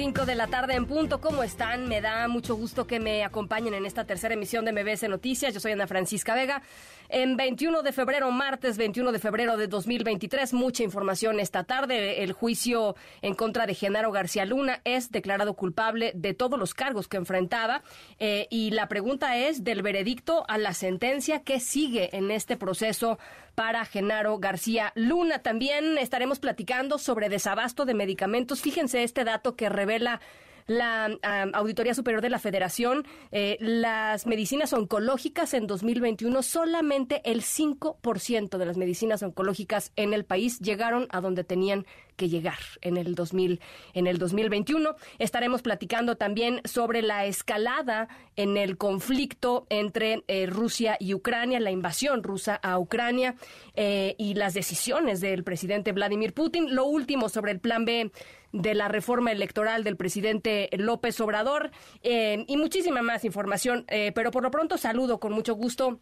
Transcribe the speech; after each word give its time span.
5 0.00 0.24
de 0.24 0.34
la 0.34 0.46
tarde 0.46 0.76
en 0.76 0.86
punto. 0.86 1.20
¿Cómo 1.20 1.42
están? 1.42 1.86
Me 1.86 2.00
da 2.00 2.26
mucho 2.26 2.56
gusto 2.56 2.86
que 2.86 2.98
me 2.98 3.22
acompañen 3.22 3.74
en 3.74 3.84
esta 3.84 4.06
tercera 4.06 4.32
emisión 4.32 4.64
de 4.64 4.72
MBS 4.72 5.06
Noticias. 5.10 5.52
Yo 5.52 5.60
soy 5.60 5.72
Ana 5.72 5.86
Francisca 5.86 6.34
Vega. 6.34 6.62
En 7.10 7.36
21 7.36 7.82
de 7.82 7.92
febrero, 7.92 8.30
martes 8.30 8.78
21 8.78 9.12
de 9.12 9.18
febrero 9.18 9.58
de 9.58 9.66
2023, 9.66 10.54
mucha 10.54 10.84
información 10.84 11.38
esta 11.38 11.64
tarde. 11.64 12.22
El 12.22 12.32
juicio 12.32 12.96
en 13.20 13.34
contra 13.34 13.66
de 13.66 13.74
Genaro 13.74 14.10
García 14.10 14.46
Luna 14.46 14.80
es 14.84 15.10
declarado 15.10 15.52
culpable 15.52 16.12
de 16.14 16.32
todos 16.32 16.58
los 16.58 16.72
cargos 16.72 17.06
que 17.06 17.18
enfrentaba. 17.18 17.82
Eh, 18.20 18.46
y 18.48 18.70
la 18.70 18.88
pregunta 18.88 19.36
es 19.36 19.64
del 19.64 19.82
veredicto 19.82 20.46
a 20.48 20.56
la 20.56 20.72
sentencia 20.72 21.42
que 21.42 21.60
sigue 21.60 22.16
en 22.16 22.30
este 22.30 22.56
proceso 22.56 23.18
para 23.60 23.84
Genaro 23.84 24.38
García 24.38 24.90
Luna. 24.94 25.40
También 25.40 25.98
estaremos 25.98 26.38
platicando 26.38 26.96
sobre 26.96 27.28
desabasto 27.28 27.84
de 27.84 27.92
medicamentos. 27.92 28.62
Fíjense 28.62 29.02
este 29.02 29.22
dato 29.22 29.54
que 29.54 29.68
revela 29.68 30.22
la 30.70 31.10
Auditoría 31.52 31.94
Superior 31.94 32.22
de 32.22 32.30
la 32.30 32.38
Federación, 32.38 33.04
eh, 33.32 33.56
las 33.58 34.24
medicinas 34.28 34.72
oncológicas 34.72 35.52
en 35.52 35.66
2021, 35.66 36.44
solamente 36.44 37.22
el 37.24 37.42
5% 37.42 38.56
de 38.56 38.66
las 38.66 38.76
medicinas 38.76 39.20
oncológicas 39.24 39.90
en 39.96 40.14
el 40.14 40.24
país 40.24 40.60
llegaron 40.60 41.08
a 41.10 41.20
donde 41.20 41.42
tenían 41.42 41.86
que 42.14 42.28
llegar 42.28 42.58
en 42.82 42.98
el 42.98 43.16
2000, 43.16 43.60
en 43.94 44.06
el 44.06 44.18
2021. 44.18 44.94
Estaremos 45.18 45.62
platicando 45.62 46.16
también 46.16 46.60
sobre 46.64 47.02
la 47.02 47.24
escalada 47.24 48.08
en 48.36 48.56
el 48.56 48.76
conflicto 48.76 49.66
entre 49.70 50.22
eh, 50.28 50.46
Rusia 50.46 50.96
y 51.00 51.14
Ucrania, 51.14 51.58
la 51.58 51.72
invasión 51.72 52.22
rusa 52.22 52.54
a 52.62 52.78
Ucrania 52.78 53.34
eh, 53.74 54.14
y 54.18 54.34
las 54.34 54.54
decisiones 54.54 55.20
del 55.20 55.42
presidente 55.42 55.90
Vladimir 55.90 56.32
Putin. 56.32 56.76
Lo 56.76 56.84
último 56.84 57.28
sobre 57.28 57.50
el 57.50 57.58
plan 57.58 57.84
B 57.84 58.12
de 58.52 58.74
la 58.74 58.88
reforma 58.88 59.32
electoral 59.32 59.84
del 59.84 59.96
presidente 59.96 60.68
López 60.72 61.20
Obrador 61.20 61.70
eh, 62.02 62.44
y 62.48 62.56
muchísima 62.56 63.02
más 63.02 63.24
información. 63.24 63.84
Eh, 63.88 64.12
pero 64.14 64.30
por 64.30 64.42
lo 64.42 64.50
pronto 64.50 64.78
saludo 64.78 65.20
con 65.20 65.32
mucho 65.32 65.54
gusto 65.54 66.00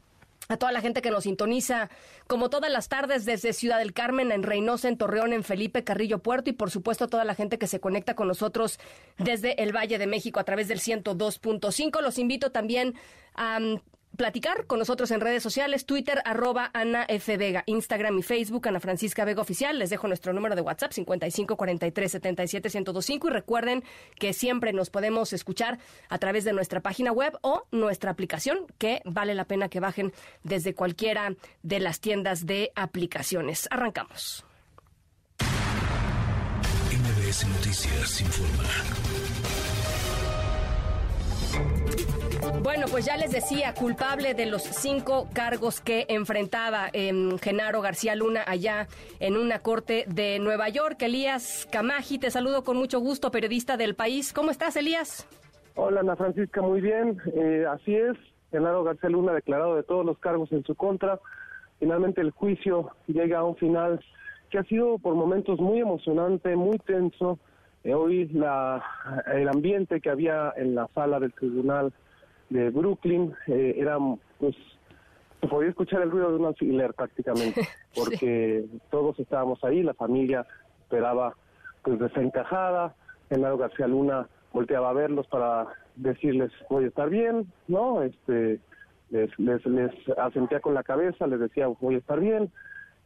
a 0.49 0.57
toda 0.57 0.73
la 0.73 0.81
gente 0.81 1.03
que 1.03 1.11
nos 1.11 1.25
sintoniza, 1.25 1.91
como 2.27 2.49
todas 2.49 2.71
las 2.71 2.89
tardes 2.89 3.27
desde 3.27 3.53
Ciudad 3.53 3.79
del 3.79 3.93
Carmen, 3.93 4.33
en 4.33 4.43
Reynosa, 4.43 4.89
en 4.89 4.97
Torreón, 4.97 5.33
en 5.35 5.45
Felipe, 5.45 5.85
Carrillo 5.85 6.21
Puerto 6.21 6.49
y 6.49 6.55
por 6.55 6.71
supuesto 6.71 7.05
a 7.05 7.09
toda 7.09 7.25
la 7.25 7.35
gente 7.35 7.59
que 7.59 7.67
se 7.67 7.81
conecta 7.81 8.15
con 8.15 8.29
nosotros 8.29 8.79
desde 9.19 9.63
el 9.63 9.77
Valle 9.77 9.99
de 9.99 10.07
México 10.07 10.41
a 10.41 10.45
través 10.45 10.69
del 10.69 10.81
102.5. 10.81 12.01
Los 12.01 12.19
invito 12.19 12.51
también 12.51 12.95
a 13.35 13.59
platicar 14.19 14.67
con 14.67 14.81
nosotros 14.81 15.11
en 15.13 15.21
redes 15.21 15.43
sociales, 15.43 15.87
Twitter, 15.87 16.21
arroba 16.25 16.71
Ana 16.75 17.07
F. 17.09 17.37
Vega, 17.39 17.63
Instagram 17.67 18.19
y 18.19 18.23
Facebook, 18.23 18.67
Ana 18.69 18.81
Francisca 18.81 19.25
Vega 19.25 19.41
Oficial. 19.41 19.79
Les 19.79 19.91
dejo 19.91 20.09
nuestro 20.09 20.33
número 20.33 20.57
de 20.57 20.61
WhatsApp, 20.61 20.93
55 20.93 21.57
43 21.57 22.11
77 22.13 22.69
1025. 22.69 23.29
Y 23.29 23.31
recuerden 23.31 23.85
que 24.19 24.33
siempre 24.33 24.73
nos 24.73 24.91
podemos 24.91 25.33
escuchar 25.33 25.79
a 26.09 26.19
través 26.19 26.45
de 26.45 26.53
nuestra 26.53 26.81
página 26.81 27.13
web 27.13 27.39
o 27.43 27.65
nuestra 27.71 28.11
aplicación, 28.11 28.67
que 28.77 29.01
vale 29.05 29.35
la 29.35 29.45
pena 29.45 29.69
que 29.69 29.79
bajen 29.81 30.13
desde 30.43 30.75
cualquiera 30.75 31.35
de 31.63 31.79
las 31.79 32.01
tiendas 32.01 32.45
de 32.45 32.73
aplicaciones. 32.75 33.69
Arrancamos. 33.71 34.45
MBS 36.91 37.47
Noticias 37.47 38.21
informa. 38.21 39.28
Bueno, 42.63 42.87
pues 42.91 43.05
ya 43.07 43.17
les 43.17 43.31
decía, 43.31 43.75
culpable 43.75 44.35
de 44.35 44.47
los 44.47 44.63
cinco 44.63 45.29
cargos 45.33 45.81
que 45.81 46.07
enfrentaba 46.09 46.89
em, 46.93 47.39
Genaro 47.39 47.81
García 47.81 48.15
Luna 48.15 48.43
allá 48.47 48.89
en 49.21 49.37
una 49.37 49.61
corte 49.61 50.05
de 50.09 50.39
Nueva 50.39 50.69
York. 50.69 51.01
Elías 51.03 51.69
Camaji, 51.71 52.19
te 52.19 52.31
saludo 52.31 52.65
con 52.65 52.77
mucho 52.77 53.01
gusto, 53.01 53.31
periodista 53.31 53.77
del 53.77 53.95
país. 53.95 54.33
¿Cómo 54.33 54.51
estás, 54.51 54.77
Elías? 54.77 55.27
Hola, 55.77 56.01
Ana 56.01 56.17
Francisca, 56.17 56.61
muy 56.61 56.81
bien. 56.81 57.19
Eh, 57.35 57.65
así 57.71 57.95
es, 57.95 58.17
Genaro 58.51 58.83
García 58.83 59.11
Luna 59.11 59.33
ha 59.33 59.37
declarado 59.37 59.77
de 59.77 59.83
todos 59.83 60.05
los 60.05 60.19
cargos 60.19 60.51
en 60.53 60.65
su 60.65 60.75
contra. 60.75 61.21
Finalmente 61.79 62.21
el 62.21 62.33
juicio 62.33 62.91
llega 63.07 63.39
a 63.39 63.45
un 63.45 63.57
final 63.57 64.01
que 64.51 64.59
ha 64.59 64.65
sido 64.65 64.99
por 64.99 65.15
momentos 65.15 65.61
muy 65.61 65.81
emocionante, 65.81 66.57
muy 66.57 66.79
tenso. 66.79 67.39
Eh, 67.85 67.95
hoy 67.95 68.27
la, 68.29 68.83
el 69.33 69.49
ambiente 69.49 70.01
que 70.01 70.11
había 70.11 70.53
en 70.57 70.75
la 70.75 70.89
sala 70.95 71.21
del 71.21 71.33
tribunal 71.33 71.93
de 72.51 72.71
Brooklyn, 72.71 73.35
eh, 73.47 73.75
era, 73.77 73.99
pues, 74.39 74.57
se 75.41 75.47
podía 75.47 75.71
escuchar 75.71 76.03
el 76.03 76.11
ruido 76.11 76.31
de 76.31 76.37
un 76.37 76.47
alfiler 76.47 76.95
prácticamente, 76.95 77.69
porque 77.95 78.65
todos 78.91 79.19
estábamos 79.19 79.63
ahí, 79.65 79.83
la 79.83 79.95
familia 79.95 80.47
esperaba, 80.83 81.35
pues, 81.83 81.99
desencajada, 81.99 82.95
Genaro 83.29 83.59
García 83.59 83.87
Luna 83.87 84.29
volteaba 84.53 84.91
a 84.91 84.95
verlos 84.95 85.27
para 85.27 85.67
decirles, 85.97 86.51
voy 86.71 86.85
a 86.85 86.89
estar 86.89 87.11
bien, 87.11 87.53
¿no? 87.67 88.03
Este, 88.03 88.61
les, 89.11 89.39
les, 89.39 89.65
les 89.67 89.93
asentía 90.19 90.61
con 90.61 90.75
la 90.75 90.83
cabeza, 90.83 91.27
les 91.27 91.41
decía, 91.41 91.67
voy 91.67 91.97
a 91.97 91.99
estar 91.99 92.19
bien, 92.21 92.51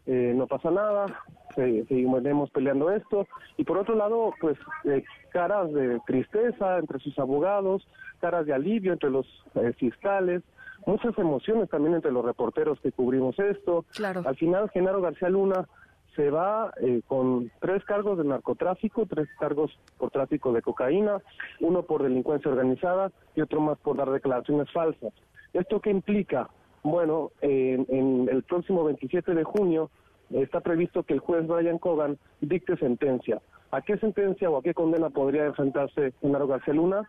eh, 0.06 0.32
no 0.34 0.47
pasa 0.47 0.70
nada, 0.70 1.06
seguimos 1.54 2.50
peleando 2.50 2.91
esto. 2.91 3.26
Y 3.56 3.64
por 3.64 3.78
otro 3.78 3.94
lado, 3.94 4.32
pues 4.41 4.58
eh, 4.84 5.04
caras 5.31 5.72
de 5.72 6.00
tristeza 6.06 6.78
entre 6.78 6.98
sus 6.98 7.19
abogados, 7.19 7.86
caras 8.22 8.47
de 8.47 8.55
alivio 8.55 8.93
entre 8.93 9.10
los 9.10 9.27
eh, 9.56 9.72
fiscales, 9.72 10.43
muchas 10.87 11.19
emociones 11.19 11.69
también 11.69 11.97
entre 11.97 12.12
los 12.12 12.25
reporteros 12.25 12.81
que 12.81 12.93
cubrimos 12.93 13.37
esto. 13.41 13.84
Claro. 13.94 14.22
Al 14.25 14.37
final, 14.37 14.71
Genaro 14.71 15.03
García 15.03 15.28
Luna 15.28 15.69
se 16.15 16.31
va 16.31 16.72
eh, 16.81 17.03
con 17.09 17.50
tres 17.61 17.84
cargos 17.84 18.19
de 18.19 18.25
narcotráfico, 18.25 19.06
tres 19.06 19.28
cargos 19.41 19.77
por 19.99 20.11
tráfico 20.11 20.53
de 20.53 20.62
cocaína, 20.62 21.19
uno 21.61 21.82
por 21.82 22.05
delincuencia 22.05 22.50
organizada 22.50 23.11
y 23.34 23.41
otro 23.41 23.61
más 23.61 23.78
por 23.78 23.97
dar 23.97 24.11
declaraciones 24.11 24.71
falsas. 24.71 25.12
¿Esto 25.53 25.81
qué 25.81 25.91
implica? 25.91 26.49
Bueno, 26.84 27.31
en 27.41 28.28
el 28.31 28.43
próximo 28.43 28.84
27 28.84 29.34
de 29.34 29.44
junio 29.44 29.91
está 30.31 30.61
previsto 30.61 31.03
que 31.03 31.15
el 31.15 31.21
juez 31.21 31.47
Brian 31.47 31.78
Cogan 31.78 32.19
dicte 32.41 32.77
sentencia. 32.77 33.41
¿A 33.71 33.81
qué 33.81 33.97
sentencia 33.99 34.50
o 34.50 34.59
a 34.59 34.62
qué 34.62 34.75
condena 34.75 35.11
podría 35.11 35.47
enfrentarse 35.47 36.12
Genaro 36.21 36.47
García 36.47 36.75
Luna? 36.75 37.09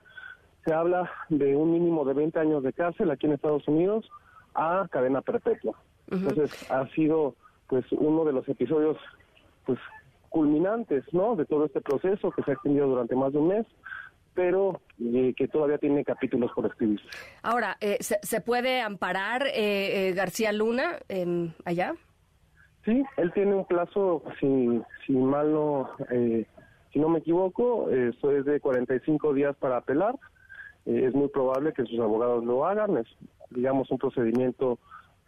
Se 0.66 0.74
habla 0.74 1.12
de 1.30 1.56
un 1.56 1.72
mínimo 1.72 2.06
de 2.06 2.14
20 2.14 2.40
años 2.40 2.64
de 2.64 2.74
cárcel 2.74 3.12
aquí 3.12 3.26
en 3.26 3.34
Estados 3.34 3.68
Unidos 3.68 4.10
a 4.54 4.88
cadena 4.90 5.22
perpetua. 5.22 5.78
Entonces, 6.10 6.70
ha 6.72 6.88
sido 6.90 7.36
pues 7.68 7.86
uno 7.92 8.24
de 8.26 8.34
los 8.34 8.48
episodios 8.48 8.98
pues 9.66 9.80
culminantes, 10.30 11.04
¿no? 11.12 11.36
De 11.36 11.46
todo 11.46 11.66
este 11.66 11.82
proceso 11.82 12.32
que 12.32 12.44
se 12.44 12.52
ha 12.52 12.54
extendido 12.54 12.88
durante 12.88 13.16
más 13.16 13.34
de 13.34 13.40
un 13.40 13.48
mes 13.48 13.66
pero 14.34 14.82
eh, 15.00 15.34
que 15.38 15.48
todavía 15.48 15.78
tiene 15.78 16.04
capítulos 16.04 16.52
por 16.54 16.66
escribir. 16.66 17.00
Ahora, 17.42 17.78
eh, 17.82 17.98
¿se, 18.02 18.42
puede 18.42 18.82
amparar 18.82 19.46
eh, 19.54 20.14
García 20.16 20.52
Luna 20.52 21.00
allá? 21.66 21.94
Sí, 22.86 23.04
él 23.18 23.32
tiene 23.34 23.56
un 23.56 23.66
plazo, 23.66 24.24
si, 24.40 24.82
si 25.06 25.14
mal 25.14 25.54
no, 25.54 25.90
si 26.92 27.00
no 27.00 27.10
me 27.10 27.20
equivoco, 27.20 27.90
eso 27.90 28.32
es 28.32 28.44
de 28.44 28.60
45 28.60 29.34
días 29.34 29.56
para 29.56 29.78
apelar. 29.78 30.16
Es 30.86 31.14
muy 31.14 31.30
probable 31.30 31.74
que 31.74 31.86
sus 31.86 32.00
abogados 32.00 32.44
lo 32.44 32.66
hagan, 32.66 32.98
es, 32.98 33.08
digamos, 33.50 33.90
un 33.92 33.98
procedimiento 33.98 34.80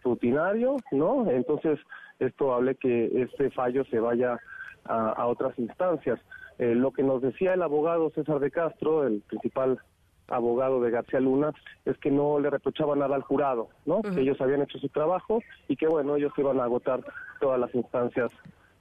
rutinario, 0.04 0.78
¿no? 0.92 1.30
Entonces, 1.30 1.80
es 2.20 2.34
probable 2.34 2.76
que 2.76 3.22
este 3.22 3.50
fallo 3.52 3.84
se 3.86 4.00
vaya 4.00 4.40
a 4.88 5.26
otras 5.26 5.58
instancias. 5.58 6.20
Eh, 6.58 6.74
lo 6.74 6.92
que 6.92 7.04
nos 7.04 7.22
decía 7.22 7.54
el 7.54 7.62
abogado 7.62 8.12
César 8.12 8.40
de 8.40 8.52
Castro, 8.52 9.06
el 9.06 9.22
principal 9.22 9.80
abogado 10.28 10.82
de 10.82 10.90
García 10.90 11.20
Luna, 11.20 11.52
es 11.86 11.98
que 11.98 12.12
no 12.12 12.40
le 12.40 12.50
reprochaba 12.50 12.96
nada 12.96 13.16
al 13.16 13.22
jurado, 13.24 13.70
¿no? 13.86 14.02
Que 14.02 14.22
ellos 14.22 14.40
habían 14.40 14.62
hecho 14.62 14.80
su 14.80 14.90
trabajo 14.90 15.42
y 15.68 15.76
que, 15.76 15.88
bueno, 15.88 16.16
ellos 16.16 16.34
iban 16.38 16.60
a 16.60 16.64
agotar 16.64 17.02
todas 17.40 17.60
las 17.60 17.74
instancias 17.76 18.32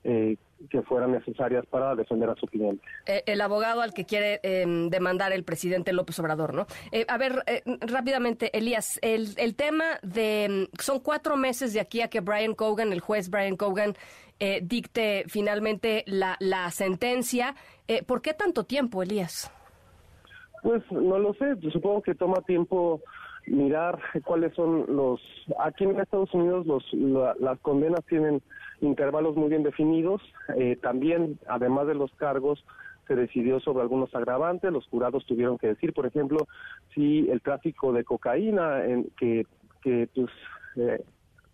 eh, 0.05 0.37
que 0.71 0.83
fueran 0.83 1.13
necesarias 1.13 1.67
para 1.67 1.95
defender 1.95 2.31
a 2.31 2.35
su 2.37 2.47
cliente. 2.47 2.83
Eh, 3.07 3.23
el 3.27 3.41
abogado 3.41 3.83
al 3.83 3.93
que 3.93 4.07
quiere 4.07 4.41
em, 4.43 4.89
demandar 4.89 5.33
el 5.33 5.45
presidente 5.45 5.93
López 5.93 6.19
Obrador, 6.21 6.55
¿no? 6.55 6.67
a 7.09 7.19
ver, 7.19 7.45
rápidamente, 7.81 8.57
Elías, 8.57 8.99
el, 9.03 9.29
el 9.37 9.55
tema 9.57 9.85
de... 10.03 10.45
Em, 10.45 10.67
son 10.79 11.01
cuatro 11.01 11.37
meses 11.37 11.75
de 11.75 11.81
aquí 11.81 12.01
a 12.01 12.09
que 12.09 12.21
Brian 12.21 12.55
Cogan, 12.55 12.93
el 12.93 13.01
juez 13.01 13.29
Brian 13.29 13.57
Cogan, 13.57 13.95
eh, 14.41 14.61
dicte 14.63 15.25
finalmente 15.29 16.03
la, 16.07 16.37
la 16.41 16.71
sentencia. 16.71 17.55
Eh, 17.87 18.03
¿Por 18.03 18.21
qué 18.21 18.35
tanto 18.35 18.65
tiempo, 18.65 19.03
Elías? 19.03 19.51
Pues 20.63 20.83
no 20.91 21.19
lo 21.19 21.35
sé, 21.35 21.57
supongo 21.71 22.03
que 22.03 22.15
toma 22.15 22.41
tiempo 22.43 23.01
mirar 23.47 23.99
cuáles 24.25 24.53
son 24.55 24.87
los... 24.89 25.21
Aquí 25.61 25.85
en 25.85 26.01
Estados 26.01 26.33
Unidos 26.35 26.67
los, 26.67 26.83
las 27.39 27.61
condenas 27.61 28.01
tienen 28.07 28.43
intervalos 28.81 29.37
muy 29.37 29.49
bien 29.49 29.63
definidos. 29.63 30.23
Eh, 30.57 30.77
también, 30.81 31.39
además 31.49 31.87
de 31.87 31.95
los 31.95 32.13
cargos, 32.15 32.65
se 33.07 33.15
decidió 33.15 33.61
sobre 33.61 33.83
algunos 33.83 34.15
agravantes, 34.15 34.73
los 34.73 34.87
jurados 34.87 35.27
tuvieron 35.27 35.59
que 35.59 35.69
decir, 35.69 35.93
por 35.93 36.07
ejemplo, 36.07 36.47
si 36.95 37.29
el 37.31 37.43
tráfico 37.43 37.93
de 37.93 38.05
cocaína 38.05 38.85
en, 38.85 39.11
que, 39.19 39.47
que 39.83 40.09
pues, 40.15 40.31
eh, 40.77 41.03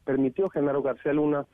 permitió 0.05 0.49
Genaro 0.49 0.83
García 0.83 1.13
Luna 1.13 1.47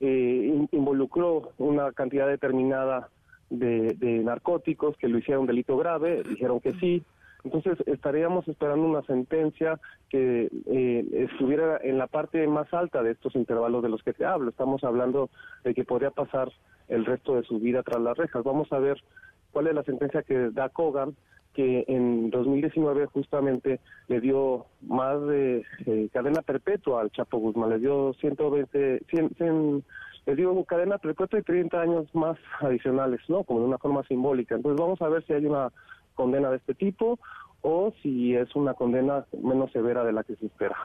eh, 0.00 0.66
involucró 0.72 1.52
una 1.58 1.92
cantidad 1.92 2.26
determinada 2.26 3.08
de, 3.50 3.94
de 3.98 4.18
narcóticos 4.18 4.96
que 4.96 5.08
lo 5.08 5.18
hicieron 5.18 5.46
delito 5.46 5.76
grave, 5.76 6.22
dijeron 6.24 6.60
que 6.60 6.72
sí, 6.74 7.04
entonces 7.44 7.78
estaríamos 7.86 8.46
esperando 8.46 8.86
una 8.86 9.02
sentencia 9.02 9.80
que 10.08 10.48
eh, 10.66 11.28
estuviera 11.30 11.78
en 11.82 11.98
la 11.98 12.06
parte 12.06 12.46
más 12.46 12.72
alta 12.72 13.02
de 13.02 13.12
estos 13.12 13.34
intervalos 13.34 13.82
de 13.82 13.88
los 13.88 14.02
que 14.02 14.12
te 14.12 14.24
hablo. 14.24 14.50
Estamos 14.50 14.84
hablando 14.84 15.28
de 15.64 15.74
que 15.74 15.84
podría 15.84 16.10
pasar 16.10 16.52
el 16.88 17.04
resto 17.04 17.34
de 17.34 17.42
su 17.42 17.58
vida 17.58 17.82
tras 17.82 18.00
las 18.00 18.16
rejas. 18.16 18.44
Vamos 18.44 18.72
a 18.72 18.78
ver 18.78 19.02
cuál 19.50 19.66
es 19.66 19.74
la 19.74 19.82
sentencia 19.82 20.22
que 20.22 20.50
da 20.50 20.68
Kogan, 20.68 21.16
que 21.52 21.84
en 21.88 22.30
2019 22.30 23.06
justamente 23.06 23.80
le 24.08 24.20
dio 24.20 24.66
más 24.82 25.20
de 25.26 25.64
eh, 25.86 26.08
cadena 26.12 26.42
perpetua 26.42 27.02
al 27.02 27.10
Chapo 27.10 27.38
Guzmán, 27.38 27.70
le 27.70 27.78
dio 27.78 28.14
120, 28.14 29.02
100, 29.08 29.84
le 30.26 30.36
dio 30.36 30.64
cadena 30.64 30.98
perpetua 30.98 31.40
y 31.40 31.42
30 31.42 31.80
años 31.80 32.14
más 32.14 32.38
adicionales, 32.60 33.20
¿no? 33.28 33.44
Como 33.44 33.60
de 33.60 33.66
una 33.66 33.78
forma 33.78 34.02
simbólica. 34.04 34.54
Entonces 34.54 34.80
vamos 34.80 35.02
a 35.02 35.08
ver 35.08 35.24
si 35.26 35.32
hay 35.34 35.44
una 35.44 35.70
condena 36.14 36.50
de 36.50 36.56
este 36.56 36.74
tipo 36.74 37.18
o 37.62 37.92
si 38.02 38.34
es 38.34 38.54
una 38.56 38.74
condena 38.74 39.24
menos 39.40 39.70
severa 39.72 40.04
de 40.04 40.12
la 40.12 40.24
que 40.24 40.34
se 40.36 40.46
espera. 40.46 40.76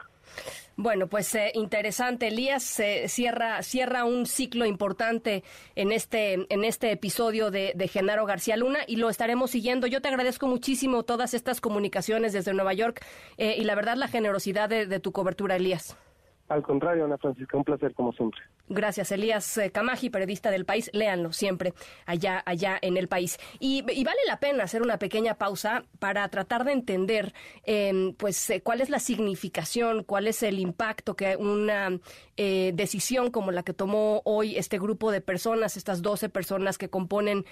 Bueno, 0.76 1.08
pues 1.08 1.34
eh, 1.34 1.50
interesante. 1.54 2.28
Elías 2.28 2.80
cierra, 3.06 3.62
cierra 3.62 4.04
un 4.04 4.26
ciclo 4.26 4.64
importante 4.64 5.42
en 5.74 5.90
este, 5.90 6.46
en 6.48 6.64
este 6.64 6.92
episodio 6.92 7.50
de, 7.50 7.74
Genaro 7.92 8.26
García 8.26 8.56
Luna 8.56 8.80
y 8.86 8.96
lo 8.96 9.10
estaremos 9.10 9.50
siguiendo. 9.50 9.88
Yo 9.88 10.00
te 10.00 10.08
agradezco 10.08 10.46
muchísimo 10.46 11.02
todas 11.02 11.34
estas 11.34 11.60
comunicaciones 11.60 12.32
desde 12.32 12.54
Nueva 12.54 12.74
York 12.74 13.04
eh, 13.38 13.56
y 13.58 13.64
la 13.64 13.74
verdad 13.74 13.96
la 13.96 14.06
generosidad 14.06 14.68
de 14.68 15.00
tu 15.00 15.10
cobertura, 15.10 15.56
Elías. 15.56 15.96
Al 16.48 16.62
contrario, 16.62 17.04
Ana 17.04 17.18
Francisca, 17.18 17.58
un 17.58 17.64
placer 17.64 17.92
como 17.92 18.12
siempre. 18.12 18.40
Gracias, 18.70 19.12
Elías 19.12 19.60
Camaji, 19.72 20.06
eh, 20.06 20.10
periodista 20.10 20.50
del 20.50 20.64
país. 20.64 20.90
Léanlo 20.94 21.32
siempre 21.32 21.74
allá, 22.06 22.42
allá 22.46 22.78
en 22.80 22.96
el 22.96 23.06
país. 23.06 23.38
Y, 23.60 23.82
vale 23.82 24.18
la 24.26 24.40
pena 24.40 24.64
hacer 24.64 24.80
una 24.80 24.98
pequeña 24.98 25.34
pausa 25.34 25.84
para 25.98 26.26
tratar 26.28 26.64
de 26.64 26.72
entender, 26.72 27.34
em, 27.64 28.14
pues, 28.14 28.48
eh, 28.48 28.62
cuál 28.62 28.80
es 28.80 28.88
la 28.88 28.98
significación, 28.98 30.04
cuál 30.04 30.26
es 30.26 30.42
el 30.42 30.58
impacto 30.58 31.16
que 31.16 31.36
una 31.36 31.98
eh, 32.38 32.72
decisión 32.74 33.30
como 33.30 33.50
la 33.50 33.62
que 33.62 33.74
tomó 33.74 34.22
hoy 34.24 34.56
este 34.56 34.78
grupo 34.78 35.10
de 35.10 35.20
personas, 35.20 35.76
estas 35.76 36.00
12 36.00 36.30
personas 36.30 36.78
que 36.78 36.88
componen 36.88 37.44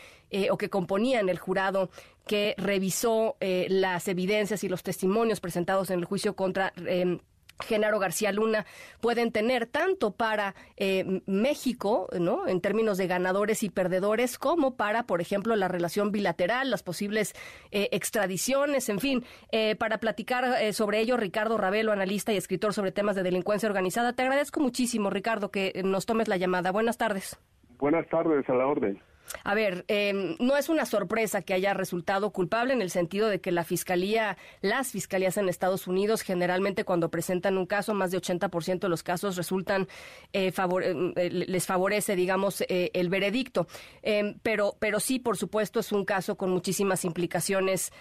o 0.50 0.58
que 0.58 0.70
componían 0.70 1.28
el 1.28 1.38
jurado 1.38 1.90
que 2.26 2.54
revisó 2.58 3.36
las 3.40 4.08
evidencias 4.08 4.64
y 4.64 4.68
los 4.68 4.82
testimonios 4.82 5.40
presentados 5.40 5.90
en 5.90 6.00
el 6.00 6.04
juicio 6.04 6.34
contra 6.34 6.72
em, 6.76 7.20
Genaro 7.64 7.98
García 7.98 8.32
Luna 8.32 8.66
pueden 9.00 9.32
tener 9.32 9.66
tanto 9.66 10.12
para 10.12 10.54
eh, 10.76 11.22
México, 11.26 12.08
¿no? 12.18 12.46
En 12.46 12.60
términos 12.60 12.98
de 12.98 13.06
ganadores 13.06 13.62
y 13.62 13.70
perdedores, 13.70 14.38
como 14.38 14.76
para, 14.76 15.04
por 15.04 15.20
ejemplo, 15.20 15.56
la 15.56 15.68
relación 15.68 16.12
bilateral, 16.12 16.70
las 16.70 16.82
posibles 16.82 17.34
eh, 17.70 17.88
extradiciones, 17.92 18.88
en 18.88 19.00
fin. 19.00 19.24
Eh, 19.52 19.76
para 19.76 19.98
platicar 19.98 20.72
sobre 20.72 21.00
ello, 21.00 21.16
Ricardo 21.16 21.56
Ravelo, 21.56 21.92
analista 21.92 22.32
y 22.32 22.36
escritor 22.36 22.74
sobre 22.74 22.92
temas 22.92 23.16
de 23.16 23.22
delincuencia 23.22 23.68
organizada. 23.68 24.12
Te 24.12 24.22
agradezco 24.22 24.60
muchísimo, 24.60 25.10
Ricardo, 25.10 25.50
que 25.50 25.80
nos 25.84 26.06
tomes 26.06 26.28
la 26.28 26.36
llamada. 26.36 26.72
Buenas 26.72 26.98
tardes. 26.98 27.38
Buenas 27.78 28.08
tardes, 28.08 28.48
a 28.48 28.54
la 28.54 28.66
orden. 28.66 29.00
A 29.44 29.54
ver, 29.54 29.84
em, 29.88 30.36
no 30.38 30.56
es 30.56 30.68
una 30.68 30.86
sorpresa 30.86 31.42
que 31.42 31.54
haya 31.54 31.74
resultado 31.74 32.30
culpable 32.30 32.72
en 32.72 32.82
el 32.82 32.90
sentido 32.90 33.28
de 33.28 33.40
que 33.40 33.52
la 33.52 33.64
fiscalía, 33.64 34.36
las 34.60 34.90
fiscalías 34.90 35.36
en 35.36 35.48
Estados 35.48 35.86
Unidos, 35.86 36.22
generalmente 36.22 36.84
cuando 36.84 37.10
presentan 37.10 37.58
un 37.58 37.66
caso, 37.66 37.94
más 37.94 38.10
de 38.10 38.18
80% 38.18 38.86
de 38.86 38.88
los 38.88 39.02
casos 39.02 39.36
resultan, 39.36 39.88
eh, 40.32 40.52
em, 40.82 41.12
eh, 41.16 41.30
les 41.30 41.66
favorece, 41.66 42.16
digamos, 42.16 42.62
eh, 42.62 42.90
el 42.94 43.08
veredicto. 43.08 43.66
Em, 44.02 44.38
pero, 44.42 44.76
pero 44.78 45.00
sí, 45.00 45.18
por 45.18 45.36
supuesto, 45.36 45.80
es 45.80 45.92
un 45.92 46.04
caso 46.04 46.36
con 46.36 46.50
muchísimas 46.50 47.04
implicaciones 47.04 47.92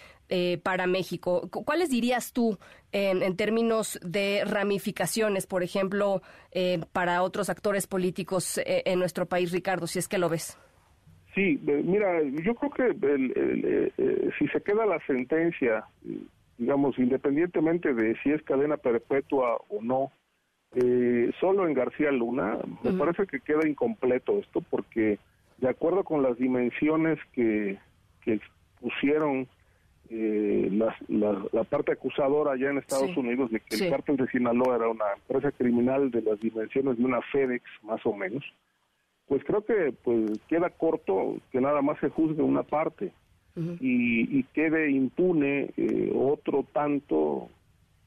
para 0.63 0.88
México. 0.88 1.48
¿Cuáles 1.51 1.92
dirías 1.92 2.33
tú 2.33 2.57
en 2.92 3.36
términos 3.36 4.00
de 4.01 4.42
ramificaciones, 4.44 5.45
por 5.45 5.62
ejemplo, 5.62 6.24
para 6.94 7.21
otros 7.21 7.51
actores 7.51 7.86
políticos 7.86 8.60
en 8.66 8.98
nuestro 8.98 9.28
país, 9.28 9.51
Ricardo, 9.51 9.86
si 9.86 10.00
es 10.00 10.07
que 10.07 10.18
lo 10.18 10.28
ves? 10.28 10.57
Sí, 11.36 11.60
mira, 11.66 12.22
yo 12.24 12.56
creo 12.56 12.72
que 12.72 13.08
eh, 13.08 13.92
eh, 13.98 14.30
si 14.40 14.48
se 14.48 14.62
queda 14.62 14.86
la 14.86 15.06
sentencia, 15.06 15.84
digamos, 16.58 16.98
independientemente 16.98 17.94
de 17.94 18.16
si 18.24 18.32
es 18.32 18.42
cadena 18.44 18.78
perpetua 18.78 19.58
o 19.68 19.82
no, 19.82 20.14
eh, 20.76 21.30
solo 21.42 21.68
en 21.68 21.74
García 21.74 22.12
Luna, 22.12 22.58
me 22.84 22.94
parece 22.94 23.28
que 23.28 23.42
queda 23.42 23.68
incompleto 23.68 24.40
esto 24.40 24.62
porque 24.62 25.20
de 25.58 25.70
acuerdo 25.70 26.06
con 26.06 26.24
las 26.24 26.38
dimensiones 26.38 27.20
que, 27.34 27.80
que 28.24 28.40
pusieron 28.80 29.48
la, 30.10 30.96
parte 31.70 31.92
acusadora 31.92 32.54
allá 32.54 32.70
en 32.70 32.78
Estados 32.78 33.16
Unidos 33.18 33.52
de 33.52 33.60
que 33.60 33.76
el 33.76 33.90
cártel 33.90 34.18
de 34.18 34.28
Sinaloa 34.28 34.76
era 34.78 34.88
una 34.88 35.06
empresa 35.18 35.52
criminal 35.52 36.12
de 36.12 36.22
las 36.22 36.40
dimensiones 36.40 36.98
de 36.98 37.04
una 37.04 37.22
FedEx, 37.24 37.64
más 37.84 38.06
o 38.06 38.14
menos, 38.14 38.44
pues 39.27 39.44
creo 39.44 39.66
que 39.66 39.94
pues 40.04 40.31
queda 40.48 40.69
corto 40.69 41.38
que 41.51 41.62
nada 41.62 41.81
más 41.81 42.00
se 42.00 42.10
juzgue 42.10 42.42
una 42.42 42.63
parte 42.63 43.12
y, 43.80 44.44
quede 44.54 44.92
impune 44.92 45.72
eh, 45.77 46.12
otro 46.13 46.66
tanto 46.74 47.50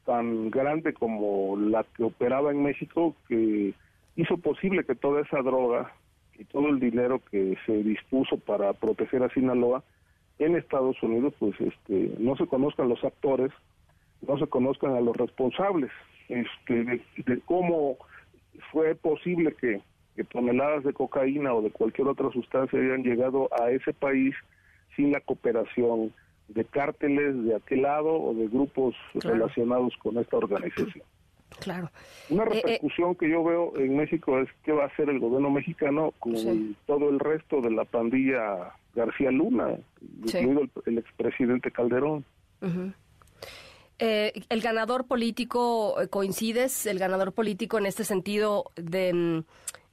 tan 0.05 0.51
grande 0.51 0.93
como 0.93 1.57
la 1.57 1.83
que 1.95 2.03
operaba 2.03 2.51
en 2.51 2.61
México 2.61 3.15
que 3.27 3.73
hizo 4.15 4.37
posible 4.37 4.83
que 4.83 4.95
toda 4.95 5.21
esa 5.21 5.41
droga 5.41 5.91
y 6.37 6.45
todo 6.45 6.69
el 6.69 6.79
dinero 6.79 7.21
que 7.31 7.57
se 7.65 7.83
dispuso 7.83 8.37
para 8.37 8.73
proteger 8.73 9.23
a 9.23 9.33
Sinaloa 9.33 9.83
en 10.37 10.55
Estados 10.55 11.01
Unidos 11.01 11.33
pues 11.39 11.59
este 11.59 12.13
no 12.19 12.35
se 12.37 12.45
conozcan 12.45 12.87
los 12.87 13.03
actores 13.03 13.51
no 14.21 14.37
se 14.37 14.47
conozcan 14.47 14.95
a 14.95 15.01
los 15.01 15.17
responsables 15.17 15.91
este, 16.27 17.01
de 17.17 17.39
cómo 17.45 17.97
fue 18.71 18.93
posible 18.93 19.55
que 19.59 19.81
que 20.15 20.23
toneladas 20.23 20.83
de 20.83 20.93
cocaína 20.93 21.53
o 21.53 21.61
de 21.61 21.71
cualquier 21.71 22.07
otra 22.07 22.31
sustancia 22.31 22.79
hayan 22.79 23.03
llegado 23.03 23.49
a 23.61 23.71
ese 23.71 23.93
país 23.93 24.35
sin 24.95 25.11
la 25.11 25.21
cooperación 25.21 26.13
de 26.49 26.65
cárteles 26.65 27.43
de 27.43 27.55
aquel 27.55 27.83
lado 27.83 28.11
o 28.11 28.33
de 28.33 28.47
grupos 28.47 28.95
relacionados 29.13 29.95
con 29.97 30.17
esta 30.17 30.37
organización. 30.37 31.03
Claro. 31.59 31.89
Una 32.29 32.43
eh, 32.43 32.47
eh, 32.47 32.53
repercusión 32.55 33.15
que 33.15 33.29
yo 33.29 33.43
veo 33.43 33.73
en 33.77 33.97
México 33.97 34.39
es 34.39 34.49
qué 34.63 34.71
va 34.71 34.83
a 34.83 34.87
hacer 34.87 35.09
el 35.09 35.19
gobierno 35.19 35.49
mexicano 35.49 36.13
con 36.19 36.75
todo 36.85 37.09
el 37.09 37.19
resto 37.19 37.61
de 37.61 37.71
la 37.71 37.85
pandilla 37.85 38.73
García 38.93 39.31
Luna, 39.31 39.77
incluido 40.23 40.63
el, 40.85 40.97
expresidente 40.97 41.71
Calderón. 41.71 42.25
Eh, 43.99 44.33
el 44.49 44.61
ganador 44.61 45.07
político, 45.07 45.95
¿coincides? 46.09 46.85
El 46.85 46.99
ganador 46.99 47.33
político 47.33 47.77
en 47.77 47.85
este 47.85 48.03
sentido 48.03 48.71
de 48.75 49.13
mm, 49.13 49.43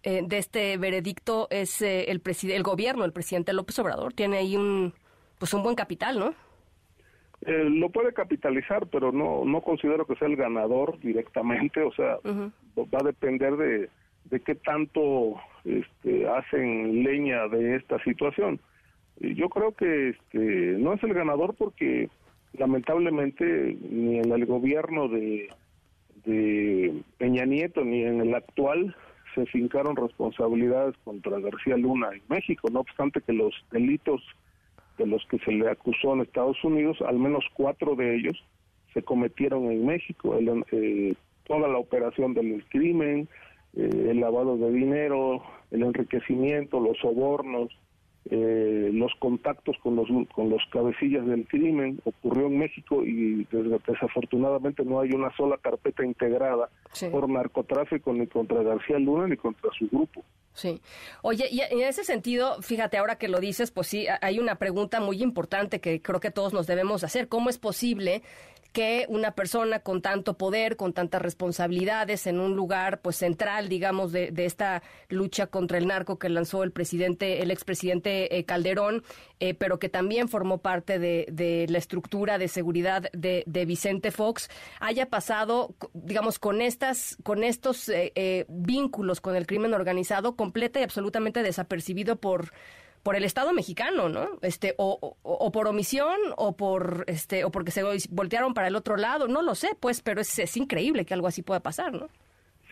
eh, 0.07 0.23
de 0.25 0.39
este 0.39 0.77
veredicto 0.77 1.49
es 1.51 1.83
eh, 1.83 2.13
el, 2.13 2.23
el 2.25 2.63
gobierno, 2.63 3.05
el 3.05 3.13
presidente 3.13 3.53
López 3.53 3.77
Obrador. 3.81 4.13
Tiene 4.13 4.37
ahí 4.37 4.57
un, 4.57 4.95
pues 5.37 5.53
un 5.53 5.65
buen 5.65 5.75
capital, 5.75 6.21
¿no? 6.21 6.33
Eh, 7.41 7.65
lo 7.69 7.91
puede 7.91 8.13
capitalizar, 8.13 8.87
pero 8.87 9.11
no 9.11 9.45
no 9.45 9.61
considero 9.63 10.07
que 10.07 10.15
sea 10.15 10.29
el 10.29 10.37
ganador 10.37 11.01
directamente, 11.01 11.83
o 11.83 11.93
sea, 11.93 12.19
va 12.25 12.99
a 13.01 13.05
depender 13.05 13.57
de, 13.57 13.91
de 14.27 14.41
qué 14.41 14.55
tanto 14.55 15.35
este, 15.65 16.29
hacen 16.29 17.03
leña 17.03 17.49
de 17.49 17.75
esta 17.75 18.01
situación. 18.05 18.61
Yo 19.19 19.49
creo 19.49 19.73
que 19.73 20.11
este, 20.11 20.39
no 20.79 20.93
es 20.93 21.03
el 21.03 21.15
ganador 21.15 21.57
porque 21.57 22.11
lamentablemente 22.53 23.77
ni 23.91 24.21
en 24.21 24.31
el 24.31 24.47
gobierno 24.47 25.09
de, 25.09 25.49
de 26.25 27.03
Peña 27.19 27.45
Nieto 27.45 27.85
ni 27.85 28.05
en 28.05 28.21
el 28.21 28.35
actual 28.37 28.95
se 29.37 29.47
fincaron 29.47 29.95
responsabilidades 29.95 30.97
contra 31.05 31.39
García 31.39 31.77
Luna 31.77 32.09
en 32.13 32.23
México, 32.29 32.69
no 32.73 32.81
obstante 32.81 33.21
que 33.21 33.35
los 33.35 33.55
delitos 33.71 34.23
de 34.97 35.07
los 35.07 35.25
que 35.27 35.39
se 35.41 35.53
le 35.53 35.69
acusó 35.71 36.15
en 36.15 36.23
Estados 36.23 36.57
Unidos, 36.65 36.97
al 37.07 37.19
menos 37.19 37.45
cuatro 37.53 37.95
de 37.95 38.17
ellos 38.17 38.43
se 38.95 39.03
cometieron 39.03 39.71
en 39.71 39.85
México. 39.85 40.35
Eh, 40.73 41.15
toda 41.45 41.69
la 41.69 41.77
operación 41.77 42.33
del 42.33 42.65
crimen, 42.71 43.29
eh, 43.77 44.09
el 44.11 44.21
lavado 44.21 44.57
de 44.57 44.73
dinero, 44.73 45.43
el 45.71 45.83
enriquecimiento, 45.83 46.81
los 46.81 46.97
sobornos, 46.99 47.69
eh, 48.29 48.91
los 48.93 49.13
contactos 49.21 49.77
con 49.83 49.95
los 49.95 50.09
con 50.35 50.51
los 50.51 50.63
cabecillas 50.73 51.25
del 51.27 51.47
crimen 51.47 52.01
ocurrió 52.05 52.47
en 52.47 52.59
México 52.59 53.05
y 53.05 53.47
desafortunadamente 53.87 54.85
no 54.85 55.01
hay 55.01 55.13
una 55.13 55.35
sola 55.37 55.57
carpeta 55.59 56.05
integrada 56.05 56.69
por 57.11 57.29
narcotráfico 57.29 58.13
ni 58.13 58.27
contra 58.27 58.63
García 58.63 58.99
Luna 58.99 59.29
ni 59.29 59.37
contra 59.37 59.71
su 59.79 59.87
grupo. 59.89 60.25
Sí. 60.55 60.81
Oye, 61.23 61.49
y 61.51 61.61
en 61.61 61.81
ese 61.83 62.03
sentido, 62.03 62.63
fíjate, 62.63 62.97
ahora 62.97 63.19
que 63.19 63.29
lo 63.29 63.41
dices, 63.41 63.71
pues 63.71 63.89
sí, 63.89 64.07
hay 64.23 64.39
una 64.39 64.57
pregunta 64.57 65.01
muy 65.01 65.23
importante 65.23 65.81
que 65.81 66.01
creo 66.01 66.19
que 66.19 66.31
todos 66.31 66.55
nos 66.55 66.67
debemos 66.67 67.05
hacer. 67.05 67.29
¿Cómo 67.29 67.51
es 67.51 67.59
posible 67.59 68.23
que 68.77 69.07
una 69.09 69.31
persona 69.31 69.79
con 69.79 70.03
tanto 70.03 70.37
poder, 70.37 70.77
con 70.77 70.93
tantas 70.93 71.23
responsabilidades 71.23 72.27
en 72.27 72.39
un 72.39 72.55
lugar 72.57 73.01
pues 73.01 73.17
central, 73.17 73.71
digamos, 73.71 74.13
de, 74.13 74.31
esta 74.37 74.83
lucha 75.09 75.47
contra 75.47 75.79
el 75.79 75.87
narco 75.87 76.19
que 76.19 76.29
lanzó 76.29 76.63
el 76.63 76.73
presidente, 76.73 77.43
el 77.43 77.51
expresidente 77.51 78.37
eh, 78.37 78.45
Calderón, 78.45 79.03
eh, 79.41 79.55
pero 79.55 79.79
que 79.79 79.89
también 79.89 80.29
formó 80.29 80.59
parte 80.59 80.99
de, 80.99 81.67
la 81.71 81.79
estructura 81.79 82.37
de 82.37 82.49
seguridad 82.49 83.11
de, 83.15 83.65
Vicente 83.67 84.11
Fox, 84.11 84.51
haya 84.79 85.09
pasado, 85.09 85.75
digamos, 85.95 86.39
con 86.39 86.61
estas, 86.61 87.17
con 87.23 87.45
estos 87.45 87.89
eh, 87.89 88.45
vínculos 88.51 89.23
con 89.23 89.37
el 89.37 89.47
crimen 89.47 89.73
organizado, 89.73 90.37
completa 90.37 90.81
y 90.81 90.83
absolutamente 90.83 91.43
desapercibido 91.43 92.17
por 92.17 92.53
por 93.07 93.15
el 93.15 93.23
Estado 93.23 93.53
mexicano, 93.53 94.09
¿no? 94.09 94.31
Este, 94.43 94.75
o, 94.79 95.17
o, 95.23 95.53
por 95.53 95.69
omisión, 95.69 96.17
o 96.37 96.57
por 96.57 97.05
este, 97.07 97.45
o 97.45 97.53
porque 97.53 97.71
se 97.71 97.85
voltearon 98.11 98.53
para 98.53 98.67
el 98.67 98.75
otro 98.75 98.97
lado, 98.97 99.29
no 99.29 99.43
lo 99.43 99.55
sé, 99.55 99.69
pues, 99.79 100.03
pero 100.03 100.21
es, 100.21 100.37
es 100.41 100.57
increíble 100.57 101.05
que 101.05 101.15
algo 101.15 101.29
así 101.29 101.41
pueda 101.41 101.61
pasar, 101.61 101.93
¿no? 101.93 102.09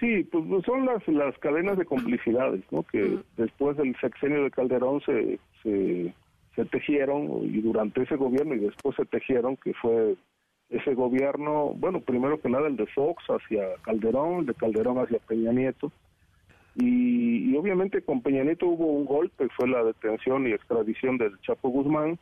Sí, 0.00 0.24
pues, 0.24 0.44
pues 0.48 0.64
son 0.64 0.86
las, 0.86 1.06
las 1.06 1.38
cadenas 1.38 1.78
de 1.78 1.84
complicidades, 1.84 2.64
¿no? 2.72 2.82
Que 2.82 3.16
después 3.36 3.76
del 3.76 3.94
sexenio 4.00 4.42
de 4.42 4.50
Calderón 4.50 5.00
se, 5.06 5.38
se, 5.62 6.12
se 6.56 6.64
tejieron 6.64 7.28
y 7.44 7.60
durante 7.60 8.02
ese 8.02 8.16
gobierno 8.16 8.54
y 8.54 8.58
después 8.58 8.96
se 8.96 9.04
tejieron 9.04 9.56
que 9.56 9.72
fue 9.74 10.16
ese 10.68 10.94
gobierno, 10.94 11.74
bueno, 11.76 12.00
primero 12.00 12.40
que 12.40 12.48
nada 12.48 12.66
el 12.66 12.74
de 12.74 12.86
Fox 12.86 13.22
hacia 13.28 13.76
Calderón, 13.82 14.40
el 14.40 14.46
de 14.46 14.54
Calderón 14.54 14.98
hacia 14.98 15.20
Peña 15.20 15.52
Nieto, 15.52 15.92
y, 16.76 17.56
obviamente 17.56 18.02
con 18.02 18.20
Peña 18.20 18.42
Nieto 18.42 18.66
hubo 18.66 18.86
un 18.86 19.04
golpe, 19.04 19.48
fue 19.56 19.68
la 19.68 19.84
detención 19.84 20.46
y 20.46 20.52
extradición 20.52 21.18
del 21.18 21.38
Chapo 21.40 21.68
Guzmán, 21.68 22.18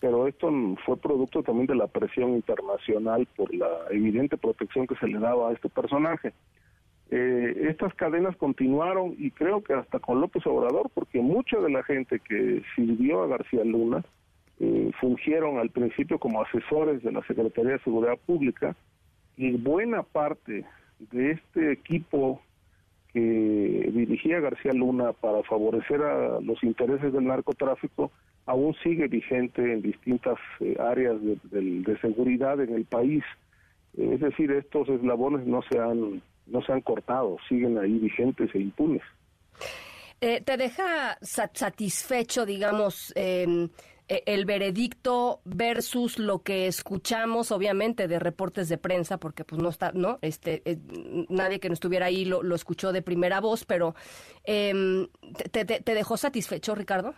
pero 0.00 0.26
esto 0.26 0.50
fue 0.84 0.96
producto 0.96 1.42
también 1.42 1.68
de 1.68 1.76
la 1.76 1.86
presión 1.86 2.30
internacional 2.30 3.28
por 3.36 3.54
la 3.54 3.68
evidente 3.90 4.36
protección 4.36 4.88
que 4.88 4.96
se 4.96 5.06
le 5.06 5.20
daba 5.20 5.50
a 5.50 5.52
este 5.52 5.68
personaje. 5.68 6.32
Eh, 7.10 7.68
estas 7.68 7.94
cadenas 7.94 8.36
continuaron 8.36 9.14
y 9.18 9.30
creo 9.30 9.62
que 9.62 9.74
hasta 9.74 10.00
con 10.00 10.20
López 10.20 10.44
Obrador, 10.46 10.90
porque 10.92 11.20
mucha 11.20 11.58
de 11.58 11.70
la 11.70 11.84
gente 11.84 12.18
que 12.18 12.62
sirvió 12.74 13.22
a 13.22 13.28
García 13.28 13.62
Luna 13.64 14.02
eh, 14.58 14.90
fungieron 15.00 15.58
al 15.58 15.70
principio 15.70 16.18
como 16.18 16.42
asesores 16.42 17.02
de 17.02 17.12
la 17.12 17.22
Secretaría 17.26 17.72
de 17.72 17.78
Seguridad 17.80 18.18
Pública 18.26 18.74
y 19.36 19.52
buena 19.52 20.02
parte 20.02 20.64
de 21.10 21.32
este 21.32 21.72
equipo 21.72 22.40
que 23.12 23.90
dirigía 23.92 24.40
García 24.40 24.72
Luna 24.72 25.12
para 25.12 25.42
favorecer 25.42 26.02
a 26.02 26.40
los 26.40 26.62
intereses 26.62 27.12
del 27.12 27.26
narcotráfico 27.26 28.10
aún 28.46 28.74
sigue 28.82 29.06
vigente 29.06 29.72
en 29.72 29.82
distintas 29.82 30.38
eh, 30.60 30.76
áreas 30.80 31.16
de, 31.22 31.98
seguridad 32.00 32.60
en 32.60 32.74
el 32.74 32.84
país. 32.84 33.22
es 33.96 34.20
decir, 34.20 34.50
estos 34.52 34.88
eslabones 34.88 35.46
no 35.46 35.62
se 35.62 35.78
han 35.78 36.22
no 36.46 36.60
se 36.62 36.72
han 36.72 36.80
cortado, 36.80 37.36
siguen 37.48 37.78
ahí 37.78 37.98
vigentes 37.98 38.52
e 38.54 38.58
impunes. 38.58 39.02
Eh, 40.20 40.40
¿Te 40.44 40.56
deja 40.56 41.16
satisfecho, 41.20 42.44
digamos, 42.44 43.12
eh, 43.16 43.68
el 44.08 44.44
veredicto 44.44 45.40
versus 45.44 46.18
lo 46.18 46.40
que 46.40 46.66
escuchamos, 46.66 47.52
obviamente, 47.52 48.08
de 48.08 48.18
reportes 48.18 48.68
de 48.68 48.78
prensa, 48.78 49.18
porque 49.18 49.44
pues 49.44 49.62
no 49.62 49.68
está, 49.68 49.92
¿no? 49.92 50.18
Este, 50.22 50.62
eh, 50.64 50.78
nadie 51.28 51.60
que 51.60 51.68
no 51.68 51.74
estuviera 51.74 52.06
ahí 52.06 52.24
lo, 52.24 52.54
escuchó 52.54 52.92
de 52.92 53.02
primera 53.02 53.40
voz, 53.40 53.64
pero 53.64 53.94
em, 54.44 55.06
¿te, 55.50 55.64
dejó 55.94 56.16
satisfecho, 56.16 56.74
Ricardo? 56.74 57.14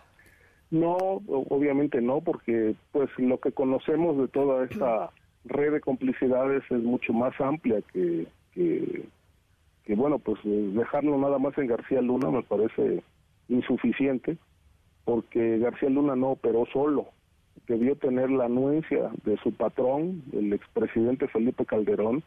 No, 0.71 0.95
obviamente 0.95 2.01
no, 2.01 2.21
porque 2.21 2.75
pues 2.91 3.09
lo 3.17 3.39
que 3.39 3.51
conocemos 3.51 4.17
de 4.17 4.27
toda 4.27 4.65
esta 4.65 5.11
red 5.45 5.73
de 5.73 5.81
complicidades 5.81 6.63
es 6.69 6.81
mucho 6.81 7.13
más 7.13 7.39
amplia 7.39 7.81
que, 7.93 8.27
que, 8.53 9.05
que 9.85 9.95
bueno, 9.95 10.17
pues 10.19 10.39
dejarlo 10.43 11.17
nada 11.17 11.37
más 11.37 11.57
en 11.57 11.67
García 11.67 12.01
Luna 12.01 12.31
me 12.31 12.41
parece 12.43 13.03
insuficiente 13.47 14.37
porque 15.05 15.59
García 15.59 15.89
Luna 15.89 16.15
no 16.15 16.31
operó 16.31 16.65
solo, 16.73 17.07
debió 17.67 17.95
tener 17.95 18.29
la 18.29 18.45
anuencia 18.45 19.11
de 19.23 19.37
su 19.37 19.53
patrón, 19.53 20.23
el 20.33 20.51
expresidente 20.51 21.27
Felipe 21.27 21.65
Calderón, 21.65 22.23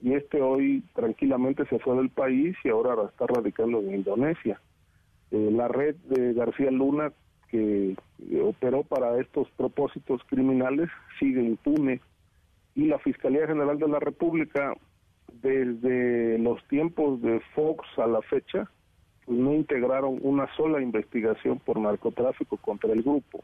y 0.00 0.14
este 0.14 0.40
hoy 0.42 0.82
tranquilamente 0.94 1.64
se 1.66 1.78
fue 1.78 1.96
del 1.96 2.10
país 2.10 2.56
y 2.64 2.68
ahora 2.68 3.04
está 3.04 3.26
radicando 3.26 3.80
en 3.80 3.94
Indonesia. 3.94 4.60
Eh, 5.30 5.50
la 5.52 5.68
red 5.68 5.94
de 6.08 6.34
García 6.34 6.70
Luna 6.70 7.12
que 7.50 7.96
operó 8.42 8.82
para 8.82 9.20
estos 9.20 9.48
propósitos 9.52 10.20
criminales 10.28 10.88
sigue 11.18 11.42
impune 11.42 12.00
y 12.74 12.86
la 12.86 12.98
Fiscalía 12.98 13.46
General 13.46 13.78
de 13.78 13.88
la 13.88 14.00
República 14.00 14.74
desde 15.42 16.38
los 16.38 16.62
tiempos 16.68 17.20
de 17.22 17.40
Fox 17.54 17.86
a 17.98 18.06
la 18.06 18.20
fecha 18.22 18.70
pues 19.26 19.38
no 19.38 19.52
integraron 19.52 20.20
una 20.22 20.46
sola 20.56 20.80
investigación 20.80 21.58
por 21.58 21.78
narcotráfico 21.78 22.56
contra 22.58 22.92
el 22.92 23.02
grupo. 23.02 23.42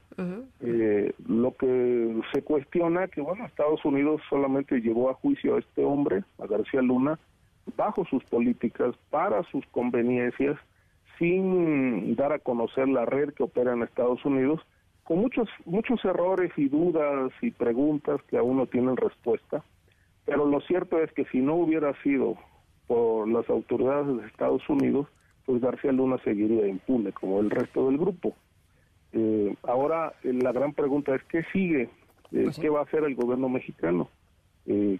Eh, 0.60 1.12
lo 1.26 1.56
que 1.56 2.20
se 2.32 2.42
cuestiona 2.42 3.08
que, 3.08 3.20
bueno, 3.20 3.44
Estados 3.44 3.84
Unidos 3.84 4.22
solamente 4.30 4.80
llevó 4.80 5.10
a 5.10 5.14
juicio 5.14 5.56
a 5.56 5.58
este 5.58 5.84
hombre, 5.84 6.22
a 6.38 6.46
García 6.46 6.82
Luna, 6.82 7.18
bajo 7.76 8.04
sus 8.04 8.22
políticas, 8.24 8.94
para 9.10 9.42
sus 9.50 9.66
conveniencias, 9.66 10.56
sin 11.18 12.14
dar 12.14 12.32
a 12.32 12.38
conocer 12.38 12.88
la 12.88 13.04
red 13.04 13.30
que 13.34 13.42
opera 13.42 13.72
en 13.72 13.82
Estados 13.82 14.24
Unidos, 14.24 14.60
con 15.02 15.18
muchos, 15.18 15.48
muchos 15.64 16.04
errores 16.04 16.52
y 16.56 16.68
dudas 16.68 17.32
y 17.40 17.50
preguntas 17.50 18.20
que 18.28 18.38
aún 18.38 18.56
no 18.56 18.66
tienen 18.66 18.96
respuesta. 18.96 19.64
Pero 20.26 20.46
lo 20.46 20.60
cierto 20.60 21.00
es 21.00 21.12
que 21.12 21.24
si 21.26 21.40
no 21.40 21.56
hubiera 21.56 21.92
sido 22.02 22.36
por 22.86 23.28
las 23.28 23.50
autoridades 23.50 24.16
de 24.16 24.26
Estados 24.28 24.68
Unidos, 24.68 25.08
pues 25.46 25.60
García 25.60 25.92
Luna 25.92 26.18
seguiría 26.24 26.66
impune 26.66 27.12
como 27.12 27.40
el 27.40 27.50
resto 27.50 27.88
del 27.88 27.98
grupo. 27.98 28.34
Eh, 29.12 29.54
ahora 29.64 30.14
eh, 30.22 30.32
la 30.32 30.52
gran 30.52 30.72
pregunta 30.72 31.14
es 31.14 31.22
qué 31.24 31.44
sigue, 31.52 31.82
eh, 31.82 31.88
pues 32.44 32.58
qué 32.58 32.70
va 32.70 32.80
a 32.80 32.84
hacer 32.84 33.04
el 33.04 33.14
gobierno 33.14 33.48
mexicano. 33.48 34.08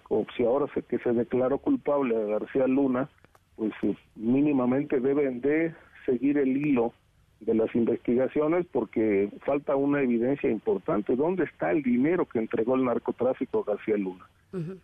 como 0.03 0.25
si 0.35 0.43
ahora 0.43 0.67
se, 0.73 0.83
que 0.83 0.99
se 0.99 1.13
declaró 1.13 1.57
culpable 1.57 2.15
a 2.15 2.25
García 2.39 2.67
Luna, 2.67 3.09
pues 3.55 3.73
mínimamente 4.15 4.99
deben 4.99 5.41
de 5.41 5.73
seguir 6.05 6.37
el 6.37 6.57
hilo 6.57 6.93
de 7.39 7.53
las 7.53 7.73
investigaciones 7.75 8.65
porque 8.71 9.29
falta 9.45 9.75
una 9.75 10.01
evidencia 10.01 10.49
importante. 10.49 11.15
¿Dónde 11.15 11.45
está 11.45 11.71
el 11.71 11.83
dinero 11.83 12.25
que 12.25 12.39
entregó 12.39 12.75
el 12.75 12.85
narcotráfico 12.85 13.59
a 13.59 13.71
García 13.71 13.97
Luna? 13.97 14.25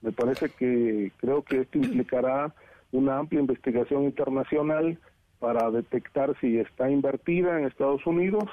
Me 0.01 0.11
parece 0.11 0.49
que 0.49 1.11
creo 1.17 1.43
que 1.43 1.61
esto 1.61 1.77
implicará 1.77 2.51
una 2.91 3.19
amplia 3.19 3.39
investigación 3.39 4.03
internacional 4.03 4.97
para 5.39 5.71
detectar 5.71 6.37
si 6.39 6.59
está 6.59 6.89
invertida 6.89 7.57
en 7.57 7.65
Estados 7.65 8.05
Unidos, 8.05 8.43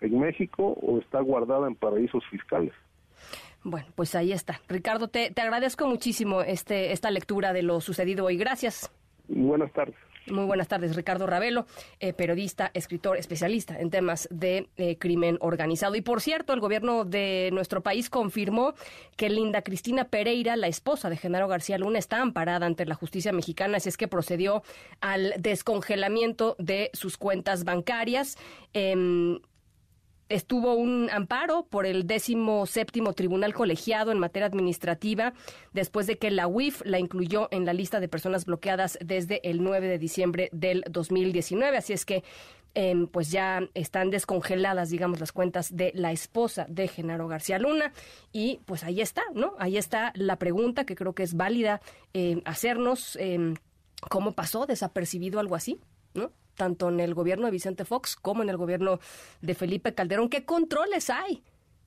en 0.00 0.18
México 0.18 0.78
o 0.80 0.98
está 0.98 1.20
guardada 1.20 1.66
en 1.66 1.74
paraísos 1.74 2.24
fiscales. 2.30 2.72
Bueno, 3.64 3.88
pues 3.94 4.14
ahí 4.14 4.32
está. 4.32 4.60
Ricardo, 4.68 5.08
te, 5.08 5.30
te 5.30 5.42
agradezco 5.42 5.86
muchísimo 5.86 6.42
este, 6.42 6.92
esta 6.92 7.10
lectura 7.10 7.52
de 7.52 7.62
lo 7.62 7.80
sucedido 7.80 8.24
hoy. 8.26 8.36
Gracias. 8.36 8.90
Buenas 9.28 9.72
tardes. 9.72 9.96
Muy 10.30 10.44
buenas 10.44 10.68
tardes, 10.68 10.96
Ricardo 10.96 11.26
Ravelo, 11.26 11.66
eh, 12.00 12.12
periodista, 12.12 12.70
escritor, 12.74 13.16
especialista 13.16 13.78
en 13.78 13.90
temas 13.90 14.28
de 14.30 14.68
eh, 14.76 14.96
crimen 14.98 15.38
organizado. 15.40 15.94
Y 15.94 16.00
por 16.00 16.20
cierto, 16.20 16.52
el 16.52 16.60
gobierno 16.60 17.04
de 17.04 17.50
nuestro 17.52 17.82
país 17.82 18.10
confirmó 18.10 18.74
que 19.16 19.30
Linda 19.30 19.62
Cristina 19.62 20.04
Pereira, 20.04 20.56
la 20.56 20.68
esposa 20.68 21.10
de 21.10 21.16
Genaro 21.16 21.48
García 21.48 21.78
Luna, 21.78 21.98
está 21.98 22.20
amparada 22.20 22.66
ante 22.66 22.86
la 22.86 22.94
justicia 22.94 23.32
mexicana, 23.32 23.78
así 23.78 23.88
es 23.88 23.96
que 23.96 24.08
procedió 24.08 24.62
al 25.00 25.34
descongelamiento 25.38 26.56
de 26.58 26.90
sus 26.92 27.16
cuentas 27.16 27.64
bancarias. 27.64 28.36
Em, 28.72 29.40
estuvo 30.28 30.74
un 30.74 31.08
amparo 31.10 31.66
por 31.66 31.86
el 31.86 32.06
décimo 32.06 32.66
séptimo 32.66 33.12
tribunal 33.12 33.54
colegiado 33.54 34.12
en 34.12 34.18
materia 34.18 34.46
administrativa 34.46 35.32
después 35.72 36.06
de 36.06 36.18
que 36.18 36.30
la 36.30 36.46
UIF 36.46 36.82
la 36.84 36.98
incluyó 36.98 37.48
en 37.50 37.64
la 37.64 37.72
lista 37.72 38.00
de 38.00 38.08
personas 38.08 38.44
bloqueadas 38.44 38.98
desde 39.04 39.48
el 39.48 39.62
9 39.62 39.88
de 39.88 39.98
diciembre 39.98 40.48
del 40.52 40.84
2019. 40.90 41.76
Así 41.76 41.92
es 41.92 42.04
que 42.04 42.24
em, 42.74 43.06
pues 43.06 43.30
ya 43.30 43.60
están 43.74 44.10
descongeladas, 44.10 44.90
digamos, 44.90 45.20
las 45.20 45.32
cuentas 45.32 45.74
de 45.74 45.92
la 45.94 46.12
esposa 46.12 46.66
de 46.68 46.88
Genaro 46.88 47.26
García 47.26 47.58
Luna. 47.58 47.92
Y 48.32 48.60
pues 48.66 48.84
ahí 48.84 49.00
está, 49.00 49.22
¿no? 49.34 49.54
Ahí 49.58 49.76
está 49.76 50.12
la 50.14 50.36
pregunta 50.36 50.84
que 50.84 50.94
creo 50.94 51.14
que 51.14 51.22
es 51.22 51.34
válida 51.34 51.80
em, 52.12 52.42
hacernos. 52.44 53.16
Em, 53.16 53.54
¿Cómo 54.10 54.30
pasó 54.30 54.64
desapercibido 54.66 55.40
algo 55.40 55.56
así? 55.56 55.80
¿no? 56.14 56.32
Tanto 56.58 56.90
en 56.90 57.00
el 57.00 57.14
gobierno 57.14 57.46
de 57.46 57.52
Vicente 57.52 57.86
Fox 57.86 58.16
como 58.16 58.42
en 58.42 58.50
el 58.50 58.56
gobierno 58.58 58.98
de 59.40 59.54
Felipe 59.54 59.94
Calderón. 59.94 60.28
¿Qué 60.28 60.44
controles 60.44 61.08
hay? 61.08 61.42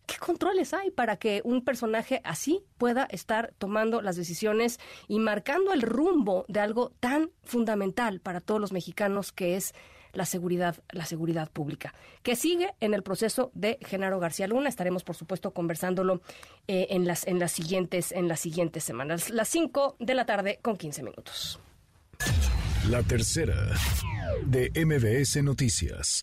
¿Qué 0.07 0.17
controles 0.17 0.73
hay 0.73 0.91
para 0.91 1.17
que 1.17 1.41
un 1.43 1.63
personaje 1.63 2.21
así 2.23 2.63
pueda 2.77 3.05
estar 3.11 3.53
tomando 3.57 4.01
las 4.01 4.15
decisiones 4.15 4.79
y 5.07 5.19
marcando 5.19 5.73
el 5.73 5.81
rumbo 5.81 6.45
de 6.47 6.61
algo 6.61 6.91
tan 6.99 7.31
fundamental 7.43 8.21
para 8.21 8.41
todos 8.41 8.59
los 8.59 8.71
mexicanos 8.71 9.31
que 9.31 9.57
es 9.57 9.73
la 10.13 10.25
seguridad, 10.25 10.77
la 10.91 11.05
seguridad 11.05 11.49
pública, 11.49 11.93
que 12.23 12.35
sigue 12.35 12.73
en 12.79 12.93
el 12.93 13.03
proceso 13.03 13.51
de 13.53 13.77
Genaro 13.85 14.19
García 14.19 14.47
Luna. 14.47 14.69
Estaremos, 14.69 15.03
por 15.03 15.15
supuesto, 15.15 15.51
conversándolo 15.51 16.21
eh, 16.67 16.87
en, 16.91 17.05
las, 17.05 17.27
en, 17.27 17.39
las 17.39 17.51
siguientes, 17.51 18.11
en 18.11 18.27
las 18.27 18.39
siguientes 18.39 18.83
semanas. 18.83 19.29
Las 19.29 19.49
5 19.49 19.97
de 19.99 20.13
la 20.13 20.25
tarde 20.25 20.59
con 20.61 20.77
15 20.77 21.03
minutos. 21.03 21.59
La 22.89 23.03
tercera 23.03 23.69
de 24.45 24.71
MBS 24.85 25.43
Noticias. 25.43 26.21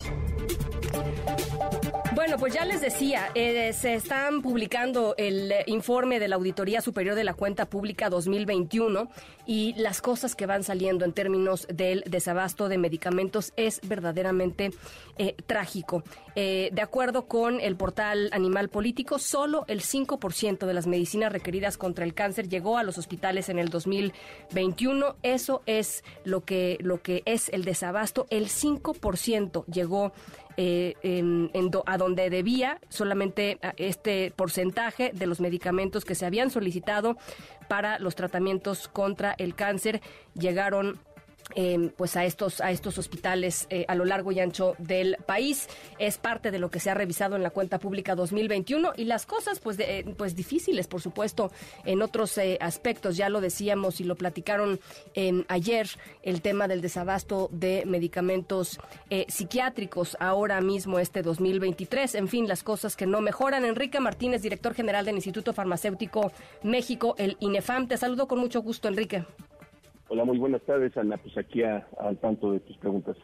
Bueno, 2.15 2.37
pues 2.37 2.53
ya 2.53 2.65
les 2.65 2.81
decía, 2.81 3.29
eh, 3.35 3.71
se 3.73 3.93
están 3.93 4.41
publicando 4.41 5.15
el 5.17 5.53
informe 5.67 6.19
de 6.19 6.27
la 6.27 6.35
Auditoría 6.35 6.81
Superior 6.81 7.15
de 7.15 7.23
la 7.23 7.33
Cuenta 7.33 7.67
Pública 7.67 8.09
2021 8.09 9.09
y 9.45 9.73
las 9.77 10.01
cosas 10.01 10.35
que 10.35 10.45
van 10.45 10.63
saliendo 10.63 11.05
en 11.05 11.13
términos 11.13 11.67
del 11.73 12.03
desabasto 12.07 12.67
de 12.67 12.77
medicamentos 12.77 13.53
es 13.55 13.79
verdaderamente 13.83 14.71
eh, 15.17 15.35
trágico. 15.45 16.03
Eh, 16.35 16.69
de 16.71 16.81
acuerdo 16.81 17.25
con 17.25 17.59
el 17.59 17.75
portal 17.75 18.29
Animal 18.31 18.69
Político, 18.69 19.17
solo 19.17 19.65
el 19.67 19.81
5% 19.81 20.65
de 20.65 20.73
las 20.73 20.87
medicinas 20.87 21.31
requeridas 21.31 21.77
contra 21.77 22.05
el 22.05 22.13
cáncer 22.13 22.47
llegó 22.47 22.77
a 22.77 22.83
los 22.83 22.97
hospitales 22.97 23.49
en 23.49 23.59
el 23.59 23.69
2021. 23.69 25.15
Eso 25.23 25.61
es 25.65 26.03
lo 26.25 26.41
que, 26.41 26.77
lo 26.81 27.01
que 27.01 27.23
es 27.25 27.49
el 27.49 27.65
desabasto. 27.65 27.98
El 28.29 28.47
5% 28.47 29.65
llegó 29.65 30.13
eh, 30.57 30.95
en, 31.03 31.51
a 31.85 31.97
donde 31.97 32.29
debía 32.29 32.79
solamente 32.89 33.59
este 33.77 34.31
porcentaje 34.35 35.11
de 35.13 35.27
los 35.27 35.39
medicamentos 35.39 36.05
que 36.05 36.15
se 36.15 36.25
habían 36.25 36.49
solicitado 36.49 37.17
para 37.67 37.99
los 37.99 38.15
tratamientos 38.15 38.87
contra 38.87 39.35
el 39.37 39.55
cáncer 39.55 40.01
llegaron 40.33 40.99
Em, 41.55 41.89
pues 41.89 42.15
a 42.15 42.25
estos 42.25 42.61
a 42.61 42.69
estos 42.69 42.99
hospitales 42.99 43.65
eh, 43.71 43.83
a 43.87 43.95
lo 43.95 44.05
largo 44.05 44.31
y 44.31 44.39
ancho 44.39 44.75
del 44.77 45.17
país. 45.25 45.67
Es 45.97 46.19
parte 46.19 46.51
de 46.51 46.59
lo 46.59 46.69
que 46.69 46.79
se 46.79 46.91
ha 46.91 46.93
revisado 46.93 47.35
en 47.35 47.41
la 47.41 47.49
cuenta 47.49 47.79
pública 47.79 48.13
2021 48.13 48.93
y 48.95 49.05
las 49.05 49.25
cosas 49.25 49.59
pues 49.59 49.75
de, 49.75 49.99
eh, 49.99 50.05
pues 50.15 50.35
difíciles 50.35 50.87
por 50.87 51.01
supuesto 51.01 51.51
en 51.85 52.03
otros 52.03 52.37
eh, 52.37 52.59
aspectos. 52.61 53.17
Ya 53.17 53.29
lo 53.29 53.41
decíamos 53.41 53.99
y 53.99 54.03
lo 54.03 54.15
platicaron 54.15 54.79
em, 55.15 55.43
ayer 55.47 55.89
el 56.21 56.41
tema 56.43 56.67
del 56.67 56.81
desabasto 56.81 57.49
de 57.51 57.83
medicamentos 57.85 58.79
psiquiátricos 59.27 60.17
ahora 60.19 60.61
mismo 60.61 60.99
este 60.99 61.23
2023 61.23 62.15
en 62.15 62.27
fin 62.27 62.47
las 62.47 62.61
cosas 62.61 62.95
que 62.95 63.07
no 63.07 63.21
mejoran. 63.21 63.65
Enrique 63.65 63.99
Martínez 63.99 64.43
director 64.43 64.75
general 64.75 65.05
del 65.05 65.15
Instituto 65.15 65.53
Farmacéutico 65.53 66.31
México 66.61 67.15
el 67.17 67.37
INEFAM. 67.39 67.87
Te 67.87 67.97
saludo 67.97 68.27
con 68.27 68.39
mucho 68.39 68.61
gusto 68.61 68.87
Enrique 68.87 69.25
Hola, 70.09 70.25
muy 70.25 70.37
buenas 70.37 70.61
tardes, 70.63 70.95
Ana. 70.97 71.17
Pues 71.17 71.37
aquí 71.37 71.61
al 71.63 72.17
tanto 72.19 72.51
de 72.51 72.59
tus 72.59 72.77
preguntas. 72.77 73.15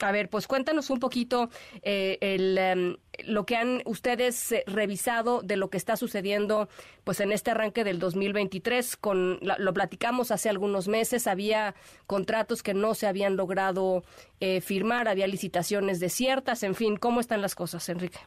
A 0.00 0.12
ver, 0.12 0.30
pues 0.30 0.46
cuéntanos 0.46 0.88
un 0.88 0.98
poquito 0.98 1.50
eh, 1.82 2.16
el, 2.22 2.56
em, 2.56 2.96
lo 3.26 3.44
que 3.44 3.56
han 3.56 3.82
ustedes 3.84 4.52
eh, 4.52 4.64
revisado 4.66 5.42
de 5.42 5.56
lo 5.56 5.68
que 5.68 5.76
está 5.76 5.96
sucediendo 5.96 6.68
pues 7.04 7.20
en 7.20 7.32
este 7.32 7.50
arranque 7.50 7.84
del 7.84 7.98
2023. 7.98 8.96
Con, 8.96 9.38
lo 9.58 9.74
platicamos 9.74 10.30
hace 10.30 10.48
algunos 10.48 10.88
meses, 10.88 11.26
había 11.26 11.74
contratos 12.06 12.62
que 12.62 12.72
no 12.72 12.94
se 12.94 13.06
habían 13.06 13.36
logrado 13.36 14.02
eh, 14.40 14.62
firmar, 14.62 15.06
había 15.06 15.26
licitaciones 15.26 16.00
desiertas, 16.00 16.62
en 16.62 16.74
fin, 16.74 16.96
¿cómo 16.96 17.20
están 17.20 17.42
las 17.42 17.54
cosas, 17.54 17.86
Enrique? 17.90 18.18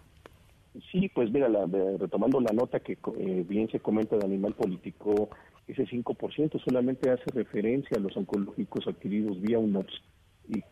Sí, 0.91 1.09
pues 1.13 1.31
mira, 1.31 1.47
retomando 1.99 2.39
la 2.39 2.51
nota 2.51 2.79
que 2.79 2.97
bien 3.47 3.69
se 3.69 3.79
comenta 3.79 4.17
de 4.17 4.25
Animal 4.25 4.53
Político, 4.53 5.29
ese 5.67 5.85
5% 5.85 6.63
solamente 6.63 7.09
hace 7.09 7.25
referencia 7.33 7.97
a 7.97 7.99
los 7.99 8.15
oncológicos 8.17 8.87
adquiridos 8.87 9.41
vía 9.41 9.59
UNOPS 9.59 10.01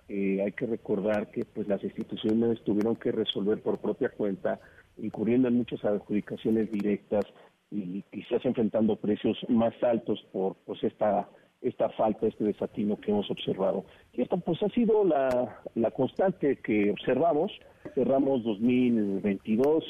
y 0.07 0.39
hay 0.39 0.51
que 0.51 0.65
recordar 0.65 1.31
que 1.31 1.45
pues 1.45 1.67
las 1.67 1.83
instituciones 1.83 2.61
tuvieron 2.63 2.95
que 2.95 3.11
resolver 3.11 3.61
por 3.61 3.79
propia 3.79 4.09
cuenta, 4.09 4.59
incurriendo 4.97 5.47
en 5.47 5.55
muchas 5.55 5.83
adjudicaciones 5.85 6.71
directas 6.71 7.25
y 7.69 8.03
quizás 8.11 8.43
enfrentando 8.43 8.97
precios 8.97 9.37
más 9.47 9.73
altos 9.81 10.21
por 10.31 10.55
pues 10.65 10.83
esta 10.83 11.29
esta 11.61 11.89
falta, 11.89 12.25
este 12.25 12.43
desatino 12.43 12.99
que 12.99 13.11
hemos 13.11 13.29
observado. 13.29 13.85
Y 14.13 14.23
esto 14.23 14.35
pues 14.37 14.61
ha 14.63 14.69
sido 14.69 15.05
la, 15.05 15.61
la 15.75 15.91
constante 15.91 16.55
que 16.55 16.89
observamos. 16.89 17.51
Cerramos 17.93 18.43
2022 18.43 19.83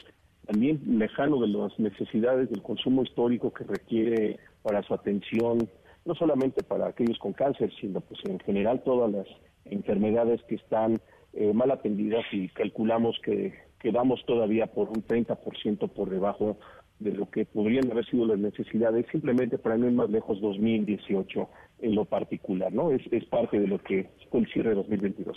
también 0.47 0.81
lejano 0.99 1.39
de 1.39 1.47
las 1.47 1.79
necesidades 1.79 2.49
del 2.49 2.61
consumo 2.61 3.03
histórico 3.03 3.53
que 3.53 3.63
requiere 3.63 4.37
para 4.61 4.83
su 4.83 4.93
atención, 4.93 5.69
no 6.05 6.15
solamente 6.15 6.63
para 6.63 6.87
aquellos 6.87 7.17
con 7.19 7.33
cáncer, 7.33 7.71
sino 7.79 8.01
pues 8.01 8.19
en 8.25 8.39
general 8.39 8.81
todas 8.83 9.11
las 9.11 9.27
enfermedades 9.65 10.41
que 10.43 10.55
están 10.55 10.99
eh, 11.33 11.53
mal 11.53 11.71
atendidas 11.71 12.25
y 12.31 12.49
calculamos 12.49 13.19
que 13.23 13.53
quedamos 13.79 14.23
todavía 14.25 14.67
por 14.67 14.89
un 14.89 15.05
30% 15.05 15.89
por 15.89 16.09
debajo 16.09 16.57
de 16.99 17.13
lo 17.13 17.29
que 17.29 17.45
podrían 17.45 17.89
haber 17.91 18.05
sido 18.05 18.25
las 18.27 18.37
necesidades, 18.37 19.05
simplemente 19.11 19.57
para 19.57 19.77
no 19.77 19.87
ir 19.87 19.93
más 19.93 20.09
lejos 20.09 20.39
2018 20.39 21.49
en 21.79 21.95
lo 21.95 22.05
particular, 22.05 22.71
¿no? 22.71 22.91
Es, 22.91 23.01
es 23.11 23.25
parte 23.25 23.59
de 23.59 23.67
lo 23.67 23.79
que 23.79 24.09
fue 24.29 24.41
el 24.41 24.47
cierre 24.51 24.69
de 24.69 24.75
2022. 24.75 25.35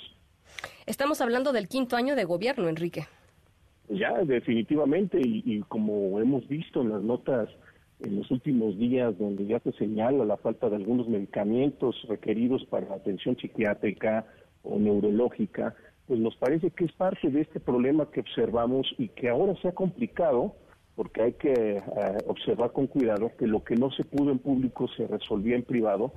Estamos 0.87 1.23
hablando 1.23 1.53
del 1.53 1.69
quinto 1.69 1.97
año 1.97 2.17
de 2.17 2.25
gobierno, 2.25 2.69
Enrique. 2.69 3.05
Ya, 3.89 4.13
definitivamente, 4.25 5.19
y 5.23 5.61
como 5.69 6.21
hemos 6.21 6.47
visto 6.49 6.83
en 6.83 6.91
las 6.91 7.03
notas 7.03 7.49
en 8.01 8.17
los 8.17 8.31
últimos 8.31 8.79
días 8.79 9.17
donde 9.19 9.47
ya 9.47 9.61
se 9.61 9.73
señala 9.73 10.25
la 10.25 10.37
falta 10.37 10.69
de 10.69 10.77
algunos 10.77 11.09
medicamentos 11.09 11.97
requeridos 12.09 12.65
para 12.67 12.89
la 12.89 12.97
atención 12.97 13.37
psiquiátrica 13.37 14.27
o 14.63 14.79
neurológica, 14.79 15.75
pues 16.07 16.21
nos 16.21 16.37
parece 16.37 16.71
que 16.71 16.85
es 16.85 16.93
parte 16.93 17.31
de 17.31 17.41
este 17.41 17.61
problema 17.61 18.11
que 18.11 18.21
observamos 18.21 18.95
y 18.99 19.09
que 19.09 19.29
ahora 19.29 19.55
se 19.63 19.69
ha 19.69 19.73
complicado 19.73 20.55
porque 20.97 21.23
hay 21.23 21.33
que 21.33 21.53
eh, 21.53 21.83
observar 22.27 22.73
con 22.73 22.87
cuidado 22.87 23.33
que 23.39 23.47
lo 23.47 23.65
que 23.65 23.75
no 23.75 23.91
se 23.91 24.05
pudo 24.05 24.31
en 24.31 24.39
público 24.39 24.87
se 24.97 25.07
resolvía 25.07 25.57
en 25.57 25.65
privado, 25.65 26.13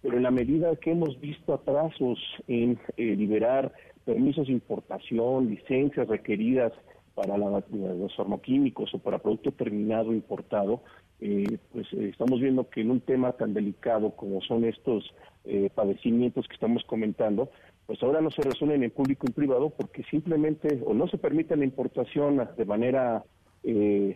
pero 0.00 0.16
en 0.16 0.22
la 0.22 0.30
medida 0.30 0.74
que 0.76 0.92
hemos 0.92 1.20
visto 1.20 1.52
atrasos 1.52 2.18
en 2.48 2.78
eh, 2.96 3.16
liberar 3.16 3.72
permisos 4.04 4.46
de 4.46 4.54
importación, 4.54 5.50
licencias 5.50 6.08
requeridas 6.08 6.72
para 7.14 7.36
los 7.36 8.16
farmaquímicos 8.16 8.94
o 8.94 8.98
para 8.98 9.18
producto 9.18 9.52
terminado 9.52 10.14
importado, 10.14 10.82
eh, 11.24 11.58
pues 11.72 11.86
eh, 11.92 12.08
estamos 12.10 12.40
viendo 12.40 12.68
que 12.68 12.80
en 12.80 12.90
un 12.90 13.00
tema 13.00 13.30
tan 13.30 13.54
delicado 13.54 14.10
como 14.10 14.40
son 14.40 14.64
estos 14.64 15.14
eh, 15.44 15.70
padecimientos 15.72 16.48
que 16.48 16.54
estamos 16.54 16.82
comentando, 16.82 17.48
pues 17.86 18.02
ahora 18.02 18.20
no 18.20 18.32
se 18.32 18.42
resuelven 18.42 18.82
en 18.82 18.90
público 18.90 19.26
y 19.26 19.30
en 19.30 19.34
privado 19.34 19.70
porque 19.70 20.02
simplemente 20.10 20.82
o 20.84 20.94
no 20.94 21.06
se 21.06 21.18
permite 21.18 21.54
la 21.54 21.64
importación 21.64 22.48
de 22.56 22.64
manera 22.64 23.22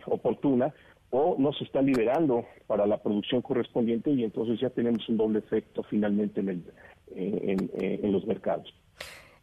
oportuna 0.06 0.74
o 1.10 1.36
no 1.38 1.52
se 1.52 1.62
está 1.62 1.80
liberando 1.80 2.44
para 2.66 2.84
la 2.88 3.00
producción 3.00 3.40
correspondiente 3.40 4.10
y 4.10 4.24
entonces 4.24 4.58
ya 4.58 4.70
tenemos 4.70 5.08
un 5.08 5.16
doble 5.16 5.38
efecto 5.38 5.84
finalmente 5.84 6.40
en, 6.40 6.64
en 7.14 8.12
los 8.12 8.26
mercados. 8.26 8.74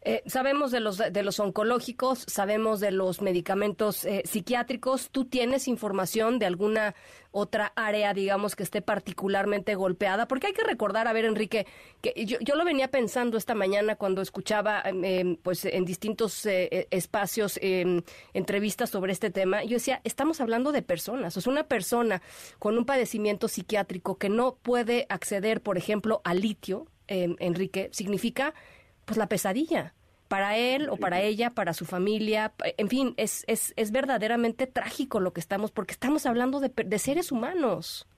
Eh, 0.06 0.22
sabemos 0.26 0.70
de 0.70 0.80
los, 0.80 0.98
de 0.98 1.22
los 1.22 1.40
oncológicos, 1.40 2.26
sabemos 2.28 2.78
de 2.78 2.90
los 2.90 3.22
medicamentos 3.22 4.04
eh, 4.04 4.22
psiquiátricos. 4.26 5.08
¿Tú 5.10 5.24
tienes 5.24 5.66
información 5.66 6.38
de 6.38 6.44
alguna 6.44 6.94
otra 7.30 7.72
área, 7.74 8.12
digamos, 8.12 8.54
que 8.54 8.64
esté 8.64 8.82
particularmente 8.82 9.74
golpeada? 9.74 10.28
Porque 10.28 10.48
hay 10.48 10.52
que 10.52 10.62
recordar, 10.62 11.08
a 11.08 11.14
ver, 11.14 11.24
Enrique, 11.24 11.66
que 12.02 12.12
yo, 12.26 12.36
yo 12.40 12.54
lo 12.54 12.66
venía 12.66 12.88
pensando 12.88 13.38
esta 13.38 13.54
mañana 13.54 13.96
cuando 13.96 14.20
escuchaba, 14.20 14.82
em, 14.84 15.04
em, 15.04 15.36
pues, 15.36 15.64
en 15.64 15.86
distintos 15.86 16.44
eh, 16.44 16.86
espacios 16.90 17.58
em, 17.62 18.02
entrevistas 18.34 18.90
sobre 18.90 19.10
este 19.10 19.30
tema. 19.30 19.64
Yo 19.64 19.76
decía, 19.76 20.02
estamos 20.04 20.38
hablando 20.42 20.70
de 20.70 20.82
personas. 20.82 21.34
O 21.38 21.40
sea, 21.40 21.50
una 21.50 21.64
persona 21.64 22.20
con 22.58 22.76
un 22.76 22.84
padecimiento 22.84 23.48
psiquiátrico 23.48 24.18
que 24.18 24.28
no 24.28 24.56
puede 24.56 25.06
acceder, 25.08 25.62
por 25.62 25.78
ejemplo, 25.78 26.20
al 26.24 26.42
litio, 26.42 26.88
Enrique, 27.06 27.90
significa 27.92 28.54
pues 29.04 29.16
la 29.16 29.28
pesadilla 29.28 29.94
para 30.28 30.56
él 30.56 30.88
o 30.88 30.96
para 30.96 31.22
ella, 31.22 31.50
para 31.50 31.74
su 31.74 31.84
familia. 31.84 32.52
En 32.76 32.88
fin, 32.88 33.14
es, 33.16 33.44
es, 33.46 33.72
es 33.76 33.92
verdaderamente 33.92 34.66
trágico 34.66 35.20
lo 35.20 35.32
que 35.32 35.40
estamos, 35.40 35.70
porque 35.70 35.92
estamos 35.92 36.26
hablando 36.26 36.60
de, 36.60 36.70
de, 36.74 36.98
seres 36.98 37.30
humanos. 37.30 38.08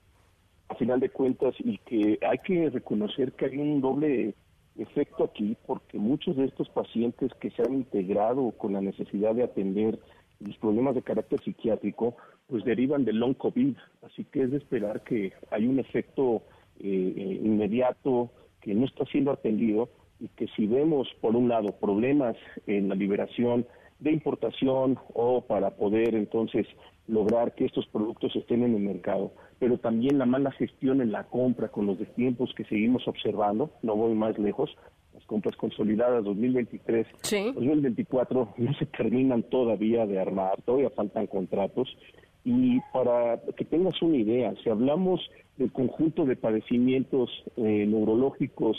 A 0.68 0.74
final 0.76 1.00
de 1.00 1.10
cuentas, 1.10 1.54
y 1.58 1.78
que 1.78 2.18
hay 2.26 2.38
que 2.38 2.70
reconocer 2.70 3.32
que 3.32 3.46
hay 3.46 3.58
un 3.58 3.80
doble 3.80 4.34
efecto 4.78 5.24
aquí, 5.24 5.56
porque 5.66 5.98
muchos 5.98 6.36
de 6.36 6.46
estos 6.46 6.68
pacientes 6.70 7.32
que 7.40 7.50
se 7.50 7.62
han 7.62 7.74
integrado 7.74 8.50
con 8.52 8.72
la 8.72 8.80
necesidad 8.80 9.34
de 9.34 9.44
atender 9.44 9.98
los 10.40 10.56
problemas 10.58 10.94
de 10.94 11.02
carácter 11.02 11.40
psiquiátrico, 11.42 12.16
pues 12.46 12.64
derivan 12.64 13.04
del 13.04 13.18
long 13.18 13.34
COVID. 13.34 13.74
Así 14.02 14.24
que 14.24 14.42
es 14.42 14.50
de 14.50 14.58
esperar 14.58 15.02
que 15.02 15.32
hay 15.50 15.66
un 15.66 15.78
efecto 15.78 16.42
eh, 16.80 17.12
eh, 17.16 17.40
inmediato 17.42 18.30
que 18.60 18.74
no 18.74 18.86
está 18.86 19.04
siendo 19.06 19.32
atendido 19.32 19.88
y 20.20 20.28
que 20.28 20.46
si 20.56 20.66
vemos, 20.66 21.08
por 21.20 21.36
un 21.36 21.48
lado, 21.48 21.72
problemas 21.72 22.36
en 22.66 22.88
la 22.88 22.94
liberación 22.94 23.66
de 24.00 24.12
importación 24.12 24.98
o 25.14 25.42
para 25.42 25.70
poder 25.70 26.14
entonces 26.14 26.66
lograr 27.08 27.54
que 27.54 27.64
estos 27.64 27.86
productos 27.86 28.34
estén 28.36 28.62
en 28.62 28.74
el 28.74 28.82
mercado, 28.82 29.32
pero 29.58 29.78
también 29.78 30.18
la 30.18 30.26
mala 30.26 30.50
gestión 30.52 31.00
en 31.00 31.12
la 31.12 31.24
compra 31.24 31.68
con 31.68 31.86
los 31.86 31.98
tiempos 32.14 32.52
que 32.56 32.64
seguimos 32.64 33.06
observando, 33.06 33.70
no 33.82 33.96
voy 33.96 34.14
más 34.14 34.38
lejos, 34.38 34.76
las 35.14 35.24
compras 35.24 35.56
consolidadas 35.56 36.24
2023, 36.24 37.06
2024 37.54 38.54
no 38.58 38.74
se 38.74 38.86
terminan 38.86 39.44
todavía 39.44 40.06
de 40.06 40.18
armar, 40.20 40.60
todavía 40.62 40.90
faltan 40.90 41.26
contratos. 41.26 41.96
Y 42.44 42.80
para 42.92 43.40
que 43.56 43.64
tengas 43.64 44.00
una 44.02 44.18
idea, 44.18 44.54
si 44.62 44.70
hablamos 44.70 45.20
del 45.56 45.72
conjunto 45.72 46.24
de 46.26 46.36
padecimientos 46.36 47.28
eh, 47.56 47.86
neurológicos 47.88 48.76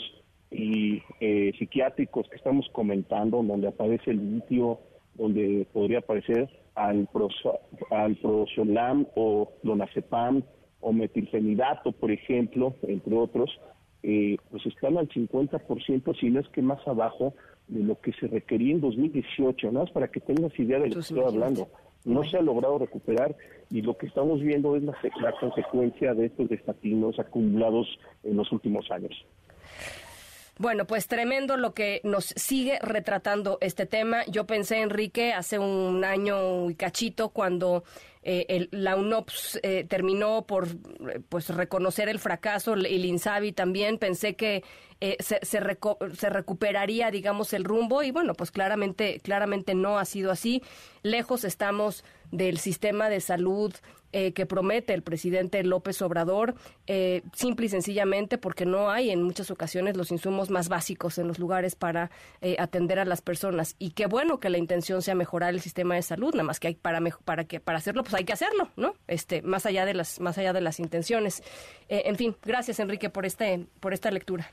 y 0.50 1.02
eh, 1.20 1.52
psiquiátricos 1.58 2.28
que 2.28 2.36
estamos 2.36 2.68
comentando, 2.72 3.42
donde 3.42 3.68
aparece 3.68 4.10
el 4.10 4.36
litio, 4.36 4.80
donde 5.14 5.66
podría 5.72 5.98
aparecer 5.98 6.48
al 6.74 7.08
alprosolam 7.90 9.06
o 9.16 9.52
lonazepam 9.62 10.42
o 10.80 10.92
metilfenidato, 10.92 11.92
por 11.92 12.10
ejemplo, 12.10 12.74
entre 12.82 13.16
otros, 13.16 13.50
eh, 14.02 14.36
pues 14.50 14.64
están 14.66 14.96
al 14.96 15.08
50%, 15.08 16.20
si 16.20 16.30
no 16.30 16.40
es 16.40 16.48
que 16.48 16.62
más 16.62 16.86
abajo 16.86 17.34
de 17.66 17.82
lo 17.82 18.00
que 18.00 18.12
se 18.12 18.28
requería 18.28 18.72
en 18.72 18.80
2018, 18.80 19.72
nada 19.72 19.84
más 19.84 19.92
para 19.92 20.08
que 20.08 20.20
tengas 20.20 20.56
idea 20.58 20.78
de 20.78 20.88
lo 20.88 20.94
que 20.94 21.00
estoy 21.00 21.20
hablando. 21.20 21.68
No 22.04 22.22
se 22.24 22.38
ha 22.38 22.42
logrado 22.42 22.78
recuperar 22.78 23.36
y 23.70 23.82
lo 23.82 23.98
que 23.98 24.06
estamos 24.06 24.40
viendo 24.40 24.76
es 24.76 24.84
la, 24.84 24.96
la 25.20 25.32
consecuencia 25.32 26.14
de 26.14 26.26
estos 26.26 26.48
destatinos 26.48 27.18
acumulados 27.18 27.86
en 28.22 28.36
los 28.36 28.50
últimos 28.52 28.88
años. 28.90 29.12
Bueno, 30.58 30.88
pues 30.88 31.06
tremendo 31.06 31.56
lo 31.56 31.72
que 31.72 32.00
nos 32.02 32.26
sigue 32.36 32.80
retratando 32.82 33.58
este 33.60 33.86
tema. 33.86 34.24
Yo 34.26 34.44
pensé, 34.44 34.82
Enrique, 34.82 35.32
hace 35.32 35.60
un 35.60 36.04
año 36.04 36.68
y 36.68 36.74
cachito, 36.74 37.28
cuando 37.28 37.84
eh, 38.24 38.66
la 38.72 38.96
UNOPS 38.96 39.60
eh, 39.62 39.86
terminó 39.88 40.46
por 40.46 40.66
pues 41.28 41.48
reconocer 41.50 42.08
el 42.08 42.18
fracaso, 42.18 42.74
el 42.74 43.04
INSABI 43.04 43.52
también, 43.52 43.98
pensé 43.98 44.34
que 44.34 44.64
eh, 45.00 45.16
se, 45.20 45.38
se, 45.42 45.60
se, 46.14 46.30
recuperaría, 46.30 47.10
digamos, 47.10 47.52
el 47.52 47.64
rumbo 47.64 48.02
y 48.02 48.10
bueno, 48.10 48.34
pues 48.34 48.50
claramente, 48.50 49.20
claramente 49.20 49.74
no 49.74 49.98
ha 49.98 50.04
sido 50.04 50.30
así. 50.30 50.62
Lejos 51.02 51.44
estamos 51.44 52.04
del 52.30 52.58
sistema 52.58 53.08
de 53.08 53.20
salud 53.20 53.74
eh, 54.10 54.32
que 54.32 54.46
promete 54.46 54.94
el 54.94 55.02
presidente 55.02 55.62
López 55.62 56.00
Obrador, 56.00 56.54
eh, 56.86 57.20
simple 57.34 57.66
y 57.66 57.68
sencillamente 57.68 58.38
porque 58.38 58.64
no 58.64 58.90
hay 58.90 59.10
en 59.10 59.22
muchas 59.22 59.50
ocasiones 59.50 59.98
los 59.98 60.10
insumos 60.10 60.48
más 60.48 60.70
básicos 60.70 61.18
en 61.18 61.28
los 61.28 61.38
lugares 61.38 61.74
para 61.74 62.10
eh, 62.40 62.56
atender 62.58 62.98
a 62.98 63.04
las 63.04 63.20
personas. 63.20 63.76
Y 63.78 63.90
qué 63.90 64.06
bueno 64.06 64.40
que 64.40 64.48
la 64.48 64.56
intención 64.56 65.02
sea 65.02 65.14
mejorar 65.14 65.52
el 65.52 65.60
sistema 65.60 65.94
de 65.94 66.00
salud, 66.00 66.32
nada 66.32 66.44
más 66.44 66.58
que 66.58 66.68
hay 66.68 66.74
para 66.74 67.02
para 67.26 67.44
que 67.44 67.60
para 67.60 67.78
hacerlo, 67.78 68.02
pues 68.02 68.14
hay 68.14 68.24
que 68.24 68.32
hacerlo, 68.32 68.70
¿no? 68.76 68.94
Este, 69.08 69.42
más 69.42 69.66
allá 69.66 69.84
de 69.84 69.92
las 69.92 70.20
más 70.20 70.38
allá 70.38 70.54
de 70.54 70.62
las 70.62 70.80
intenciones. 70.80 71.42
en 71.90 72.16
fin, 72.16 72.34
gracias 72.42 72.80
Enrique 72.80 73.10
por 73.10 73.26
este 73.26 73.66
por 73.78 73.92
esta 73.92 74.10
lectura. 74.10 74.50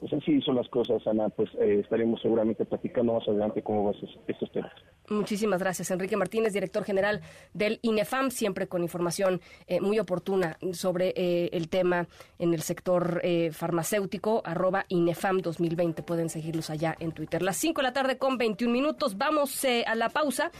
Pues 0.00 0.14
así 0.14 0.40
son 0.40 0.56
las 0.56 0.68
cosas, 0.68 1.06
Ana. 1.06 1.28
Pues 1.28 1.50
eh, 1.60 1.80
estaremos 1.82 2.22
seguramente 2.22 2.64
platicando 2.64 3.12
más 3.12 3.28
adelante 3.28 3.62
cómo 3.62 3.84
van 3.84 3.94
estos 4.26 4.50
temas. 4.50 4.72
Muchísimas 5.10 5.60
gracias, 5.60 5.90
Enrique 5.90 6.16
Martínez, 6.16 6.54
director 6.54 6.84
general 6.84 7.20
del 7.52 7.80
INEFAM, 7.82 8.30
siempre 8.30 8.66
con 8.66 8.82
información 8.82 9.42
eh, 9.66 9.80
muy 9.80 9.98
oportuna 9.98 10.56
sobre 10.72 11.12
eh, 11.16 11.50
el 11.52 11.68
tema 11.68 12.06
en 12.38 12.54
el 12.54 12.62
sector 12.62 13.20
farmacéutico, 13.52 14.40
arroba 14.44 14.86
INEFAM 14.88 15.42
2020. 15.42 16.02
Pueden 16.02 16.30
seguirlos 16.30 16.70
allá 16.70 16.96
en 16.98 17.12
Twitter. 17.12 17.42
Las 17.42 17.58
5 17.58 17.82
de 17.82 17.86
la 17.86 17.92
tarde 17.92 18.16
con 18.16 18.38
21 18.38 18.72
minutos. 18.72 19.18
Vamos 19.18 19.66
a 19.86 19.94
la 19.94 20.08
pausa. 20.08 20.50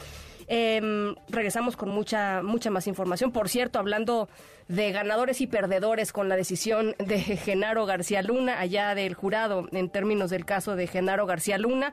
Em, 0.53 1.15
regresamos 1.29 1.77
con 1.77 1.89
mucha, 1.89 2.41
mucha 2.43 2.69
más 2.69 2.85
información. 2.85 3.31
Por 3.31 3.47
cierto, 3.47 3.79
hablando 3.79 4.27
de 4.71 4.93
ganadores 4.93 5.41
y 5.41 5.47
perdedores 5.47 6.13
con 6.13 6.29
la 6.29 6.37
decisión 6.37 6.95
de 6.97 7.19
Genaro 7.19 7.85
García 7.85 8.21
Luna, 8.21 8.59
allá 8.59 8.95
del 8.95 9.15
jurado, 9.15 9.67
en 9.73 9.89
términos 9.89 10.29
del 10.29 10.45
caso 10.45 10.77
de 10.77 10.87
Genaro 10.87 11.25
García 11.25 11.57
Luna, 11.57 11.91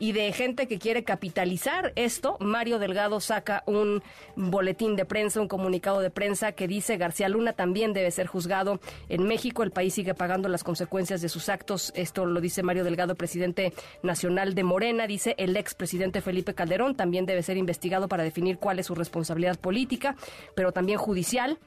y 0.00 0.10
de 0.12 0.32
gente 0.32 0.66
que 0.66 0.78
quiere 0.78 1.04
capitalizar 1.04 1.92
esto, 1.94 2.36
Mario 2.40 2.78
Delgado 2.80 3.20
saca 3.20 3.62
un 3.66 4.02
boletín 4.34 4.96
de 4.96 5.04
prensa, 5.04 5.40
un 5.40 5.46
comunicado 5.46 6.00
de 6.00 6.10
prensa 6.10 6.52
que 6.52 6.66
dice 6.66 6.96
García 6.96 7.28
Luna 7.28 7.52
también 7.52 7.92
debe 7.92 8.10
ser 8.10 8.26
juzgado 8.26 8.80
en 9.08 9.22
México, 9.22 9.62
el 9.62 9.70
país 9.70 9.94
sigue 9.94 10.14
pagando 10.14 10.48
las 10.48 10.64
consecuencias 10.64 11.22
de 11.22 11.28
sus 11.28 11.48
actos, 11.48 11.92
esto 11.94 12.26
lo 12.26 12.40
dice 12.40 12.64
Mario 12.64 12.82
Delgado, 12.82 13.14
presidente 13.14 13.72
nacional 14.02 14.54
de 14.54 14.64
Morena, 14.64 15.06
dice 15.06 15.36
el 15.38 15.56
expresidente 15.56 16.20
Felipe 16.20 16.54
Calderón 16.54 16.96
también 16.96 17.24
debe 17.24 17.44
ser 17.44 17.56
investigado 17.56 18.08
para 18.08 18.24
definir 18.24 18.58
cuál 18.58 18.80
es 18.80 18.86
su 18.86 18.96
responsabilidad 18.96 19.58
política, 19.58 20.16
pero 20.56 20.72
también 20.72 20.98
judicial. 20.98 21.58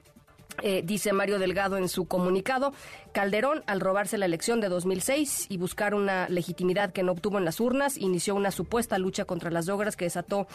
Eh, 0.63 0.81
dice 0.83 1.13
Mario 1.13 1.39
Delgado 1.39 1.77
en 1.77 1.89
su 1.89 2.05
comunicado, 2.05 2.73
Calderón, 3.11 3.63
al 3.67 3.79
robarse 3.79 4.17
la 4.17 4.25
elección 4.25 4.59
de 4.61 4.69
2006 4.69 5.47
y 5.49 5.57
buscar 5.57 5.93
una 5.93 6.27
legitimidad 6.29 6.91
que 6.91 7.03
no 7.03 7.11
obtuvo 7.11 7.37
en 7.37 7.45
las 7.45 7.59
urnas, 7.59 7.97
inició 7.97 8.35
una 8.35 8.51
supuesta 8.51 8.97
lucha 8.97 9.25
contra 9.25 9.51
las 9.51 9.65
drogas 9.65 9.95
que 9.95 10.05
desató 10.05 10.47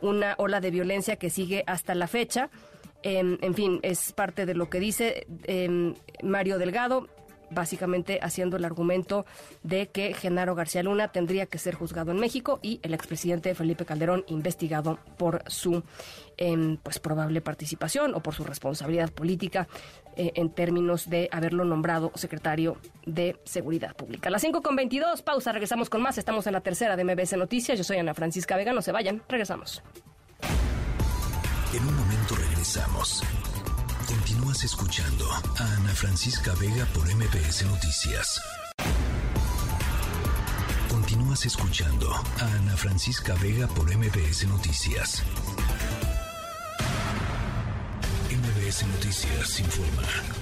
una 0.00 0.34
ola 0.38 0.60
de 0.60 0.70
violencia 0.70 1.16
que 1.16 1.30
sigue 1.30 1.64
hasta 1.66 1.94
la 1.94 2.06
fecha. 2.06 2.50
Em, 3.02 3.38
en 3.40 3.54
fin, 3.54 3.80
es 3.82 4.12
parte 4.12 4.44
de 4.44 4.54
lo 4.54 4.68
que 4.68 4.80
dice 4.80 5.26
em, 5.44 5.94
Mario 6.22 6.58
Delgado 6.58 7.08
básicamente 7.50 8.20
haciendo 8.22 8.56
el 8.56 8.64
argumento 8.64 9.26
de 9.62 9.88
que 9.88 10.14
Genaro 10.14 10.54
García 10.54 10.82
Luna 10.82 11.08
tendría 11.08 11.46
que 11.46 11.58
ser 11.58 11.74
juzgado 11.74 12.10
en 12.12 12.18
México 12.18 12.58
y 12.62 12.80
el 12.82 12.94
expresidente 12.94 13.54
Felipe 13.54 13.84
Calderón 13.84 14.24
investigado 14.28 14.98
por 15.16 15.42
su 15.46 15.82
em, 16.36 16.76
pues 16.78 16.98
probable 16.98 17.40
participación 17.40 18.14
o 18.14 18.20
por 18.20 18.34
su 18.34 18.44
responsabilidad 18.44 19.10
política 19.10 19.68
eh, 20.16 20.32
en 20.34 20.50
términos 20.50 21.08
de 21.08 21.28
haberlo 21.32 21.64
nombrado 21.64 22.12
secretario 22.14 22.76
de 23.06 23.36
Seguridad 23.44 23.94
Pública. 23.94 24.30
las 24.30 24.42
5 24.42 24.62
con 24.62 24.76
22, 24.76 25.22
pausa, 25.22 25.52
regresamos 25.52 25.90
con 25.90 26.02
más. 26.02 26.18
Estamos 26.18 26.46
en 26.46 26.52
la 26.52 26.60
tercera 26.60 26.96
de 26.96 27.04
MBS 27.04 27.36
Noticias. 27.36 27.78
Yo 27.78 27.84
soy 27.84 27.98
Ana 27.98 28.14
Francisca 28.14 28.56
Vega, 28.56 28.72
no 28.72 28.82
se 28.82 28.92
vayan, 28.92 29.22
regresamos. 29.28 29.82
En 31.72 31.86
un 31.86 31.94
momento 31.94 32.34
regresamos. 32.34 33.22
Continúas 34.10 34.64
escuchando 34.64 35.24
a 35.30 35.64
Ana 35.76 35.94
Francisca 35.94 36.52
Vega 36.56 36.84
por 36.86 37.08
MPS 37.08 37.62
Noticias. 37.66 38.40
Continúas 40.88 41.46
escuchando 41.46 42.10
a 42.12 42.44
Ana 42.56 42.76
Francisca 42.76 43.34
Vega 43.34 43.68
por 43.68 43.88
MPS 43.88 44.48
Noticias. 44.48 45.22
MPS 48.32 48.82
Noticias 48.88 49.60
informa. 49.60 50.39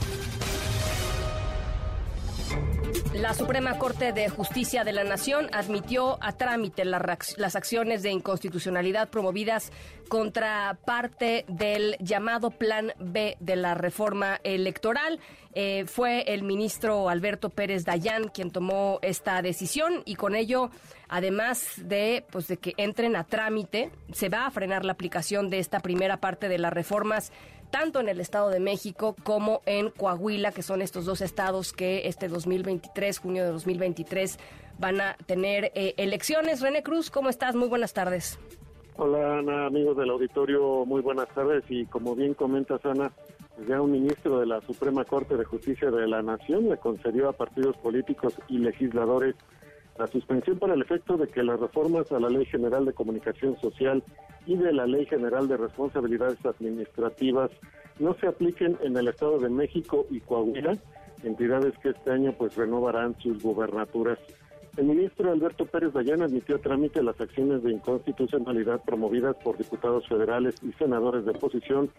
La 3.14 3.34
Suprema 3.34 3.78
Corte 3.78 4.12
de 4.12 4.28
Justicia 4.28 4.84
de 4.84 4.92
la 4.92 5.02
Nación 5.02 5.48
admitió 5.52 6.18
a 6.22 6.32
trámite 6.32 6.84
las 6.84 7.56
acciones 7.56 8.02
de 8.02 8.10
inconstitucionalidad 8.10 9.08
promovidas 9.08 9.72
contra 10.08 10.78
parte 10.84 11.44
del 11.48 11.96
llamado 11.98 12.50
Plan 12.50 12.92
B 12.98 13.36
de 13.40 13.56
la 13.56 13.74
reforma 13.74 14.38
electoral. 14.44 15.18
Eh, 15.54 15.84
fue 15.86 16.32
el 16.32 16.44
ministro 16.44 17.08
Alberto 17.08 17.50
Pérez 17.50 17.84
Dayán 17.84 18.28
quien 18.28 18.52
tomó 18.52 19.00
esta 19.02 19.42
decisión 19.42 20.02
y 20.04 20.14
con 20.14 20.36
ello, 20.36 20.70
además 21.08 21.72
de, 21.76 22.24
pues, 22.30 22.46
de 22.46 22.58
que 22.58 22.74
entren 22.76 23.16
a 23.16 23.24
trámite, 23.24 23.90
se 24.12 24.28
va 24.28 24.46
a 24.46 24.50
frenar 24.50 24.84
la 24.84 24.92
aplicación 24.92 25.50
de 25.50 25.58
esta 25.58 25.80
primera 25.80 26.18
parte 26.18 26.48
de 26.48 26.58
las 26.58 26.72
reformas 26.72 27.32
tanto 27.70 28.00
en 28.00 28.08
el 28.08 28.20
Estado 28.20 28.50
de 28.50 28.60
México 28.60 29.14
como 29.22 29.62
en 29.66 29.90
Coahuila, 29.90 30.52
que 30.52 30.62
son 30.62 30.82
estos 30.82 31.04
dos 31.04 31.20
estados 31.20 31.72
que 31.72 32.08
este 32.08 32.28
2023, 32.28 33.18
junio 33.18 33.44
de 33.44 33.50
2023, 33.50 34.38
van 34.78 35.00
a 35.00 35.16
tener 35.26 35.72
eh, 35.74 35.94
elecciones. 35.96 36.60
René 36.60 36.82
Cruz, 36.82 37.10
¿cómo 37.10 37.28
estás? 37.28 37.54
Muy 37.54 37.68
buenas 37.68 37.92
tardes. 37.92 38.38
Hola 38.96 39.38
Ana, 39.38 39.66
amigos 39.66 39.96
del 39.96 40.10
auditorio, 40.10 40.84
muy 40.84 41.00
buenas 41.02 41.28
tardes 41.28 41.62
y 41.68 41.86
como 41.86 42.16
bien 42.16 42.34
comentas 42.34 42.84
Ana, 42.84 43.12
ya 43.68 43.80
un 43.80 43.92
ministro 43.92 44.40
de 44.40 44.46
la 44.46 44.60
Suprema 44.62 45.04
Corte 45.04 45.36
de 45.36 45.44
Justicia 45.44 45.88
de 45.92 46.08
la 46.08 46.20
Nación 46.20 46.68
le 46.68 46.78
concedió 46.78 47.28
a 47.28 47.32
partidos 47.32 47.76
políticos 47.76 48.34
y 48.48 48.58
legisladores 48.58 49.36
la 49.98 50.06
suspensión 50.06 50.58
para 50.58 50.74
el 50.74 50.82
efecto 50.82 51.16
de 51.16 51.26
que 51.26 51.42
las 51.42 51.58
reformas 51.58 52.10
a 52.12 52.20
la 52.20 52.28
Ley 52.28 52.46
General 52.46 52.84
de 52.84 52.92
Comunicación 52.92 53.58
Social 53.60 54.02
y 54.46 54.56
de 54.56 54.72
la 54.72 54.86
Ley 54.86 55.06
General 55.06 55.48
de 55.48 55.56
Responsabilidades 55.56 56.38
Administrativas 56.46 57.50
no 57.98 58.14
se 58.14 58.28
apliquen 58.28 58.78
en 58.82 58.96
el 58.96 59.08
Estado 59.08 59.38
de 59.38 59.48
México 59.48 60.06
y 60.10 60.20
Coahuila, 60.20 60.78
entidades 61.24 61.76
que 61.78 61.90
este 61.90 62.12
año 62.12 62.32
pues 62.38 62.56
renovarán 62.56 63.18
sus 63.18 63.42
gubernaturas. 63.42 64.18
El 64.76 64.86
ministro 64.86 65.32
Alberto 65.32 65.66
Pérez 65.66 65.92
Dayán 65.92 66.22
admitió 66.22 66.56
a 66.56 66.60
trámite 66.60 67.02
las 67.02 67.20
acciones 67.20 67.64
de 67.64 67.72
inconstitucionalidad 67.72 68.80
promovidas 68.84 69.34
por 69.42 69.58
diputados 69.58 70.06
federales 70.06 70.54
y 70.62 70.72
senadores 70.74 71.24
de 71.24 71.32
oposición, 71.32 71.90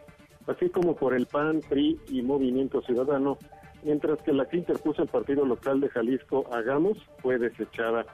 así 0.48 0.70
como 0.70 0.96
por 0.96 1.14
el 1.14 1.26
PAN, 1.26 1.60
PRI 1.68 2.00
y 2.08 2.22
Movimiento 2.22 2.82
Ciudadano, 2.82 3.38
mientras 3.84 4.22
que 4.22 4.34
la 4.34 4.46
que 4.46 4.58
interpuso 4.58 5.02
el 5.02 5.08
partido 5.08 5.46
local 5.46 5.80
de 5.82 5.90
Jalisco, 5.90 6.46
Hagamos, 6.52 6.98
fue 7.22 7.38
desechada. 7.38 8.06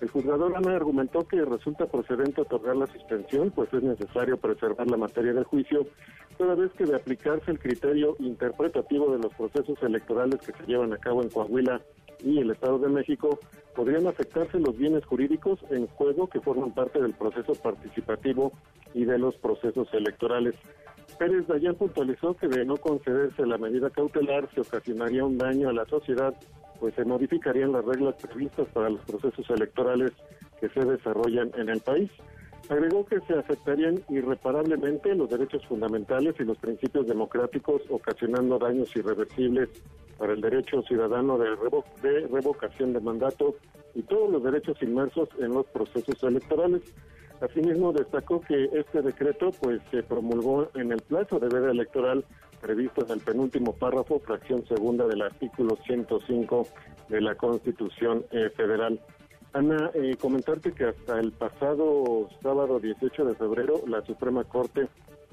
El 0.00 0.08
juzgador 0.08 0.56
Ana 0.56 0.76
argumentó 0.76 1.20
que 1.26 1.44
resulta 1.44 1.86
procedente 1.86 2.40
otorgar 2.40 2.76
la 2.76 2.86
suspensión, 2.86 3.50
pues 3.50 3.72
es 3.72 3.82
necesario 3.82 4.36
preservar 4.36 4.90
la 4.90 4.96
materia 4.96 5.32
del 5.32 5.44
juicio, 5.44 5.86
toda 6.36 6.54
vez 6.54 6.72
que 6.72 6.84
de 6.84 6.96
aplicarse 6.96 7.50
el 7.50 7.58
criterio 7.58 8.16
interpretativo 8.18 9.12
de 9.12 9.18
los 9.18 9.32
procesos 9.34 9.80
electorales 9.82 10.40
que 10.40 10.52
se 10.52 10.66
llevan 10.66 10.92
a 10.92 10.98
cabo 10.98 11.22
en 11.22 11.30
Coahuila 11.30 11.80
y 12.22 12.38
el 12.38 12.50
Estado 12.50 12.78
de 12.78 12.88
México, 12.88 13.38
podrían 13.74 14.06
afectarse 14.06 14.58
los 14.58 14.76
bienes 14.76 15.04
jurídicos 15.04 15.60
en 15.70 15.86
juego 15.86 16.28
que 16.28 16.40
forman 16.40 16.72
parte 16.72 17.00
del 17.00 17.14
proceso 17.14 17.54
participativo 17.54 18.52
y 18.94 19.04
de 19.04 19.18
los 19.18 19.36
procesos 19.36 19.88
electorales. 19.92 20.54
Pérez 21.18 21.46
Dayan 21.46 21.74
puntualizó 21.74 22.34
que 22.34 22.48
de 22.48 22.64
no 22.64 22.76
concederse 22.76 23.46
la 23.46 23.58
medida 23.58 23.90
cautelar 23.90 24.48
se 24.54 24.60
ocasionaría 24.60 25.24
un 25.24 25.38
daño 25.38 25.68
a 25.68 25.72
la 25.72 25.84
sociedad, 25.86 26.34
pues 26.80 26.94
se 26.94 27.04
modificarían 27.04 27.72
las 27.72 27.84
reglas 27.84 28.14
previstas 28.16 28.66
para 28.72 28.90
los 28.90 29.00
procesos 29.04 29.48
electorales 29.50 30.12
que 30.60 30.68
se 30.68 30.84
desarrollan 30.84 31.50
en 31.56 31.68
el 31.68 31.80
país. 31.80 32.10
Agregó 32.68 33.04
que 33.04 33.20
se 33.20 33.34
afectarían 33.34 34.00
irreparablemente 34.08 35.14
los 35.14 35.28
derechos 35.28 35.64
fundamentales 35.66 36.34
y 36.38 36.44
los 36.44 36.56
principios 36.58 37.06
democráticos, 37.06 37.82
ocasionando 37.90 38.58
daños 38.58 38.94
irreversibles 38.96 39.68
para 40.18 40.32
el 40.32 40.40
derecho 40.40 40.82
ciudadano 40.82 41.36
de, 41.38 41.50
de 42.02 42.26
revocación 42.28 42.92
de 42.92 43.00
mandato 43.00 43.56
y 43.94 44.02
todos 44.02 44.30
los 44.30 44.42
derechos 44.42 44.76
inmersos 44.82 45.28
en 45.38 45.52
los 45.52 45.66
procesos 45.66 46.22
electorales. 46.22 46.82
Asimismo, 47.40 47.92
destacó 47.92 48.40
que 48.40 48.70
este 48.72 49.02
decreto 49.02 49.50
pues 49.60 49.80
se 49.90 50.02
promulgó 50.02 50.70
en 50.74 50.92
el 50.92 51.00
plazo 51.02 51.38
de 51.38 51.48
veda 51.48 51.70
electoral 51.70 52.24
previsto 52.60 53.04
en 53.04 53.12
el 53.12 53.20
penúltimo 53.20 53.74
párrafo, 53.74 54.20
fracción 54.20 54.66
segunda 54.66 55.06
del 55.06 55.20
artículo 55.20 55.76
105 55.84 56.66
de 57.10 57.20
la 57.20 57.34
Constitución 57.34 58.24
eh, 58.30 58.48
Federal. 58.56 58.98
Ana, 59.52 59.90
eh, 59.94 60.16
comentarte 60.18 60.72
que 60.72 60.84
hasta 60.84 61.20
el 61.20 61.32
pasado 61.32 62.28
sábado 62.42 62.80
18 62.80 63.24
de 63.26 63.34
febrero 63.34 63.82
la 63.86 64.00
Suprema 64.02 64.44
Corte 64.44 64.88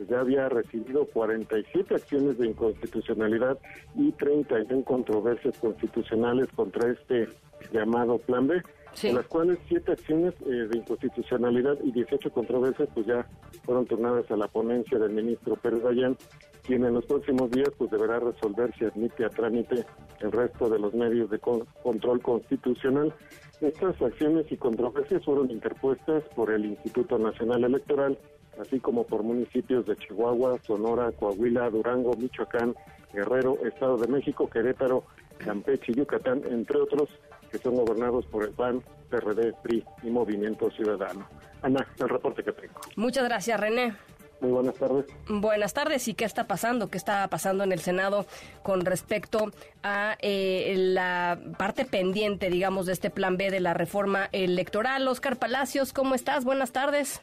ya 0.10 0.20
había 0.20 0.50
recibido 0.50 1.06
47 1.06 1.96
acciones 1.96 2.38
de 2.38 2.48
inconstitucionalidad 2.48 3.58
y 3.96 4.12
31 4.12 4.84
controversias 4.84 5.58
constitucionales 5.58 6.48
contra 6.56 6.92
este 6.92 7.30
llamado 7.72 8.18
Plan 8.18 8.48
B, 8.48 8.62
en 9.04 9.16
las 9.16 9.26
cuales 9.28 9.58
siete 9.68 9.92
acciones 9.94 10.34
eh, 10.46 10.68
de 10.70 10.78
inconstitucionalidad 10.78 11.78
y 11.84 11.92
18 11.92 12.32
controversias 12.32 12.90
pues 12.94 13.06
ya 13.06 13.26
fueron 13.64 13.86
turnadas 13.86 14.30
a 14.30 14.36
la 14.36 14.48
ponencia 14.48 15.00
del 15.00 15.12
ministro 15.12 15.56
Pérez 15.56 15.82
Dayan, 15.84 16.18
quien 16.64 16.86
en 16.86 16.94
los 16.94 17.06
próximos 17.06 17.50
días 17.52 17.70
pues 17.78 17.90
deberá 17.92 18.20
resolver 18.20 18.74
si 18.78 18.86
admite 18.86 19.26
a 19.26 19.30
trámite 19.30 19.86
el 20.20 20.32
resto 20.32 20.70
de 20.70 20.80
los 20.80 20.94
medios 20.94 21.30
de 21.30 21.40
control 21.40 22.22
constitucional. 22.22 23.14
Estas 23.62 24.02
acciones 24.02 24.52
y 24.52 24.58
controversias 24.58 25.24
fueron 25.24 25.52
interpuestas 25.52 26.24
por 26.36 26.52
el 26.52 26.66
Instituto 26.66 27.18
Nacional 27.18 27.64
Electoral, 27.64 28.18
así 28.60 28.80
como 28.80 29.06
por 29.06 29.24
municipios 29.24 29.86
de 29.86 29.96
Chihuahua, 29.96 30.60
Sonora, 30.66 31.12
Coahuila, 31.12 31.70
Durango, 31.70 32.14
Michoacán, 32.18 32.76
Guerrero, 33.14 33.58
Estado 33.66 33.98
de 33.98 34.08
México, 34.08 34.50
Querétaro, 34.50 35.04
Campeche 35.38 35.92
y 35.92 35.96
Yucatán, 35.96 36.42
entre 36.50 36.80
otros, 36.80 37.10
que 37.52 37.58
son 37.58 37.76
gobernados 37.76 38.26
por 38.28 38.44
el 38.44 38.52
PAN, 38.52 38.82
PRD, 39.10 39.54
PRI 39.62 39.84
y 40.04 40.10
Movimiento 40.10 40.70
Ciudadano. 40.72 41.28
Ana, 41.62 41.86
el 42.00 42.10
reporte 42.10 42.44
que 42.44 42.54
tengo. 42.54 42.80
Muchas 42.96 43.26
gracias, 43.26 43.60
René. 43.60 43.94
Muy 44.42 44.52
buenas 44.52 44.76
tardes. 44.76 45.06
Buenas 45.30 45.74
tardes. 45.74 46.08
¿Y 46.08 46.16
qué 46.16 46.26
está 46.26 46.48
pasando? 46.48 46.90
¿Qué 46.90 46.98
está 46.98 47.28
pasando 47.28 47.64
en 47.64 47.72
el 47.72 47.80
Senado 47.80 48.26
con 48.64 48.86
respecto 48.86 49.52
a 49.84 50.18
eh, 50.20 50.74
la 50.78 51.40
parte 51.60 51.86
pendiente, 51.86 52.50
digamos, 52.50 52.88
de 52.88 52.94
este 52.94 53.12
plan 53.12 53.38
B 53.38 53.52
de 53.52 53.60
la 53.60 53.76
reforma 53.76 54.30
electoral? 54.32 55.08
Oscar 55.08 55.38
Palacios, 55.38 55.94
¿cómo 55.94 56.16
estás? 56.16 56.44
Buenas 56.44 56.72
tardes. 56.72 57.22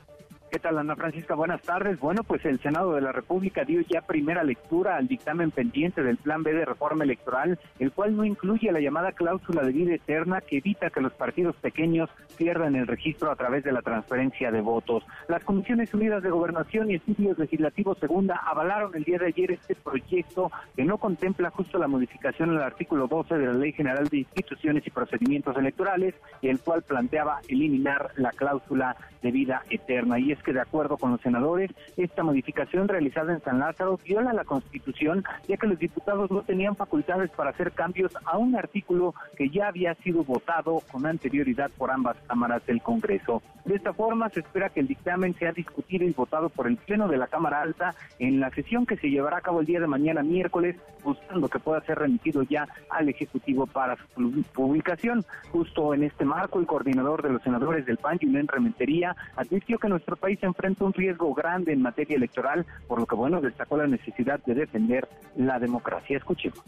¿Qué 0.50 0.58
tal, 0.58 0.78
Ana 0.78 0.96
Francisca? 0.96 1.34
Buenas 1.34 1.60
tardes. 1.60 2.00
Bueno, 2.00 2.24
pues 2.24 2.42
el 2.46 2.58
Senado 2.60 2.94
de 2.94 3.02
la 3.02 3.12
República 3.12 3.64
dio 3.64 3.82
ya 3.82 4.00
primera 4.00 4.42
lectura 4.42 4.96
al 4.96 5.06
dictamen 5.06 5.50
pendiente 5.50 6.02
del 6.02 6.16
Plan 6.16 6.42
B 6.42 6.54
de 6.54 6.64
reforma 6.64 7.04
electoral, 7.04 7.58
el 7.78 7.92
cual 7.92 8.16
no 8.16 8.24
incluye 8.24 8.72
la 8.72 8.80
llamada 8.80 9.12
cláusula 9.12 9.62
de 9.62 9.72
vida 9.72 9.94
eterna 9.94 10.40
que 10.40 10.56
evita 10.56 10.88
que 10.88 11.02
los 11.02 11.12
partidos 11.12 11.54
pequeños 11.56 12.08
pierdan 12.38 12.76
el 12.76 12.86
registro 12.86 13.30
a 13.30 13.36
través 13.36 13.62
de 13.62 13.72
la 13.72 13.82
transferencia 13.82 14.50
de 14.50 14.62
votos. 14.62 15.04
Las 15.28 15.44
Comisiones 15.44 15.92
Unidas 15.92 16.22
de 16.22 16.30
Gobernación 16.30 16.90
y 16.90 16.94
Estudios 16.94 17.38
Legislativos 17.38 17.98
Segunda 17.98 18.36
avalaron 18.36 18.94
el 18.94 19.04
día 19.04 19.18
de 19.18 19.26
ayer 19.26 19.52
este 19.52 19.74
proyecto 19.74 20.50
que 20.74 20.84
no 20.84 20.96
contempla 20.96 21.50
justo 21.50 21.78
la 21.78 21.88
modificación 21.88 22.50
al 22.50 22.62
artículo 22.62 23.06
12 23.06 23.36
de 23.36 23.46
la 23.46 23.52
Ley 23.52 23.72
General 23.72 24.08
de 24.08 24.18
Instituciones 24.18 24.86
y 24.86 24.90
Procedimientos 24.90 25.56
Electorales, 25.58 26.14
el 26.40 26.58
cual 26.60 26.82
planteaba 26.82 27.40
eliminar 27.48 28.12
la 28.16 28.30
cláusula 28.30 28.96
de 29.22 29.30
vida 29.30 29.62
eterna. 29.68 30.18
Y 30.18 30.37
que 30.42 30.52
de 30.52 30.60
acuerdo 30.60 30.96
con 30.96 31.12
los 31.12 31.20
senadores, 31.20 31.70
esta 31.96 32.22
modificación 32.22 32.88
realizada 32.88 33.32
en 33.32 33.42
San 33.42 33.58
Lázaro 33.58 33.98
viola 34.04 34.32
la 34.32 34.44
Constitución, 34.44 35.24
ya 35.46 35.56
que 35.56 35.66
los 35.66 35.78
diputados 35.78 36.30
no 36.30 36.42
tenían 36.42 36.76
facultades 36.76 37.30
para 37.30 37.50
hacer 37.50 37.72
cambios 37.72 38.12
a 38.24 38.38
un 38.38 38.56
artículo 38.56 39.14
que 39.36 39.50
ya 39.50 39.68
había 39.68 39.94
sido 39.96 40.24
votado 40.24 40.82
con 40.90 41.06
anterioridad 41.06 41.70
por 41.76 41.90
ambas 41.90 42.16
cámaras 42.26 42.64
del 42.66 42.82
Congreso. 42.82 43.42
De 43.64 43.74
esta 43.74 43.92
forma, 43.92 44.30
se 44.30 44.40
espera 44.40 44.70
que 44.70 44.80
el 44.80 44.86
dictamen 44.86 45.34
sea 45.34 45.52
discutido 45.52 46.04
y 46.04 46.12
votado 46.12 46.48
por 46.48 46.66
el 46.66 46.76
Pleno 46.76 47.08
de 47.08 47.18
la 47.18 47.26
Cámara 47.26 47.60
Alta 47.60 47.94
en 48.18 48.40
la 48.40 48.50
sesión 48.50 48.86
que 48.86 48.96
se 48.96 49.10
llevará 49.10 49.38
a 49.38 49.40
cabo 49.42 49.60
el 49.60 49.66
día 49.66 49.80
de 49.80 49.86
mañana 49.86 50.22
miércoles, 50.22 50.76
buscando 51.04 51.48
que 51.48 51.58
pueda 51.58 51.80
ser 51.82 51.98
remitido 51.98 52.42
ya 52.42 52.66
al 52.90 53.08
Ejecutivo 53.08 53.66
para 53.66 53.96
su 54.14 54.42
publicación. 54.54 55.24
Justo 55.52 55.92
en 55.94 56.04
este 56.04 56.24
marco, 56.24 56.58
el 56.58 56.66
coordinador 56.66 57.22
de 57.22 57.30
los 57.30 57.42
senadores 57.42 57.84
del 57.86 57.98
PAN, 57.98 58.18
Julián 58.18 58.48
Rementería, 58.48 59.14
advirtió 59.36 59.78
que 59.78 59.88
nuestro 59.88 60.16
país 60.16 60.27
se 60.36 60.46
enfrenta 60.46 60.84
un 60.84 60.92
riesgo 60.92 61.32
grande 61.34 61.72
en 61.72 61.82
materia 61.82 62.16
electoral, 62.16 62.66
por 62.86 63.00
lo 63.00 63.06
que, 63.06 63.14
bueno, 63.14 63.40
destacó 63.40 63.76
la 63.76 63.86
necesidad 63.86 64.40
de 64.44 64.54
defender 64.54 65.08
la 65.36 65.58
democracia. 65.58 66.16
Escuchemos. 66.16 66.62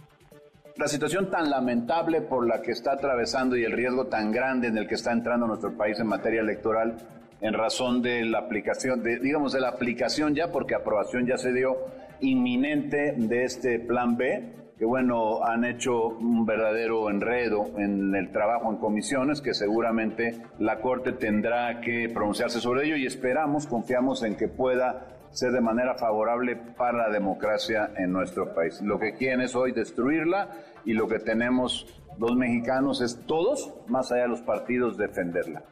La 0.77 0.89
situación 0.89 1.31
tan 1.31 1.51
lamentable 1.51 2.23
por 2.23 2.47
la 2.47 2.63
que 2.63 2.73
está 2.73 2.93
atravesando 2.93 3.57
y 3.57 3.65
el 3.65 3.73
riesgo 3.73 4.07
tan 4.07 4.33
grande 4.33 4.69
en 4.69 4.79
el 4.79 4.89
que 4.89 4.95
está 4.95 5.13
entrando 5.13 5.47
nuestro 5.47 5.77
país 5.77 5.99
en 6.01 6.07
materia 6.07 6.41
electoral 6.41 6.97
en 7.41 7.55
razón 7.55 8.03
de 8.03 8.25
la 8.25 8.39
aplicación, 8.39 9.03
de, 9.03 9.19
digamos, 9.19 9.53
de 9.53 9.61
la 9.61 9.69
aplicación 9.69 10.35
ya, 10.35 10.53
porque 10.53 10.75
aprobación 10.75 11.27
ya 11.27 11.37
se 11.37 11.53
dio 11.53 11.77
inminente 12.21 13.15
de 13.17 13.45
este 13.45 13.79
plan 13.81 14.17
B, 14.17 14.60
que 14.81 14.87
bueno, 14.87 15.45
han 15.45 15.67
hecho 15.67 16.07
un 16.07 16.47
verdadero 16.47 17.11
enredo 17.11 17.67
en 17.77 18.15
el 18.15 18.33
trabajo 18.33 18.71
en 18.71 18.79
comisiones, 18.79 19.43
que 19.43 19.53
seguramente 19.53 20.41
la 20.59 20.81
Corte 20.81 21.13
tendrá 21.13 21.83
que 21.83 22.09
pronunciarse 22.09 22.61
sobre 22.61 22.87
ello 22.87 22.97
y 22.97 23.05
esperamos, 23.05 23.67
confiamos 23.67 24.23
en 24.23 24.37
que 24.37 24.49
pueda 24.49 25.19
ser 25.33 25.53
de 25.53 25.61
manera 25.61 25.97
favorable 25.97 26.57
para 26.79 26.97
la 26.97 27.11
democracia 27.11 27.91
en 27.99 28.11
nuestro 28.11 28.55
país. 28.55 28.81
Lo 28.81 28.99
que 28.99 29.13
quieren 29.13 29.43
es 29.43 29.55
hoy 29.55 29.73
destruirla 29.73 30.49
y 30.87 30.95
lo 30.95 31.09
que 31.09 31.19
tenemos 31.19 31.87
los 32.19 32.35
mexicanos 32.35 33.03
es 33.03 33.21
todos, 33.27 33.75
más 33.87 34.11
allá 34.13 34.23
de 34.23 34.29
los 34.29 34.41
partidos, 34.41 34.97
defenderla. 34.97 35.63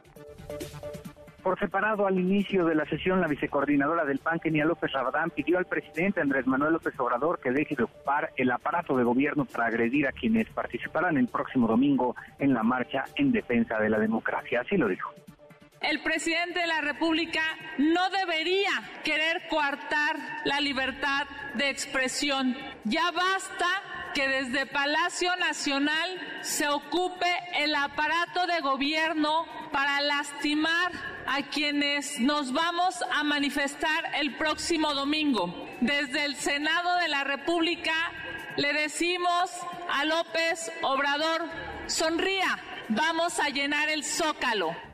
Por 1.43 1.57
separado, 1.57 2.05
al 2.05 2.19
inicio 2.19 2.65
de 2.65 2.75
la 2.75 2.85
sesión, 2.85 3.21
la 3.21 3.27
vicecoordinadora 3.27 4.03
del 4.03 4.19
PAN, 4.19 4.39
Kenia 4.39 4.65
López 4.65 4.91
Rabadán, 4.91 5.29
pidió 5.29 5.57
al 5.57 5.65
presidente 5.65 6.19
Andrés 6.19 6.45
Manuel 6.45 6.73
López 6.73 6.93
Obrador 6.99 7.39
que 7.39 7.51
deje 7.51 7.75
de 7.75 7.83
ocupar 7.83 8.31
el 8.35 8.51
aparato 8.51 8.97
de 8.97 9.03
gobierno 9.03 9.45
para 9.45 9.67
agredir 9.67 10.07
a 10.07 10.11
quienes 10.11 10.49
participarán 10.49 11.17
el 11.17 11.27
próximo 11.27 11.67
domingo 11.67 12.15
en 12.39 12.53
la 12.53 12.63
marcha 12.63 13.05
en 13.15 13.31
defensa 13.31 13.79
de 13.79 13.89
la 13.89 13.99
democracia. 13.99 14.61
Así 14.61 14.75
lo 14.75 14.87
dijo. 14.87 15.13
El 15.81 16.01
presidente 16.03 16.59
de 16.59 16.67
la 16.67 16.81
República 16.81 17.41
no 17.77 18.09
debería 18.09 18.69
querer 19.03 19.47
coartar 19.49 20.17
la 20.43 20.59
libertad 20.59 21.25
de 21.55 21.69
expresión. 21.69 22.55
Ya 22.83 23.11
basta 23.11 23.65
que 24.13 24.27
desde 24.27 24.65
Palacio 24.65 25.35
Nacional 25.37 26.39
se 26.41 26.67
ocupe 26.67 27.31
el 27.55 27.75
aparato 27.75 28.47
de 28.47 28.59
gobierno 28.61 29.45
para 29.71 30.01
lastimar 30.01 30.91
a 31.27 31.43
quienes 31.43 32.19
nos 32.19 32.51
vamos 32.51 32.95
a 33.11 33.23
manifestar 33.23 34.15
el 34.15 34.35
próximo 34.35 34.93
domingo. 34.93 35.67
Desde 35.81 36.25
el 36.25 36.35
Senado 36.35 36.95
de 36.97 37.07
la 37.07 37.23
República 37.23 37.93
le 38.57 38.73
decimos 38.73 39.51
a 39.91 40.05
López 40.05 40.71
Obrador, 40.81 41.43
sonría, 41.87 42.59
vamos 42.89 43.39
a 43.39 43.49
llenar 43.49 43.89
el 43.89 44.03
zócalo. 44.03 44.88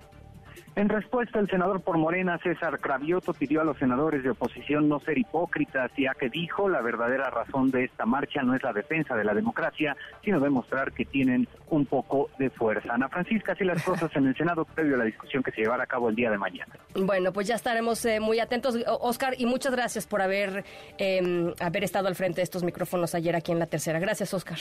En 0.76 0.90
respuesta, 0.90 1.40
el 1.40 1.50
senador 1.50 1.82
por 1.82 1.98
Morena, 1.98 2.38
César 2.44 2.80
Cravioto, 2.82 3.34
pidió 3.34 3.62
a 3.62 3.64
los 3.64 3.78
senadores 3.78 4.24
de 4.24 4.32
oposición 4.32 4.90
no 4.90 5.00
ser 5.00 5.18
hipócritas, 5.18 5.90
ya 5.98 6.14
que 6.16 6.30
dijo 6.30 6.68
la 6.68 6.82
verdadera 6.82 7.30
razón 7.30 7.72
de 7.72 7.86
esta 7.86 8.06
marcha 8.06 8.42
no 8.44 8.56
es 8.56 8.62
la 8.62 8.74
defensa 8.74 9.16
de 9.16 9.24
la 9.24 9.34
democracia, 9.34 9.96
sino 10.22 10.42
demostrar 10.42 10.92
que 10.92 11.06
tienen 11.06 11.48
un 11.70 11.86
poco 11.86 12.30
de 12.38 12.50
fuerza. 12.50 12.94
Ana 12.94 13.08
Francisca, 13.08 13.54
así 13.54 13.64
las 13.64 13.82
cosas 13.84 14.14
en 14.18 14.28
el 14.28 14.36
Senado 14.36 14.66
previo 14.66 14.96
a 14.96 14.98
la 14.98 15.06
discusión 15.06 15.42
que 15.44 15.52
se 15.52 15.62
llevará 15.62 15.84
a 15.84 15.88
cabo 15.88 16.10
el 16.10 16.16
día 16.16 16.30
de 16.30 16.38
mañana. 16.38 16.74
Bueno, 16.94 17.32
pues 17.32 17.48
ya 17.48 17.56
estaremos 17.56 18.04
eh, 18.06 18.20
muy 18.20 18.42
atentos. 18.42 18.78
Oscar, 19.00 19.36
y 19.38 19.46
muchas 19.46 19.72
gracias 19.74 20.06
por 20.06 20.22
haber, 20.22 20.66
em, 20.98 21.54
haber 21.62 21.86
estado 21.86 22.10
al 22.10 22.16
frente 22.16 22.38
de 22.38 22.44
estos 22.44 22.64
micrófonos 22.64 23.16
ayer 23.16 23.34
aquí 23.38 23.54
en 23.54 23.60
la 23.60 23.68
tercera. 23.68 24.00
Gracias, 24.00 24.34
Oscar. 24.34 24.58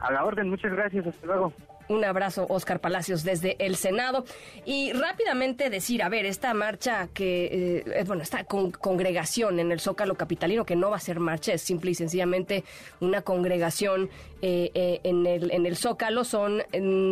A 0.00 0.12
la 0.12 0.24
orden, 0.24 0.50
muchas 0.50 0.72
gracias, 0.72 1.06
hasta 1.06 1.26
luego. 1.26 1.52
Un 1.88 2.04
abrazo, 2.04 2.46
Oscar 2.48 2.80
Palacios, 2.80 3.24
desde 3.24 3.56
el 3.58 3.76
Senado. 3.76 4.24
Y 4.64 4.92
rápidamente 4.92 5.68
decir, 5.70 6.02
a 6.02 6.08
ver, 6.08 6.24
esta 6.24 6.54
marcha 6.54 7.08
que, 7.12 7.84
eh, 7.86 8.04
bueno, 8.06 8.22
esta 8.22 8.44
congregación 8.44 9.60
en 9.60 9.70
el 9.70 9.80
Zócalo 9.80 10.14
Capitalino, 10.14 10.64
que 10.64 10.76
no 10.76 10.90
va 10.90 10.96
a 10.96 11.00
ser 11.00 11.20
marcha, 11.20 11.52
es 11.52 11.62
simple 11.62 11.90
y 11.90 11.94
sencillamente 11.94 12.64
una 13.00 13.22
congregación 13.22 14.08
eh, 14.40 14.70
eh, 14.74 15.00
en, 15.04 15.26
el, 15.26 15.50
en 15.50 15.66
el 15.66 15.76
Zócalo. 15.76 16.24
Son 16.24 16.62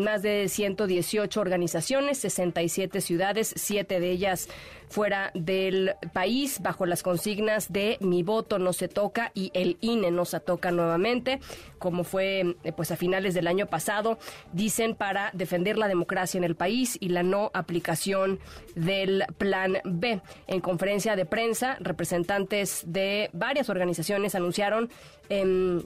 más 0.04 0.22
de 0.22 0.48
118 0.48 1.40
organizaciones, 1.40 2.18
67 2.18 3.00
ciudades, 3.00 3.52
siete 3.56 4.00
de 4.00 4.10
ellas 4.10 4.48
fuera 4.92 5.30
del 5.34 5.94
país 6.12 6.60
bajo 6.60 6.86
las 6.86 7.02
consignas 7.02 7.72
de 7.72 7.96
mi 8.00 8.22
voto 8.22 8.58
no 8.58 8.72
se 8.72 8.88
toca 8.88 9.32
y 9.34 9.50
el 9.54 9.78
INE 9.80 10.10
no 10.10 10.24
se 10.24 10.38
toca 10.38 10.70
nuevamente, 10.70 11.40
como 11.78 12.04
fue 12.04 12.56
pues 12.76 12.90
a 12.90 12.96
finales 12.96 13.34
del 13.34 13.46
año 13.46 13.66
pasado 13.66 14.18
dicen, 14.52 14.94
para 14.94 15.30
defender 15.32 15.78
la 15.78 15.88
democracia 15.88 16.38
en 16.38 16.44
el 16.44 16.54
país 16.54 16.98
y 17.00 17.08
la 17.08 17.22
no 17.22 17.50
aplicación 17.54 18.38
del 18.74 19.24
Plan 19.38 19.78
B. 19.84 20.20
En 20.46 20.60
conferencia 20.60 21.16
de 21.16 21.24
prensa, 21.24 21.76
representantes 21.80 22.84
de 22.86 23.30
varias 23.32 23.68
organizaciones 23.68 24.34
anunciaron... 24.34 24.90
Em, 25.28 25.82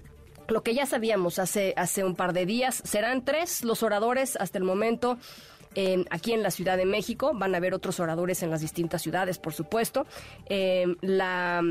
lo 0.48 0.62
que 0.62 0.74
ya 0.74 0.86
sabíamos 0.86 1.40
hace, 1.40 1.74
hace 1.76 2.04
un 2.04 2.14
par 2.14 2.32
de 2.32 2.46
días, 2.46 2.80
serán 2.84 3.24
tres 3.24 3.64
los 3.64 3.82
oradores 3.82 4.36
hasta 4.36 4.58
el 4.58 4.64
momento 4.64 5.18
aquí 6.10 6.32
en 6.32 6.42
la 6.42 6.50
Ciudad 6.50 6.76
de 6.76 6.86
México. 6.86 7.32
Van 7.34 7.54
a 7.54 7.58
haber 7.58 7.74
otros 7.74 8.00
oradores 8.00 8.42
en 8.42 8.50
las 8.50 8.60
distintas 8.60 9.02
ciudades, 9.02 9.38
por 9.38 9.52
supuesto. 9.52 10.06
Em, 10.46 10.96
la, 11.00 11.62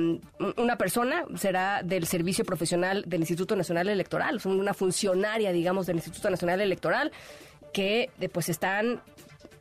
una 0.58 0.78
persona 0.78 1.26
será 1.36 1.82
del 1.84 2.06
Servicio 2.06 2.46
Profesional 2.46 3.04
del 3.08 3.22
Instituto 3.22 3.56
Nacional 3.56 3.90
Electoral, 3.90 4.40
una 4.46 4.74
funcionaria, 4.74 5.52
digamos, 5.52 5.86
del 5.86 5.98
Instituto 5.98 6.30
Nacional 6.30 6.62
Electoral 6.62 7.12
que 7.76 8.10
eh, 8.22 8.30
pues 8.30 8.48
están 8.48 9.02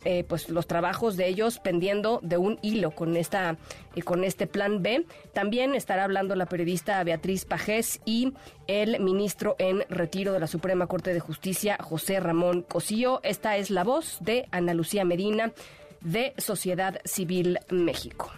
eh, 0.04 0.24
pues 0.24 0.48
los 0.48 0.66
trabajos 0.66 1.16
de 1.16 1.28
ellos 1.28 1.58
pendiendo 1.58 2.20
de 2.22 2.36
un 2.36 2.58
hilo 2.62 2.90
con 2.90 3.16
esta 3.16 3.56
eh, 3.94 4.02
con 4.02 4.24
este 4.24 4.46
plan 4.46 4.82
B. 4.82 5.06
También 5.32 5.74
estará 5.74 6.04
hablando 6.04 6.34
la 6.36 6.46
periodista 6.46 7.02
Beatriz 7.04 7.44
Pajés 7.44 8.00
y 8.04 8.34
el 8.66 9.00
ministro 9.00 9.56
en 9.58 9.84
retiro 9.88 10.32
de 10.32 10.40
la 10.40 10.46
Suprema 10.46 10.86
Corte 10.86 11.14
de 11.14 11.20
Justicia, 11.20 11.78
José 11.80 12.20
Ramón 12.20 12.62
Cosío. 12.62 13.20
Esta 13.22 13.56
es 13.56 13.70
la 13.70 13.84
voz 13.84 14.18
de 14.20 14.46
Ana 14.50 14.74
Lucía 14.74 15.04
Medina 15.04 15.52
de 16.00 16.34
Sociedad 16.38 17.00
Civil 17.04 17.58
México. 17.70 18.30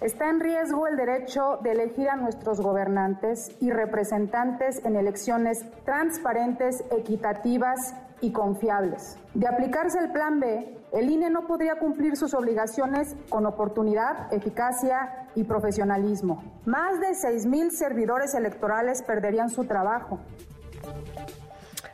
Está 0.00 0.28
en 0.28 0.40
riesgo 0.40 0.86
el 0.86 0.96
derecho 0.96 1.58
de 1.62 1.72
elegir 1.72 2.08
a 2.10 2.16
nuestros 2.16 2.60
gobernantes 2.60 3.50
y 3.60 3.70
representantes 3.70 4.84
en 4.84 4.94
elecciones 4.94 5.64
transparentes, 5.84 6.84
equitativas 6.96 7.94
y 8.20 8.32
confiables. 8.32 9.18
De 9.34 9.46
aplicarse 9.46 9.98
el 9.98 10.12
Plan 10.12 10.40
B, 10.40 10.76
el 10.92 11.10
INE 11.10 11.30
no 11.30 11.46
podría 11.46 11.78
cumplir 11.78 12.16
sus 12.16 12.34
obligaciones 12.34 13.16
con 13.28 13.46
oportunidad, 13.46 14.32
eficacia 14.32 15.28
y 15.34 15.44
profesionalismo. 15.44 16.42
Más 16.64 17.00
de 17.00 17.08
6.000 17.08 17.70
servidores 17.70 18.34
electorales 18.34 19.02
perderían 19.02 19.50
su 19.50 19.64
trabajo. 19.64 20.20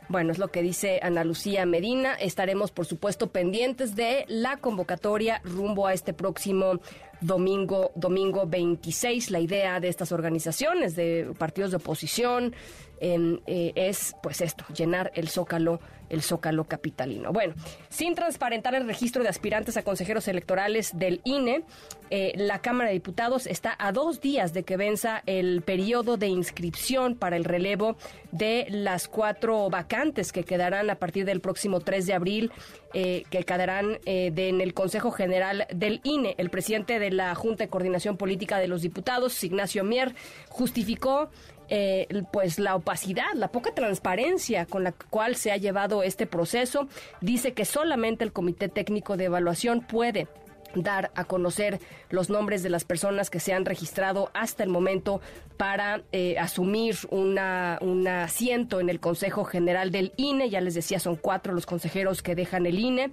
Bueno, 0.09 0.31
es 0.31 0.37
lo 0.37 0.49
que 0.49 0.61
dice 0.61 0.99
Ana 1.01 1.23
Lucía 1.23 1.65
Medina. 1.65 2.13
Estaremos, 2.13 2.71
por 2.71 2.85
supuesto, 2.85 3.31
pendientes 3.31 3.95
de 3.95 4.25
la 4.27 4.57
convocatoria 4.57 5.41
rumbo 5.43 5.87
a 5.87 5.93
este 5.93 6.13
próximo 6.13 6.79
domingo, 7.23 7.91
domingo 7.95 8.45
26. 8.45 9.31
La 9.31 9.39
idea 9.39 9.79
de 9.79 9.87
estas 9.87 10.11
organizaciones, 10.11 10.95
de 10.95 11.33
partidos 11.37 11.71
de 11.71 11.77
oposición, 11.77 12.53
eh, 12.99 13.73
es 13.75 14.15
pues 14.21 14.41
esto, 14.41 14.63
llenar 14.73 15.11
el 15.15 15.27
zócalo 15.27 15.79
el 16.13 16.21
Zócalo 16.21 16.65
Capitalino. 16.65 17.33
Bueno, 17.33 17.55
sin 17.89 18.13
transparentar 18.13 18.75
el 18.75 18.85
registro 18.85 19.23
de 19.23 19.29
aspirantes 19.29 19.77
a 19.77 19.83
consejeros 19.83 20.27
electorales 20.27 20.91
del 20.93 21.21
INE, 21.23 21.63
eh, 22.11 22.33
la 22.35 22.59
Cámara 22.59 22.89
de 22.89 22.93
Diputados 22.93 23.47
está 23.47 23.75
a 23.79 23.91
dos 23.91 24.21
días 24.21 24.53
de 24.53 24.63
que 24.63 24.77
venza 24.77 25.23
el 25.25 25.63
periodo 25.63 26.17
de 26.17 26.27
inscripción 26.27 27.15
para 27.15 27.35
el 27.35 27.43
relevo 27.43 27.97
de 28.31 28.67
las 28.69 29.07
cuatro 29.07 29.69
vacantes 29.71 30.31
que 30.31 30.43
quedarán 30.43 30.91
a 30.91 30.95
partir 30.95 31.25
del 31.25 31.41
próximo 31.41 31.79
3 31.79 32.05
de 32.05 32.13
abril, 32.13 32.51
eh, 32.93 33.23
que 33.29 33.43
quedarán 33.43 33.99
eh, 34.05 34.31
en 34.35 34.61
el 34.61 34.73
Consejo 34.73 35.11
General 35.11 35.67
del 35.73 35.99
INE. 36.03 36.35
El 36.37 36.49
presidente 36.49 36.99
de 36.99 37.11
la 37.11 37.33
Junta 37.35 37.63
de 37.63 37.69
Coordinación 37.69 38.17
Política 38.17 38.59
de 38.59 38.67
los 38.67 38.81
Diputados, 38.81 39.43
Ignacio 39.43 39.83
Mier, 39.83 40.13
justificó 40.49 41.29
eh, 41.69 42.07
pues 42.31 42.59
la 42.59 42.75
opacidad, 42.75 43.33
la 43.35 43.47
poca 43.47 43.73
transparencia 43.73 44.65
con 44.65 44.83
la 44.83 44.91
cual 44.91 45.35
se 45.35 45.51
ha 45.51 45.57
llevado 45.57 46.03
este 46.03 46.27
proceso. 46.27 46.87
Dice 47.21 47.53
que 47.53 47.65
solamente 47.65 48.23
el 48.23 48.31
Comité 48.31 48.69
Técnico 48.69 49.17
de 49.17 49.25
Evaluación 49.25 49.81
puede 49.81 50.27
dar 50.75 51.11
a 51.15 51.25
conocer 51.25 51.79
los 52.09 52.29
nombres 52.29 52.63
de 52.63 52.69
las 52.69 52.83
personas 52.85 53.29
que 53.29 53.39
se 53.39 53.53
han 53.53 53.65
registrado 53.65 54.29
hasta 54.33 54.63
el 54.63 54.69
momento 54.69 55.21
para 55.57 56.03
eh, 56.11 56.37
asumir 56.37 56.95
una, 57.09 57.77
un 57.81 58.07
asiento 58.07 58.79
en 58.79 58.89
el 58.89 58.99
Consejo 58.99 59.43
General 59.43 59.91
del 59.91 60.13
INE. 60.17 60.49
Ya 60.49 60.61
les 60.61 60.73
decía, 60.73 60.99
son 60.99 61.15
cuatro 61.15 61.53
los 61.53 61.65
consejeros 61.65 62.21
que 62.21 62.35
dejan 62.35 62.65
el 62.65 62.79
INE. 62.79 63.11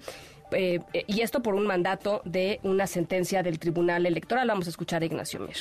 Eh, 0.53 0.81
y 1.07 1.20
esto 1.20 1.42
por 1.42 1.55
un 1.55 1.66
mandato 1.66 2.23
de 2.25 2.59
una 2.62 2.87
sentencia 2.87 3.42
del 3.42 3.59
Tribunal 3.59 4.07
Electoral. 4.07 4.49
Vamos 4.49 4.66
a 4.66 4.70
escuchar 4.70 5.03
a 5.03 5.05
Ignacio 5.05 5.40
Mir. 5.40 5.57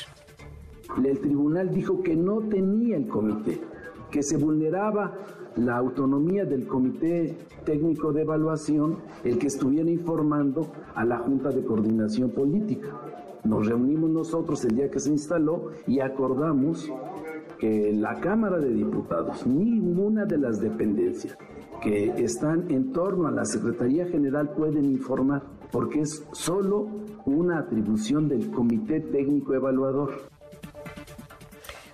El 1.06 1.20
tribunal 1.20 1.70
dijo 1.70 2.02
que 2.02 2.16
no 2.16 2.40
tenía 2.40 2.98
el 2.98 3.08
comité, 3.08 3.62
que 4.10 4.24
se 4.24 4.38
vulneraba 4.38 5.14
la 5.60 5.78
autonomía 5.78 6.46
del 6.46 6.66
comité 6.68 7.38
técnico 7.66 8.12
de 8.12 8.22
evaluación 8.22 8.98
el 9.24 9.38
que 9.38 9.48
estuviera 9.48 9.90
informando 9.90 10.72
a 10.96 11.06
la 11.06 11.18
Junta 11.18 11.50
de 11.50 11.64
Coordinación 11.64 12.32
Política. 12.32 12.90
Nos 13.44 13.68
reunimos 13.68 14.10
nosotros 14.10 14.64
el 14.66 14.76
día 14.76 14.90
que 14.90 15.00
se 15.00 15.12
instaló 15.12 15.72
y 15.88 16.00
acordamos 16.00 16.90
que 17.58 17.92
la 17.94 18.20
Cámara 18.20 18.58
de 18.58 18.74
Diputados, 18.74 19.46
ninguna 19.46 20.26
de 20.26 20.38
las 20.38 20.62
dependencias 20.62 21.38
que 21.82 22.10
están 22.24 22.70
en 22.72 22.92
torno 22.92 23.28
a 23.28 23.32
la 23.32 23.46
Secretaría 23.46 24.06
General 24.06 24.50
pueden 24.50 24.86
informar, 24.86 25.44
porque 25.72 26.02
es 26.02 26.26
solo 26.32 26.88
una 27.26 27.60
atribución 27.60 28.28
del 28.28 28.50
Comité 28.52 29.02
Técnico 29.02 29.54
Evaluador. 29.54 30.12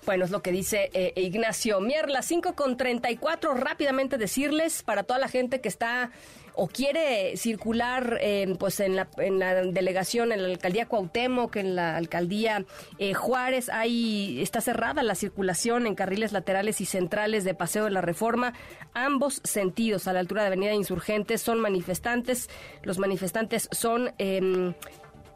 Bueno, 0.06 0.26
es 0.26 0.32
lo 0.32 0.44
que 0.44 0.52
dice 0.52 0.92
eh, 0.94 1.14
Ignacio 1.16 1.82
Mier, 1.82 2.10
las 2.10 2.26
5 2.28 2.54
con 2.54 2.78
34. 2.78 3.56
Rápidamente 3.56 4.18
decirles 4.18 4.84
para 4.84 5.04
toda 5.04 5.18
la 5.18 5.28
gente 5.28 5.62
que 5.62 5.68
está 5.68 6.12
o 6.56 6.68
quiere 6.68 7.36
circular 7.38 8.18
eh, 8.22 8.56
pues 8.58 8.80
en 8.80 8.96
la, 8.96 9.08
en 9.18 9.40
la 9.40 9.56
delegación, 9.56 10.32
en 10.32 10.42
la 10.42 10.50
alcaldía 10.50 10.86
Cuauhtémoc, 10.86 11.56
en 11.58 11.76
la 11.76 11.98
alcaldía 11.98 12.66
eh, 12.98 13.14
Juárez, 13.14 13.70
ahí 13.70 14.42
está 14.42 14.62
cerrada 14.62 15.04
la 15.04 15.16
circulación 15.16 15.86
en 15.86 15.96
carriles 15.96 16.32
laterales 16.32 16.82
y 16.82 16.86
centrales 16.86 17.44
de 17.44 17.54
Paseo 17.56 17.86
de 17.86 17.92
la 17.92 18.02
Reforma, 18.02 18.54
ambos 18.94 19.42
sentidos, 19.44 20.08
a 20.08 20.14
la 20.14 20.20
altura 20.20 20.44
de 20.44 20.48
Avenida 20.48 20.74
Insurgentes, 20.74 21.42
son 21.42 21.60
manifestantes. 21.60 22.50
Los 22.84 23.00
manifestantes 23.00 23.68
son 23.72 24.14
em, 24.18 24.74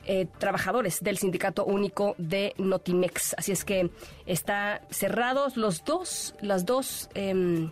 eh, 0.05 0.27
trabajadores 0.37 1.01
del 1.01 1.17
Sindicato 1.17 1.65
Único 1.65 2.15
de 2.17 2.53
Notimex. 2.57 3.35
Así 3.37 3.51
es 3.51 3.65
que 3.65 3.89
está 4.25 4.81
cerrados 4.89 5.57
los 5.57 5.83
dos, 5.83 6.35
las 6.41 6.65
dos, 6.65 7.09
em, 7.13 7.71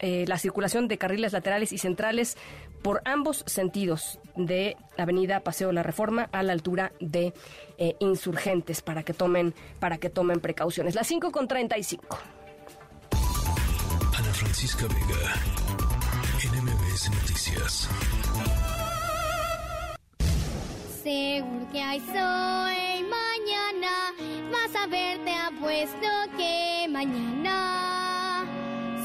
eh, 0.00 0.24
la 0.28 0.38
circulación 0.38 0.88
de 0.88 0.98
carriles 0.98 1.32
laterales 1.32 1.72
y 1.72 1.78
centrales 1.78 2.36
por 2.82 3.02
ambos 3.04 3.42
sentidos 3.46 4.20
de 4.36 4.76
Avenida 4.96 5.40
Paseo 5.40 5.72
La 5.72 5.82
Reforma 5.82 6.28
a 6.32 6.42
la 6.42 6.52
altura 6.52 6.92
de 7.00 7.32
eh, 7.78 7.96
Insurgentes 7.98 8.82
para 8.82 9.02
que 9.02 9.14
tomen 9.14 9.54
para 9.80 9.98
que 9.98 10.10
tomen 10.10 10.40
precauciones. 10.40 10.94
Las 10.94 11.06
5 11.06 11.30
con 11.32 11.48
35. 11.48 12.18
Ana 14.16 14.32
Francisca 14.34 14.86
Vega, 14.86 15.34
NMBS 16.42 17.10
Noticias. 17.10 17.88
Seguro 21.08 21.66
que 21.72 21.80
hay 21.80 22.00
sol 22.00 23.06
mañana, 23.08 24.12
vas 24.52 24.76
a 24.76 24.86
ver, 24.88 25.24
te 25.24 25.32
apuesto 25.32 26.06
que 26.36 26.86
mañana 26.90 28.44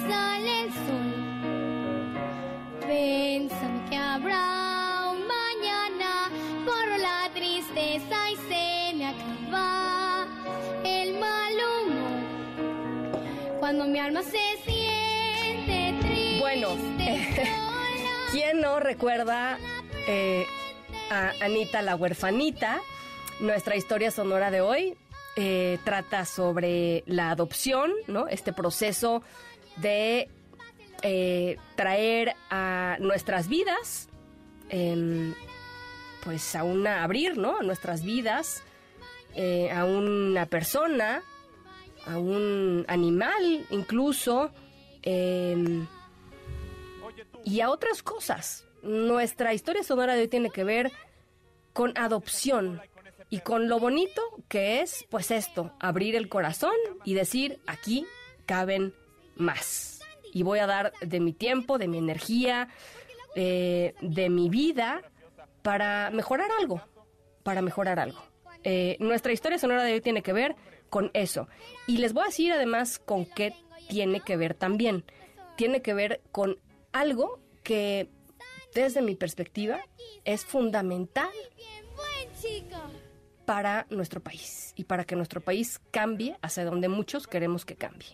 sale 0.06 0.64
el 0.64 0.74
sol. 0.74 1.14
Pensando 2.86 3.90
que 3.90 3.96
habrá 3.96 5.12
un 5.14 5.26
mañana, 5.26 6.30
por 6.66 7.00
la 7.00 7.30
tristeza 7.34 8.32
y 8.32 8.36
se 8.50 8.96
me 8.98 9.08
acaba 9.08 10.28
el 10.84 11.18
mal 11.18 11.54
humor. 11.78 13.60
Cuando 13.62 13.86
mi 13.86 14.00
alma 14.00 14.24
se 14.24 14.58
siente 14.66 15.96
triste. 16.02 16.38
Bueno, 16.42 16.76
¿quién 18.34 18.60
no 18.60 18.82
recuerda 18.82 19.58
eh, 20.06 20.46
Anita 21.10 21.82
la 21.82 21.96
huerfanita. 21.96 22.82
Nuestra 23.40 23.76
historia 23.76 24.12
sonora 24.12 24.52
de 24.52 24.62
hoy 24.62 24.96
eh, 25.36 25.80
trata 25.84 26.26
sobre 26.26 27.04
la 27.08 27.32
adopción, 27.32 27.92
¿no? 28.08 28.28
Este 28.28 28.54
proceso 28.54 29.24
de 29.78 30.30
eh, 31.02 31.58
traer 31.76 32.36
a 32.50 32.98
nuestras 33.00 33.48
vidas, 33.48 34.10
em, 34.70 35.34
pues 36.24 36.56
a 36.56 36.64
una, 36.64 37.04
abrir, 37.04 37.38
¿no? 37.38 37.58
A 37.58 37.64
nuestras 37.64 38.04
vidas, 38.04 38.64
eh, 39.36 39.72
a 39.72 39.86
una 39.86 40.46
persona, 40.46 41.24
a 42.06 42.18
un 42.18 42.86
animal 42.88 43.66
incluso, 43.72 44.52
em, 45.02 45.88
y 47.44 47.62
a 47.62 47.70
otras 47.70 48.04
cosas. 48.04 48.66
Nuestra 48.84 49.54
historia 49.54 49.82
sonora 49.82 50.14
de 50.14 50.22
hoy 50.22 50.28
tiene 50.28 50.50
que 50.50 50.66
ver 50.66 50.92
con 51.72 51.98
adopción 51.98 52.82
y 53.30 53.40
con 53.40 53.70
lo 53.70 53.80
bonito 53.80 54.22
que 54.50 54.82
es, 54.82 55.06
pues 55.10 55.32
esto, 55.32 55.72
abrir 55.80 56.18
el 56.18 56.28
corazón 56.28 56.76
y 57.06 57.14
decir, 57.14 57.60
aquí 57.66 58.06
caben 58.46 58.94
más. 59.36 60.02
Y 60.34 60.44
voy 60.44 60.60
a 60.60 60.68
dar 60.68 60.92
de 61.02 61.22
mi 61.22 61.32
tiempo, 61.32 61.78
de 61.78 61.88
mi 61.88 61.98
energía, 61.98 62.68
eh, 63.36 63.96
de 64.02 64.30
mi 64.30 64.50
vida 64.50 65.02
para 65.62 66.12
mejorar 66.12 66.50
algo, 66.60 66.82
para 67.44 67.62
mejorar 67.62 68.00
algo. 68.00 68.22
Eh, 68.66 68.98
nuestra 69.00 69.32
historia 69.32 69.58
sonora 69.58 69.84
de 69.84 69.94
hoy 69.94 70.02
tiene 70.02 70.22
que 70.22 70.34
ver 70.34 70.58
con 70.90 71.10
eso. 71.14 71.48
Y 71.88 72.00
les 72.00 72.12
voy 72.12 72.24
a 72.24 72.28
decir 72.28 72.52
además 72.52 73.00
con 73.00 73.26
qué 73.26 73.54
tiene 73.88 74.20
que 74.20 74.36
ver 74.36 74.54
también. 74.54 75.06
Tiene 75.56 75.82
que 75.82 75.94
ver 75.94 76.22
con 76.34 76.60
algo 76.92 77.40
que 77.64 78.10
desde 78.74 79.02
mi 79.02 79.16
perspectiva 79.16 79.80
es 80.26 80.46
fundamental 80.46 81.30
para 83.46 83.86
nuestro 83.90 84.22
país 84.22 84.74
y 84.76 84.86
para 84.86 85.04
que 85.04 85.16
nuestro 85.16 85.42
país 85.42 85.80
cambie 85.92 86.38
hacia 86.42 86.66
donde 86.66 86.90
muchos 86.90 87.28
queremos 87.28 87.66
que 87.66 87.76
cambie. 87.76 88.10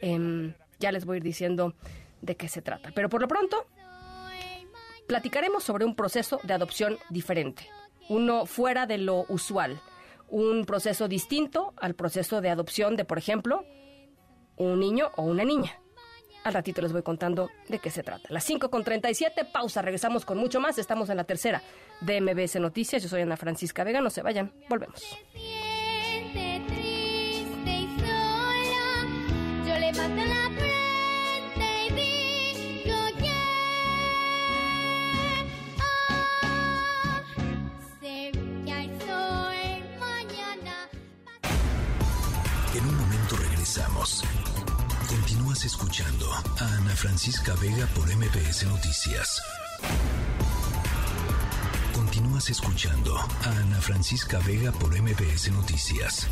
Em, 0.00 0.54
ya 0.78 0.92
les 0.92 1.04
voy 1.04 1.14
a 1.14 1.16
ir 1.18 1.22
diciendo 1.22 1.74
de 2.20 2.36
qué 2.36 2.48
se 2.48 2.62
trata. 2.62 2.92
Pero 2.94 3.08
por 3.08 3.20
lo 3.20 3.28
pronto, 3.28 3.66
platicaremos 5.06 5.64
sobre 5.64 5.84
un 5.84 5.94
proceso 5.94 6.40
de 6.42 6.52
adopción 6.52 6.98
diferente, 7.10 7.68
uno 8.08 8.46
fuera 8.46 8.86
de 8.86 8.98
lo 8.98 9.24
usual, 9.28 9.80
un 10.28 10.64
proceso 10.64 11.08
distinto 11.08 11.74
al 11.76 11.94
proceso 11.94 12.40
de 12.40 12.50
adopción 12.50 12.96
de, 12.96 13.04
por 13.04 13.18
ejemplo, 13.18 13.64
un 14.56 14.80
niño 14.80 15.10
o 15.16 15.22
una 15.22 15.44
niña. 15.44 15.80
Al 16.46 16.54
ratito 16.54 16.80
les 16.80 16.92
voy 16.92 17.02
contando 17.02 17.50
de 17.66 17.80
qué 17.80 17.90
se 17.90 18.04
trata. 18.04 18.28
Las 18.28 18.44
5 18.44 18.70
con 18.70 18.84
37, 18.84 19.46
pausa, 19.46 19.82
regresamos 19.82 20.24
con 20.24 20.38
mucho 20.38 20.60
más. 20.60 20.78
Estamos 20.78 21.10
en 21.10 21.16
la 21.16 21.24
tercera 21.24 21.60
de 22.00 22.20
MBS 22.20 22.60
Noticias. 22.60 23.02
Yo 23.02 23.08
soy 23.08 23.22
Ana 23.22 23.36
Francisca 23.36 23.82
Vega, 23.82 24.00
no 24.00 24.10
se 24.10 24.22
vayan, 24.22 24.52
volvemos. 24.68 25.02
Yo 29.66 29.76
le 29.76 29.88
En 29.88 30.45
Continúas 45.56 45.72
escuchando 45.72 46.30
a 46.58 46.64
Ana 46.66 46.94
Francisca 46.94 47.54
Vega 47.54 47.86
por 47.94 48.14
MBS 48.14 48.64
Noticias. 48.66 49.40
Continúas 51.94 52.50
escuchando 52.50 53.16
a 53.16 53.50
Ana 53.62 53.80
Francisca 53.80 54.38
Vega 54.40 54.70
por 54.72 54.94
MBS 54.94 55.50
Noticias. 55.52 56.28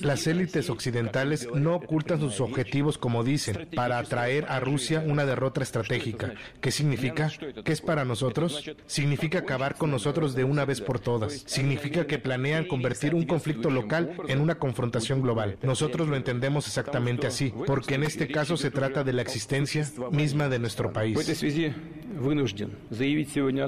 Las 0.00 0.26
élites 0.26 0.70
occidentales 0.70 1.48
no 1.54 1.76
ocultan 1.76 2.18
sus 2.18 2.40
objetivos 2.40 2.98
como 2.98 3.22
dicen, 3.22 3.68
para 3.76 3.98
atraer 3.98 4.46
a 4.48 4.58
Rusia 4.58 5.04
una 5.06 5.24
derrota 5.24 5.62
estratégica. 5.62 6.34
¿Qué 6.60 6.72
significa? 6.72 7.30
¿Qué 7.64 7.70
es 7.70 7.80
para 7.80 8.04
nosotros? 8.04 8.68
Significa 8.86 9.38
acabar 9.38 9.76
con 9.76 9.92
nosotros 9.92 10.34
de 10.34 10.42
una 10.42 10.64
vez 10.64 10.80
por 10.80 10.98
todas. 10.98 11.44
Significa 11.46 12.08
que 12.08 12.18
planean 12.18 12.64
convertir 12.64 13.14
un 13.14 13.24
conflicto 13.24 13.70
local 13.70 14.16
en 14.26 14.40
una 14.40 14.56
confrontación 14.56 15.22
global. 15.22 15.58
Nosotros 15.62 16.08
lo 16.08 16.16
entendemos 16.16 16.66
exactamente 16.66 17.28
así, 17.28 17.54
porque 17.66 17.94
en 17.94 18.02
este 18.02 18.26
caso 18.26 18.56
se 18.56 18.72
trata 18.72 19.04
de 19.04 19.12
la 19.12 19.22
existencia 19.22 19.88
misma 20.10 20.48
de 20.48 20.58
nuestro 20.58 20.92
país. 20.92 21.14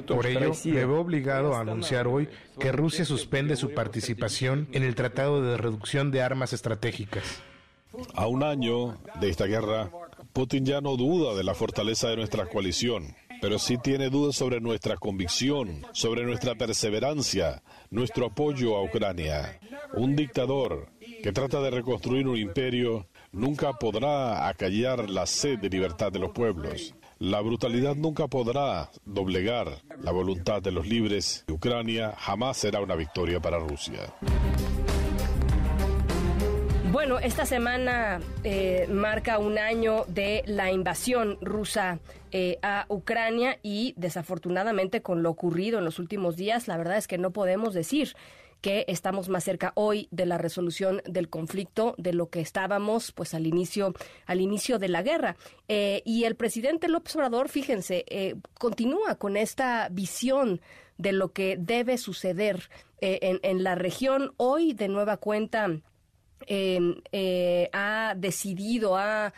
Por 0.07 0.27
ello, 0.27 0.51
me 0.65 0.85
veo 0.85 0.99
obligado 0.99 1.55
a 1.55 1.61
anunciar 1.61 2.07
hoy 2.07 2.27
que 2.59 2.71
Rusia 2.71 3.05
suspende 3.05 3.55
su 3.55 3.73
participación 3.73 4.67
en 4.71 4.83
el 4.83 4.95
Tratado 4.95 5.41
de 5.41 5.57
Reducción 5.57 6.11
de 6.11 6.21
Armas 6.21 6.53
Estratégicas. 6.53 7.23
A 8.15 8.27
un 8.27 8.43
año 8.43 8.97
de 9.19 9.29
esta 9.29 9.45
guerra, 9.45 9.91
Putin 10.33 10.65
ya 10.65 10.81
no 10.81 10.97
duda 10.97 11.35
de 11.35 11.43
la 11.43 11.53
fortaleza 11.53 12.09
de 12.09 12.17
nuestra 12.17 12.47
coalición, 12.47 13.15
pero 13.41 13.59
sí 13.59 13.77
tiene 13.77 14.09
dudas 14.09 14.35
sobre 14.35 14.61
nuestra 14.61 14.97
convicción, 14.97 15.85
sobre 15.91 16.23
nuestra 16.23 16.55
perseverancia, 16.55 17.61
nuestro 17.91 18.27
apoyo 18.27 18.75
a 18.75 18.83
Ucrania. 18.83 19.59
Un 19.93 20.15
dictador 20.15 20.87
que 21.21 21.31
trata 21.31 21.61
de 21.61 21.69
reconstruir 21.69 22.27
un 22.27 22.37
imperio 22.37 23.07
nunca 23.31 23.73
podrá 23.73 24.47
acallar 24.47 25.09
la 25.09 25.25
sed 25.25 25.59
de 25.59 25.69
libertad 25.69 26.11
de 26.11 26.19
los 26.19 26.31
pueblos. 26.31 26.95
La 27.19 27.41
brutalidad 27.41 27.95
nunca 27.95 28.27
podrá 28.27 28.89
doblegar 29.05 29.67
la 30.01 30.11
voluntad 30.11 30.61
de 30.61 30.71
los 30.71 30.87
libres. 30.87 31.45
Ucrania 31.49 32.13
jamás 32.17 32.57
será 32.57 32.81
una 32.81 32.95
victoria 32.95 33.39
para 33.39 33.59
Rusia. 33.59 34.13
Bueno, 36.91 37.17
esta 37.17 37.45
semana 37.45 38.19
eh, 38.43 38.87
marca 38.87 39.39
un 39.39 39.57
año 39.57 40.05
de 40.07 40.43
la 40.45 40.71
invasión 40.71 41.39
rusa 41.41 41.99
eh, 42.31 42.59
a 42.61 42.85
Ucrania 42.87 43.57
y 43.63 43.95
desafortunadamente 43.97 45.01
con 45.01 45.23
lo 45.23 45.31
ocurrido 45.31 45.79
en 45.79 45.85
los 45.85 45.97
últimos 45.97 46.35
días, 46.35 46.67
la 46.67 46.77
verdad 46.77 46.97
es 46.97 47.07
que 47.07 47.17
no 47.17 47.31
podemos 47.31 47.73
decir 47.73 48.15
que 48.63 48.85
estamos 48.87 49.27
más 49.27 49.43
cerca 49.43 49.73
hoy 49.75 50.07
de 50.09 50.25
la 50.25 50.37
resolución 50.37 51.01
del 51.05 51.29
conflicto 51.29 51.95
de 51.97 52.13
lo 52.13 52.29
que 52.29 52.39
estábamos 52.39 53.11
pues 53.11 53.33
al 53.33 53.45
inicio 53.45 53.93
al 54.25 54.39
inicio 54.39 54.79
de 54.79 54.87
la 54.87 55.03
guerra. 55.03 55.35
Eh, 55.67 56.01
y 56.05 56.23
el 56.23 56.37
presidente 56.37 56.87
López 56.87 57.13
Obrador 57.17 57.49
fíjense 57.49 58.05
eh, 58.07 58.35
continúa 58.57 59.15
con 59.15 59.35
esta 59.35 59.89
visión 59.91 60.61
de 60.97 61.11
lo 61.11 61.33
que 61.33 61.57
debe 61.59 61.97
suceder 61.97 62.69
eh, 63.01 63.19
en, 63.21 63.39
en, 63.43 63.65
la 63.65 63.75
región. 63.75 64.31
Hoy 64.37 64.71
de 64.71 64.87
nueva 64.87 65.17
cuenta 65.17 65.67
em, 66.47 67.01
ha 67.73 68.13
decidido 68.15 68.95
ha 68.95 69.33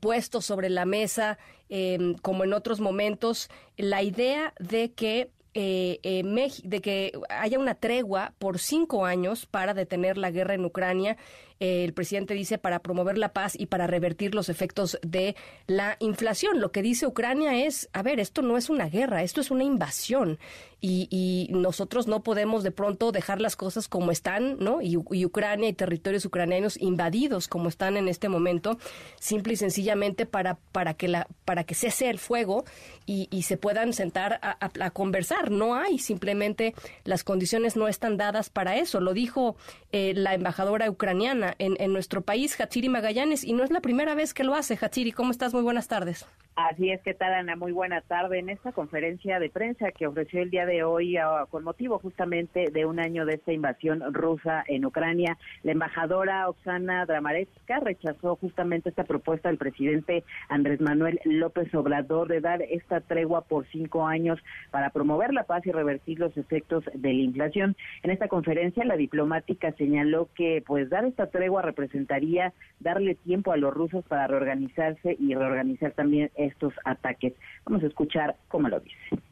puesto 0.00 0.40
sobre 0.40 0.70
la 0.70 0.86
mesa 0.86 1.36
em, 1.68 2.14
como 2.14 2.44
en 2.44 2.54
otros 2.54 2.80
momentos 2.80 3.50
la 3.76 4.02
idea 4.02 4.54
de 4.58 4.92
que 4.92 5.30
eh, 5.54 6.00
eh 6.02 6.22
de 6.64 6.80
que 6.80 7.12
haya 7.28 7.58
una 7.58 7.74
tregua 7.74 8.34
por 8.38 8.58
cinco 8.58 9.04
años 9.04 9.46
para 9.46 9.74
detener 9.74 10.18
la 10.18 10.30
guerra 10.30 10.54
en 10.54 10.64
Ucrania 10.64 11.16
el 11.62 11.92
presidente 11.92 12.34
dice 12.34 12.58
para 12.58 12.80
promover 12.80 13.18
la 13.18 13.32
paz 13.32 13.54
y 13.56 13.66
para 13.66 13.86
revertir 13.86 14.34
los 14.34 14.48
efectos 14.48 14.98
de 15.02 15.36
la 15.68 15.96
inflación. 16.00 16.60
Lo 16.60 16.72
que 16.72 16.82
dice 16.82 17.06
Ucrania 17.06 17.64
es, 17.64 17.88
a 17.92 18.02
ver, 18.02 18.18
esto 18.18 18.42
no 18.42 18.56
es 18.56 18.68
una 18.68 18.88
guerra, 18.88 19.22
esto 19.22 19.40
es 19.40 19.52
una 19.52 19.62
invasión 19.62 20.38
y, 20.82 21.48
nosotros 21.52 22.08
no 22.08 22.22
podemos 22.22 22.64
de 22.64 22.72
pronto 22.72 23.12
dejar 23.12 23.40
las 23.40 23.54
cosas 23.54 23.86
como 23.86 24.10
están, 24.10 24.56
¿no? 24.58 24.82
Y, 24.82 24.96
Ucrania 24.96 25.68
y 25.68 25.72
territorios 25.72 26.24
ucranianos 26.24 26.76
invadidos 26.80 27.46
como 27.46 27.68
están 27.68 27.96
en 27.96 28.08
este 28.08 28.28
momento, 28.28 28.78
simple 29.20 29.52
y 29.52 29.56
sencillamente 29.56 30.26
para, 30.26 30.58
para, 30.72 30.94
que, 30.94 31.06
la, 31.06 31.28
para 31.44 31.62
que 31.62 31.76
cese 31.76 32.10
el 32.10 32.18
fuego 32.18 32.64
y, 33.06 33.42
se 33.42 33.56
puedan 33.56 33.92
sentar 33.92 34.40
a, 34.42 34.90
conversar. 34.90 35.50
No 35.50 35.74
hay, 35.74 35.98
simplemente 35.98 36.74
las 37.04 37.22
condiciones 37.22 37.76
no 37.76 37.86
están 37.86 38.16
dadas 38.16 38.50
para 38.50 38.76
eso. 38.76 39.00
Lo 39.00 39.14
dijo 39.14 39.56
eh, 39.92 40.14
la 40.16 40.34
embajadora 40.34 40.90
ucraniana 40.90 41.51
en, 41.58 41.92
nuestro 41.92 42.22
país, 42.22 42.58
Hatsiri 42.60 42.88
Magallanes, 42.88 43.44
y 43.44 43.52
no 43.52 43.64
es 43.64 43.70
la 43.70 43.80
primera 43.80 44.14
vez 44.14 44.34
que 44.34 44.44
lo 44.44 44.54
hace. 44.54 44.78
Hatsiri, 44.80 45.12
¿cómo 45.12 45.30
estás? 45.30 45.54
Muy 45.54 45.62
buenas 45.62 45.88
tardes. 45.88 46.26
Así 46.54 46.90
es, 46.90 47.00
que 47.00 47.14
tal, 47.14 47.32
Ana? 47.32 47.56
Muy 47.56 47.72
buena 47.72 48.02
tarde. 48.02 48.38
En 48.38 48.50
esta 48.50 48.72
conferencia 48.72 49.38
de 49.38 49.48
prensa 49.48 49.90
que 49.90 50.06
ofreció 50.06 50.42
el 50.42 50.50
día 50.50 50.66
de 50.66 50.84
hoy, 50.84 51.16
ah, 51.16 51.46
con 51.50 51.64
motivo 51.64 51.98
justamente 51.98 52.70
de 52.70 52.84
un 52.84 53.00
año 53.00 53.24
de 53.24 53.36
esta 53.36 53.54
invasión 53.54 54.02
rusa 54.12 54.62
en 54.66 54.84
Ucrania, 54.84 55.38
la 55.62 55.72
embajadora 55.72 56.50
Oksana 56.50 57.06
Dramaretska 57.06 57.80
rechazó 57.80 58.36
justamente 58.36 58.90
esta 58.90 59.04
propuesta 59.04 59.48
del 59.48 59.56
presidente 59.56 60.24
Andrés 60.50 60.78
Manuel 60.82 61.20
López 61.24 61.74
Obrador 61.74 62.28
de 62.28 62.42
dar 62.42 62.60
esta 62.60 63.00
tregua 63.00 63.40
por 63.40 63.66
cinco 63.68 64.06
años 64.06 64.38
para 64.70 64.90
promover 64.90 65.32
la 65.32 65.44
paz 65.44 65.64
y 65.64 65.72
revertir 65.72 66.20
los 66.20 66.36
efectos 66.36 66.84
de 66.92 67.14
la 67.14 67.22
inflación. 67.22 67.76
En 68.02 68.10
esta 68.10 68.28
conferencia, 68.28 68.84
la 68.84 68.98
diplomática 68.98 69.72
señaló 69.72 70.28
que, 70.34 70.62
pues, 70.66 70.90
dar 70.90 71.06
esta 71.06 71.28
tregua 71.32 71.62
representaría 71.62 72.52
darle 72.78 73.16
tiempo 73.16 73.52
a 73.52 73.56
los 73.56 73.74
rusos 73.74 74.04
para 74.04 74.28
reorganizarse 74.28 75.16
y 75.18 75.34
reorganizar 75.34 75.92
también 75.92 76.30
estos 76.36 76.74
ataques. 76.84 77.32
Vamos 77.64 77.82
a 77.82 77.86
escuchar 77.86 78.36
cómo 78.48 78.68
lo 78.68 78.80
dice. 78.80 79.22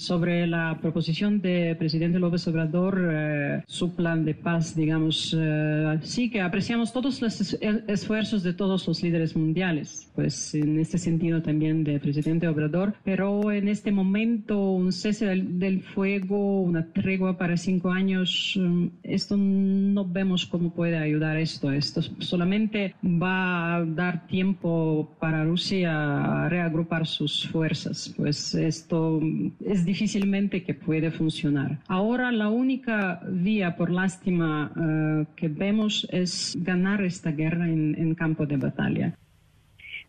Sobre 0.00 0.46
la 0.46 0.78
proposición 0.80 1.42
de 1.42 1.76
presidente 1.78 2.18
López 2.18 2.48
Obrador, 2.48 3.10
eh, 3.12 3.62
su 3.66 3.94
plan 3.94 4.24
de 4.24 4.34
paz, 4.34 4.74
digamos, 4.74 5.36
eh, 5.38 5.98
sí 6.00 6.30
que 6.30 6.40
apreciamos 6.40 6.90
todos 6.90 7.20
los 7.20 7.58
esfuerzos 7.86 8.42
de 8.42 8.54
todos 8.54 8.88
los 8.88 9.02
líderes 9.02 9.36
mundiales, 9.36 10.10
pues 10.14 10.54
en 10.54 10.78
este 10.78 10.96
sentido 10.96 11.42
también 11.42 11.84
del 11.84 12.00
presidente 12.00 12.48
Obrador, 12.48 12.94
pero 13.04 13.52
en 13.52 13.68
este 13.68 13.92
momento 13.92 14.70
un 14.70 14.90
cese 14.90 15.26
del, 15.26 15.82
fuego, 15.82 16.62
una 16.62 16.86
tregua 16.94 17.36
para 17.36 17.58
cinco 17.58 17.90
años, 17.90 18.58
mm, 18.58 18.86
esto 19.02 19.36
no 19.36 20.06
vemos 20.06 20.46
cómo 20.46 20.72
puede 20.72 20.96
ayudar 20.96 21.36
esto. 21.36 21.70
Esto 21.70 22.00
solamente 22.20 22.94
va 23.04 23.76
a 23.76 23.84
dar 23.84 24.26
tiempo 24.28 25.14
para 25.20 25.44
Rusia 25.44 26.44
a 26.44 26.48
reagrupar 26.48 27.06
sus 27.06 27.46
fuerzas, 27.46 28.14
pues 28.16 28.54
esto 28.54 29.20
es 29.62 29.84
difícilmente 29.92 30.62
que 30.62 30.74
puede 30.74 31.10
funcionar. 31.10 31.70
Ahora 31.88 32.30
la 32.32 32.48
única 32.48 33.20
vía, 33.28 33.76
por 33.76 33.90
lástima, 33.90 34.50
eh, 34.76 35.26
que 35.36 35.48
vemos 35.48 36.06
es 36.10 36.56
ganar 36.60 37.02
esta 37.02 37.30
guerra 37.32 37.68
en 37.68 38.14
campo 38.14 38.46
de 38.46 38.56
batalla. 38.56 39.14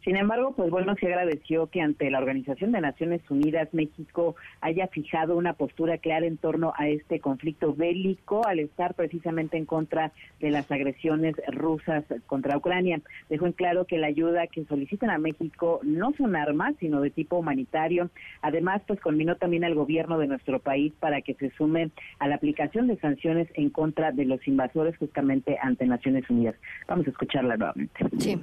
Sin 0.04 0.16
embargo, 0.16 0.54
pues 0.56 0.72
bueno, 0.72 0.96
se 1.00 1.08
agradeció 1.08 1.68
que 1.68 1.80
ante 1.80 2.10
la 2.10 2.18
Organización 2.18 2.72
de 2.72 2.82
Naciones 2.82 3.22
Unidas 3.30 3.72
México 3.72 4.36
haya 4.60 4.88
fijado 4.88 5.38
una 5.38 5.54
postura 5.54 6.00
clara 6.00 6.26
en 6.26 6.38
torno 6.38 6.74
a 6.76 6.88
este 6.88 7.20
conflicto 7.20 7.76
bélico 7.76 8.48
al 8.48 8.60
estar 8.60 8.96
precisamente 8.96 9.58
en 9.58 9.66
contra 9.66 10.12
de 10.40 10.50
las 10.50 10.72
agresiones 10.72 11.36
rusas 11.48 12.04
contra 12.26 12.58
Ucrania. 12.58 13.00
Dejó 13.30 13.46
en 13.46 13.52
claro 13.54 13.86
que 13.86 14.00
la 14.00 14.08
ayuda 14.08 14.48
que 14.48 14.66
solicitan 14.66 15.12
a 15.12 15.20
México 15.20 15.80
no 15.84 16.14
son 16.18 16.36
armas, 16.36 16.74
sino 16.80 17.00
de 17.00 17.12
tipo 17.12 17.38
humanitario. 17.38 18.10
Además, 18.42 18.82
pues 18.88 19.00
conminó 19.02 19.36
también 19.36 19.64
al 19.64 19.76
gobierno 19.76 20.18
de 20.18 20.28
nuestro 20.28 20.60
país 20.60 20.94
para 21.00 21.22
que 21.22 21.36
se 21.36 21.52
sume 21.52 21.92
a 22.18 22.28
la 22.28 22.36
aplicación 22.36 22.88
de 22.88 22.98
sanciones 22.98 23.48
en 23.54 23.70
contra 23.70 24.12
de 24.12 24.26
los 24.26 24.48
invasores 24.48 24.98
justamente 24.98 25.60
ante 25.62 25.86
Naciones 25.86 26.28
Unidas. 26.30 26.56
Vamos 26.88 27.06
a 27.06 27.12
escucharla 27.12 27.56
nuevamente. 27.56 28.04
Sí. 28.18 28.42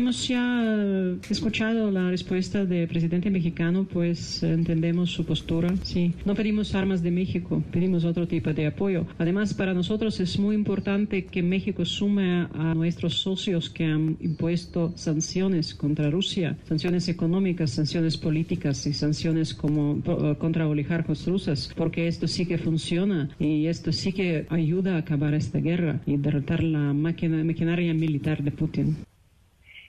Hemos 0.00 0.26
ya 0.28 0.62
eh, 0.64 1.18
escuchado 1.28 1.90
la 1.90 2.08
respuesta 2.08 2.64
del 2.64 2.88
presidente 2.88 3.28
mexicano, 3.28 3.84
pues 3.84 4.42
entendemos 4.42 5.10
su 5.10 5.26
postura. 5.26 5.74
Sí, 5.82 6.14
no 6.24 6.34
pedimos 6.34 6.74
armas 6.74 7.02
de 7.02 7.10
México, 7.10 7.62
pedimos 7.70 8.06
otro 8.06 8.26
tipo 8.26 8.50
de 8.54 8.66
apoyo. 8.66 9.06
Además, 9.18 9.52
para 9.52 9.74
nosotros 9.74 10.18
es 10.18 10.38
muy 10.38 10.54
importante 10.54 11.26
que 11.26 11.42
México 11.42 11.84
sume 11.84 12.46
a 12.54 12.72
nuestros 12.74 13.20
socios 13.20 13.68
que 13.68 13.84
han 13.84 14.16
impuesto 14.20 14.94
sanciones 14.96 15.74
contra 15.74 16.08
Rusia, 16.08 16.56
sanciones 16.66 17.06
económicas, 17.10 17.70
sanciones 17.70 18.16
políticas 18.16 18.86
y 18.86 18.94
sanciones 18.94 19.52
como 19.52 20.02
eh, 20.02 20.34
contra 20.38 20.66
oligarcos 20.66 21.26
rusas, 21.26 21.74
porque 21.76 22.08
esto 22.08 22.26
sí 22.26 22.46
que 22.46 22.56
funciona 22.56 23.28
y 23.38 23.66
esto 23.66 23.92
sí 23.92 24.14
que 24.14 24.46
ayuda 24.48 24.94
a 24.94 25.00
acabar 25.00 25.34
esta 25.34 25.58
guerra 25.58 26.00
y 26.06 26.16
derrotar 26.16 26.62
la 26.62 26.94
maquinaria 26.94 27.92
militar 27.92 28.42
de 28.42 28.50
Putin. 28.50 29.09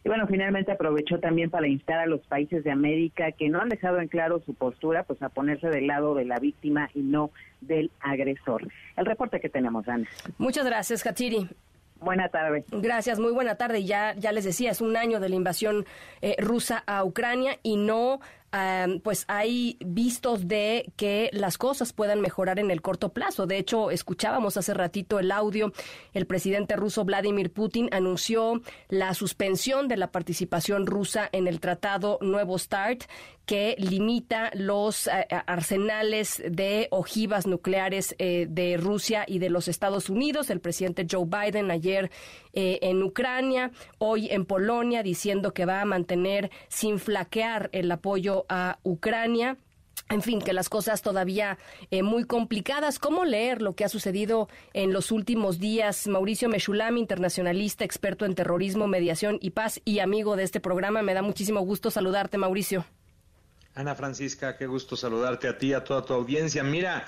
Y 0.03 0.09
bueno, 0.09 0.25
finalmente 0.27 0.71
aprovechó 0.71 1.19
también 1.19 1.49
para 1.49 1.67
instar 1.67 1.99
a 1.99 2.05
los 2.07 2.21
países 2.21 2.63
de 2.63 2.71
América 2.71 3.31
que 3.31 3.49
no 3.49 3.61
han 3.61 3.69
dejado 3.69 3.99
en 3.99 4.07
claro 4.07 4.41
su 4.45 4.55
postura, 4.55 5.03
pues 5.03 5.21
a 5.21 5.29
ponerse 5.29 5.69
del 5.69 5.87
lado 5.87 6.15
de 6.15 6.25
la 6.25 6.39
víctima 6.39 6.89
y 6.95 7.01
no 7.01 7.31
del 7.61 7.91
agresor. 7.99 8.67
El 8.97 9.05
reporte 9.05 9.39
que 9.39 9.49
tenemos, 9.49 9.87
Ana. 9.87 10.07
Muchas 10.39 10.65
gracias, 10.65 11.03
Katiri. 11.03 11.47
Buena 11.99 12.29
tarde. 12.29 12.65
Gracias, 12.71 13.19
muy 13.19 13.31
buena 13.31 13.55
tarde. 13.55 13.83
Ya, 13.83 14.15
ya 14.15 14.31
les 14.31 14.43
decía, 14.43 14.71
es 14.71 14.81
un 14.81 14.97
año 14.97 15.19
de 15.19 15.29
la 15.29 15.35
invasión 15.35 15.85
eh, 16.23 16.35
rusa 16.39 16.83
a 16.87 17.03
Ucrania 17.03 17.59
y 17.61 17.77
no 17.77 18.21
pues 19.03 19.25
hay 19.27 19.77
vistos 19.79 20.47
de 20.47 20.91
que 20.97 21.29
las 21.33 21.57
cosas 21.57 21.93
puedan 21.93 22.21
mejorar 22.21 22.59
en 22.59 22.71
el 22.71 22.81
corto 22.81 23.09
plazo. 23.13 23.47
De 23.47 23.57
hecho, 23.57 23.91
escuchábamos 23.91 24.57
hace 24.57 24.73
ratito 24.73 25.19
el 25.19 25.31
audio, 25.31 25.71
el 26.13 26.25
presidente 26.25 26.75
ruso 26.75 27.05
Vladimir 27.05 27.51
Putin 27.51 27.89
anunció 27.91 28.61
la 28.89 29.13
suspensión 29.13 29.87
de 29.87 29.97
la 29.97 30.11
participación 30.11 30.85
rusa 30.85 31.29
en 31.31 31.47
el 31.47 31.59
tratado 31.59 32.17
Nuevo 32.21 32.57
START, 32.57 33.03
que 33.45 33.75
limita 33.77 34.51
los 34.53 35.07
eh, 35.07 35.27
arsenales 35.45 36.41
de 36.47 36.87
ojivas 36.91 37.47
nucleares 37.47 38.15
eh, 38.17 38.47
de 38.49 38.77
Rusia 38.77 39.25
y 39.27 39.39
de 39.39 39.49
los 39.49 39.67
Estados 39.67 40.09
Unidos. 40.09 40.49
El 40.49 40.59
presidente 40.59 41.07
Joe 41.09 41.25
Biden 41.25 41.71
ayer 41.71 42.11
eh, 42.53 42.79
en 42.81 43.01
Ucrania, 43.03 43.71
hoy 43.97 44.29
en 44.29 44.45
Polonia, 44.45 45.03
diciendo 45.03 45.53
que 45.53 45.65
va 45.65 45.81
a 45.81 45.85
mantener 45.85 46.51
sin 46.67 46.99
flaquear 46.99 47.69
el 47.73 47.91
apoyo 47.91 48.45
a 48.49 48.79
Ucrania. 48.83 49.57
En 50.09 50.21
fin, 50.21 50.41
que 50.41 50.51
las 50.51 50.67
cosas 50.67 51.01
todavía 51.01 51.57
muy 52.03 52.25
complicadas. 52.25 52.99
¿Cómo 52.99 53.23
leer 53.23 53.61
lo 53.61 53.75
que 53.75 53.85
ha 53.85 53.89
sucedido 53.89 54.49
en 54.73 54.91
los 54.91 55.09
últimos 55.11 55.57
días? 55.59 56.07
Mauricio 56.07 56.49
Meshulami, 56.49 56.99
internacionalista, 56.99 57.85
experto 57.85 58.25
en 58.25 58.35
terrorismo, 58.35 58.87
mediación 58.87 59.37
y 59.39 59.51
paz 59.51 59.79
y 59.85 59.99
amigo 59.99 60.35
de 60.35 60.43
este 60.43 60.59
programa. 60.59 61.01
Me 61.01 61.13
da 61.13 61.21
muchísimo 61.21 61.61
gusto 61.61 61.91
saludarte, 61.91 62.37
Mauricio. 62.37 62.85
Ana 63.75 63.95
Francisca, 63.95 64.57
qué 64.57 64.67
gusto 64.67 64.97
saludarte 64.97 65.47
a 65.47 65.57
ti, 65.57 65.73
a 65.73 65.83
toda 65.83 66.03
tu 66.03 66.13
audiencia. 66.13 66.63
Mira, 66.63 67.07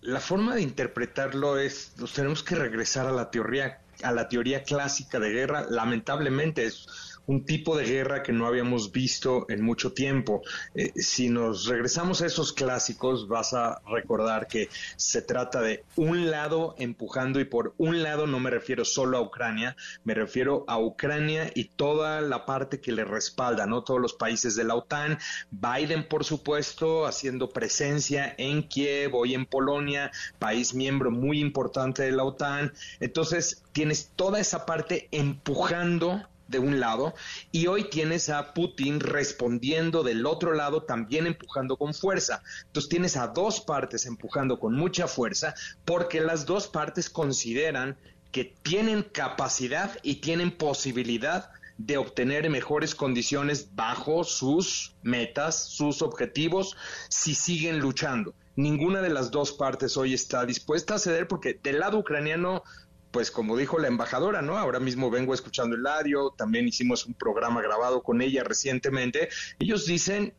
la 0.00 0.20
forma 0.20 0.54
de 0.54 0.62
interpretarlo 0.62 1.58
es, 1.58 1.92
nos 1.98 2.12
tenemos 2.12 2.42
que 2.42 2.54
regresar 2.54 3.06
a 3.06 3.12
la 3.12 3.30
teoría, 3.30 3.80
a 4.02 4.12
la 4.12 4.28
teoría 4.28 4.62
clásica 4.62 5.18
de 5.18 5.30
guerra. 5.30 5.66
Lamentablemente 5.68 6.66
es 6.66 6.86
un 7.26 7.44
tipo 7.44 7.76
de 7.76 7.84
guerra 7.84 8.22
que 8.22 8.32
no 8.32 8.46
habíamos 8.46 8.92
visto 8.92 9.46
en 9.48 9.62
mucho 9.62 9.92
tiempo. 9.92 10.42
Eh, 10.74 10.92
si 10.96 11.28
nos 11.28 11.66
regresamos 11.66 12.22
a 12.22 12.26
esos 12.26 12.52
clásicos, 12.52 13.28
vas 13.28 13.54
a 13.54 13.80
recordar 13.86 14.46
que 14.46 14.68
se 14.96 15.22
trata 15.22 15.60
de 15.60 15.84
un 15.96 16.30
lado 16.30 16.74
empujando 16.78 17.40
y 17.40 17.44
por 17.44 17.74
un 17.78 18.02
lado 18.02 18.26
no 18.26 18.40
me 18.40 18.50
refiero 18.50 18.84
solo 18.84 19.18
a 19.18 19.20
Ucrania, 19.20 19.76
me 20.04 20.14
refiero 20.14 20.64
a 20.68 20.78
Ucrania 20.78 21.50
y 21.54 21.64
toda 21.64 22.20
la 22.20 22.46
parte 22.46 22.80
que 22.80 22.92
le 22.92 23.04
respalda, 23.04 23.66
¿no? 23.66 23.82
Todos 23.82 24.00
los 24.00 24.14
países 24.14 24.54
de 24.56 24.64
la 24.64 24.74
OTAN, 24.74 25.18
Biden, 25.50 26.08
por 26.08 26.24
supuesto, 26.24 27.06
haciendo 27.06 27.50
presencia 27.50 28.34
en 28.38 28.62
Kiev, 28.68 29.14
hoy 29.14 29.34
en 29.34 29.46
Polonia, 29.46 30.10
país 30.38 30.74
miembro 30.74 31.10
muy 31.10 31.40
importante 31.40 32.02
de 32.02 32.12
la 32.12 32.24
OTAN. 32.24 32.72
Entonces, 33.00 33.62
tienes 33.72 34.12
toda 34.14 34.40
esa 34.40 34.66
parte 34.66 35.08
empujando 35.10 36.22
de 36.48 36.58
un 36.58 36.80
lado 36.80 37.14
y 37.52 37.66
hoy 37.66 37.84
tienes 37.84 38.28
a 38.28 38.54
Putin 38.54 39.00
respondiendo 39.00 40.02
del 40.02 40.26
otro 40.26 40.54
lado 40.54 40.82
también 40.82 41.26
empujando 41.26 41.76
con 41.76 41.94
fuerza. 41.94 42.42
Entonces 42.66 42.88
tienes 42.88 43.16
a 43.16 43.28
dos 43.28 43.60
partes 43.60 44.06
empujando 44.06 44.58
con 44.58 44.74
mucha 44.74 45.08
fuerza 45.08 45.54
porque 45.84 46.20
las 46.20 46.46
dos 46.46 46.68
partes 46.68 47.10
consideran 47.10 47.96
que 48.32 48.54
tienen 48.62 49.02
capacidad 49.02 49.98
y 50.02 50.16
tienen 50.16 50.50
posibilidad 50.50 51.50
de 51.78 51.98
obtener 51.98 52.48
mejores 52.48 52.94
condiciones 52.94 53.74
bajo 53.74 54.24
sus 54.24 54.94
metas, 55.02 55.68
sus 55.68 56.02
objetivos, 56.02 56.76
si 57.08 57.34
siguen 57.34 57.80
luchando. 57.80 58.34
Ninguna 58.56 59.02
de 59.02 59.10
las 59.10 59.30
dos 59.30 59.52
partes 59.52 59.96
hoy 59.98 60.14
está 60.14 60.46
dispuesta 60.46 60.94
a 60.94 60.98
ceder 60.98 61.28
porque 61.28 61.60
del 61.62 61.80
lado 61.80 61.98
ucraniano 61.98 62.62
pues 63.10 63.30
como 63.30 63.56
dijo 63.56 63.78
la 63.78 63.88
embajadora, 63.88 64.42
¿no? 64.42 64.58
Ahora 64.58 64.80
mismo 64.80 65.10
vengo 65.10 65.34
escuchando 65.34 65.76
el 65.76 65.84
radio, 65.84 66.34
también 66.36 66.68
hicimos 66.68 67.06
un 67.06 67.14
programa 67.14 67.62
grabado 67.62 68.02
con 68.02 68.20
ella 68.20 68.44
recientemente. 68.44 69.28
Ellos 69.58 69.86
dicen, 69.86 70.34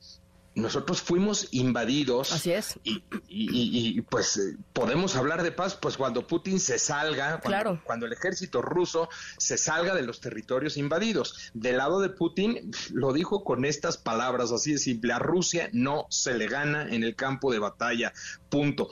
nosotros 0.58 1.02
fuimos 1.02 1.48
invadidos. 1.52 2.32
Así 2.32 2.52
es. 2.52 2.80
Y, 2.84 4.02
pues 4.02 4.38
eh, 4.38 4.58
podemos 4.74 5.16
hablar 5.16 5.44
de 5.44 5.52
paz, 5.52 5.76
pues 5.76 5.98
cuando 5.98 6.26
Putin 6.26 6.60
se 6.60 6.80
salga, 6.80 7.40
cuando, 7.40 7.48
claro. 7.48 7.82
cuando 7.84 8.06
el 8.08 8.14
ejército 8.14 8.62
ruso 8.62 9.08
se 9.38 9.58
salga 9.58 9.94
de 9.94 10.02
los 10.02 10.20
territorios 10.20 10.76
invadidos. 10.78 11.52
Del 11.54 11.78
lado 11.78 12.00
de 12.00 12.10
Putin, 12.10 12.72
lo 12.92 13.14
dijo 13.14 13.44
con 13.44 13.66
estas 13.66 13.98
palabras, 13.98 14.52
así 14.52 14.74
de 14.74 14.80
simple, 14.80 15.14
a 15.14 15.20
Rusia 15.20 15.70
no 15.74 16.08
se 16.10 16.34
le 16.34 16.48
gana 16.48 16.92
en 16.92 17.04
el 17.04 17.16
campo 17.16 17.52
de 17.52 17.60
batalla, 17.60 18.14
punto. 18.50 18.90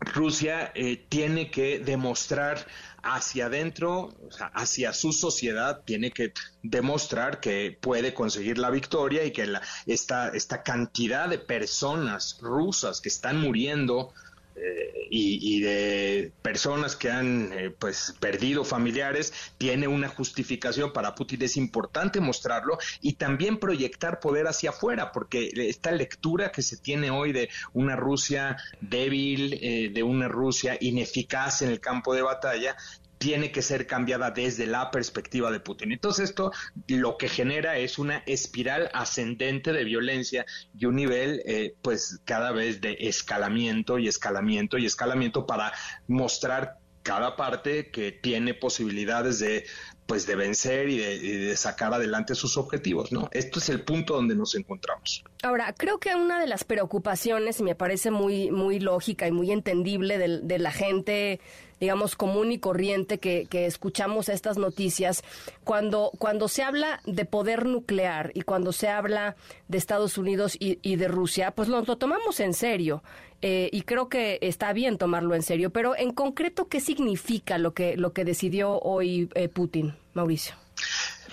Rusia 0.00 0.72
eh, 0.74 1.04
tiene 1.08 1.50
que 1.50 1.80
demostrar 1.80 2.66
hacia 3.02 3.46
adentro, 3.46 4.14
hacia 4.54 4.92
su 4.92 5.12
sociedad, 5.12 5.82
tiene 5.84 6.10
que 6.10 6.32
demostrar 6.62 7.40
que 7.40 7.76
puede 7.80 8.14
conseguir 8.14 8.58
la 8.58 8.70
victoria 8.70 9.24
y 9.24 9.32
que 9.32 9.46
la, 9.46 9.62
esta, 9.86 10.28
esta 10.28 10.62
cantidad 10.62 11.28
de 11.28 11.38
personas 11.38 12.38
rusas 12.40 13.00
que 13.00 13.08
están 13.08 13.40
muriendo 13.40 14.12
eh, 14.60 15.06
y, 15.10 15.60
de 15.60 16.32
personas 16.42 16.96
que 16.96 17.10
han 17.10 17.52
eh, 17.52 17.70
pues 17.70 18.14
perdido 18.20 18.64
familiares 18.64 19.32
tiene 19.56 19.88
una 19.88 20.08
justificación. 20.08 20.92
Para 20.92 21.14
Putin 21.14 21.42
es 21.42 21.56
importante 21.56 22.20
mostrarlo 22.20 22.78
y 23.00 23.14
también 23.14 23.58
proyectar 23.58 24.20
poder 24.20 24.46
hacia 24.46 24.70
afuera 24.70 25.12
porque 25.12 25.50
esta 25.54 25.90
lectura 25.90 26.52
que 26.52 26.62
se 26.62 26.76
tiene 26.76 27.10
hoy 27.10 27.32
de 27.32 27.48
una 27.72 27.96
Rusia 27.96 28.56
débil 28.80 29.58
eh, 29.60 29.90
de 29.92 30.02
una 30.02 30.28
Rusia 30.28 30.76
ineficaz 30.80 31.62
en 31.62 31.70
el 31.70 31.80
campo 31.80 32.14
de 32.14 32.22
batalla 32.22 32.76
tiene 33.18 33.52
que 33.52 33.62
ser 33.62 33.86
cambiada 33.86 34.30
desde 34.30 34.66
la 34.66 34.90
perspectiva 34.90 35.50
de 35.50 35.60
Putin. 35.60 35.92
Entonces 35.92 36.30
esto 36.30 36.52
lo 36.86 37.18
que 37.18 37.28
genera 37.28 37.76
es 37.76 37.98
una 37.98 38.18
espiral 38.26 38.90
ascendente 38.94 39.72
de 39.72 39.84
violencia 39.84 40.46
y 40.74 40.86
un 40.86 40.96
nivel 40.96 41.42
eh, 41.44 41.74
pues 41.82 42.20
cada 42.24 42.52
vez 42.52 42.80
de 42.80 42.96
escalamiento 43.00 43.98
y 43.98 44.08
escalamiento 44.08 44.78
y 44.78 44.86
escalamiento 44.86 45.46
para 45.46 45.72
mostrar 46.06 46.78
cada 47.02 47.36
parte 47.36 47.90
que 47.90 48.12
tiene 48.12 48.54
posibilidades 48.54 49.38
de 49.38 49.64
pues 50.06 50.26
de 50.26 50.36
vencer 50.36 50.88
y 50.88 50.96
de, 50.96 51.54
sacar 51.54 51.92
adelante 51.92 52.34
sus 52.34 52.56
objetivos, 52.56 53.12
¿no? 53.12 53.28
Esto 53.30 53.58
es 53.58 53.68
el 53.68 53.82
punto 53.82 54.14
donde 54.14 54.34
nos 54.34 54.54
encontramos. 54.54 55.22
Ahora, 55.42 55.74
creo 55.74 55.98
que 55.98 56.14
una 56.14 56.40
de 56.40 56.46
las 56.46 56.64
preocupaciones, 56.64 57.60
y 57.60 57.62
me 57.62 57.74
parece 57.74 58.10
muy, 58.10 58.50
muy 58.50 58.80
lógica 58.80 59.28
y 59.28 59.32
muy 59.32 59.52
entendible 59.52 60.16
de 60.16 60.58
la 60.58 60.72
gente 60.72 61.40
digamos, 61.80 62.16
común 62.16 62.52
y 62.52 62.58
corriente 62.58 63.18
que, 63.18 63.46
que 63.48 63.66
escuchamos 63.66 64.28
estas 64.28 64.58
noticias, 64.58 65.22
cuando, 65.64 66.10
cuando 66.18 66.48
se 66.48 66.62
habla 66.62 67.00
de 67.04 67.24
poder 67.24 67.66
nuclear 67.66 68.32
y 68.34 68.42
cuando 68.42 68.72
se 68.72 68.88
habla 68.88 69.36
de 69.68 69.78
Estados 69.78 70.18
Unidos 70.18 70.56
y, 70.58 70.96
de 70.96 71.08
Rusia, 71.08 71.52
pues 71.52 71.68
lo, 71.68 71.82
tomamos 71.84 72.40
en 72.40 72.54
serio. 72.54 73.02
Eh, 73.40 73.68
y 73.72 73.82
creo 73.82 74.08
que 74.08 74.38
está 74.42 74.72
bien 74.72 74.98
tomarlo 74.98 75.34
en 75.34 75.42
serio. 75.42 75.70
Pero 75.70 75.96
en 75.96 76.12
concreto, 76.12 76.68
¿qué 76.68 76.80
significa 76.80 77.58
lo 77.58 77.72
que, 77.72 77.96
lo 77.96 78.12
que 78.12 78.24
decidió 78.24 78.80
hoy 78.80 79.28
eh, 79.34 79.48
Putin, 79.48 79.94
Mauricio? 80.14 80.54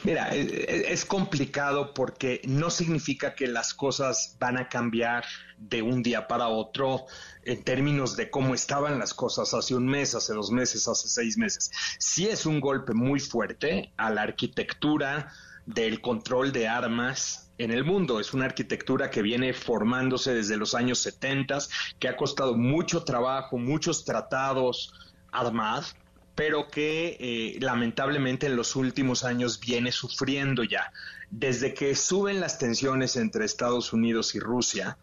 Mira, 0.05 0.29
es 0.35 1.03
complicado 1.03 1.91
porque 1.95 2.39
no 2.45 2.69
significa 2.69 3.33
que 3.33 3.47
las 3.47 3.73
cosas 3.73 4.37
van 4.39 4.55
a 4.55 4.69
cambiar 4.69 5.25
de 5.57 5.81
un 5.81 6.03
día 6.03 6.27
para 6.27 6.47
otro 6.47 7.07
en 7.43 7.63
términos 7.63 8.15
de 8.15 8.29
cómo 8.29 8.53
estaban 8.53 8.99
las 8.99 9.15
cosas 9.15 9.51
hace 9.55 9.73
un 9.73 9.87
mes, 9.87 10.13
hace 10.13 10.33
dos 10.33 10.51
meses, 10.51 10.87
hace 10.87 11.07
seis 11.07 11.39
meses. 11.39 11.71
Sí 11.97 12.27
es 12.27 12.45
un 12.45 12.59
golpe 12.59 12.93
muy 12.93 13.19
fuerte 13.19 13.91
a 13.97 14.11
la 14.11 14.21
arquitectura 14.21 15.31
del 15.65 16.01
control 16.01 16.51
de 16.51 16.67
armas 16.67 17.49
en 17.57 17.71
el 17.71 17.83
mundo. 17.83 18.19
Es 18.19 18.31
una 18.31 18.45
arquitectura 18.45 19.09
que 19.09 19.23
viene 19.23 19.53
formándose 19.53 20.35
desde 20.35 20.55
los 20.55 20.75
años 20.75 20.99
70, 20.99 21.57
que 21.97 22.09
ha 22.09 22.15
costado 22.15 22.55
mucho 22.55 23.03
trabajo, 23.03 23.57
muchos 23.57 24.05
tratados 24.05 24.93
armados 25.31 25.95
pero 26.35 26.69
que 26.69 27.17
eh, 27.19 27.57
lamentablemente 27.61 28.47
en 28.47 28.55
los 28.55 28.75
últimos 28.75 29.23
años 29.23 29.59
viene 29.59 29.91
sufriendo 29.91 30.63
ya. 30.63 30.91
Desde 31.31 31.73
que 31.73 31.95
suben 31.95 32.39
las 32.39 32.59
tensiones 32.59 33.15
entre 33.15 33.45
Estados 33.45 33.93
Unidos 33.93 34.35
y 34.35 34.39
Rusia, 34.39 34.97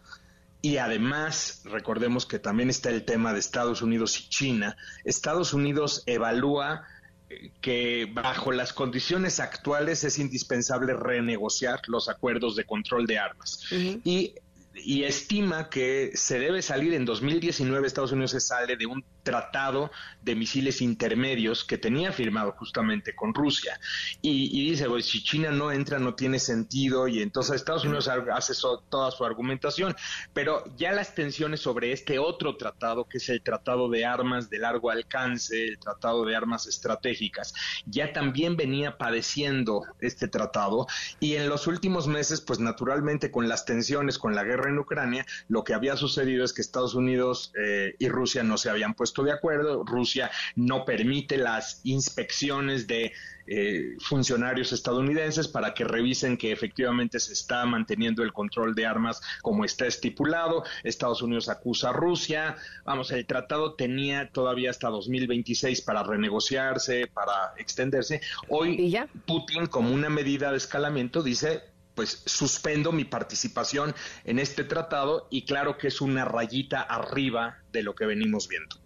y 0.61 0.77
además, 0.77 1.61
recordemos 1.65 2.25
que 2.25 2.39
también 2.39 2.69
está 2.69 2.89
el 2.89 3.03
tema 3.03 3.33
de 3.33 3.39
Estados 3.39 3.81
Unidos 3.81 4.19
y 4.19 4.29
China, 4.29 4.77
Estados 5.03 5.53
Unidos 5.53 6.03
evalúa 6.05 6.83
eh, 7.29 7.51
que 7.59 8.09
bajo 8.13 8.51
las 8.51 8.71
condiciones 8.71 9.39
actuales 9.39 10.03
es 10.03 10.19
indispensable 10.19 10.93
renegociar 10.93 11.81
los 11.87 12.07
acuerdos 12.07 12.55
de 12.55 12.63
control 12.63 13.07
de 13.07 13.17
armas. 13.17 13.59
Y 13.71 14.35
y 14.75 15.03
estima 15.03 15.69
que 15.69 16.11
se 16.15 16.39
debe 16.39 16.61
salir 16.61 16.93
en 16.93 17.05
2019 17.05 17.85
Estados 17.85 18.11
Unidos 18.11 18.31
se 18.31 18.39
sale 18.39 18.75
de 18.75 18.85
un 18.85 19.03
tratado 19.23 19.91
de 20.21 20.35
misiles 20.35 20.81
intermedios 20.81 21.63
que 21.63 21.77
tenía 21.77 22.11
firmado 22.11 22.51
justamente 22.53 23.15
con 23.15 23.33
Rusia. 23.33 23.79
Y, 24.21 24.69
dice, 24.69 24.87
pues, 24.87 25.05
si 25.05 25.23
China 25.23 25.51
no 25.51 25.71
entra 25.71 25.99
no 25.99 26.15
tiene 26.15 26.39
sentido 26.39 27.07
y 27.07 27.21
entonces 27.21 27.55
Estados 27.55 27.85
Unidos 27.85 28.07
hace 28.07 28.53
toda 28.89 29.11
su 29.11 29.25
argumentación. 29.25 29.95
Pero 30.33 30.63
ya 30.77 30.91
las 30.91 31.15
tensiones 31.15 31.61
sobre 31.61 31.91
este 31.91 32.19
otro 32.19 32.55
tratado, 32.57 33.05
que 33.05 33.17
es 33.17 33.29
el 33.29 33.41
Tratado 33.41 33.89
de 33.89 34.05
Armas 34.05 34.49
de 34.49 34.59
Largo 34.59 34.89
Alcance, 34.89 35.67
el 35.67 35.79
Tratado 35.79 36.25
de 36.25 36.35
Armas 36.35 36.67
Estratégicas, 36.67 37.53
ya 37.85 38.13
también 38.13 38.55
venía 38.55 38.97
padeciendo 38.97 39.83
este 39.99 40.27
tratado 40.27 40.87
y 41.19 41.35
en 41.35 41.49
los 41.49 41.67
últimos 41.67 42.07
meses, 42.07 42.41
pues 42.41 42.59
naturalmente 42.59 43.31
con 43.31 43.47
las 43.47 43.65
tensiones, 43.65 44.17
con 44.17 44.35
la 44.35 44.43
guerra 44.43 44.69
en 44.69 44.79
Ucrania, 44.79 45.25
lo 45.47 45.63
que 45.63 45.73
había 45.73 45.95
sucedido 45.95 46.43
es 46.43 46.53
que 46.53 46.61
Estados 46.61 46.95
Unidos 46.95 47.51
eh, 47.57 47.95
y 47.99 48.09
Rusia 48.09 48.43
no 48.43 48.57
se 48.57 48.69
habían 48.69 48.93
puesto 48.93 49.12
de 49.21 49.31
acuerdo. 49.31 49.83
Rusia 49.83 50.31
no 50.55 50.85
permite 50.85 51.37
las 51.37 51.81
inspecciones 51.83 52.87
de 52.87 53.11
eh, 53.45 53.97
funcionarios 53.99 54.71
estadounidenses 54.71 55.49
para 55.49 55.73
que 55.73 55.83
revisen 55.83 56.37
que 56.37 56.53
efectivamente 56.53 57.19
se 57.19 57.33
está 57.33 57.65
manteniendo 57.65 58.23
el 58.23 58.31
control 58.31 58.73
de 58.73 58.85
armas 58.85 59.21
como 59.41 59.65
está 59.65 59.85
estipulado. 59.85 60.63
Estados 60.83 61.21
Unidos 61.21 61.49
acusa 61.49 61.89
a 61.89 61.93
Rusia. 61.93 62.55
Vamos, 62.85 63.11
el 63.11 63.25
tratado 63.25 63.73
tenía 63.73 64.29
todavía 64.31 64.69
hasta 64.69 64.87
2026 64.87 65.81
para 65.81 66.03
renegociarse, 66.03 67.07
para 67.07 67.53
extenderse. 67.57 68.21
Hoy 68.47 68.97
Putin, 69.27 69.65
como 69.65 69.93
una 69.93 70.09
medida 70.09 70.51
de 70.51 70.57
escalamiento, 70.57 71.21
dice 71.21 71.73
pues 71.95 72.23
suspendo 72.25 72.91
mi 72.91 73.05
participación 73.05 73.93
en 74.23 74.39
este 74.39 74.63
tratado 74.63 75.27
y 75.29 75.45
claro 75.45 75.77
que 75.77 75.87
es 75.87 76.01
una 76.01 76.25
rayita 76.25 76.81
arriba 76.81 77.59
de 77.71 77.83
lo 77.83 77.93
que 77.93 78.05
venimos 78.05 78.47
viendo. 78.47 78.82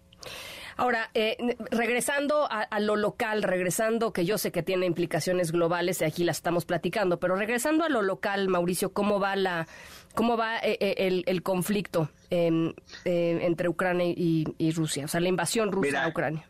Ahora, 0.78 1.10
eh, 1.14 1.56
regresando 1.72 2.46
a, 2.48 2.78
lo 2.78 2.94
local, 2.94 3.42
regresando, 3.42 4.12
que 4.12 4.24
yo 4.24 4.38
sé 4.38 4.52
que 4.52 4.62
tiene 4.62 4.86
implicaciones 4.86 5.50
globales, 5.50 6.00
y 6.00 6.04
aquí 6.04 6.22
las 6.22 6.36
estamos 6.36 6.64
platicando, 6.64 7.18
pero 7.18 7.34
regresando 7.34 7.84
a 7.84 7.88
lo 7.88 8.00
local, 8.00 8.46
Mauricio, 8.48 8.92
¿cómo 8.92 9.18
va 9.18 9.34
la, 9.34 9.66
cómo 10.14 10.36
va 10.36 10.58
eh, 10.58 10.78
eh, 10.80 11.24
el, 11.26 11.42
conflicto 11.42 12.10
entre 12.30 13.68
Ucrania 13.68 14.06
y, 14.06 14.70
Rusia? 14.70 15.06
O 15.06 15.08
sea, 15.08 15.20
la 15.20 15.28
invasión 15.28 15.72
rusa 15.72 16.04
a 16.04 16.08
Ucrania. 16.08 16.46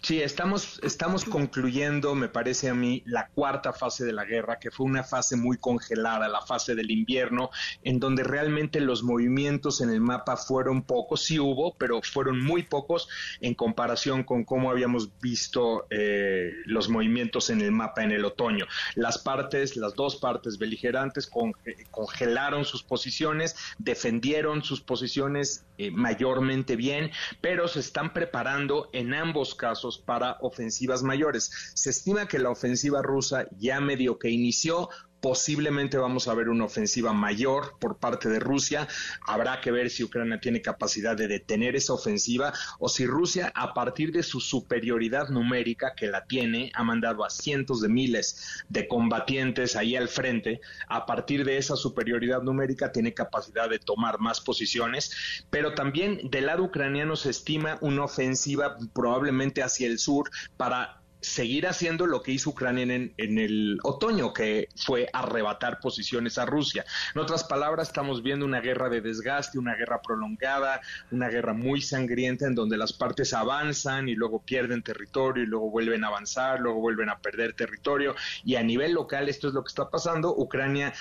Sí, 0.00 0.22
estamos, 0.22 0.80
estamos 0.84 1.24
concluyendo, 1.24 2.14
me 2.14 2.28
parece 2.28 2.68
a 2.68 2.74
mí, 2.74 3.02
la 3.04 3.28
cuarta 3.28 3.72
fase 3.72 4.04
de 4.04 4.12
la 4.12 4.24
guerra, 4.24 4.58
que 4.60 4.70
fue 4.70 4.86
una 4.86 5.02
fase 5.02 5.36
muy 5.36 5.58
congelada, 5.58 6.28
la 6.28 6.40
fase 6.40 6.76
del 6.76 6.92
invierno, 6.92 7.50
en 7.82 7.98
donde 7.98 8.22
realmente 8.22 8.80
los 8.80 9.02
movimientos 9.02 9.80
en 9.80 9.90
el 9.90 10.00
mapa 10.00 10.36
fueron 10.36 10.82
pocos, 10.82 11.24
sí 11.24 11.40
hubo, 11.40 11.74
pero 11.74 12.00
fueron 12.00 12.42
muy 12.42 12.62
pocos 12.62 13.08
en 13.40 13.54
comparación 13.54 14.22
con 14.22 14.44
cómo 14.44 14.70
habíamos 14.70 15.10
visto 15.20 15.86
eh, 15.90 16.52
los 16.64 16.88
movimientos 16.88 17.50
en 17.50 17.60
el 17.60 17.72
mapa 17.72 18.04
en 18.04 18.12
el 18.12 18.24
otoño. 18.24 18.66
Las 18.94 19.18
partes, 19.18 19.76
las 19.76 19.94
dos 19.94 20.16
partes 20.16 20.58
beligerantes 20.58 21.28
congelaron 21.90 22.64
sus 22.64 22.84
posiciones, 22.84 23.56
defendieron 23.78 24.62
sus 24.62 24.80
posiciones 24.80 25.64
eh, 25.76 25.90
mayormente 25.90 26.76
bien, 26.76 27.10
pero 27.40 27.66
se 27.66 27.80
están 27.80 28.12
preparando 28.12 28.90
en 28.92 29.12
ambos 29.12 29.54
casos 29.56 29.87
para 29.96 30.36
ofensivas 30.42 31.02
mayores. 31.02 31.50
Se 31.72 31.88
estima 31.88 32.28
que 32.28 32.38
la 32.38 32.50
ofensiva 32.50 33.00
rusa 33.00 33.48
ya 33.58 33.80
medio 33.80 34.18
que 34.18 34.28
inició, 34.28 34.90
Posiblemente 35.20 35.98
vamos 35.98 36.28
a 36.28 36.34
ver 36.34 36.48
una 36.48 36.64
ofensiva 36.64 37.12
mayor 37.12 37.74
por 37.80 37.96
parte 37.96 38.28
de 38.28 38.38
Rusia. 38.38 38.86
Habrá 39.26 39.60
que 39.60 39.72
ver 39.72 39.90
si 39.90 40.04
Ucrania 40.04 40.40
tiene 40.40 40.62
capacidad 40.62 41.16
de 41.16 41.26
detener 41.26 41.74
esa 41.74 41.94
ofensiva 41.94 42.52
o 42.78 42.88
si 42.88 43.04
Rusia, 43.04 43.50
a 43.54 43.74
partir 43.74 44.12
de 44.12 44.22
su 44.22 44.40
superioridad 44.40 45.28
numérica 45.28 45.94
que 45.96 46.06
la 46.06 46.24
tiene, 46.24 46.70
ha 46.74 46.84
mandado 46.84 47.24
a 47.24 47.30
cientos 47.30 47.80
de 47.80 47.88
miles 47.88 48.64
de 48.68 48.86
combatientes 48.86 49.74
ahí 49.74 49.96
al 49.96 50.08
frente. 50.08 50.60
A 50.86 51.04
partir 51.04 51.44
de 51.44 51.58
esa 51.58 51.74
superioridad 51.74 52.42
numérica 52.42 52.92
tiene 52.92 53.12
capacidad 53.12 53.68
de 53.68 53.78
tomar 53.78 54.20
más 54.20 54.40
posiciones. 54.40 55.44
Pero 55.50 55.74
también 55.74 56.30
del 56.30 56.46
lado 56.46 56.64
ucraniano 56.64 57.16
se 57.16 57.30
estima 57.30 57.78
una 57.80 58.04
ofensiva 58.04 58.76
probablemente 58.92 59.62
hacia 59.62 59.86
el 59.88 59.98
sur 59.98 60.30
para 60.56 61.02
seguir 61.20 61.66
haciendo 61.66 62.06
lo 62.06 62.22
que 62.22 62.32
hizo 62.32 62.50
Ucrania 62.50 62.82
en, 62.82 63.38
el 63.38 63.78
otoño, 63.82 64.32
que 64.32 64.68
fue 64.76 65.08
arrebatar 65.12 65.80
posiciones 65.80 66.38
a 66.38 66.46
Rusia. 66.46 66.84
En 67.14 67.20
otras 67.20 67.44
palabras, 67.44 67.88
estamos 67.88 68.22
viendo 68.22 68.44
una 68.44 68.60
guerra 68.60 68.88
de 68.88 69.00
desgaste, 69.00 69.58
una 69.58 69.74
guerra 69.74 70.00
prolongada, 70.00 70.80
una 71.10 71.28
guerra 71.28 71.54
muy 71.54 71.82
sangrienta 71.82 72.46
en 72.46 72.54
donde 72.54 72.76
las 72.76 72.92
partes 72.92 73.32
avanzan 73.32 74.08
y 74.08 74.14
luego 74.14 74.42
pierden 74.42 74.82
territorio 74.82 75.42
y 75.42 75.46
luego 75.46 75.70
vuelven 75.70 76.04
a 76.04 76.08
avanzar, 76.08 76.60
luego 76.60 76.80
vuelven 76.80 77.08
a 77.08 77.18
perder 77.18 77.54
territorio. 77.54 78.14
Y 78.44 78.54
a 78.54 78.62
nivel 78.62 78.92
local 78.92 79.28
esto 79.28 79.48
es 79.48 79.54
lo 79.54 79.64
que 79.64 79.68
está 79.68 79.90
pasando. 79.90 80.34
Ucrania 80.36 80.92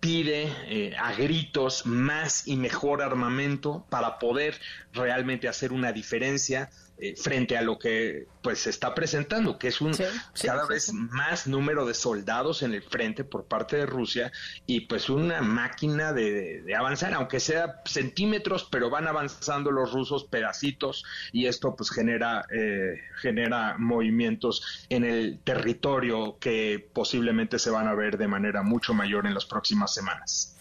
pide 0.00 0.52
eh, 0.66 0.94
a 0.98 1.14
gritos 1.14 1.86
más 1.86 2.46
y 2.46 2.56
mejor 2.56 3.02
armamento 3.02 3.86
para 3.88 4.18
poder 4.18 4.60
realmente 4.92 5.48
hacer 5.48 5.72
una 5.72 5.92
diferencia 5.92 6.70
eh, 7.04 7.14
frente 7.16 7.58
a 7.58 7.62
lo 7.62 7.78
que 7.78 8.26
pues 8.40 8.60
se 8.60 8.70
está 8.70 8.94
presentando, 8.94 9.58
que 9.58 9.68
es 9.68 9.82
un 9.82 9.94
cada 10.42 10.66
vez 10.66 10.90
más 10.92 11.46
número 11.46 11.84
de 11.84 11.92
soldados 11.92 12.62
en 12.62 12.72
el 12.72 12.82
frente 12.82 13.24
por 13.24 13.44
parte 13.44 13.76
de 13.76 13.84
Rusia 13.84 14.32
y 14.66 14.82
pues 14.82 15.10
una 15.10 15.42
máquina 15.42 16.14
de, 16.14 16.64
avanzar, 16.74 17.12
aunque 17.12 17.40
sea 17.40 17.82
centímetros, 17.84 18.66
pero 18.70 18.88
van 18.88 19.06
avanzando 19.06 19.70
los 19.70 19.92
rusos 19.92 20.24
pedacitos 20.24 21.04
y 21.30 21.46
esto 21.46 21.76
pues 21.76 21.90
genera 21.90 22.46
eh, 22.50 22.94
genera 23.20 23.76
movimientos 23.78 24.86
en 24.88 25.04
el 25.04 25.40
territorio 25.40 26.38
que 26.38 26.88
posiblemente 26.92 27.58
se 27.58 27.68
van 27.68 27.86
a 27.86 27.94
ver 27.94 28.16
de 28.16 28.28
manera 28.28 28.62
mucho 28.62 28.94
mayor 28.94 29.26
en 29.26 29.34
las 29.34 29.44
próximas 29.44 29.92
semanas. 29.92 30.54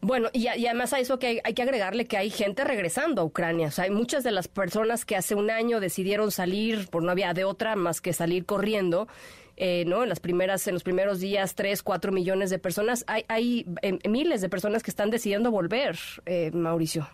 Bueno, 0.00 0.28
y, 0.32 0.48
además 0.48 0.92
a 0.92 1.00
eso 1.00 1.18
que 1.18 1.40
hay, 1.44 1.54
que 1.54 1.62
agregarle 1.62 2.06
que 2.06 2.16
hay 2.16 2.30
gente 2.30 2.64
regresando 2.64 3.22
a 3.22 3.24
Ucrania. 3.24 3.68
O 3.68 3.70
sea, 3.70 3.84
hay 3.84 3.90
muchas 3.90 4.24
de 4.24 4.30
las 4.30 4.48
personas 4.48 5.04
que 5.04 5.16
hace 5.16 5.34
un 5.34 5.50
año 5.50 5.80
decidieron 5.80 6.30
salir, 6.30 6.88
por 6.88 7.02
no 7.02 7.10
había 7.10 7.32
de 7.34 7.44
otra 7.44 7.76
más 7.76 8.00
que 8.00 8.12
salir 8.12 8.44
corriendo. 8.44 9.08
Eh, 9.56 9.84
¿no? 9.86 10.02
En 10.02 10.08
las 10.08 10.18
primeras, 10.18 10.66
en 10.66 10.74
los 10.74 10.82
primeros 10.82 11.20
días, 11.20 11.54
tres, 11.54 11.82
cuatro 11.82 12.10
millones 12.10 12.50
de 12.50 12.58
personas. 12.58 13.04
Hay, 13.06 13.24
hay 13.28 13.66
eh, 13.82 13.98
miles 14.08 14.40
de 14.40 14.48
personas 14.48 14.82
que 14.82 14.90
están 14.90 15.10
decidiendo 15.10 15.52
volver, 15.52 15.96
eh, 16.26 16.50
Mauricio. 16.52 17.08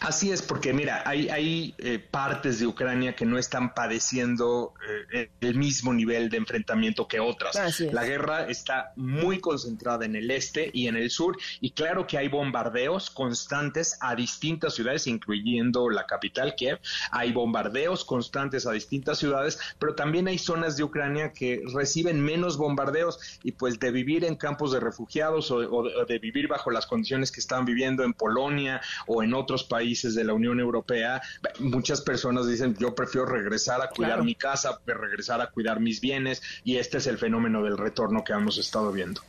Así 0.00 0.30
es, 0.30 0.42
porque 0.42 0.72
mira, 0.72 1.02
hay, 1.04 1.28
hay 1.28 1.74
eh, 1.78 1.98
partes 1.98 2.60
de 2.60 2.66
Ucrania 2.66 3.14
que 3.14 3.26
no 3.26 3.38
están 3.38 3.74
padeciendo 3.74 4.74
eh, 5.12 5.30
el 5.40 5.54
mismo 5.54 5.92
nivel 5.92 6.30
de 6.30 6.38
enfrentamiento 6.38 7.06
que 7.08 7.20
otras. 7.20 7.80
La 7.92 8.04
guerra 8.04 8.48
está 8.48 8.92
muy 8.96 9.40
concentrada 9.40 10.04
en 10.04 10.16
el 10.16 10.30
este 10.30 10.70
y 10.72 10.88
en 10.88 10.96
el 10.96 11.10
sur, 11.10 11.36
y 11.60 11.72
claro 11.72 12.06
que 12.06 12.18
hay 12.18 12.28
bombardeos 12.28 13.10
constantes 13.10 13.98
a 14.00 14.14
distintas 14.14 14.74
ciudades, 14.74 15.06
incluyendo 15.06 15.90
la 15.90 16.06
capital, 16.06 16.54
Kiev. 16.54 16.80
Hay 17.10 17.32
bombardeos 17.32 18.04
constantes 18.04 18.66
a 18.66 18.72
distintas 18.72 19.18
ciudades, 19.18 19.58
pero 19.78 19.94
también 19.94 20.28
hay 20.28 20.38
zonas 20.38 20.76
de 20.76 20.84
Ucrania 20.84 21.32
que 21.32 21.62
reciben 21.72 22.20
menos 22.20 22.56
bombardeos 22.56 23.18
y 23.42 23.52
pues 23.52 23.78
de 23.78 23.90
vivir 23.90 24.24
en 24.24 24.36
campos 24.36 24.72
de 24.72 24.80
refugiados 24.80 25.50
o 25.50 25.82
de 26.06 26.18
vivir 26.18 26.48
bajo 26.48 26.70
las 26.70 26.86
condiciones 26.86 27.30
que 27.32 27.40
están 27.40 27.64
viviendo 27.64 28.04
en 28.04 28.12
Polonia 28.14 28.80
o 29.06 29.22
en 29.22 29.34
otros 29.34 29.57
países 29.64 30.14
de 30.14 30.24
la 30.24 30.32
Unión 30.32 30.60
Europea, 30.60 31.20
muchas 31.58 32.00
personas 32.00 32.46
dicen, 32.46 32.76
yo 32.78 32.94
prefiero 32.94 33.26
regresar 33.26 33.80
a 33.82 33.88
cuidar 33.88 34.22
mi 34.22 34.34
casa, 34.34 34.80
regresar 34.86 35.40
a 35.40 35.50
cuidar 35.50 35.80
mis 35.80 36.00
bienes, 36.00 36.42
y 36.64 36.76
este 36.76 36.98
es 36.98 37.06
el 37.06 37.18
fenómeno 37.18 37.62
del 37.62 37.76
retorno 37.76 38.24
que 38.24 38.32
hemos 38.32 38.58
estado 38.58 38.92
viendo. 38.92 39.20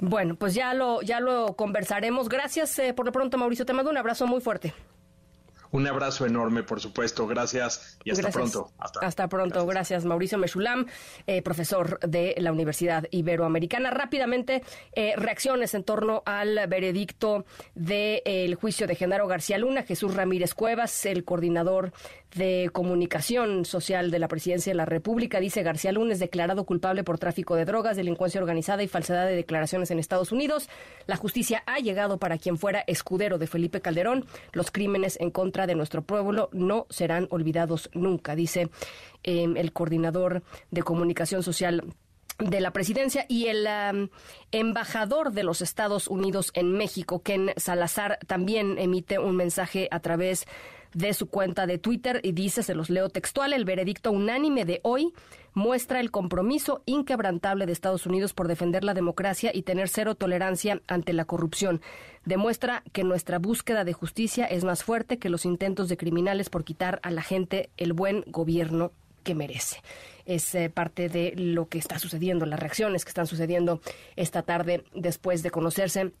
Bueno, 0.00 0.36
pues 0.36 0.54
ya 0.54 0.74
lo, 0.74 1.02
ya 1.02 1.20
lo 1.20 1.54
conversaremos. 1.56 2.28
Gracias 2.28 2.78
eh, 2.78 2.92
por 2.94 3.06
lo 3.06 3.12
pronto, 3.12 3.36
Mauricio. 3.36 3.66
Te 3.66 3.72
mando 3.72 3.90
un 3.90 3.96
abrazo 3.96 4.26
muy 4.26 4.40
fuerte. 4.40 4.72
Un 5.70 5.86
abrazo 5.86 6.26
enorme, 6.26 6.62
por 6.62 6.80
supuesto. 6.80 7.26
Gracias 7.26 7.98
y 8.04 8.10
hasta 8.10 8.30
pronto. 8.30 8.70
Hasta, 9.00 9.28
pronto. 9.28 9.66
Gracias. 9.66 10.04
Mauricio 10.04 10.38
Mechulam, 10.38 10.86
eh, 11.26 11.42
profesor 11.42 11.98
de 12.00 12.34
la 12.38 12.52
Universidad 12.52 13.06
Iberoamericana. 13.10 13.90
Rápidamente, 13.90 14.62
eh, 14.92 15.14
reacciones 15.16 15.74
en 15.74 15.84
torno 15.84 16.22
al 16.24 16.66
veredicto 16.68 17.44
del 17.74 18.54
juicio 18.54 18.86
de 18.86 18.94
Genaro 18.94 19.26
García 19.26 19.58
Luna. 19.58 19.82
Jesús 19.82 20.14
Ramírez 20.14 20.54
Cuevas, 20.54 21.04
el 21.06 21.24
coordinador 21.24 21.92
de 22.34 22.70
Comunicación 22.72 23.64
Social 23.64 24.10
de 24.10 24.18
la 24.18 24.28
Presidencia 24.28 24.72
de 24.72 24.76
la 24.76 24.84
República, 24.84 25.40
dice 25.40 25.62
García 25.62 25.92
Lunes, 25.92 26.18
declarado 26.18 26.64
culpable 26.64 27.04
por 27.04 27.18
tráfico 27.18 27.54
de 27.56 27.64
drogas, 27.64 27.96
delincuencia 27.96 28.40
organizada 28.40 28.82
y 28.82 28.88
falsedad 28.88 29.26
de 29.26 29.36
declaraciones 29.36 29.90
en 29.90 29.98
Estados 29.98 30.32
Unidos. 30.32 30.68
La 31.06 31.16
justicia 31.16 31.62
ha 31.66 31.78
llegado 31.78 32.18
para 32.18 32.38
quien 32.38 32.58
fuera 32.58 32.84
escudero 32.86 33.38
de 33.38 33.46
Felipe 33.46 33.80
Calderón. 33.80 34.26
Los 34.52 34.70
crímenes 34.70 35.18
en 35.20 35.30
contra 35.30 35.66
de 35.66 35.74
nuestro 35.74 36.02
pueblo 36.02 36.50
no 36.52 36.86
serán 36.90 37.28
olvidados 37.30 37.90
nunca, 37.94 38.34
dice 38.34 38.68
em, 39.22 39.56
el 39.56 39.72
coordinador 39.72 40.42
de 40.70 40.82
Comunicación 40.82 41.42
Social 41.42 41.82
de 42.38 42.60
la 42.60 42.72
presidencia 42.72 43.26
y 43.28 43.46
el 43.46 43.66
embajador 44.52 45.32
de 45.32 45.42
los 45.42 45.60
Estados 45.60 46.06
Unidos 46.06 46.52
en 46.54 46.70
México, 46.72 47.22
Ken 47.22 47.50
Salazar, 47.56 48.18
también 48.26 48.78
emite 48.78 49.18
un 49.18 49.34
mensaje 49.34 49.88
a 49.90 49.98
través 50.00 50.46
de 50.94 51.14
su 51.14 51.28
cuenta 51.28 51.66
de 51.66 51.78
Twitter 51.78 52.20
y 52.22 52.32
dice, 52.32 52.62
se 52.62 52.74
los 52.74 52.90
leo 52.90 53.08
textual, 53.08 53.52
el 53.52 53.64
veredicto 53.64 54.12
unánime 54.12 54.64
de 54.64 54.80
hoy 54.82 55.12
muestra 55.54 56.00
el 56.00 56.10
compromiso 56.10 56.82
inquebrantable 56.86 57.66
de 57.66 57.72
Estados 57.72 58.06
Unidos 58.06 58.32
por 58.32 58.48
defender 58.48 58.84
la 58.84 58.94
democracia 58.94 59.50
y 59.52 59.62
tener 59.62 59.88
cero 59.88 60.14
tolerancia 60.14 60.80
ante 60.86 61.12
la 61.12 61.24
corrupción. 61.24 61.80
Demuestra 62.24 62.82
que 62.92 63.04
nuestra 63.04 63.38
búsqueda 63.38 63.84
de 63.84 63.92
justicia 63.92 64.44
es 64.44 64.64
más 64.64 64.84
fuerte 64.84 65.18
que 65.18 65.30
los 65.30 65.44
intentos 65.44 65.88
de 65.88 65.96
criminales 65.96 66.50
por 66.50 66.64
quitar 66.64 67.00
a 67.02 67.10
la 67.10 67.22
gente 67.22 67.70
el 67.76 67.92
buen 67.92 68.24
gobierno 68.26 68.92
que 69.24 69.34
merece. 69.34 69.82
Es 70.26 70.54
eh, 70.54 70.70
parte 70.70 71.08
de 71.08 71.34
lo 71.36 71.68
que 71.68 71.78
está 71.78 71.98
sucediendo, 71.98 72.46
las 72.46 72.60
reacciones 72.60 73.04
que 73.04 73.10
están 73.10 73.26
sucediendo 73.26 73.80
esta 74.16 74.42
tarde 74.42 74.84
después 74.94 75.42
de 75.42 75.50
conocerse 75.50 76.12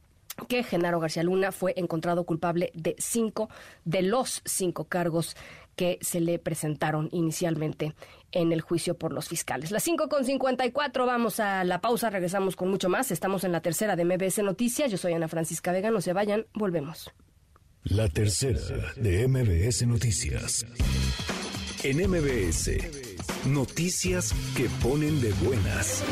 que 0.46 0.62
Genaro 0.62 1.00
García 1.00 1.22
Luna 1.22 1.52
fue 1.52 1.74
encontrado 1.76 2.24
culpable 2.24 2.70
de 2.74 2.94
cinco 2.98 3.48
de 3.84 4.02
los 4.02 4.42
cinco 4.44 4.84
cargos 4.84 5.36
que 5.76 5.98
se 6.00 6.20
le 6.20 6.38
presentaron 6.38 7.08
inicialmente 7.12 7.94
en 8.32 8.52
el 8.52 8.60
juicio 8.60 8.98
por 8.98 9.12
los 9.12 9.28
fiscales. 9.28 9.70
Las 9.70 9.84
cinco 9.84 10.08
con 10.08 10.24
cuatro, 10.72 11.06
vamos 11.06 11.40
a 11.40 11.64
la 11.64 11.80
pausa, 11.80 12.10
regresamos 12.10 12.56
con 12.56 12.68
mucho 12.68 12.88
más. 12.88 13.10
Estamos 13.10 13.44
en 13.44 13.52
la 13.52 13.60
tercera 13.60 13.96
de 13.96 14.04
MBS 14.04 14.42
Noticias. 14.42 14.90
Yo 14.90 14.98
soy 14.98 15.12
Ana 15.12 15.28
Francisca 15.28 15.72
Vega, 15.72 15.90
no 15.90 16.00
se 16.00 16.12
vayan, 16.12 16.46
volvemos. 16.52 17.10
La 17.84 18.08
tercera 18.08 18.60
de 18.96 19.28
MBS 19.28 19.86
Noticias. 19.86 20.66
En 21.84 21.98
MBS, 22.10 23.46
noticias 23.46 24.34
que 24.56 24.68
ponen 24.82 25.20
de 25.20 25.32
buenas. 25.44 26.02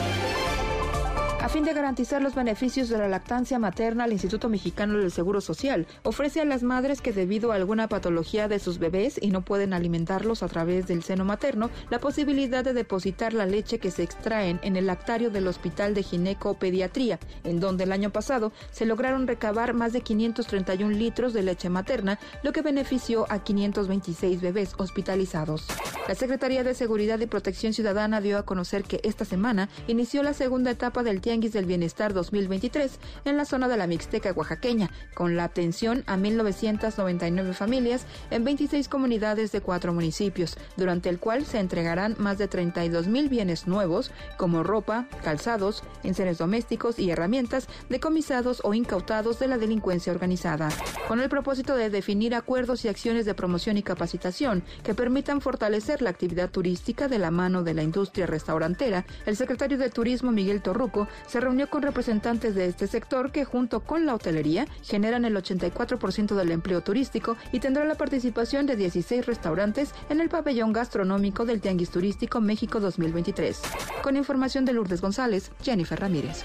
A 1.42 1.48
fin 1.48 1.64
de 1.64 1.74
garantizar 1.74 2.22
los 2.22 2.34
beneficios 2.34 2.88
de 2.88 2.98
la 2.98 3.08
lactancia 3.08 3.58
materna, 3.58 4.04
el 4.04 4.12
Instituto 4.12 4.48
Mexicano 4.48 4.98
del 4.98 5.12
Seguro 5.12 5.40
Social 5.40 5.86
ofrece 6.02 6.40
a 6.40 6.44
las 6.44 6.64
madres 6.64 7.00
que 7.00 7.12
debido 7.12 7.52
a 7.52 7.54
alguna 7.54 7.88
patología 7.88 8.48
de 8.48 8.58
sus 8.58 8.78
bebés 8.78 9.18
y 9.20 9.28
no 9.28 9.42
pueden 9.42 9.72
alimentarlos 9.72 10.42
a 10.42 10.48
través 10.48 10.88
del 10.88 11.04
seno 11.04 11.24
materno, 11.24 11.70
la 11.88 12.00
posibilidad 12.00 12.64
de 12.64 12.72
depositar 12.72 13.32
la 13.32 13.46
leche 13.46 13.78
que 13.78 13.92
se 13.92 14.02
extraen 14.02 14.58
en 14.62 14.76
el 14.76 14.86
lactario 14.86 15.30
del 15.30 15.46
Hospital 15.46 15.94
de 15.94 16.02
Ginecopediatría, 16.02 17.20
en 17.44 17.60
donde 17.60 17.84
el 17.84 17.92
año 17.92 18.10
pasado 18.10 18.50
se 18.72 18.86
lograron 18.86 19.28
recabar 19.28 19.72
más 19.72 19.92
de 19.92 20.00
531 20.00 20.90
litros 20.96 21.32
de 21.32 21.42
leche 21.42 21.68
materna, 21.68 22.18
lo 22.42 22.52
que 22.52 22.62
benefició 22.62 23.24
a 23.30 23.44
526 23.44 24.40
bebés 24.40 24.74
hospitalizados. 24.78 25.66
La 26.08 26.14
Secretaría 26.14 26.64
de 26.64 26.74
Seguridad 26.74 27.20
y 27.20 27.26
Protección 27.26 27.72
Ciudadana 27.72 28.20
dio 28.20 28.38
a 28.38 28.44
conocer 28.44 28.84
que 28.84 29.00
esta 29.04 29.24
semana 29.24 29.68
inició 29.86 30.22
la 30.22 30.34
segunda 30.34 30.70
etapa 30.70 31.02
del 31.02 31.20
tiempo 31.26 31.36
del 31.36 31.66
Bienestar 31.66 32.14
2023 32.14 33.00
en 33.24 33.36
la 33.36 33.44
zona 33.44 33.66
de 33.66 33.76
la 33.76 33.88
Mixteca 33.88 34.32
oaxaqueña, 34.32 34.90
con 35.12 35.34
la 35.36 35.42
atención 35.42 36.04
a 36.06 36.16
1.999 36.16 37.52
familias 37.52 38.06
en 38.30 38.44
26 38.44 38.88
comunidades 38.88 39.50
de 39.50 39.60
cuatro 39.60 39.92
municipios, 39.92 40.56
durante 40.76 41.08
el 41.08 41.18
cual 41.18 41.44
se 41.44 41.58
entregarán 41.58 42.14
más 42.18 42.38
de 42.38 42.46
32 42.46 43.08
mil 43.08 43.28
bienes 43.28 43.66
nuevos, 43.66 44.12
como 44.38 44.62
ropa, 44.62 45.08
calzados, 45.24 45.82
enseres 46.04 46.38
domésticos 46.38 46.98
y 47.00 47.10
herramientas 47.10 47.66
decomisados 47.88 48.60
o 48.62 48.72
incautados 48.72 49.40
de 49.40 49.48
la 49.48 49.58
delincuencia 49.58 50.12
organizada, 50.12 50.68
con 51.08 51.20
el 51.20 51.28
propósito 51.28 51.74
de 51.74 51.90
definir 51.90 52.36
acuerdos 52.36 52.84
y 52.84 52.88
acciones 52.88 53.26
de 53.26 53.34
promoción 53.34 53.76
y 53.76 53.82
capacitación 53.82 54.62
que 54.84 54.94
permitan 54.94 55.40
fortalecer 55.40 56.02
la 56.02 56.10
actividad 56.10 56.50
turística 56.50 57.08
de 57.08 57.18
la 57.18 57.32
mano 57.32 57.64
de 57.64 57.74
la 57.74 57.82
industria 57.82 58.26
restaurantera. 58.26 59.04
El 59.26 59.36
secretario 59.36 59.76
de 59.76 59.90
Turismo 59.90 60.30
Miguel 60.30 60.62
Torruco 60.62 61.08
se 61.26 61.40
reunió 61.40 61.68
con 61.68 61.82
representantes 61.82 62.54
de 62.54 62.66
este 62.66 62.86
sector 62.86 63.32
que 63.32 63.44
junto 63.44 63.80
con 63.80 64.06
la 64.06 64.14
hotelería 64.14 64.66
generan 64.82 65.24
el 65.24 65.36
84% 65.36 66.34
del 66.34 66.52
empleo 66.52 66.80
turístico 66.82 67.36
y 67.52 67.60
tendrá 67.60 67.84
la 67.84 67.94
participación 67.94 68.66
de 68.66 68.76
16 68.76 69.26
restaurantes 69.26 69.90
en 70.08 70.20
el 70.20 70.28
pabellón 70.28 70.72
gastronómico 70.72 71.44
del 71.44 71.60
Tianguis 71.60 71.90
Turístico 71.90 72.40
México 72.40 72.80
2023. 72.80 73.60
Con 74.02 74.16
información 74.16 74.64
de 74.64 74.72
Lourdes 74.72 75.00
González, 75.00 75.50
Jennifer 75.62 75.98
Ramírez. 75.98 76.42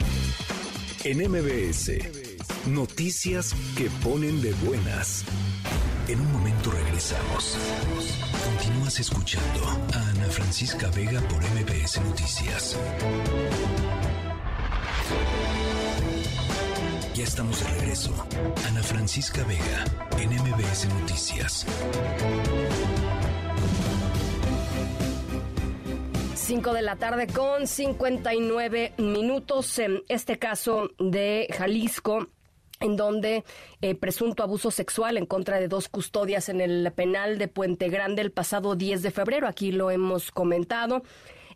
En 1.04 1.18
MBS, 1.18 2.68
noticias 2.68 3.56
que 3.76 3.90
ponen 4.04 4.42
de 4.42 4.54
buenas. 4.66 5.26
En 6.08 6.20
un 6.20 6.32
momento 6.32 6.72
regresamos. 6.72 7.58
Continúas 8.46 9.00
escuchando 9.00 9.66
a 9.94 10.10
Ana 10.10 10.26
Francisca 10.30 10.90
Vega 10.92 11.22
por 11.22 11.42
MBS 11.42 12.02
Noticias. 12.02 12.78
Ya 17.14 17.24
estamos 17.24 17.64
de 17.64 17.70
regreso. 17.80 18.14
Ana 18.68 18.82
Francisca 18.82 19.44
Vega, 19.44 19.86
en 20.20 20.30
MBS 20.30 20.88
Noticias. 21.00 21.66
5 26.36 26.74
de 26.74 26.82
la 26.82 26.96
tarde 26.96 27.28
con 27.28 27.68
59 27.68 28.94
minutos. 28.98 29.80
En 29.80 30.04
este 30.10 30.40
caso 30.40 30.90
de 31.00 31.48
Jalisco, 31.58 32.28
en 32.82 32.98
donde 32.98 33.44
eh, 33.82 33.96
presunto 33.96 34.44
abuso 34.44 34.72
sexual 34.72 35.18
en 35.18 35.26
contra 35.26 35.60
de 35.60 35.68
dos 35.68 35.88
custodias 35.88 36.50
en 36.50 36.60
el 36.60 36.92
penal 36.94 37.38
de 37.38 37.48
Puente 37.48 37.90
Grande 37.90 38.22
el 38.22 38.32
pasado 38.32 38.76
10 38.76 39.02
de 39.02 39.12
febrero. 39.12 39.48
Aquí 39.48 39.72
lo 39.72 39.92
hemos 39.92 40.32
comentado. 40.32 41.04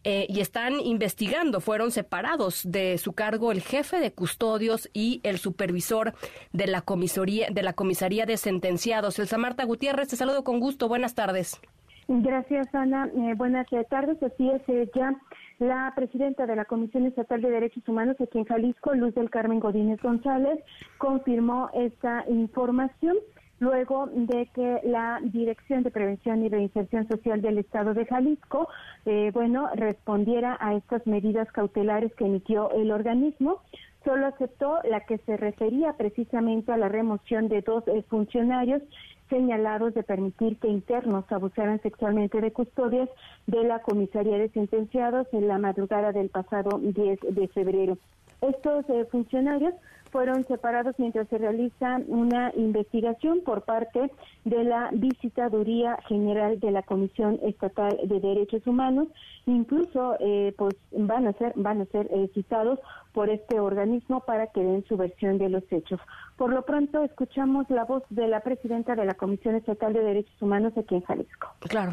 Eh, 0.08 0.28
y 0.30 0.40
están 0.40 0.80
investigando. 0.80 1.60
Fueron 1.62 1.90
separados 1.90 2.62
de 2.64 3.00
su 3.00 3.14
cargo 3.14 3.52
el 3.52 3.62
jefe 3.62 4.00
de 4.00 4.14
custodios 4.14 4.88
y 4.94 5.20
el 5.24 5.40
supervisor 5.40 6.14
de 6.54 6.68
la 6.68 6.82
comisaría 6.82 7.48
de 7.50 7.64
la 7.64 7.74
comisaría 7.74 8.28
de 8.28 8.38
sentenciados. 8.38 9.18
Elsa 9.18 9.40
Marta 9.40 9.66
Gutiérrez, 9.66 10.10
te 10.10 10.16
saludo 10.16 10.44
con 10.44 10.60
gusto. 10.60 10.88
Buenas 10.88 11.16
tardes. 11.16 11.60
Gracias, 12.08 12.68
Ana. 12.76 13.10
Eh, 13.18 13.34
buenas 13.36 13.66
tardes. 13.90 14.22
Así 14.22 14.48
es, 14.48 14.62
eh, 14.70 14.88
ya 14.94 15.16
La 15.58 15.92
presidenta 15.96 16.46
de 16.46 16.56
la 16.56 16.66
Comisión 16.66 17.08
Estatal 17.08 17.42
de 17.42 17.50
Derechos 17.50 17.88
Humanos 17.88 18.16
aquí 18.20 18.38
en 18.38 18.46
Jalisco, 18.46 18.94
Luz 18.94 19.16
del 19.16 19.32
Carmen 19.32 19.60
Godínez 19.60 20.00
González, 20.04 20.60
confirmó 21.00 21.72
esta 21.74 22.26
información 22.30 23.18
luego 23.60 24.08
de 24.14 24.48
que 24.54 24.82
la 24.84 25.20
Dirección 25.24 25.84
de 25.84 25.92
Prevención 25.92 26.44
y 26.44 26.50
Reinserción 26.50 27.08
Social 27.08 27.42
del 27.42 27.58
Estado 27.58 27.94
de 27.94 28.06
Jalisco, 28.06 28.68
eh, 29.06 29.32
bueno, 29.34 29.70
respondiera 29.76 30.58
a 30.60 30.76
estas 30.76 31.06
medidas 31.08 31.52
cautelares 31.52 32.14
que 32.16 32.26
emitió 32.26 32.72
el 32.72 32.92
organismo. 32.92 33.62
Solo 34.04 34.28
aceptó 34.28 34.80
la 34.84 35.00
que 35.02 35.18
se 35.20 35.36
refería 35.36 35.94
precisamente 35.94 36.72
a 36.72 36.78
la 36.78 36.90
remoción 36.90 37.48
de 37.48 37.62
dos 37.62 37.88
eh, 37.88 38.04
funcionarios 38.08 38.82
señalados 39.30 39.94
de 39.96 40.04
permitir 40.04 40.58
que 40.60 40.68
internos 40.68 41.26
abusaran 41.32 41.82
sexualmente 41.82 42.42
de 42.42 42.52
custodias 42.52 43.10
de 43.48 43.64
la 43.64 43.80
comisaría 43.80 44.38
de 44.38 44.50
sentenciados 44.50 45.28
en 45.32 45.48
la 45.48 45.58
madrugada 45.58 46.12
del 46.12 46.30
pasado 46.30 46.78
10 46.80 47.20
de 47.32 47.48
febrero. 47.48 47.98
Estos 48.42 48.88
eh, 48.90 49.06
funcionarios 49.12 49.74
fueron 50.16 50.46
separados 50.46 50.96
mientras 50.98 51.28
se 51.28 51.38
realiza 51.38 52.00
una 52.08 52.50
investigación 52.56 53.42
por 53.42 53.64
parte 53.64 54.10
de 54.46 54.64
la 54.64 54.90
Visitaduría 54.94 55.98
General 56.08 56.58
de 56.58 56.72
la 56.72 56.84
Comisión 56.84 57.38
Estatal 57.44 58.00
de 58.02 58.22
Derechos 58.22 58.66
Humanos. 58.66 59.10
Incluso, 59.46 60.16
eh, 60.22 60.54
pues 60.58 60.74
van 60.94 61.28
a 61.28 61.34
ser 61.34 61.52
van 61.58 61.82
a 61.82 61.86
ser 61.88 62.08
eh, 62.12 62.32
citados 62.34 62.80
por 63.12 63.30
este 63.30 63.60
organismo 63.60 64.22
para 64.22 64.48
que 64.48 64.64
den 64.64 64.86
su 64.86 64.96
versión 64.96 65.38
de 65.38 65.50
los 65.50 65.64
hechos. 65.70 66.00
Por 66.38 66.54
lo 66.54 66.62
pronto, 66.62 67.04
escuchamos 67.04 67.70
la 67.70 67.84
voz 67.84 68.04
de 68.10 68.30
la 68.30 68.40
presidenta 68.40 68.96
de 68.96 69.04
la 69.04 69.16
Comisión 69.16 69.56
Estatal 69.56 69.92
de 69.92 70.02
Derechos 70.02 70.42
Humanos 70.42 70.72
aquí 70.78 70.96
en 70.96 71.02
Jalisco. 71.02 71.50
Claro. 71.60 71.92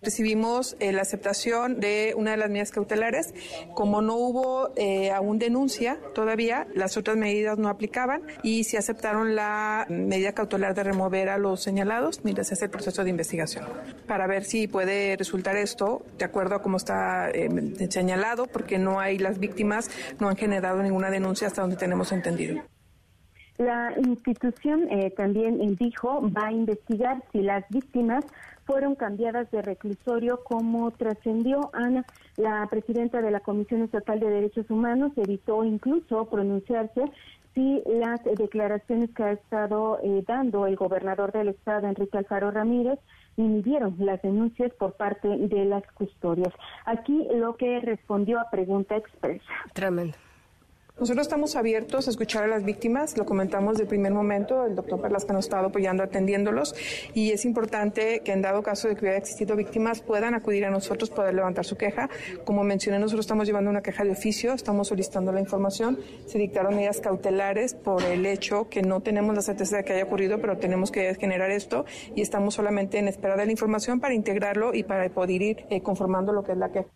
Recibimos 0.00 0.76
eh, 0.78 0.92
la 0.92 1.02
aceptación 1.02 1.80
de 1.80 2.14
una 2.16 2.30
de 2.30 2.36
las 2.36 2.48
medidas 2.48 2.70
cautelares. 2.70 3.34
Como 3.74 4.00
no 4.00 4.14
hubo 4.14 4.70
eh, 4.76 5.10
aún 5.10 5.40
denuncia 5.40 5.98
todavía, 6.14 6.68
las 6.72 6.96
otras 6.96 7.16
medidas 7.16 7.58
no 7.58 7.68
aplicaban 7.68 8.22
y 8.44 8.62
se 8.62 8.78
aceptaron 8.78 9.34
la 9.34 9.86
medida 9.88 10.32
cautelar 10.32 10.74
de 10.76 10.84
remover 10.84 11.28
a 11.28 11.38
los 11.38 11.62
señalados 11.62 12.20
mientras 12.24 12.46
se 12.46 12.54
hace 12.54 12.66
el 12.66 12.70
proceso 12.70 13.02
de 13.02 13.10
investigación 13.10 13.66
para 14.06 14.28
ver 14.28 14.44
si 14.44 14.68
puede 14.68 15.16
resultar 15.16 15.56
esto 15.56 16.02
de 16.16 16.24
acuerdo 16.24 16.54
a 16.54 16.62
cómo 16.62 16.76
está 16.76 17.30
eh, 17.30 17.48
señalado, 17.90 18.46
porque 18.46 18.78
no 18.78 19.00
hay 19.00 19.18
las 19.18 19.40
víctimas, 19.40 19.90
no 20.20 20.28
han 20.28 20.36
generado 20.36 20.80
ninguna 20.80 21.10
denuncia 21.10 21.48
hasta 21.48 21.62
donde 21.62 21.76
tenemos 21.76 22.12
entendido. 22.12 22.62
La 23.58 23.92
institución 23.98 24.88
también 25.16 25.74
dijo 25.74 26.22
va 26.30 26.46
a 26.46 26.52
investigar 26.52 27.20
si 27.32 27.42
las 27.42 27.64
víctimas 27.70 28.24
fueron 28.68 28.96
cambiadas 28.96 29.50
de 29.50 29.62
reclusorio 29.62 30.44
como 30.44 30.90
trascendió 30.90 31.70
Ana, 31.72 32.04
la 32.36 32.66
presidenta 32.68 33.22
de 33.22 33.30
la 33.30 33.40
Comisión 33.40 33.82
Estatal 33.82 34.20
de 34.20 34.28
Derechos 34.28 34.70
Humanos, 34.70 35.12
evitó 35.16 35.64
incluso 35.64 36.26
pronunciarse 36.26 37.02
si 37.54 37.82
las 37.86 38.22
declaraciones 38.24 39.08
que 39.14 39.22
ha 39.22 39.32
estado 39.32 39.98
eh, 40.02 40.22
dando 40.28 40.66
el 40.66 40.76
gobernador 40.76 41.32
del 41.32 41.48
estado, 41.48 41.88
Enrique 41.88 42.18
Alfaro 42.18 42.50
Ramírez, 42.50 42.98
inhibieron 43.38 43.96
las 44.00 44.20
denuncias 44.20 44.70
por 44.74 44.92
parte 44.92 45.28
de 45.28 45.64
las 45.64 45.82
custodias. 45.92 46.52
Aquí 46.84 47.26
lo 47.34 47.56
que 47.56 47.80
respondió 47.80 48.38
a 48.38 48.50
pregunta 48.50 48.98
expresa. 48.98 49.50
Tremendo. 49.72 50.14
Nosotros 51.00 51.28
estamos 51.28 51.54
abiertos 51.54 52.08
a 52.08 52.10
escuchar 52.10 52.42
a 52.42 52.46
las 52.48 52.64
víctimas, 52.64 53.16
lo 53.16 53.24
comentamos 53.24 53.78
de 53.78 53.86
primer 53.86 54.12
momento, 54.12 54.66
el 54.66 54.74
doctor 54.74 55.00
Perlasca 55.00 55.32
nos 55.32 55.44
ha 55.44 55.46
estado 55.46 55.66
apoyando, 55.68 56.02
atendiéndolos, 56.02 56.74
y 57.14 57.30
es 57.30 57.44
importante 57.44 58.20
que 58.24 58.32
en 58.32 58.42
dado 58.42 58.64
caso 58.64 58.88
de 58.88 58.96
que 58.96 59.02
hubiera 59.02 59.16
existido 59.16 59.54
víctimas 59.54 60.00
puedan 60.00 60.34
acudir 60.34 60.64
a 60.64 60.70
nosotros, 60.70 61.08
poder 61.10 61.34
levantar 61.34 61.64
su 61.64 61.76
queja. 61.76 62.10
Como 62.44 62.64
mencioné, 62.64 62.98
nosotros 62.98 63.26
estamos 63.26 63.46
llevando 63.46 63.70
una 63.70 63.80
queja 63.80 64.02
de 64.02 64.10
oficio, 64.10 64.54
estamos 64.54 64.88
solicitando 64.88 65.30
la 65.30 65.38
información, 65.38 66.00
se 66.26 66.36
dictaron 66.36 66.74
medidas 66.74 67.00
cautelares 67.00 67.74
por 67.74 68.02
el 68.02 68.26
hecho 68.26 68.68
que 68.68 68.82
no 68.82 69.00
tenemos 69.00 69.36
la 69.36 69.42
certeza 69.42 69.76
de 69.76 69.84
que 69.84 69.92
haya 69.92 70.04
ocurrido, 70.04 70.40
pero 70.40 70.58
tenemos 70.58 70.90
que 70.90 71.14
generar 71.14 71.52
esto 71.52 71.84
y 72.16 72.22
estamos 72.22 72.54
solamente 72.54 72.98
en 72.98 73.06
espera 73.06 73.36
de 73.36 73.46
la 73.46 73.52
información 73.52 74.00
para 74.00 74.14
integrarlo 74.14 74.74
y 74.74 74.82
para 74.82 75.08
poder 75.10 75.42
ir 75.42 75.66
eh, 75.70 75.80
conformando 75.80 76.32
lo 76.32 76.42
que 76.42 76.52
es 76.52 76.58
la 76.58 76.72
queja. 76.72 76.88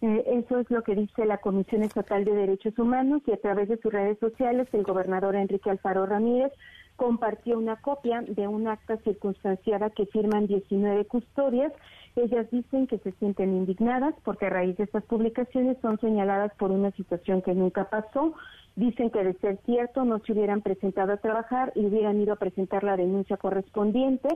Eh, 0.00 0.24
eso 0.26 0.58
es 0.60 0.70
lo 0.70 0.82
que 0.82 0.94
dice 0.94 1.26
la 1.26 1.38
Comisión 1.38 1.82
Estatal 1.82 2.24
de 2.24 2.32
Derechos 2.32 2.78
Humanos 2.78 3.22
y 3.26 3.32
a 3.32 3.36
través 3.36 3.68
de 3.68 3.78
sus 3.78 3.92
redes 3.92 4.18
sociales 4.18 4.68
el 4.72 4.84
gobernador 4.84 5.34
Enrique 5.34 5.70
Alfaro 5.70 6.06
Ramírez 6.06 6.52
compartió 6.98 7.58
una 7.58 7.76
copia 7.76 8.22
de 8.22 8.48
un 8.48 8.66
acta 8.66 8.96
circunstanciada 8.98 9.90
que 9.90 10.06
firman 10.06 10.48
19 10.48 11.04
custodias. 11.06 11.72
Ellas 12.16 12.50
dicen 12.50 12.88
que 12.88 12.98
se 12.98 13.12
sienten 13.12 13.56
indignadas 13.56 14.14
porque 14.24 14.46
a 14.46 14.50
raíz 14.50 14.76
de 14.76 14.84
estas 14.84 15.04
publicaciones 15.04 15.78
son 15.80 15.98
señaladas 16.00 16.52
por 16.58 16.72
una 16.72 16.90
situación 16.92 17.40
que 17.42 17.54
nunca 17.54 17.88
pasó. 17.88 18.34
Dicen 18.74 19.10
que 19.10 19.22
de 19.22 19.34
ser 19.34 19.58
cierto 19.64 20.04
no 20.04 20.18
se 20.20 20.32
hubieran 20.32 20.60
presentado 20.60 21.12
a 21.12 21.18
trabajar 21.18 21.72
y 21.76 21.86
hubieran 21.86 22.20
ido 22.20 22.32
a 22.32 22.36
presentar 22.36 22.82
la 22.82 22.96
denuncia 22.96 23.36
correspondiente. 23.36 24.28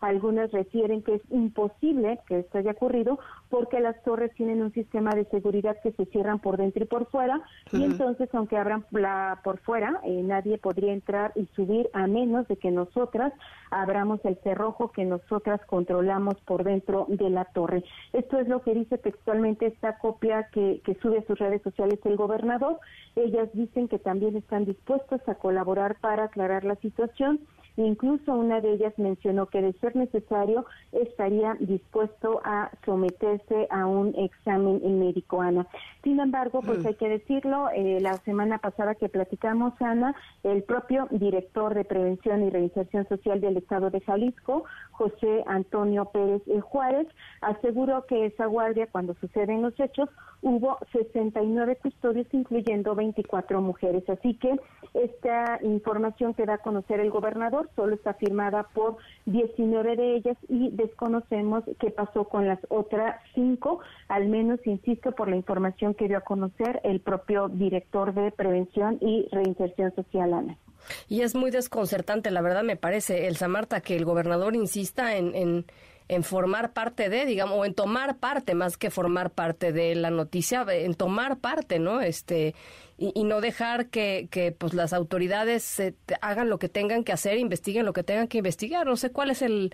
Algunas 0.00 0.50
refieren 0.50 1.02
que 1.02 1.16
es 1.16 1.22
imposible 1.30 2.18
que 2.26 2.40
esto 2.40 2.58
haya 2.58 2.72
ocurrido 2.72 3.18
porque 3.50 3.80
las 3.80 4.02
torres 4.02 4.32
tienen 4.34 4.62
un 4.62 4.72
sistema 4.72 5.10
de 5.10 5.26
seguridad 5.26 5.76
que 5.82 5.92
se 5.92 6.06
cierran 6.06 6.38
por 6.38 6.56
dentro 6.56 6.84
y 6.84 6.86
por 6.86 7.06
fuera 7.06 7.42
y 7.72 7.84
entonces 7.84 8.28
aunque 8.32 8.56
abran 8.56 8.86
la 8.92 9.40
por 9.44 9.58
fuera 9.58 10.00
eh, 10.04 10.22
nadie 10.22 10.58
podría 10.58 10.92
entrar 10.92 11.32
y 11.34 11.46
subir 11.54 11.90
a 11.92 12.06
menos 12.06 12.48
de 12.48 12.56
que 12.56 12.70
nosotras 12.70 13.32
abramos 13.70 14.20
el 14.24 14.36
cerrojo 14.42 14.90
que 14.90 15.04
nosotras 15.04 15.60
controlamos 15.66 16.34
por 16.46 16.64
dentro 16.64 17.06
de 17.08 17.30
la 17.30 17.44
torre. 17.44 17.84
Esto 18.12 18.38
es 18.38 18.48
lo 18.48 18.62
que 18.62 18.74
dice 18.74 18.98
textualmente 18.98 19.66
esta 19.66 19.98
copia 19.98 20.48
que, 20.52 20.80
que 20.84 20.94
sube 20.96 21.18
a 21.18 21.26
sus 21.26 21.38
redes 21.38 21.62
sociales 21.62 21.98
el 22.04 22.16
gobernador. 22.16 22.78
Ellas 23.16 23.48
dicen 23.52 23.88
que 23.88 23.98
también 23.98 24.36
están 24.36 24.64
dispuestas 24.64 25.26
a 25.28 25.34
colaborar 25.34 25.96
para 26.00 26.24
aclarar 26.24 26.64
la 26.64 26.76
situación 26.76 27.40
Incluso 27.76 28.34
una 28.34 28.60
de 28.60 28.72
ellas 28.72 28.92
mencionó 28.98 29.46
que 29.46 29.62
de 29.62 29.72
ser 29.74 29.96
necesario 29.96 30.66
estaría 30.92 31.56
dispuesto 31.60 32.40
a 32.44 32.70
someterse 32.84 33.66
a 33.70 33.86
un 33.86 34.14
examen 34.16 34.80
médico, 34.98 35.40
Ana. 35.40 35.66
Sin 36.02 36.20
embargo, 36.20 36.60
pues 36.62 36.82
mm. 36.82 36.86
hay 36.86 36.94
que 36.94 37.08
decirlo, 37.08 37.68
eh, 37.74 37.98
la 38.00 38.16
semana 38.18 38.58
pasada 38.58 38.94
que 38.94 39.08
platicamos, 39.08 39.74
Ana, 39.80 40.14
el 40.42 40.62
propio 40.62 41.08
director 41.10 41.74
de 41.74 41.84
Prevención 41.84 42.42
y 42.42 42.50
Reinserción 42.50 43.06
Social 43.08 43.40
del 43.40 43.56
Estado 43.56 43.90
de 43.90 44.00
Jalisco, 44.00 44.64
José 45.00 45.42
Antonio 45.46 46.04
Pérez 46.12 46.42
Juárez, 46.60 47.06
aseguró 47.40 48.04
que 48.04 48.26
esa 48.26 48.44
guardia, 48.44 48.86
cuando 48.86 49.14
suceden 49.14 49.62
los 49.62 49.72
hechos, 49.80 50.10
hubo 50.42 50.76
69 50.92 51.76
custodios, 51.76 52.26
incluyendo 52.32 52.94
24 52.94 53.62
mujeres. 53.62 54.06
Así 54.10 54.34
que 54.34 54.60
esta 54.92 55.58
información 55.62 56.34
que 56.34 56.44
da 56.44 56.54
a 56.54 56.58
conocer 56.58 57.00
el 57.00 57.10
gobernador 57.10 57.70
solo 57.76 57.94
está 57.94 58.12
firmada 58.12 58.64
por 58.74 58.98
19 59.24 59.96
de 59.96 60.16
ellas 60.16 60.36
y 60.50 60.68
desconocemos 60.68 61.64
qué 61.78 61.90
pasó 61.90 62.24
con 62.24 62.46
las 62.46 62.58
otras 62.68 63.22
cinco, 63.34 63.80
al 64.08 64.28
menos, 64.28 64.60
insisto, 64.66 65.12
por 65.12 65.30
la 65.30 65.36
información 65.36 65.94
que 65.94 66.08
dio 66.08 66.18
a 66.18 66.28
conocer 66.32 66.78
el 66.84 67.00
propio 67.00 67.48
director 67.48 68.12
de 68.12 68.32
Prevención 68.32 68.98
y 69.00 69.28
Reinserción 69.32 69.94
Social, 69.94 70.34
Ana. 70.34 70.58
Y 71.08 71.22
es 71.22 71.34
muy 71.34 71.50
desconcertante, 71.50 72.30
la 72.30 72.42
verdad 72.42 72.62
me 72.62 72.76
parece, 72.76 73.26
Elsa 73.26 73.48
Marta, 73.48 73.80
que 73.80 73.96
el 73.96 74.04
gobernador 74.04 74.54
insista 74.54 75.16
en 75.16 75.64
en 76.10 76.24
formar 76.24 76.72
parte 76.72 77.08
de, 77.08 77.24
digamos, 77.24 77.56
o 77.56 77.64
en 77.64 77.72
tomar 77.72 78.16
parte 78.16 78.56
más 78.56 78.76
que 78.76 78.90
formar 78.90 79.30
parte 79.30 79.72
de 79.72 79.94
la 79.94 80.10
noticia, 80.10 80.66
en 80.68 80.94
tomar 80.94 81.38
parte, 81.38 81.78
¿no? 81.78 82.00
Este, 82.00 82.56
y, 82.98 83.22
no 83.22 83.40
dejar 83.40 83.86
que, 83.90 84.26
que 84.28 84.50
pues 84.50 84.74
las 84.74 84.92
autoridades 84.92 85.80
hagan 86.20 86.50
lo 86.50 86.58
que 86.58 86.68
tengan 86.68 87.04
que 87.04 87.12
hacer, 87.12 87.38
investiguen 87.38 87.86
lo 87.86 87.92
que 87.92 88.02
tengan 88.02 88.26
que 88.26 88.38
investigar. 88.38 88.88
No 88.88 88.96
sé 88.96 89.12
cuál 89.12 89.30
es 89.30 89.40
el 89.40 89.72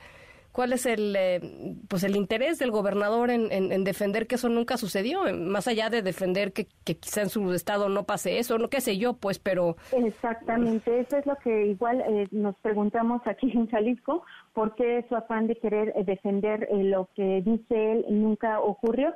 cuál 0.57 0.73
es 0.73 0.87
el 0.87 1.15
eh, 1.15 1.39
pues 1.87 2.03
el 2.03 2.17
interés 2.17 2.59
del 2.59 2.71
gobernador 2.71 3.31
en, 3.31 3.53
en, 3.53 3.85
defender 3.85 4.27
que 4.27 4.37
eso 4.37 4.49
nunca 4.49 4.79
sucedió 4.79 5.21
más 5.35 5.69
allá 5.69 5.91
de 5.91 6.01
defender 6.01 6.55
que, 6.55 6.67
que, 6.83 6.97
quizá 6.97 7.21
en 7.21 7.29
su 7.29 7.53
estado 7.53 7.91
no 7.91 8.05
pase 8.05 8.39
eso 8.39 8.57
no 8.57 8.71
qué 8.71 8.81
sé 8.81 8.97
yo 8.97 9.13
pues 9.13 9.39
pero 9.39 9.77
exactamente 9.93 10.99
eso 10.99 11.19
es 11.19 11.27
lo 11.27 11.37
que 11.37 11.67
igual 11.67 12.01
eh, 12.01 12.27
nos 12.31 12.57
preguntamos 12.61 13.21
aquí 13.27 13.53
en 13.53 13.69
Jalisco 13.69 14.25
por 14.55 14.75
qué 14.77 15.05
su 15.11 15.15
afán 15.15 15.47
de 15.47 15.57
querer 15.57 15.93
eh, 15.95 16.05
defender 16.05 16.67
lo 16.73 17.11
que 17.15 17.43
dice 17.43 17.93
él 17.93 18.07
nunca 18.09 18.59
ocurrió 18.61 19.13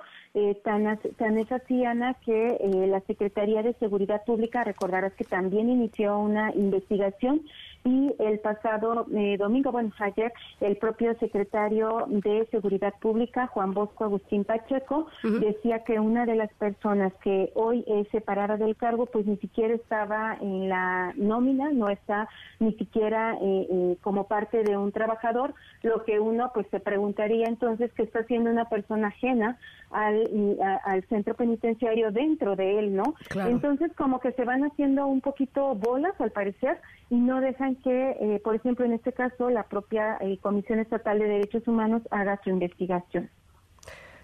tan, 0.62 1.00
tan 1.16 1.38
es 1.38 1.50
así 1.50 1.86
Ana 1.86 2.18
que 2.22 2.58
la 2.86 3.00
Secretaría 3.00 3.62
de 3.62 3.72
Seguridad 3.74 4.22
Pública 4.26 4.62
recordarás 4.62 5.14
que 5.14 5.24
también 5.24 5.70
inició 5.70 6.18
una 6.18 6.52
investigación 6.54 7.40
y 7.84 8.14
el 8.18 8.40
pasado 8.40 9.06
eh, 9.14 9.36
domingo, 9.38 9.72
bueno, 9.72 9.90
ayer, 10.00 10.32
el 10.60 10.76
propio 10.76 11.14
secretario 11.18 12.04
de 12.08 12.46
Seguridad 12.50 12.92
Pública, 13.00 13.46
Juan 13.46 13.72
Bosco 13.72 14.04
Agustín 14.04 14.44
Pacheco, 14.44 15.06
decía 15.22 15.82
que 15.84 15.98
una 15.98 16.26
de 16.26 16.34
las 16.34 16.52
personas 16.54 17.12
que 17.22 17.50
hoy 17.54 17.82
es 17.86 18.06
separada 18.08 18.58
del 18.58 18.76
cargo, 18.76 19.06
pues 19.06 19.24
ni 19.26 19.38
siquiera 19.38 19.74
estaba 19.74 20.36
en 20.40 20.68
la 20.68 21.14
nómina, 21.16 21.72
no 21.72 21.88
está 21.88 22.28
ni 22.58 22.74
siquiera 22.74 23.34
eh, 23.40 23.66
eh, 23.70 23.96
como 24.02 24.24
parte 24.24 24.62
de 24.62 24.76
un 24.76 24.92
trabajador, 24.92 25.54
lo 25.82 26.04
que 26.04 26.20
uno 26.20 26.50
pues 26.52 26.66
se 26.70 26.80
preguntaría 26.80 27.46
entonces 27.46 27.90
que 27.94 28.02
está 28.02 28.20
haciendo 28.20 28.50
una 28.50 28.66
persona 28.66 29.08
ajena 29.08 29.58
al, 29.90 30.58
al 30.84 31.02
centro 31.08 31.34
penitenciario 31.34 32.12
dentro 32.12 32.56
de 32.56 32.78
él, 32.78 32.94
¿no? 32.94 33.14
Entonces 33.34 33.90
como 33.96 34.20
que 34.20 34.32
se 34.32 34.44
van 34.44 34.64
haciendo 34.64 35.06
un 35.06 35.20
poquito 35.20 35.74
bolas 35.74 36.20
al 36.20 36.30
parecer 36.30 36.78
y 37.08 37.16
no 37.16 37.40
dejan 37.40 37.69
que, 37.76 38.16
eh, 38.20 38.40
por 38.42 38.54
ejemplo, 38.54 38.84
en 38.84 38.92
este 38.92 39.12
caso, 39.12 39.50
la 39.50 39.64
propia 39.64 40.16
eh, 40.20 40.38
Comisión 40.40 40.78
Estatal 40.78 41.18
de 41.18 41.26
Derechos 41.26 41.66
Humanos 41.66 42.02
haga 42.10 42.40
su 42.42 42.50
investigación. 42.50 43.30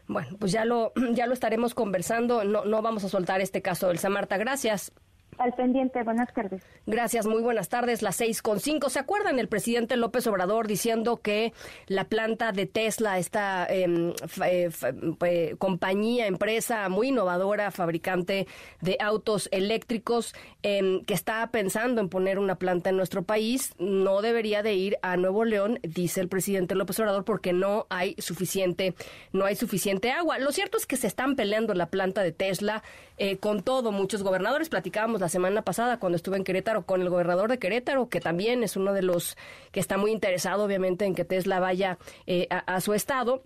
Bueno, 0.08 0.36
pues 0.38 0.52
ya 0.52 0.64
lo, 0.64 0.92
ya 1.12 1.26
lo 1.26 1.32
estaremos 1.32 1.74
conversando. 1.74 2.44
No, 2.44 2.64
no 2.64 2.82
vamos 2.82 3.04
a 3.04 3.08
soltar 3.08 3.40
este 3.40 3.62
caso, 3.62 3.90
Elsa 3.90 4.08
Marta. 4.08 4.36
Gracias. 4.36 4.92
Al 5.38 5.52
pendiente, 5.52 6.02
buenas 6.02 6.32
tardes. 6.32 6.62
Gracias, 6.86 7.26
muy 7.26 7.42
buenas 7.42 7.68
tardes, 7.68 8.00
las 8.00 8.16
seis 8.16 8.40
con 8.40 8.58
cinco. 8.58 8.88
¿Se 8.88 8.98
acuerdan 8.98 9.38
el 9.38 9.48
presidente 9.48 9.96
López 9.96 10.26
Obrador 10.26 10.66
diciendo 10.66 11.18
que 11.18 11.52
la 11.88 12.04
planta 12.04 12.52
de 12.52 12.66
Tesla, 12.66 13.18
esta 13.18 13.66
em, 13.68 14.14
eh, 14.44 15.56
compañía, 15.58 16.26
empresa 16.26 16.88
muy 16.88 17.08
innovadora, 17.08 17.70
fabricante 17.70 18.46
de 18.80 18.96
autos 19.00 19.48
eléctricos, 19.52 20.34
em, 20.62 21.04
que 21.04 21.14
está 21.14 21.46
pensando 21.50 22.00
en 22.00 22.08
poner 22.08 22.38
una 22.38 22.54
planta 22.54 22.90
en 22.90 22.96
nuestro 22.96 23.22
país, 23.22 23.74
no 23.78 24.22
debería 24.22 24.62
de 24.62 24.74
ir 24.74 24.96
a 25.02 25.16
Nuevo 25.16 25.44
León, 25.44 25.80
dice 25.82 26.20
el 26.20 26.28
presidente 26.28 26.74
López 26.74 26.98
Obrador, 27.00 27.24
porque 27.24 27.52
no 27.52 27.86
hay 27.90 28.14
suficiente, 28.18 28.94
no 29.32 29.44
hay 29.44 29.56
suficiente 29.56 30.10
agua. 30.12 30.38
Lo 30.38 30.52
cierto 30.52 30.78
es 30.78 30.86
que 30.86 30.96
se 30.96 31.06
están 31.06 31.36
peleando 31.36 31.74
la 31.74 31.86
planta 31.86 32.22
de 32.22 32.32
Tesla 32.32 32.82
eh, 33.18 33.36
con 33.36 33.62
todo. 33.62 33.92
Muchos 33.92 34.22
gobernadores 34.22 34.68
platicábamos 34.68 35.20
la 35.20 35.25
semana 35.28 35.62
pasada 35.62 35.98
cuando 35.98 36.16
estuve 36.16 36.36
en 36.36 36.44
Querétaro 36.44 36.86
con 36.86 37.00
el 37.02 37.10
gobernador 37.10 37.50
de 37.50 37.58
Querétaro, 37.58 38.08
que 38.08 38.20
también 38.20 38.62
es 38.62 38.76
uno 38.76 38.92
de 38.92 39.02
los 39.02 39.36
que 39.72 39.80
está 39.80 39.98
muy 39.98 40.12
interesado, 40.12 40.64
obviamente, 40.64 41.04
en 41.04 41.14
que 41.14 41.24
Tesla 41.24 41.60
vaya 41.60 41.98
eh, 42.26 42.48
a, 42.50 42.80
su 42.80 42.94
estado. 42.94 43.42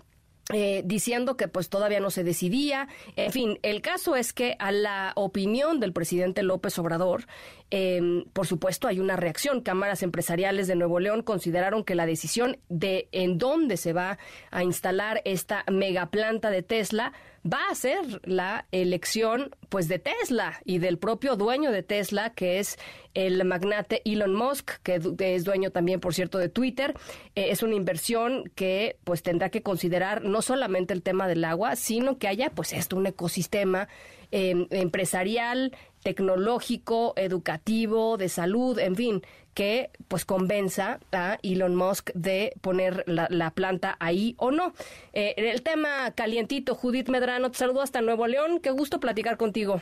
Eh, 0.52 0.82
diciendo 0.84 1.36
que 1.36 1.46
pues 1.46 1.68
todavía 1.68 2.00
no 2.00 2.10
se 2.10 2.24
decidía. 2.24 2.88
En 3.14 3.30
fin, 3.30 3.60
el 3.62 3.82
caso 3.82 4.16
es 4.16 4.32
que 4.32 4.56
a 4.58 4.72
la 4.72 5.12
opinión 5.14 5.78
del 5.78 5.92
presidente 5.92 6.42
López 6.42 6.76
Obrador, 6.80 7.26
em, 7.70 8.24
por 8.32 8.48
supuesto 8.48 8.88
hay 8.88 8.98
una 8.98 9.14
reacción. 9.14 9.60
Cámaras 9.60 10.02
empresariales 10.02 10.66
de 10.66 10.74
Nuevo 10.74 10.98
León 10.98 11.22
consideraron 11.22 11.84
que 11.84 11.94
la 11.94 12.04
decisión 12.04 12.58
de 12.68 13.08
en 13.12 13.38
dónde 13.38 13.76
se 13.76 13.92
va 13.92 14.18
a 14.50 14.64
instalar 14.64 15.22
esta 15.24 15.64
megaplanta 15.70 16.50
de 16.50 16.64
Tesla 16.64 17.12
va 17.45 17.68
a 17.70 17.74
ser 17.74 18.20
la 18.24 18.66
elección 18.70 19.55
pues 19.68 19.88
de 19.88 19.99
Tesla 19.99 20.61
y 20.64 20.78
del 20.78 20.99
propio 20.99 21.36
dueño 21.36 21.72
de 21.72 21.82
Tesla 21.82 22.30
que 22.34 22.59
es 22.59 22.78
el 23.14 23.43
magnate 23.45 24.03
Elon 24.05 24.34
Musk 24.34 24.72
que 24.82 25.01
es 25.18 25.45
dueño 25.45 25.70
también 25.70 26.01
por 26.01 26.14
cierto 26.14 26.38
de 26.38 26.49
Twitter. 26.49 26.95
Eh, 27.34 27.49
es 27.51 27.62
una 27.62 27.74
inversión 27.74 28.45
que 28.55 28.97
pues 29.05 29.22
tendrá 29.22 29.51
que 29.51 29.62
considerar 29.62 30.22
no 30.22 30.43
solamente 30.43 30.93
el 30.93 31.03
tema 31.03 31.28
del 31.28 31.45
agua 31.45 31.76
sino 31.76 32.18
que 32.18 32.28
haya 32.28 32.51
pues 32.51 32.72
esto 32.72 32.97
un 32.97 33.07
ecosistema 33.07 33.88
em, 34.30 34.66
empresarial 34.70 35.76
tecnológico 36.03 37.14
educativo 37.16 38.16
de 38.16 38.28
salud 38.28 38.78
en 38.78 38.97
fin 38.97 39.22
que 39.55 39.90
pues 40.09 40.24
convenza 40.24 41.01
a 41.12 41.38
Elon 41.42 41.74
Musk 41.74 42.11
de 42.14 42.53
poner 42.61 43.05
la, 43.07 43.51
planta 43.51 43.96
ahí 44.01 44.34
o 44.38 44.51
no. 44.51 44.72
Eh, 45.12 45.34
el 45.36 45.62
tema 45.62 46.12
calientito, 46.14 46.74
Judith 46.74 47.09
Medrano, 47.09 47.51
te 47.51 47.59
saludo 47.59 47.82
hasta 47.82 48.01
Nuevo 48.01 48.26
León, 48.26 48.61
qué 48.61 48.70
gusto 48.70 49.01
platicar 49.01 49.36
contigo. 49.36 49.80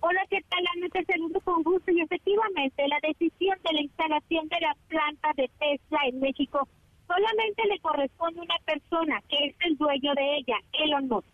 Hola, 0.00 0.20
¿qué 0.28 0.38
tal? 0.50 0.60
Ana, 0.76 0.88
te 0.90 1.04
saludo 1.04 1.40
con 1.40 1.62
gusto 1.62 1.90
y 1.90 2.00
efectivamente 2.00 2.86
la 2.88 2.98
decisión 3.02 3.58
de 3.64 3.72
la 3.72 3.80
instalación 3.80 4.48
de 4.48 4.60
la 4.60 4.76
planta 4.88 5.30
de 5.36 5.50
Tesla 5.58 5.98
en 6.06 6.20
México 6.20 6.68
solamente 7.06 7.62
le 7.68 7.78
corresponde 7.80 8.40
a 8.40 8.44
una 8.44 8.58
persona 8.64 9.22
que 9.28 9.46
es 9.46 9.54
el 9.60 9.76
dueño 9.76 10.14
de 10.14 10.36
ella, 10.36 10.56
Elon 10.72 11.08
Musk, 11.08 11.26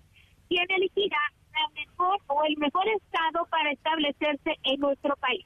quien 0.48 0.70
elegirá 0.70 1.18
la 1.52 1.68
mejor 1.74 2.18
o 2.28 2.44
el 2.44 2.56
mejor 2.58 2.86
estado 2.88 3.46
para 3.46 3.72
establecerse 3.72 4.56
en 4.64 4.80
nuestro 4.80 5.16
país. 5.16 5.44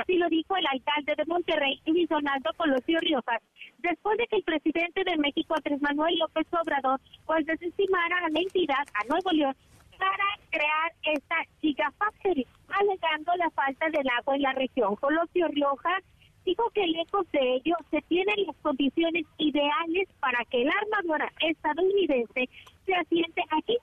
Así 0.00 0.16
lo 0.16 0.28
dijo 0.28 0.56
el 0.56 0.66
alcalde 0.66 1.14
de 1.16 1.24
Monterrey, 1.26 1.80
Luis 1.86 2.08
Donaldo 2.08 2.50
Colosio 2.56 2.98
Riojas, 3.00 3.42
después 3.78 4.16
de 4.16 4.26
que 4.26 4.36
el 4.36 4.42
presidente 4.42 5.04
de 5.04 5.18
México, 5.18 5.54
Andrés 5.54 5.82
Manuel 5.82 6.18
López 6.18 6.46
Obrador, 6.50 6.98
pues 7.26 7.44
desestimara 7.44 8.18
a 8.24 8.30
la 8.30 8.40
entidad, 8.40 8.86
a 8.94 9.04
Nuevo 9.06 9.30
León, 9.32 9.54
para 9.98 10.24
crear 10.50 10.92
esta 11.14 11.36
Gigafactory, 11.60 12.46
alegando 12.68 13.32
la 13.36 13.50
falta 13.50 13.90
del 13.90 14.08
agua 14.18 14.36
en 14.36 14.42
la 14.42 14.52
región. 14.52 14.96
Colosio 14.96 15.48
Riojas 15.48 16.02
dijo 16.44 16.70
que 16.70 16.86
lejos 16.86 17.30
de 17.30 17.56
ello 17.56 17.76
se 17.90 18.00
tienen 18.08 18.46
las 18.46 18.56
condiciones 18.62 19.26
ideales 19.36 20.08
para 20.20 20.44
que 20.46 20.64
la 20.64 20.72
armadura 20.72 21.30
estadounidense 21.40 22.48
se 22.86 22.94
asiente 22.94 23.42
aquí 23.50 23.76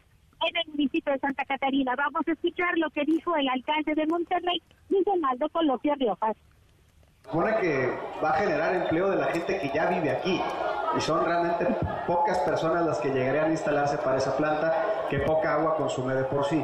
en 0.47 0.57
el 0.57 0.67
municipio 0.69 1.13
de 1.13 1.19
Santa 1.19 1.45
Catarina. 1.45 1.95
Vamos 1.95 2.27
a 2.27 2.31
escuchar 2.31 2.77
lo 2.77 2.89
que 2.89 3.03
dijo 3.05 3.35
el 3.35 3.47
alcalde 3.49 3.95
de 3.95 4.07
Monterrey, 4.07 4.61
Luis 4.89 5.05
Donaldo 5.05 5.49
Colosio 5.49 5.95
Riojas. 5.95 6.35
Supone 7.23 7.55
que 7.57 7.93
va 8.23 8.31
a 8.31 8.33
generar 8.39 8.75
empleo 8.75 9.09
de 9.09 9.17
la 9.17 9.25
gente 9.25 9.59
que 9.59 9.69
ya 9.73 9.87
vive 9.87 10.09
aquí 10.09 10.41
y 10.97 11.01
son 11.01 11.23
realmente 11.23 11.67
pocas 12.07 12.39
personas 12.39 12.85
las 12.85 12.97
que 12.99 13.09
llegarían 13.09 13.45
a 13.45 13.51
instalarse 13.51 13.97
para 13.97 14.17
esa 14.17 14.35
planta 14.35 14.73
que 15.09 15.19
poca 15.19 15.53
agua 15.53 15.75
consume 15.75 16.15
de 16.15 16.23
por 16.23 16.45
sí. 16.45 16.63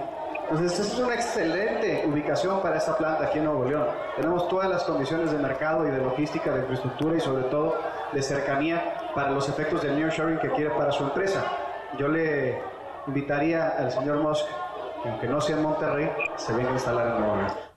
Entonces, 0.49 0.80
es 0.80 0.99
una 0.99 1.15
excelente 1.15 2.05
ubicación 2.07 2.61
para 2.61 2.78
esta 2.78 2.95
planta 2.95 3.26
aquí 3.26 3.39
en 3.39 3.45
Nuevo 3.45 3.65
León. 3.65 3.88
Tenemos 4.15 4.47
todas 4.47 4.69
las 4.69 4.84
condiciones 4.84 5.32
de 5.32 5.39
mercado 5.39 5.88
y 5.88 5.91
de 5.91 5.97
logística, 5.97 6.51
de 6.51 6.59
infraestructura 6.61 7.17
y 7.17 7.19
sobre 7.19 7.43
todo 7.45 7.76
de 8.11 8.21
cercanía 8.21 9.11
para 9.15 9.32
los 9.32 9.49
efectos 9.49 9.82
del 9.82 9.95
nearshoring 9.95 10.38
que 10.38 10.49
quiere 10.51 10.69
para 10.71 10.91
su 10.91 11.03
empresa. 11.03 11.43
Yo 11.97 12.07
le 12.07 12.61
invitaría 13.08 13.70
al 13.70 13.91
señor 13.91 14.22
Musk, 14.22 14.45
que 15.03 15.10
aunque 15.10 15.28
no 15.28 15.41
sea 15.41 15.58
en 15.58 15.64
Monterrey, 15.64 16.10
se 16.36 16.53
venga 16.53 16.70
a 16.70 16.74
instalar 16.74 17.08
en 17.08 17.20
Nueva 17.20 17.47
York. 17.47 17.76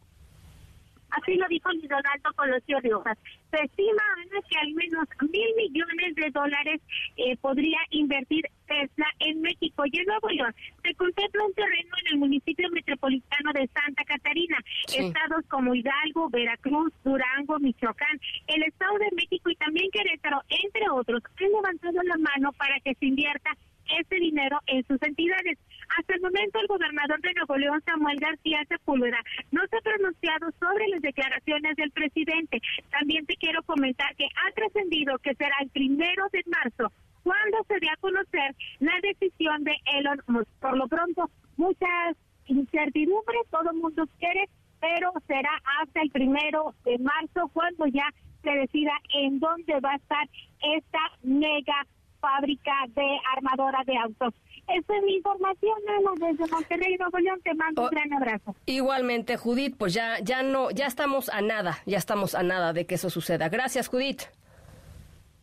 Así 1.11 1.35
lo 1.37 1.49
dijo 1.49 1.71
Luis 1.73 1.89
Donaldo 1.89 2.33
Colosio 2.37 2.81
Riojas. 2.81 3.19
Se 3.51 3.63
estima, 3.63 4.03
Ana, 4.17 4.41
que 4.49 4.59
al 4.59 4.73
menos 4.75 5.09
mil 5.23 5.55
millones 5.57 6.15
de 6.15 6.31
dólares 6.31 6.81
eh, 7.17 7.37
podría 7.39 7.79
invertir 7.91 8.45
Tesla 8.67 9.07
en 9.21 9.41
México 9.41 9.85
y 9.87 9.99
en 9.99 10.07
Nuevo 10.07 10.29
León. 10.29 10.55
Se 10.83 10.95
contempla 10.95 11.45
un 11.45 11.55
terreno 11.55 11.97
en 12.03 12.13
el 12.13 12.19
municipio 12.19 12.69
metropolitano 12.71 13.53
de 13.55 13.69
Santa 13.69 14.05
Catarina. 14.05 14.59
Estados 14.87 15.45
como 15.49 15.75
Hidalgo, 15.75 16.29
Veracruz, 16.29 16.93
Durango, 17.03 17.59
Michoacán, 17.59 18.21
el 18.47 18.63
Estado 18.65 18.99
de 18.99 19.17
México 19.17 19.51
y 19.51 19.57
también 19.57 19.91
Querétaro, 19.91 20.43
entre 20.49 20.91
otros, 20.91 21.23
han 21.41 21.53
levantado 21.53 22.03
la 22.03 22.19
mano 22.19 22.53
para 22.53 22.79
que 22.81 22.95
se 22.95 23.07
invierta 23.07 23.57
ese 23.99 24.17
dinero 24.17 24.59
en 24.67 24.87
sus 24.87 25.01
entidades. 25.03 25.59
Hasta 25.97 26.15
el 26.15 26.21
momento, 26.21 26.61
el 26.61 26.67
gobernador 26.67 27.21
de 27.21 27.33
Nuevo 27.35 27.81
Samuel 27.85 28.21
García 28.21 28.65
Sepúlveda, 28.69 29.19
no 29.51 29.63
se 29.69 29.77
ha 29.77 29.81
pronunciado 29.81 30.51
sobre 30.61 30.89
las 30.89 31.03
declaraciones 31.03 31.77
del 31.77 31.91
presidente. 31.91 32.61
También 32.91 33.25
te 33.27 33.37
quiero 33.37 33.63
comentar 33.63 34.15
que 34.17 34.27
ha 34.27 34.53
trascendido 34.53 35.19
que 35.19 35.35
será 35.35 35.55
el 35.61 35.71
primero 35.71 36.27
de 36.33 36.45
marzo 36.47 36.93
cuando 37.23 37.59
se 37.69 37.81
dé 37.81 37.89
a 37.91 37.97
conocer 37.97 38.55
la 38.81 38.95
decisión 39.03 39.65
de 39.65 39.75
Elon 39.97 40.21
Musk. 40.29 40.49
Por 40.61 40.77
lo 40.77 40.89
pronto, 40.89 41.31
muchas 41.57 42.17
incertidumbres, 42.47 43.43
todo 43.51 43.71
el 43.71 43.77
mundo 43.77 44.07
quiere, 44.19 44.49
pero 44.81 45.13
será 45.27 45.51
hasta 45.81 46.03
el 46.03 46.11
primero 46.11 46.75
de 46.85 46.99
marzo 46.99 47.51
cuando 47.53 47.87
ya 47.87 48.09
se 48.43 48.51
decida 48.51 48.93
en 49.15 49.41
dónde 49.41 49.81
va 49.81 49.93
a 49.93 49.97
estar 49.97 50.29
esta 50.63 51.01
mega 51.23 51.87
fábrica 52.21 52.73
de 52.95 53.19
armadora 53.37 53.83
de 53.85 53.97
autos. 53.97 54.35
Esa 54.69 54.97
es 54.97 55.03
mi 55.03 55.15
información, 55.17 55.79
Ana, 55.89 56.29
desde 56.29 56.51
Monterrey, 56.53 56.97
Nuevo 56.99 57.19
León. 57.19 57.41
Te 57.43 57.55
mando 57.55 57.83
un 57.83 57.89
oh, 57.89 57.91
gran 57.91 58.13
abrazo. 58.13 58.55
Igualmente, 58.67 59.37
Judith, 59.37 59.77
pues 59.79 59.95
ya, 59.95 60.19
ya 60.21 60.43
no, 60.43 60.71
ya 60.71 60.87
estamos 60.87 61.29
a 61.31 61.41
nada, 61.41 61.79
ya 61.87 61.97
estamos 61.97 62.35
a 62.35 62.43
nada 62.43 62.73
de 62.73 62.87
que 62.87 62.97
eso 62.97 63.09
suceda. 63.09 63.49
Gracias, 63.49 63.89
Judith. 63.89 64.23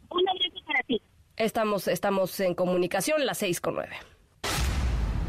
Un 0.09 0.29
abrazo 0.29 0.65
para 0.65 0.83
ti. 0.83 1.01
Estamos, 1.37 1.87
estamos 1.87 2.39
en 2.39 2.53
comunicación, 2.53 3.25
las 3.25 3.39
seis 3.39 3.59
con 3.59 3.75
nueve. 3.75 3.95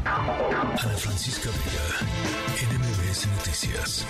Ana 0.05 0.77
Francisca 0.77 1.49
Vega, 1.49 2.77
NMBS 2.77 3.27
Noticias. 3.27 4.05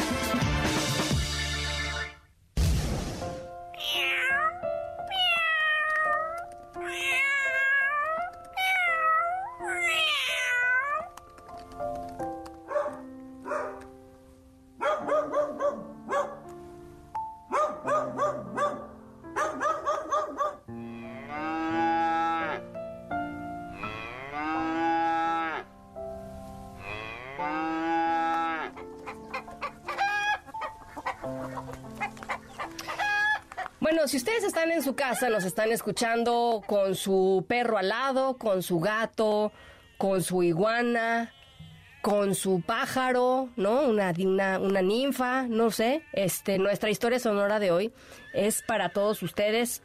Bueno, 33.79 34.05
si 34.09 34.17
ustedes 34.17 34.43
están 34.43 34.69
en 34.71 34.83
su 34.83 34.95
casa, 34.95 35.29
nos 35.29 35.45
están 35.45 35.71
escuchando 35.71 36.61
con 36.67 36.93
su 36.93 37.45
perro 37.47 37.77
al 37.77 37.87
lado, 37.87 38.37
con 38.37 38.61
su 38.61 38.79
gato, 38.81 39.53
con 39.97 40.21
su 40.21 40.43
iguana, 40.43 41.31
con 42.07 42.35
su 42.35 42.61
pájaro, 42.61 43.49
¿no? 43.57 43.81
Una, 43.81 44.13
una, 44.17 44.59
una 44.59 44.81
ninfa, 44.81 45.41
no 45.41 45.71
sé. 45.71 46.03
Este, 46.13 46.57
nuestra 46.57 46.89
historia 46.89 47.19
sonora 47.19 47.59
de 47.59 47.71
hoy 47.71 47.91
es 48.33 48.61
para 48.61 48.93
todos 48.93 49.21
ustedes, 49.23 49.83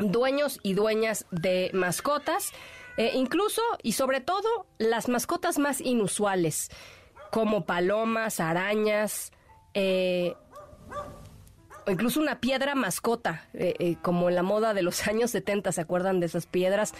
dueños 0.00 0.58
y 0.64 0.74
dueñas 0.74 1.24
de 1.30 1.70
mascotas, 1.72 2.50
eh, 2.96 3.12
incluso 3.14 3.62
y 3.80 3.92
sobre 3.92 4.20
todo 4.20 4.66
las 4.78 5.08
mascotas 5.08 5.60
más 5.60 5.80
inusuales, 5.80 6.68
como 7.30 7.64
palomas, 7.64 8.40
arañas, 8.40 9.30
eh, 9.72 10.34
o 11.86 11.92
incluso 11.92 12.18
una 12.18 12.40
piedra 12.40 12.74
mascota, 12.74 13.46
eh, 13.54 13.98
como 14.02 14.28
en 14.28 14.34
la 14.34 14.42
moda 14.42 14.74
de 14.74 14.82
los 14.82 15.06
años 15.06 15.30
70, 15.30 15.70
¿se 15.70 15.80
acuerdan 15.80 16.18
de 16.18 16.26
esas 16.26 16.46
piedras? 16.46 16.92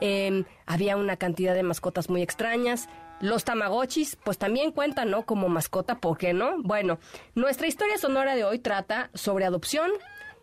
Em, 0.00 0.46
había 0.64 0.96
una 0.96 1.18
cantidad 1.18 1.52
de 1.52 1.62
mascotas 1.62 2.08
muy 2.08 2.22
extrañas. 2.22 2.88
Los 3.20 3.44
tamagotchis, 3.44 4.16
pues 4.16 4.36
también 4.36 4.72
cuentan, 4.72 5.10
¿no? 5.10 5.24
Como 5.24 5.48
mascota, 5.48 5.98
¿por 5.98 6.18
qué 6.18 6.34
no? 6.34 6.62
Bueno, 6.62 6.98
nuestra 7.34 7.66
historia 7.66 7.96
sonora 7.96 8.34
de 8.34 8.44
hoy 8.44 8.58
trata 8.58 9.10
sobre 9.14 9.46
adopción 9.46 9.90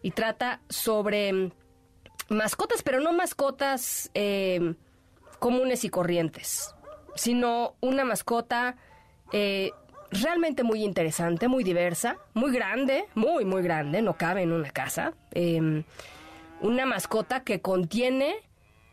y 0.01 0.11
trata 0.11 0.59
sobre 0.69 1.29
em, 1.29 1.51
mascotas, 2.29 2.81
pero 2.81 2.99
no 2.99 3.13
mascotas 3.13 4.09
em, 4.15 4.75
comunes 5.37 5.83
y 5.83 5.89
corrientes, 5.89 6.73
sino 7.15 7.75
una 7.79 8.05
mascota 8.05 8.75
eh, 9.31 9.71
realmente 10.09 10.63
muy 10.63 10.83
interesante, 10.83 11.47
muy 11.47 11.63
diversa, 11.63 12.17
muy 12.33 12.51
grande, 12.51 13.05
muy, 13.13 13.45
muy 13.45 13.61
grande, 13.61 14.01
no 14.01 14.15
cabe 14.17 14.41
en 14.41 14.51
una 14.51 14.71
casa. 14.71 15.13
Em, 15.31 15.83
una 16.61 16.87
mascota 16.87 17.43
que 17.43 17.61
contiene 17.61 18.35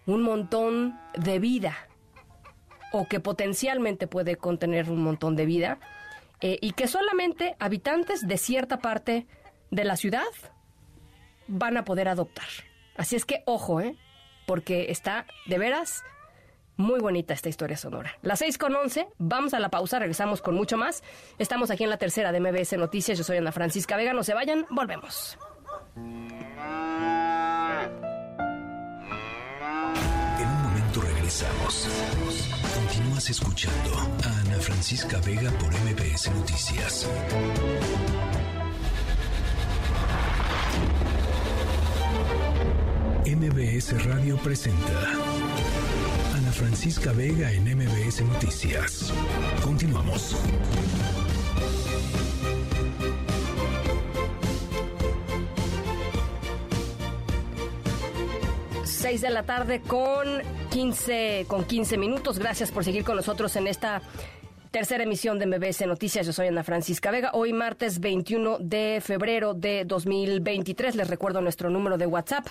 un 0.07 0.23
montón 0.23 0.99
de 1.15 1.39
vida 1.39 1.77
o 2.93 3.07
que 3.09 3.21
potencialmente 3.21 4.07
puede 4.07 4.37
contener 4.37 4.91
un 4.91 5.03
montón 5.03 5.37
de 5.37 5.47
vida 5.47 5.79
eh, 6.41 6.59
y 6.61 6.73
que 6.73 6.89
solamente 6.89 7.57
habitantes 7.59 8.27
de 8.27 8.39
cierta 8.39 8.79
parte 8.79 9.27
de 9.71 9.85
la 9.85 9.97
ciudad 9.97 10.25
van 11.47 11.77
a 11.77 11.85
poder 11.85 12.09
adoptar. 12.09 12.49
Así 12.97 13.17
es 13.17 13.25
que 13.25 13.43
ojo, 13.47 13.81
¿eh? 13.81 13.97
porque 14.47 14.91
está 14.91 15.27
de 15.47 15.59
veras 15.59 16.03
muy 16.77 16.99
bonita 17.01 17.35
esta 17.35 17.49
historia 17.49 17.77
sonora. 17.77 18.17
Las 18.23 18.39
6 18.41 18.59
con 18.59 18.75
11, 18.75 19.09
vamos 19.19 19.55
a 19.55 19.61
la 19.61 19.69
pausa, 19.69 19.99
regresamos 19.99 20.41
con 20.41 20.55
mucho 20.55 20.77
más. 20.77 21.03
Estamos 21.39 21.71
aquí 21.71 21.85
en 21.85 21.91
la 21.91 21.99
tercera 21.99 22.33
de 22.33 22.41
MBS 22.41 22.73
Noticias, 22.79 23.19
yo 23.19 23.25
soy 23.25 23.37
Ana 23.37 23.53
Francisca 23.53 23.97
Vega, 23.97 24.13
no 24.13 24.25
se 24.25 24.35
vayan, 24.35 24.67
volvemos. 24.71 25.39
En 30.39 30.49
un 30.49 30.63
momento 30.63 31.01
regresamos. 31.03 31.89
Continúas 33.01 33.31
escuchando 33.31 33.97
a 33.97 34.41
Ana 34.41 34.59
Francisca 34.61 35.19
Vega 35.21 35.51
por 35.53 35.73
MBS 35.73 36.31
Noticias. 36.33 37.09
MBS 43.25 44.05
Radio 44.05 44.37
presenta 44.37 44.93
Francisca 46.53 47.13
Vega 47.13 47.51
en 47.51 47.65
MBS 47.65 48.21
Noticias. 48.21 49.15
Continuamos. 49.65 50.37
Seis 58.85 59.23
de 59.23 59.31
la 59.31 59.45
tarde 59.45 59.81
con 59.81 60.60
15, 60.71 61.47
con 61.49 61.65
15 61.65 61.99
minutos. 61.99 62.39
Gracias 62.39 62.71
por 62.71 62.85
seguir 62.85 63.05
con 63.05 63.17
nosotros 63.17 63.55
en 63.57 63.67
esta 63.67 64.03
Tercera 64.71 65.03
emisión 65.03 65.41
de 65.41 65.47
MBS 65.47 65.85
Noticias, 65.89 66.25
yo 66.25 66.33
soy 66.33 66.47
Ana 66.47 66.63
Francisca 66.63 67.11
Vega. 67.11 67.33
Hoy 67.33 67.53
martes 67.53 67.99
21 67.99 68.59
de 68.61 69.03
febrero 69.05 69.53
de 69.53 69.85
2023, 69.85 70.95
les 70.95 71.09
recuerdo 71.09 71.41
nuestro 71.41 71.71
número 71.71 71.99
de 71.99 72.07
WhatsApp 72.07 72.47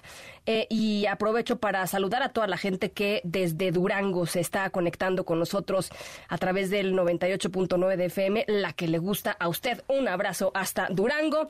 eh, 0.46 0.68
y 0.70 1.06
aprovecho 1.06 1.60
para 1.60 1.88
saludar 1.88 2.22
a 2.22 2.28
toda 2.28 2.48
la 2.48 2.58
gente 2.58 2.92
que 2.92 3.22
desde 3.24 3.72
Durango 3.72 4.26
se 4.26 4.42
está 4.42 4.70
conectando 4.70 5.24
con 5.24 5.40
nosotros 5.40 5.92
a 6.28 6.38
través 6.38 6.70
del 6.70 6.94
98.9 6.94 7.96
de 7.96 8.06
FM, 8.08 8.44
la 8.50 8.74
que 8.74 8.90
le 8.90 8.98
gusta 8.98 9.32
a 9.40 9.48
usted. 9.48 9.82
Un 9.88 10.10
abrazo 10.10 10.52
hasta 10.54 10.90
Durango. 10.90 11.48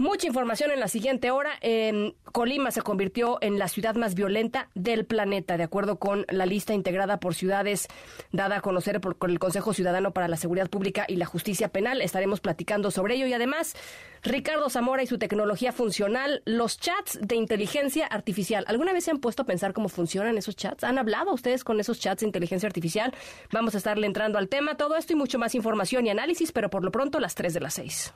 Mucha 0.00 0.26
información 0.26 0.70
en 0.70 0.80
la 0.80 0.88
siguiente 0.88 1.30
hora. 1.30 1.50
Colima 2.32 2.70
se 2.70 2.80
convirtió 2.80 3.36
en 3.42 3.58
la 3.58 3.68
ciudad 3.68 3.96
más 3.96 4.14
violenta 4.14 4.70
del 4.74 5.04
planeta, 5.04 5.58
de 5.58 5.64
acuerdo 5.64 5.98
con 5.98 6.24
la 6.30 6.46
lista 6.46 6.72
integrada 6.72 7.20
por 7.20 7.34
ciudades 7.34 7.86
dada 8.32 8.56
a 8.56 8.60
conocer 8.62 9.02
por 9.02 9.18
el 9.30 9.38
Consejo 9.38 9.74
Ciudadano 9.74 10.12
para 10.12 10.26
la 10.26 10.38
Seguridad 10.38 10.70
Pública 10.70 11.04
y 11.06 11.16
la 11.16 11.26
Justicia 11.26 11.68
Penal. 11.68 12.00
Estaremos 12.00 12.40
platicando 12.40 12.90
sobre 12.90 13.16
ello 13.16 13.26
y 13.26 13.34
además 13.34 13.74
Ricardo 14.22 14.70
Zamora 14.70 15.02
y 15.02 15.06
su 15.06 15.18
tecnología 15.18 15.70
funcional, 15.70 16.40
los 16.46 16.78
chats 16.78 17.18
de 17.20 17.36
inteligencia 17.36 18.06
artificial. 18.06 18.64
¿Alguna 18.68 18.94
vez 18.94 19.04
se 19.04 19.10
han 19.10 19.18
puesto 19.18 19.42
a 19.42 19.44
pensar 19.44 19.74
cómo 19.74 19.90
funcionan 19.90 20.38
esos 20.38 20.56
chats? 20.56 20.82
¿Han 20.82 20.96
hablado 20.96 21.34
ustedes 21.34 21.62
con 21.62 21.78
esos 21.78 22.00
chats 22.00 22.20
de 22.20 22.26
inteligencia 22.26 22.66
artificial? 22.66 23.12
Vamos 23.52 23.74
a 23.74 23.76
estarle 23.76 24.06
entrando 24.06 24.38
al 24.38 24.48
tema, 24.48 24.78
todo 24.78 24.96
esto 24.96 25.12
y 25.12 25.16
mucho 25.16 25.38
más 25.38 25.54
información 25.54 26.06
y 26.06 26.08
análisis, 26.08 26.52
pero 26.52 26.70
por 26.70 26.84
lo 26.84 26.90
pronto 26.90 27.20
las 27.20 27.34
3 27.34 27.52
de 27.52 27.60
las 27.60 27.74
6. 27.74 28.14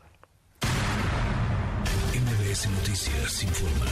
Noticias 2.55 3.43
informa. 3.43 3.91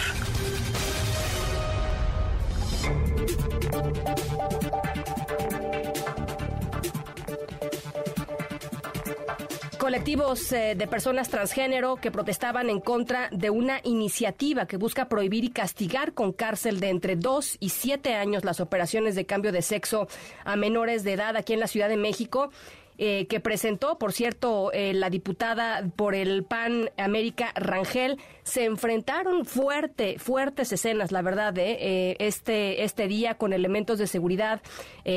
Colectivos 9.79 10.53
eh, 10.53 10.77
de 10.77 10.87
personas 10.87 11.29
transgénero 11.29 11.97
que 11.97 12.13
protestaban 12.13 12.71
en 12.71 12.79
contra 12.79 13.29
de 13.33 13.51
una 13.51 13.81
iniciativa 13.83 14.67
que 14.67 14.77
busca 14.77 15.09
prohibir 15.09 15.43
y 15.43 15.51
castigar 15.51 16.15
con 16.15 16.33
cárcel 16.33 16.79
de 16.79 16.91
entre 16.91 17.17
dos 17.17 17.57
y 17.59 17.71
siete 17.71 18.15
años 18.15 18.45
las 18.45 18.61
operaciones 18.61 19.17
de 19.17 19.27
cambio 19.27 19.51
de 19.51 19.63
sexo 19.63 20.07
a 20.45 20.55
menores 20.55 21.03
de 21.03 21.15
edad 21.15 21.37
aquí 21.37 21.53
en 21.53 21.59
la 21.59 21.67
Ciudad 21.67 21.89
de 21.89 21.97
México. 21.97 22.53
Eh, 22.99 23.27
que 23.27 23.41
presentó, 23.41 23.99
por 23.99 24.13
cierto, 24.13 24.71
eh, 24.73 24.93
la 24.93 25.09
diputada 25.09 25.83
por 25.97 26.15
el 26.15 26.45
PAN 26.45 26.91
América 26.99 27.47
Rangel, 27.55 28.19
se 28.43 28.65
enfrentaron 28.67 29.47
fuerte, 29.47 30.19
fuertes 30.19 30.73
escenas, 30.73 31.11
la 31.11 31.23
verdad, 31.23 31.57
eh, 31.57 32.17
este, 32.19 32.85
este 32.85 33.09
día 33.09 33.39
con 33.39 33.55
elementos 33.55 33.99
de 33.99 34.07
seguridad 34.07 34.61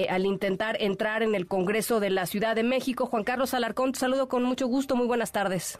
al 0.09 0.25
intentar 0.25 0.77
entrar 0.79 1.21
en 1.21 1.35
el 1.35 1.47
Congreso 1.47 1.99
de 1.99 2.09
la 2.09 2.25
Ciudad 2.25 2.55
de 2.55 2.63
México. 2.63 3.05
Juan 3.05 3.23
Carlos 3.23 3.53
Alarcón, 3.53 3.91
te 3.91 3.99
saludo 3.99 4.27
con 4.29 4.43
mucho 4.43 4.67
gusto, 4.67 4.95
muy 4.95 5.05
buenas 5.05 5.31
tardes. 5.31 5.79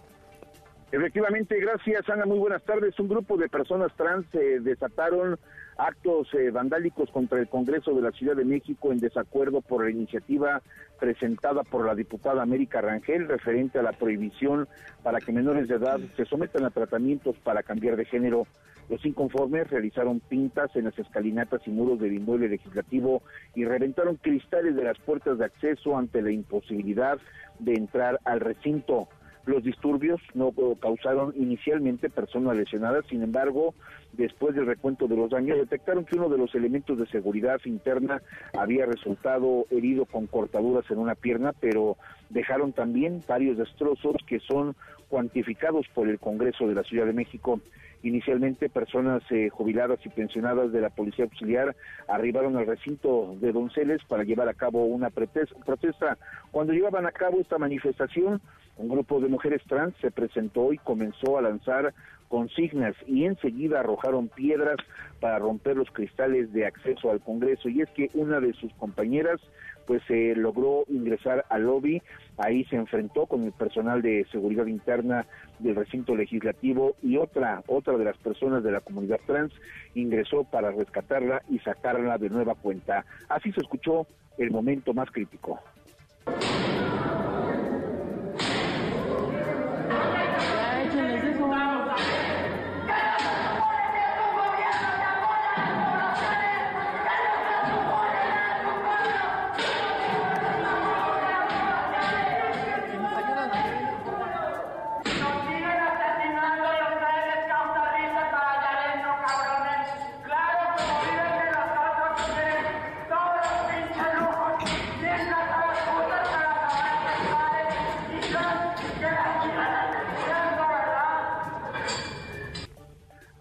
Efectivamente, 0.92 1.60
gracias 1.60 2.08
Ana, 2.10 2.26
muy 2.26 2.38
buenas 2.38 2.64
tardes. 2.64 3.00
Un 3.00 3.08
grupo 3.08 3.38
de 3.38 3.50
personas 3.50 3.92
trans 3.96 4.26
desataron 4.32 5.40
actos 5.78 6.34
eh, 6.34 6.52
vandálicos 6.52 7.10
contra 7.12 7.40
el 7.40 7.48
Congreso 7.48 7.94
de 7.94 8.02
la 8.02 8.12
Ciudad 8.12 8.36
de 8.36 8.46
México 8.46 8.92
en 8.92 9.00
desacuerdo 9.00 9.62
por 9.62 9.84
la 9.84 9.92
iniciativa 9.92 10.62
presentada 11.00 11.64
por 11.64 11.86
la 11.86 11.96
diputada 11.96 12.42
América 12.42 12.82
Rangel 12.82 13.28
referente 13.28 13.80
a 13.80 13.84
la 13.84 13.92
prohibición 13.92 14.68
para 15.04 15.20
que 15.20 15.32
menores 15.32 15.68
de 15.68 15.76
edad 15.76 16.00
se 16.16 16.26
sometan 16.26 16.66
a 16.66 16.70
tratamientos 16.70 17.36
para 17.44 17.64
cambiar 17.64 17.96
de 17.98 18.06
género. 18.06 18.48
Los 18.90 19.04
inconformes 19.06 19.70
realizaron 19.70 20.20
pintas 20.20 20.76
en 20.76 20.86
las 20.86 20.98
escalinatas 20.98 21.62
y 21.66 21.72
muros 21.72 22.00
del 22.00 22.14
inmueble 22.14 22.50
legislativo 22.50 23.24
y 23.56 23.66
reventaron 23.66 24.16
cristales 24.16 24.76
de 24.76 24.84
las 24.84 25.00
puertas 25.00 25.40
de 25.40 25.46
acceso 25.46 25.98
ante 25.98 26.22
la 26.22 26.32
imposibilidad 26.32 27.18
de 27.60 27.74
entrar 27.74 28.20
al 28.24 28.40
recinto. 28.40 29.08
Los 29.46 29.64
disturbios 29.64 30.20
no 30.34 30.52
causaron 30.80 31.34
inicialmente 31.36 32.10
personas 32.10 32.58
lesionadas, 32.58 33.06
sin 33.08 33.22
embargo, 33.22 33.76
después 34.16 34.56
del 34.56 34.66
recuento 34.66 35.08
de 35.08 35.16
los 35.16 35.30
daños, 35.30 35.58
detectaron 35.58 36.06
que 36.06 36.18
uno 36.18 36.30
de 36.30 36.38
los 36.38 36.54
elementos 36.56 36.98
de 36.98 37.08
seguridad 37.08 37.60
interna 37.66 38.22
había 38.58 38.86
resultado 38.86 39.66
herido 39.70 40.06
con 40.06 40.28
cortaduras 40.28 40.90
en 40.90 41.00
una 41.00 41.16
pierna, 41.16 41.54
pero 41.60 41.98
dejaron 42.30 42.74
también 42.74 43.24
varios 43.28 43.58
destrozos 43.58 44.16
que 44.28 44.40
son 44.40 44.76
cuantificados 45.10 45.88
por 45.94 46.10
el 46.10 46.20
Congreso 46.20 46.68
de 46.68 46.76
la 46.76 46.84
Ciudad 46.84 47.06
de 47.06 47.14
México. 47.14 47.60
Inicialmente, 48.06 48.70
personas 48.70 49.24
eh, 49.32 49.50
jubiladas 49.50 49.98
y 50.06 50.10
pensionadas 50.10 50.72
de 50.72 50.80
la 50.80 50.92
Policía 50.92 51.26
Auxiliar 51.26 51.76
arribaron 52.08 52.56
al 52.56 52.68
recinto 52.68 53.36
de 53.42 53.52
Donceles 53.52 54.00
para 54.08 54.24
llevar 54.24 54.48
a 54.48 54.54
cabo 54.54 54.86
una 54.86 55.10
protesta. 55.10 56.16
Cuando 56.52 56.72
llevaban 56.72 57.08
a 57.08 57.12
cabo 57.12 57.40
esta 57.42 57.58
manifestación, 57.58 58.42
un 58.78 58.90
grupo 58.90 59.20
de 59.20 59.28
mujeres 59.28 59.64
trans 59.68 59.96
se 60.02 60.12
presentó 60.12 60.72
y 60.72 60.78
comenzó 60.78 61.40
a 61.40 61.42
lanzar 61.42 61.96
consignas 62.28 62.96
y 63.08 63.26
enseguida 63.26 63.80
arrojaron 63.80 64.28
piedras 64.28 64.78
para 65.20 65.40
romper 65.40 65.76
los 65.76 65.90
cristales 65.90 66.54
de 66.54 66.68
acceso 66.68 67.10
al 67.10 67.22
Congreso. 67.22 67.70
Y 67.70 67.82
es 67.82 67.90
que 67.90 68.12
una 68.14 68.40
de 68.40 68.54
sus 68.54 68.72
compañeras 68.76 69.42
pues 69.86 70.02
se 70.08 70.36
logró 70.36 70.86
ingresar 70.88 71.46
al 71.50 71.64
lobby, 71.64 72.02
ahí 72.38 72.64
se 72.66 72.76
enfrentó 72.76 73.26
con 73.26 73.44
el 73.44 73.52
personal 73.52 74.02
de 74.02 74.26
seguridad 74.32 74.66
interna 74.66 75.26
del 75.60 75.76
recinto 75.76 76.16
legislativo 76.16 76.96
y 77.02 77.18
otra, 77.18 77.64
otra 77.68 77.98
de 77.98 78.06
las 78.06 78.18
personas 78.18 78.64
de 78.64 78.72
la 78.72 78.82
comunidad 78.82 79.20
trans 79.26 79.54
ingresó 79.94 80.44
para 80.44 80.72
rescatarla 80.72 81.42
y 81.50 81.60
sacarla 81.60 82.18
de 82.18 82.30
nueva 82.30 82.56
cuenta. 82.56 83.06
Así 83.30 83.52
se 83.52 83.62
escuchó 83.62 84.08
el 84.38 84.52
momento 84.52 84.94
más 84.94 85.10
crítico. 85.12 85.60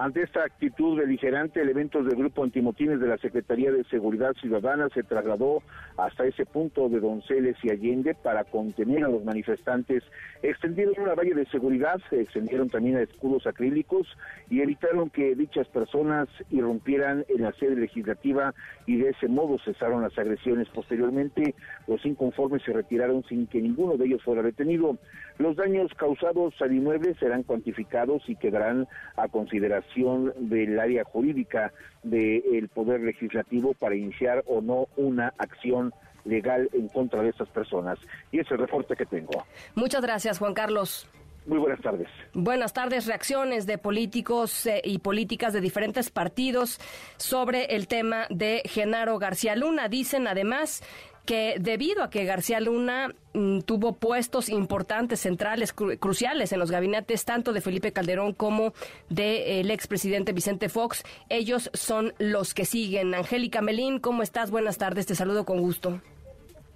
Ante 0.04 0.20
esta 0.20 0.44
actitud 0.44 0.98
beligerante, 0.98 1.62
elementos 1.62 2.04
del 2.04 2.16
grupo 2.16 2.44
antimotines 2.44 3.00
de 3.00 3.06
la 3.06 3.16
Secretaría 3.16 3.72
de 3.72 3.84
Seguridad 3.84 4.34
Ciudadana 4.34 4.90
se 4.92 5.02
trasladó 5.02 5.62
hasta 5.96 6.26
ese 6.26 6.44
punto 6.44 6.90
de 6.90 7.00
Donceles 7.00 7.56
y 7.62 7.70
Allende 7.70 8.14
para 8.14 8.44
contener 8.44 9.02
a 9.04 9.08
los 9.08 9.24
manifestantes. 9.24 10.02
Extendieron 10.42 10.94
una 10.98 11.14
valla 11.14 11.34
de 11.34 11.46
seguridad, 11.46 11.98
se 12.10 12.20
extendieron 12.20 12.68
también 12.68 12.98
a 12.98 13.00
escudos 13.00 13.46
acrílicos 13.46 14.06
y 14.50 14.60
evitaron 14.60 15.08
que 15.08 15.34
dichas 15.34 15.68
personas 15.68 16.28
irrumpieran 16.50 17.24
en 17.30 17.40
la 17.40 17.52
sede 17.52 17.76
legislativa 17.76 18.52
y 18.84 18.98
de 18.98 19.08
ese 19.08 19.28
modo 19.28 19.56
cesaron 19.64 20.02
las 20.02 20.18
agresiones. 20.18 20.68
Posteriormente, 20.68 21.54
los 21.86 22.04
inconformes 22.04 22.62
se 22.62 22.74
retiraron 22.74 23.24
sin 23.24 23.46
que 23.46 23.62
ninguno 23.62 23.96
de 23.96 24.04
ellos 24.04 24.22
fuera 24.22 24.42
detenido. 24.42 24.98
Los 25.38 25.56
daños 25.56 25.90
causados 25.94 26.52
al 26.60 26.74
inmueble 26.74 27.14
serán 27.14 27.42
cuantificados 27.42 28.22
y 28.28 28.36
quedarán 28.36 28.86
a 29.16 29.28
consideración 29.28 29.93
del 29.94 30.78
área 30.78 31.04
jurídica 31.04 31.72
del 32.02 32.68
Poder 32.68 33.00
Legislativo 33.00 33.74
para 33.74 33.94
iniciar 33.94 34.42
o 34.46 34.60
no 34.60 34.88
una 34.96 35.32
acción 35.38 35.92
legal 36.24 36.68
en 36.72 36.88
contra 36.88 37.22
de 37.22 37.30
estas 37.30 37.48
personas. 37.48 37.98
Y 38.32 38.38
ese 38.38 38.46
es 38.46 38.52
el 38.52 38.58
reporte 38.58 38.96
que 38.96 39.06
tengo. 39.06 39.44
Muchas 39.74 40.02
gracias, 40.02 40.38
Juan 40.38 40.54
Carlos. 40.54 41.08
Muy 41.46 41.58
buenas 41.58 41.80
tardes. 41.82 42.08
Buenas 42.32 42.72
tardes. 42.72 43.06
Reacciones 43.06 43.66
de 43.66 43.76
políticos 43.76 44.64
eh, 44.64 44.80
y 44.82 44.98
políticas 44.98 45.52
de 45.52 45.60
diferentes 45.60 46.08
partidos 46.10 46.80
sobre 47.18 47.76
el 47.76 47.86
tema 47.86 48.26
de 48.30 48.62
Genaro 48.64 49.18
García 49.18 49.54
Luna. 49.54 49.88
Dicen 49.88 50.26
además 50.26 50.82
que 51.24 51.56
debido 51.58 52.02
a 52.02 52.10
que 52.10 52.24
García 52.24 52.60
Luna 52.60 53.14
mm, 53.32 53.60
tuvo 53.60 53.94
puestos 53.94 54.48
importantes, 54.48 55.20
centrales, 55.20 55.72
cruciales 55.72 56.52
en 56.52 56.58
los 56.58 56.70
gabinetes 56.70 57.24
tanto 57.24 57.52
de 57.52 57.60
Felipe 57.60 57.92
Calderón 57.92 58.32
como 58.32 58.72
del 59.08 59.70
expresidente 59.70 60.32
Vicente 60.32 60.68
Fox, 60.68 61.04
ellos 61.28 61.70
son 61.72 62.12
los 62.18 62.54
que 62.54 62.64
siguen. 62.64 63.14
Angélica 63.14 63.62
Melín, 63.62 63.98
¿cómo 63.98 64.22
estás? 64.22 64.50
Buenas 64.50 64.78
tardes, 64.78 65.06
te 65.06 65.14
saludo 65.14 65.44
con 65.44 65.60
gusto. 65.60 66.00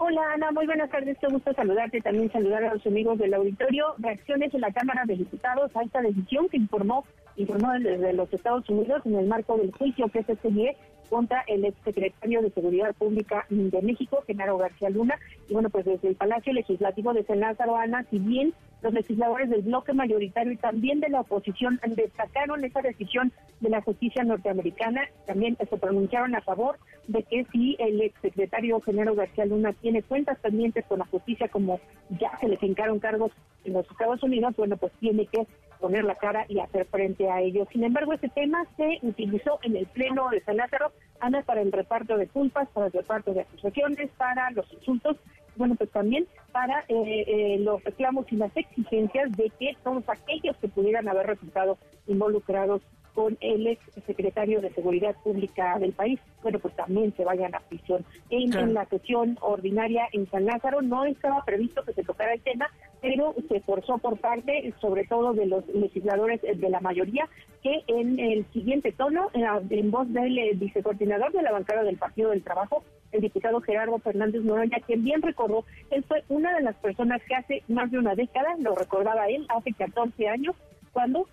Hola 0.01 0.23
Ana, 0.33 0.53
muy 0.53 0.65
buenas 0.65 0.89
tardes, 0.91 1.19
qué 1.21 1.27
gusto 1.27 1.53
saludarte, 1.55 2.01
también 2.01 2.31
saludar 2.31 2.63
a 2.63 2.75
los 2.75 2.87
amigos 2.87 3.19
del 3.19 3.35
auditorio. 3.35 3.95
Reacciones 3.99 4.55
en 4.55 4.61
la 4.61 4.73
Cámara 4.73 5.03
de 5.07 5.17
Diputados 5.17 5.75
a 5.75 5.83
esta 5.83 6.01
decisión 6.01 6.49
que 6.49 6.57
informó, 6.57 7.05
informó 7.37 7.73
desde 7.73 8.13
los 8.13 8.33
Estados 8.33 8.69
Unidos 8.69 9.03
en 9.05 9.17
el 9.17 9.27
marco 9.27 9.57
del 9.57 9.73
juicio 9.73 10.09
que 10.09 10.23
se 10.23 10.37
sigue 10.37 10.77
contra 11.09 11.43
el 11.47 11.65
exsecretario 11.65 12.43
de 12.43 12.51
Seguridad 12.51 12.95
Pública 12.95 13.47
de 13.49 13.83
México, 13.83 14.23
Genaro 14.27 14.59
García 14.59 14.91
Luna. 14.91 15.19
Y 15.49 15.53
bueno, 15.53 15.71
pues 15.71 15.85
desde 15.85 16.09
el 16.09 16.17
Palacio 16.17 16.53
Legislativo 16.53 17.13
de 17.13 17.25
San 17.25 17.41
Lázaro, 17.41 17.77
Ana, 17.77 18.05
si 18.11 18.19
bien 18.19 18.55
los 18.83 18.93
legisladores 18.93 19.51
del 19.51 19.63
bloque 19.63 19.93
mayoritario 19.93 20.53
y 20.53 20.57
también 20.57 21.01
de 21.01 21.09
la 21.09 21.23
oposición 21.23 21.81
destacaron 21.97 22.65
esa 22.65 22.81
decisión 22.81 23.33
de 23.61 23.71
la 23.71 23.83
justicia 23.83 24.23
norteamericana, 24.23 25.09
también 25.27 25.57
se 25.57 25.77
pronunciaron 25.77 26.35
a 26.37 26.43
favor 26.43 26.79
de 27.09 27.25
que 27.25 27.45
si 27.51 27.77
el 27.81 28.01
exsecretario 28.01 28.81
Genaro 28.81 29.15
García 29.15 29.47
Luna 29.47 29.73
tiene 29.73 30.03
cuentas 30.03 30.39
pendientes 30.39 30.85
con 30.87 31.01
la 31.01 31.07
justicia, 31.07 31.49
como 31.49 31.81
ya 32.21 32.39
se 32.39 32.49
le 32.49 32.57
fincaron 32.57 33.01
cargos 33.01 33.33
en 33.65 33.73
los 33.73 33.91
Estados 33.91 34.23
Unidos, 34.23 34.55
bueno, 34.57 34.77
pues 34.77 34.93
tiene 35.01 35.27
que 35.27 35.47
poner 35.81 36.05
la 36.05 36.15
cara 36.17 36.45
y 36.49 36.59
hacer 36.61 36.87
frente 36.87 37.29
a 37.31 37.41
ellos. 37.41 37.69
Sin 37.73 37.85
embargo, 37.85 38.13
este 38.13 38.29
tema 38.29 38.65
se 38.77 38.99
utilizó 39.03 39.59
en 39.63 39.77
el 39.77 39.87
Pleno 39.87 40.29
de 40.31 40.41
San 40.43 40.57
Lázaro, 40.57 40.93
anda 41.21 41.43
para 41.43 41.61
el 41.61 41.73
reparto 41.73 42.17
de 42.17 42.29
culpas, 42.29 42.69
para 42.69 42.87
el 42.87 42.93
reparto 42.93 43.33
de 43.35 43.43
acusaciones, 43.43 44.11
para 44.17 44.51
los 44.53 44.73
insultos, 44.73 45.17
bueno, 45.57 45.75
pues 45.75 45.91
también 45.91 46.27
para 46.53 46.85
eh, 46.89 47.25
eh, 47.27 47.57
los 47.61 47.83
reclamos 47.83 48.31
y 48.31 48.37
las 48.37 48.57
exigencias 48.57 49.31
de 49.33 49.51
que 49.59 49.77
todos 49.83 50.05
aquellos 50.09 50.57
que 50.59 50.69
pudieran 50.69 51.09
haber 51.09 51.27
resultado 51.27 51.79
involucrados 52.07 52.81
con 53.15 53.37
el 53.41 53.67
ex 53.67 53.81
secretario 54.07 54.61
de 54.61 54.73
Seguridad 54.73 55.15
Pública 55.23 55.79
del 55.79 55.93
país, 55.93 56.21
bueno, 56.43 56.59
pues 56.59 56.75
también 56.77 57.15
se 57.17 57.25
vayan 57.25 57.55
a 57.55 57.61
prisión. 57.61 58.05
En, 58.31 58.75
la 58.75 58.85
sesión 58.87 59.39
ordinaria 59.41 60.09
en 60.13 60.31
San 60.31 60.45
Lázaro 60.45 60.83
no 60.83 61.05
estaba 61.05 61.45
previsto 61.45 61.85
que 61.85 61.93
se 61.93 62.05
tocara 62.05 62.35
el 62.35 62.41
tema, 62.41 62.69
pero 63.01 63.35
se 63.49 63.61
forzó 63.61 63.99
por 63.99 64.19
parte, 64.19 64.73
sobre 64.81 65.05
todo 65.05 65.33
de 65.33 65.47
los 65.47 65.67
legisladores 65.69 66.41
de 66.43 66.71
la 66.71 66.81
mayoría, 66.81 67.29
que 67.63 67.83
en 67.87 68.19
el 68.19 68.47
siguiente 68.53 68.93
tono, 68.93 69.31
en 69.35 69.91
voz 69.91 70.13
del 70.13 70.39
eh, 70.39 70.53
vicecoordinador 70.55 71.33
de 71.33 71.43
la 71.43 71.53
bancada 71.53 71.83
del 71.83 71.97
Partido 71.97 72.31
del 72.31 72.43
Trabajo, 72.43 72.85
el 73.13 73.21
diputado 73.21 73.61
Gerardo 73.61 73.99
Fernández 73.99 74.43
Noroña, 74.43 74.79
quien 74.87 75.03
bien 75.03 75.23
recordó, 75.23 75.65
él 75.91 76.05
fue 76.07 76.25
una 76.29 76.55
de 76.55 76.63
las 76.63 76.77
personas 76.77 77.23
que 77.27 77.35
hace 77.35 77.63
más 77.69 77.91
de 77.91 77.99
una 77.99 78.15
década, 78.15 78.55
lo 78.59 78.75
recordaba 78.75 79.29
él, 79.29 79.47
hace 79.49 79.73
14 79.73 80.29
años, 80.29 80.55
cuando 80.93 81.27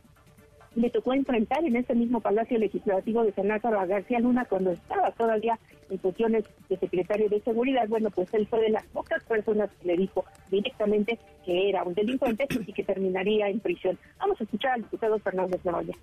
le 0.76 0.90
tocó 0.90 1.14
enfrentar 1.14 1.64
en 1.64 1.76
ese 1.76 1.96
mismo 1.96 2.20
Palacio 2.20 2.58
Legislativo 2.58 3.24
de 3.24 3.32
San 3.32 3.48
Lázaro 3.48 3.80
a 3.80 3.86
García 3.86 4.20
Luna 4.20 4.46
cuando 4.46 4.72
estaba 4.72 5.12
todavía 5.12 5.58
en 5.90 6.00
funciones 6.00 6.44
de 6.70 6.78
secretario 6.78 7.30
de 7.30 7.42
Seguridad. 7.42 7.88
Bueno, 7.88 8.10
pues 8.12 8.34
él 8.34 8.48
fue 8.48 8.62
de 8.62 8.70
las 8.70 8.86
pocas 8.88 9.24
personas 9.24 9.70
que 9.82 9.88
le 9.88 9.98
dijo 9.98 10.26
directamente 10.50 11.20
que 11.46 11.70
era 11.70 11.84
un 11.84 11.94
delincuente 11.94 12.48
y 12.68 12.74
que 12.74 12.84
terminaría 12.84 13.50
en 13.50 13.60
prisión. 13.60 13.98
Vamos 14.20 14.40
a 14.40 14.44
escuchar 14.44 14.74
al 14.74 14.82
diputado 14.82 15.18
Fernández 15.20 15.64
Noroya. 15.64 15.94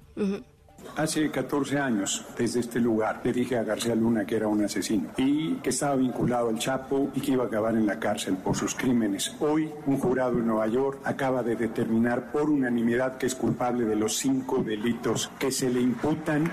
Hace 0.96 1.30
14 1.30 1.78
años, 1.78 2.24
desde 2.36 2.60
este 2.60 2.78
lugar, 2.78 3.20
le 3.24 3.32
dije 3.32 3.56
a 3.56 3.62
García 3.62 3.94
Luna 3.94 4.26
que 4.26 4.36
era 4.36 4.46
un 4.46 4.62
asesino 4.62 5.08
y 5.16 5.54
que 5.56 5.70
estaba 5.70 5.96
vinculado 5.96 6.48
al 6.48 6.58
Chapo 6.58 7.10
y 7.14 7.20
que 7.20 7.32
iba 7.32 7.44
a 7.44 7.46
acabar 7.46 7.74
en 7.74 7.86
la 7.86 7.98
cárcel 7.98 8.36
por 8.36 8.54
sus 8.56 8.74
crímenes. 8.74 9.34
Hoy, 9.40 9.72
un 9.86 9.98
jurado 9.98 10.38
en 10.38 10.46
Nueva 10.46 10.66
York 10.66 11.00
acaba 11.04 11.42
de 11.42 11.56
determinar 11.56 12.30
por 12.30 12.50
unanimidad 12.50 13.16
que 13.16 13.26
es 13.26 13.34
culpable 13.34 13.84
de 13.84 13.96
los 13.96 14.16
cinco 14.16 14.62
delitos 14.62 15.30
que 15.38 15.50
se 15.50 15.70
le 15.70 15.80
imputan. 15.80 16.50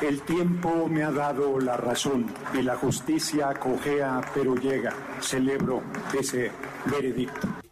El 0.00 0.22
tiempo 0.22 0.88
me 0.88 1.02
ha 1.02 1.10
dado 1.10 1.60
la 1.60 1.76
razón 1.76 2.26
y 2.54 2.62
la 2.62 2.76
justicia 2.76 3.52
cojea 3.54 4.22
pero 4.34 4.54
llega. 4.54 4.92
Celebro 5.20 5.82
ese 6.18 6.50
veredicto 6.86 7.65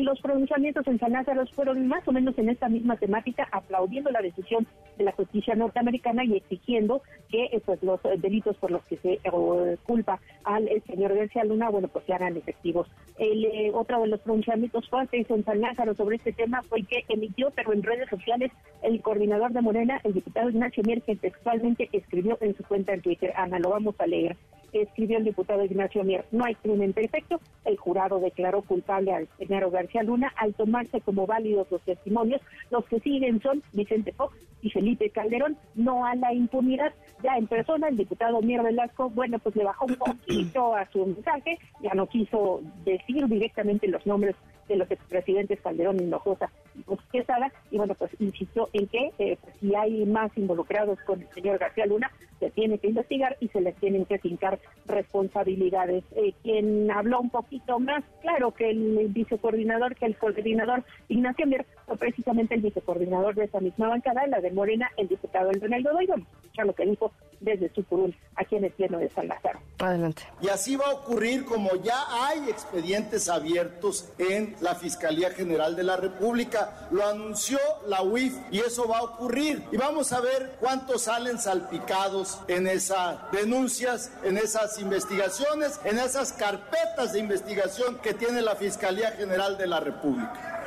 los 0.00 0.20
pronunciamientos 0.20 0.86
en 0.86 0.98
San 0.98 1.12
Lázaro 1.12 1.46
fueron 1.54 1.86
más 1.88 2.06
o 2.06 2.12
menos 2.12 2.36
en 2.38 2.50
esta 2.50 2.68
misma 2.68 2.96
temática, 2.96 3.48
aplaudiendo 3.50 4.10
la 4.10 4.20
decisión 4.20 4.66
de 4.96 5.04
la 5.04 5.12
justicia 5.12 5.54
norteamericana 5.54 6.24
y 6.24 6.36
exigiendo 6.36 7.02
que 7.30 7.44
eh, 7.46 7.62
pues 7.64 7.82
los 7.82 8.04
eh, 8.04 8.16
delitos 8.18 8.56
por 8.58 8.70
los 8.70 8.84
que 8.84 8.98
se 8.98 9.12
eh, 9.14 9.76
culpa 9.84 10.20
al 10.44 10.68
señor 10.86 11.14
García 11.14 11.44
Luna, 11.44 11.70
bueno, 11.70 11.88
pues 11.88 12.04
se 12.04 12.12
hagan 12.12 12.36
efectivos. 12.36 12.88
El, 13.18 13.46
otro 13.74 14.00
de 14.02 14.08
los 14.08 14.20
pronunciamientos 14.20 14.88
fuertes 14.88 15.28
en 15.30 15.44
San 15.44 15.60
Lázaro 15.60 15.94
sobre 15.94 16.16
este 16.16 16.32
tema 16.32 16.62
fue 16.62 16.82
que 16.82 17.04
emitió, 17.08 17.50
pero 17.50 17.72
en 17.72 17.82
redes 17.82 18.08
sociales, 18.08 18.52
el 18.82 19.00
coordinador 19.00 19.52
de 19.52 19.62
Morena, 19.62 20.00
el 20.04 20.14
diputado 20.14 20.50
Ignacio 20.50 20.82
Mier, 20.84 21.02
que 21.02 21.16
textualmente 21.16 21.88
escribió 21.92 22.38
en 22.40 22.56
su 22.56 22.62
cuenta 22.64 22.92
en 22.92 23.02
Twitter, 23.02 23.32
Ana, 23.36 23.58
lo 23.58 23.70
vamos 23.70 23.94
a 23.98 24.06
leer 24.06 24.36
escribió 24.72 25.18
el 25.18 25.24
diputado 25.24 25.64
Ignacio 25.64 26.04
Mier. 26.04 26.24
No 26.30 26.44
hay 26.44 26.54
crimen 26.56 26.92
perfecto. 26.92 27.40
El 27.64 27.76
jurado 27.76 28.20
declaró 28.20 28.62
culpable 28.62 29.12
al 29.12 29.28
señor 29.38 29.70
García 29.70 30.02
Luna 30.02 30.32
al 30.36 30.54
tomarse 30.54 31.00
como 31.00 31.26
válidos 31.26 31.70
los 31.70 31.82
testimonios. 31.82 32.40
Los 32.70 32.84
que 32.86 33.00
siguen 33.00 33.40
son 33.40 33.62
Vicente 33.72 34.12
Fox 34.12 34.36
y 34.62 34.70
Felipe 34.70 35.10
Calderón, 35.10 35.56
no 35.74 36.04
a 36.04 36.14
la 36.14 36.32
impunidad. 36.32 36.92
Ya 37.22 37.36
en 37.36 37.46
persona, 37.46 37.88
el 37.88 37.96
diputado 37.96 38.40
Mier 38.42 38.62
Velasco, 38.62 39.10
bueno, 39.10 39.38
pues 39.38 39.54
le 39.56 39.64
bajó 39.64 39.86
un 39.86 39.96
poquito 39.96 40.74
a 40.74 40.88
su 40.90 41.06
mensaje, 41.06 41.58
ya 41.82 41.94
no 41.94 42.06
quiso 42.06 42.60
decir 42.84 43.26
directamente 43.26 43.88
los 43.88 44.06
nombres 44.06 44.36
de 44.68 44.76
los 44.76 44.90
expresidentes 44.90 45.60
Calderón, 45.60 46.00
Hinojosa 46.00 46.50
y 46.74 46.84
Quesada, 47.10 47.52
y 47.70 47.78
bueno, 47.78 47.94
pues 47.94 48.10
insistió 48.20 48.68
en 48.72 48.86
que 48.86 49.12
eh, 49.18 49.38
pues, 49.40 49.54
si 49.60 49.74
hay 49.74 50.04
más 50.04 50.30
involucrados 50.36 50.98
con 51.00 51.20
el 51.20 51.28
señor 51.30 51.58
García 51.58 51.86
Luna, 51.86 52.10
se 52.38 52.50
tiene 52.50 52.78
que 52.78 52.88
investigar 52.88 53.36
y 53.40 53.48
se 53.48 53.60
les 53.60 53.74
tienen 53.76 54.04
que 54.04 54.18
fincar 54.18 54.58
responsabilidades. 54.86 56.04
Eh, 56.14 56.34
quien 56.42 56.90
habló 56.90 57.20
un 57.20 57.30
poquito 57.30 57.80
más 57.80 58.04
claro 58.20 58.52
que 58.52 58.70
el 58.70 59.08
vicecoordinador, 59.08 59.96
que 59.96 60.06
el 60.06 60.16
coordinador 60.16 60.84
Ignacio 61.08 61.46
Mier, 61.46 61.66
fue 61.86 61.96
precisamente 61.96 62.54
el 62.54 62.60
vicecoordinador 62.60 63.34
de 63.34 63.44
esa 63.44 63.60
misma 63.60 63.88
bancada, 63.88 64.26
la 64.26 64.40
de 64.40 64.52
Morena, 64.52 64.90
el 64.96 65.08
diputado 65.08 65.50
El 65.50 65.60
Donaldo 65.60 65.92
Doy. 65.92 66.06
Vamos 66.06 66.28
a 66.28 66.36
escuchar 66.36 66.66
lo 66.66 66.74
que 66.74 66.86
dijo 66.86 67.12
desde 67.40 67.72
su 67.74 67.84
curul 67.84 68.14
aquí 68.36 68.56
en 68.56 68.64
el 68.64 68.72
Pleno 68.72 68.98
de 68.98 69.08
San 69.10 69.28
Lázaro. 69.28 69.60
Adelante. 69.78 70.22
Y 70.40 70.48
así 70.48 70.76
va 70.76 70.86
a 70.86 70.94
ocurrir 70.94 71.44
como 71.44 71.74
ya 71.76 71.96
hay 72.10 72.48
expedientes 72.48 73.28
abiertos 73.28 74.12
en 74.18 74.56
la 74.60 74.74
Fiscalía 74.74 75.30
General 75.30 75.76
de 75.76 75.84
la 75.84 75.96
República. 75.96 76.88
Lo 76.90 77.06
anunció 77.06 77.58
la 77.86 78.02
UIF 78.02 78.36
y 78.50 78.58
eso 78.58 78.88
va 78.88 78.98
a 78.98 79.02
ocurrir. 79.02 79.62
Y 79.72 79.76
vamos 79.76 80.12
a 80.12 80.20
ver 80.20 80.56
cuántos 80.60 81.02
salen 81.02 81.38
salpicados 81.38 82.40
en 82.48 82.66
esas 82.66 83.30
denuncias, 83.32 84.12
en 84.24 84.36
esas 84.36 84.78
investigaciones, 84.80 85.80
en 85.84 85.98
esas 85.98 86.32
carpetas 86.32 87.12
de 87.12 87.20
investigación 87.20 87.98
que 88.02 88.14
tiene 88.14 88.42
la 88.42 88.56
Fiscalía 88.56 89.12
General 89.12 89.56
de 89.58 89.66
la 89.66 89.80
República 89.80 90.58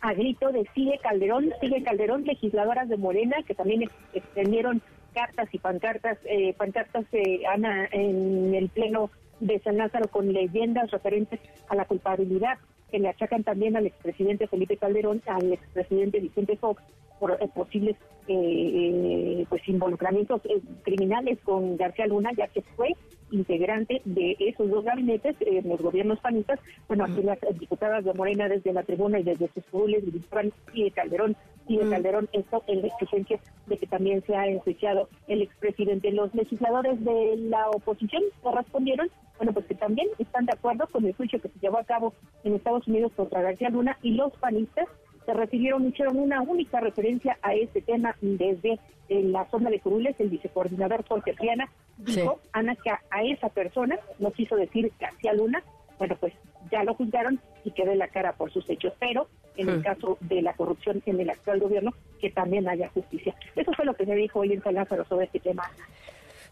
a 0.00 0.14
grito 0.14 0.50
de 0.50 0.66
sigue 0.74 0.98
Calderón, 1.02 1.52
sigue 1.60 1.82
Calderón, 1.82 2.24
legisladoras 2.24 2.88
de 2.88 2.96
Morena 2.96 3.36
que 3.46 3.54
también 3.54 3.90
extendieron 4.14 4.82
cartas 5.12 5.48
y 5.52 5.58
pancartas, 5.58 6.18
eh, 6.24 6.54
pancartas 6.54 7.10
de 7.10 7.42
Ana 7.46 7.88
en 7.92 8.54
el 8.54 8.68
pleno 8.68 9.10
de 9.40 9.58
San 9.60 9.78
Lázaro 9.78 10.08
con 10.08 10.32
leyendas 10.32 10.90
referentes 10.90 11.40
a 11.68 11.74
la 11.74 11.84
culpabilidad 11.84 12.58
que 12.90 12.98
le 12.98 13.08
achacan 13.08 13.44
también 13.44 13.76
al 13.76 13.86
expresidente 13.86 14.46
Felipe 14.46 14.76
Calderón, 14.76 15.22
al 15.26 15.52
expresidente 15.52 16.20
Vicente 16.20 16.56
Fox 16.56 16.82
por 17.18 17.32
eh, 17.32 17.48
posibles 17.54 17.96
eh, 18.26 18.34
eh, 18.34 19.46
pues 19.48 19.66
involucramientos 19.68 20.40
criminales 20.82 21.38
con 21.44 21.76
García 21.76 22.06
Luna, 22.06 22.30
ya 22.36 22.48
que 22.48 22.62
fue 22.62 22.94
integrante 23.30 24.02
de 24.04 24.36
esos 24.40 24.68
dos 24.68 24.84
gabinetes 24.84 25.36
en 25.40 25.68
los 25.68 25.80
gobiernos 25.80 26.18
panistas. 26.20 26.58
Bueno, 26.88 27.04
aquí 27.04 27.22
las 27.22 27.38
diputadas 27.58 28.04
de 28.04 28.14
Morena 28.14 28.48
desde 28.48 28.72
la 28.72 28.82
tribuna 28.82 29.20
y 29.20 29.22
desde 29.22 29.48
sus 29.54 29.64
curules 29.66 30.04
gritaban 30.04 30.52
Calderón 30.94 31.36
y 31.70 31.76
de 31.76 31.88
Calderón 31.88 32.28
esto 32.32 32.64
en 32.66 32.82
la 32.82 32.88
exigencia 32.88 33.38
de 33.66 33.76
que 33.78 33.86
también 33.86 34.24
se 34.26 34.34
ha 34.34 34.48
enjuiciado 34.48 35.08
el 35.28 35.40
expresidente. 35.40 36.10
Los 36.10 36.34
legisladores 36.34 37.02
de 37.04 37.36
la 37.36 37.70
oposición 37.70 38.24
respondieron, 38.52 39.08
bueno, 39.36 39.52
pues 39.52 39.66
que 39.66 39.76
también 39.76 40.08
están 40.18 40.46
de 40.46 40.52
acuerdo 40.52 40.88
con 40.88 41.04
el 41.04 41.14
juicio 41.14 41.40
que 41.40 41.48
se 41.48 41.60
llevó 41.60 41.78
a 41.78 41.84
cabo 41.84 42.12
en 42.42 42.56
Estados 42.56 42.88
Unidos 42.88 43.12
contra 43.14 43.42
García 43.42 43.70
Luna 43.70 43.96
y 44.02 44.14
los 44.14 44.32
panistas 44.38 44.88
se 45.24 45.32
refirieron, 45.32 45.86
hicieron 45.86 46.18
una 46.18 46.42
única 46.42 46.80
referencia 46.80 47.38
a 47.40 47.54
este 47.54 47.82
tema 47.82 48.16
desde 48.20 48.80
eh, 49.08 49.22
la 49.22 49.48
zona 49.48 49.70
de 49.70 49.78
Curules, 49.78 50.18
el 50.18 50.28
vicecoordinador 50.28 51.06
Jorge 51.06 51.34
Triana, 51.34 51.70
dijo, 51.98 52.40
Ana, 52.52 52.74
que 52.74 52.90
a, 52.90 53.22
esa 53.22 53.48
persona, 53.48 53.96
no 54.18 54.32
quiso 54.32 54.56
decir 54.56 54.90
García 54.98 55.34
Luna, 55.34 55.62
bueno, 56.00 56.16
pues 56.18 56.32
ya 56.72 56.82
lo 56.82 56.94
juzgaron 56.94 57.38
y 57.62 57.72
quedó 57.72 57.94
la 57.94 58.08
cara 58.08 58.32
por 58.32 58.50
sus 58.50 58.68
hechos, 58.70 58.94
pero 58.98 59.28
en 59.58 59.68
el 59.68 59.82
caso 59.82 60.16
de 60.22 60.40
la 60.40 60.54
corrupción 60.54 61.02
en 61.04 61.20
el 61.20 61.28
actual 61.28 61.60
gobierno, 61.60 61.92
que 62.18 62.30
también 62.30 62.66
haya 62.66 62.88
justicia. 62.88 63.34
Eso 63.54 63.70
fue 63.74 63.84
lo 63.84 63.92
que 63.92 64.06
se 64.06 64.14
dijo 64.14 64.38
hoy 64.38 64.54
en 64.54 64.62
San 64.62 64.76
Lázaro 64.76 65.04
sobre 65.04 65.26
este 65.26 65.40
tema. 65.40 65.70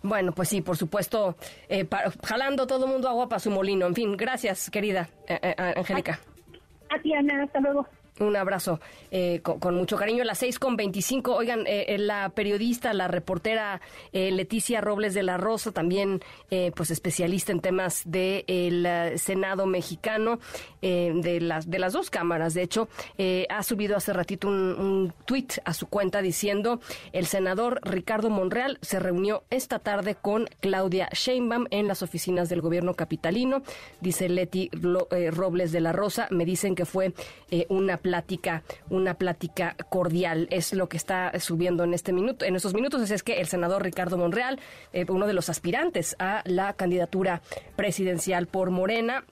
Bueno, 0.03 0.33
pues 0.33 0.51
sí, 0.51 0.61
por 0.61 0.77
supuesto, 0.77 1.35
eh, 1.71 1.89
jalando 2.23 2.67
todo 2.67 2.85
el 2.85 2.93
mundo 2.93 3.09
agua 3.09 3.27
para 3.27 3.41
su 3.41 3.51
molino. 3.51 3.87
En 3.87 3.95
fin, 3.95 4.19
gracias, 4.19 4.69
querida 4.69 5.09
eh, 5.27 5.55
Angélica. 5.77 6.21
A 6.91 7.01
ti, 7.01 7.15
Ana, 7.15 7.45
hasta 7.45 7.61
luego. 7.61 7.87
Un 8.21 8.37
abrazo 8.37 8.81
eh, 9.11 9.41
con, 9.43 9.75
mucho 9.75 9.97
cariño. 9.97 10.25
Las 10.25 10.39
seis 10.39 10.59
con 10.59 10.77
veinticinco. 10.77 11.35
Oigan, 11.35 11.67
eh, 11.67 11.87
eh, 11.89 11.99
la 11.99 12.31
periodista, 12.31 12.93
la 12.93 13.09
reportera 13.09 13.81
Leticia 14.13 14.81
Robles 14.81 15.15
de 15.15 15.23
la 15.23 15.37
Rosa, 15.37 15.73
también 15.73 16.21
pues 16.75 16.91
especialista 16.91 17.53
en 17.53 17.61
temas 17.61 18.03
del 18.05 18.87
Senado 19.17 19.67
mexicano, 19.67 20.39
de, 20.81 21.39
las, 21.41 21.71
de 21.71 21.79
las 21.79 21.93
dos 21.93 22.11
cámaras, 22.11 22.55
de 22.55 22.63
hecho, 22.63 22.89
ha 23.49 23.63
subido 23.63 23.97
hace 23.97 24.13
ratito 24.13 24.49
un, 24.49 24.55
un 24.55 25.15
tuit 25.25 25.55
a 25.65 25.75
su 25.75 25.87
cuenta 25.87 26.23
diciendo 26.23 26.81
el 27.13 27.27
senador 27.27 27.81
Ricardo 27.83 28.31
Monreal 28.31 28.79
se 28.83 28.99
reunió 28.99 29.45
esta 29.51 29.79
tarde 29.79 30.15
con 30.15 30.47
Claudia 30.61 31.09
Sheinbaum 31.13 31.67
en 31.71 31.87
las 31.87 32.03
oficinas 32.03 32.49
del 32.49 32.61
gobierno 32.61 32.95
capitalino. 32.95 33.63
Dice 34.01 34.29
Leti 34.29 34.71
Robles 34.73 35.73
de 35.73 35.81
la 35.81 35.93
Rosa, 35.93 36.29
me 36.31 36.45
dicen 36.45 36.75
que 36.75 36.85
fue 36.85 37.13
una 37.69 37.99
plática, 38.09 38.63
una 38.89 39.15
plática 39.15 39.77
cordial. 39.91 40.49
Es 40.51 40.73
lo 40.73 40.89
que 40.89 40.97
está 40.97 41.31
subiendo 41.39 41.85
en 41.85 41.93
este 41.93 42.15
minuto, 42.15 42.47
en 42.47 42.57
estos 42.57 42.73
minutos. 42.73 43.11
Es 43.11 43.23
que 43.23 43.41
el 43.41 43.47
senador 43.47 43.83
Ricardo 43.83 44.17
Monreal, 44.17 44.59
eh, 44.95 45.05
uno 45.09 45.27
de 45.27 45.35
los 45.35 45.51
aspirantes 45.51 46.17
a 46.19 46.43
la 46.47 46.73
candidatura 46.73 47.43
presidencial 47.77 48.47
por 48.47 48.71
Morena, 48.71 49.25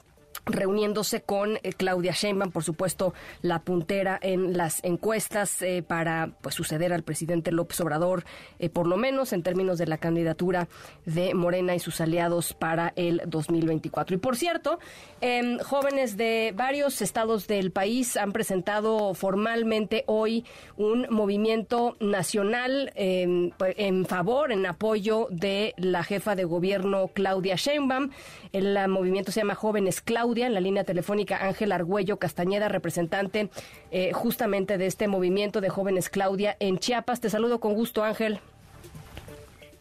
reuniéndose 0.47 1.21
con 1.21 1.57
eh, 1.57 1.73
Claudia 1.75 2.11
Sheinbaum, 2.11 2.51
por 2.51 2.63
supuesto, 2.63 3.13
la 3.41 3.59
puntera 3.59 4.17
en 4.21 4.57
las 4.57 4.83
encuestas 4.83 5.61
eh, 5.61 5.83
para 5.85 6.31
pues 6.41 6.55
suceder 6.55 6.93
al 6.93 7.03
presidente 7.03 7.51
López 7.51 7.79
Obrador, 7.81 8.23
eh, 8.59 8.69
por 8.69 8.87
lo 8.87 8.97
menos 8.97 9.33
en 9.33 9.43
términos 9.43 9.77
de 9.77 9.87
la 9.87 9.97
candidatura 9.97 10.67
de 11.05 11.33
Morena 11.33 11.75
y 11.75 11.79
sus 11.79 12.01
aliados 12.01 12.53
para 12.53 12.93
el 12.95 13.21
2024. 13.25 14.15
Y 14.15 14.19
por 14.19 14.35
cierto, 14.35 14.79
em, 15.21 15.59
jóvenes 15.59 16.17
de 16.17 16.53
varios 16.55 17.01
estados 17.01 17.47
del 17.47 17.71
país 17.71 18.17
han 18.17 18.31
presentado 18.31 19.13
formalmente 19.13 20.03
hoy 20.07 20.45
un 20.77 21.07
movimiento 21.09 21.95
nacional 21.99 22.91
em, 22.95 23.51
pues, 23.57 23.75
en 23.77 24.05
favor, 24.05 24.51
en 24.51 24.65
apoyo 24.65 25.27
de 25.29 25.73
la 25.77 26.03
jefa 26.03 26.35
de 26.35 26.45
gobierno 26.45 27.09
Claudia 27.13 27.55
Sheinbaum. 27.55 28.11
El 28.53 28.87
movimiento 28.87 29.31
se 29.31 29.41
llama 29.41 29.55
Jóvenes 29.55 30.01
Claudia 30.01 30.36
en 30.45 30.53
la 30.53 30.59
línea 30.59 30.83
telefónica 30.83 31.45
Ángel 31.45 31.71
Argüello 31.71 32.17
Castañeda, 32.17 32.69
representante 32.69 33.49
eh, 33.91 34.11
justamente 34.13 34.77
de 34.77 34.85
este 34.85 35.07
movimiento 35.07 35.61
de 35.61 35.69
jóvenes 35.69 36.09
Claudia 36.09 36.55
en 36.59 36.77
Chiapas. 36.77 37.19
Te 37.19 37.29
saludo 37.29 37.59
con 37.59 37.73
gusto, 37.73 38.03
Ángel. 38.03 38.39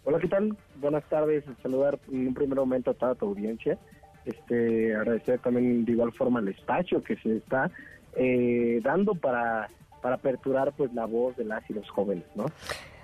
Hola, 0.05 0.19
¿qué 0.21 0.29
tal? 0.29 0.57
Buenas 0.77 1.05
tardes. 1.05 1.45
Saludar 1.63 1.99
en 2.11 2.29
un 2.29 2.35
primer 2.35 2.57
momento 2.57 2.93
a 2.93 2.95
toda 2.95 3.15
tu 3.15 3.27
audiencia. 3.27 3.79
Este, 4.25 4.95
agradecer 4.95 5.39
también 5.41 5.85
de 5.85 5.93
igual 5.93 6.13
forma 6.13 6.41
el 6.41 6.49
espacio 6.49 7.03
que 7.03 7.17
se 7.17 7.37
está 7.37 7.71
eh, 8.15 8.81
dando 8.83 9.15
para, 9.15 9.69
para 10.01 10.17
aperturar 10.17 10.73
pues 10.73 10.93
la 10.95 11.05
voz 11.05 11.37
de 11.37 11.45
las 11.45 11.69
y 11.69 11.75
los 11.75 11.89
jóvenes, 11.91 12.25
¿no? 12.35 12.47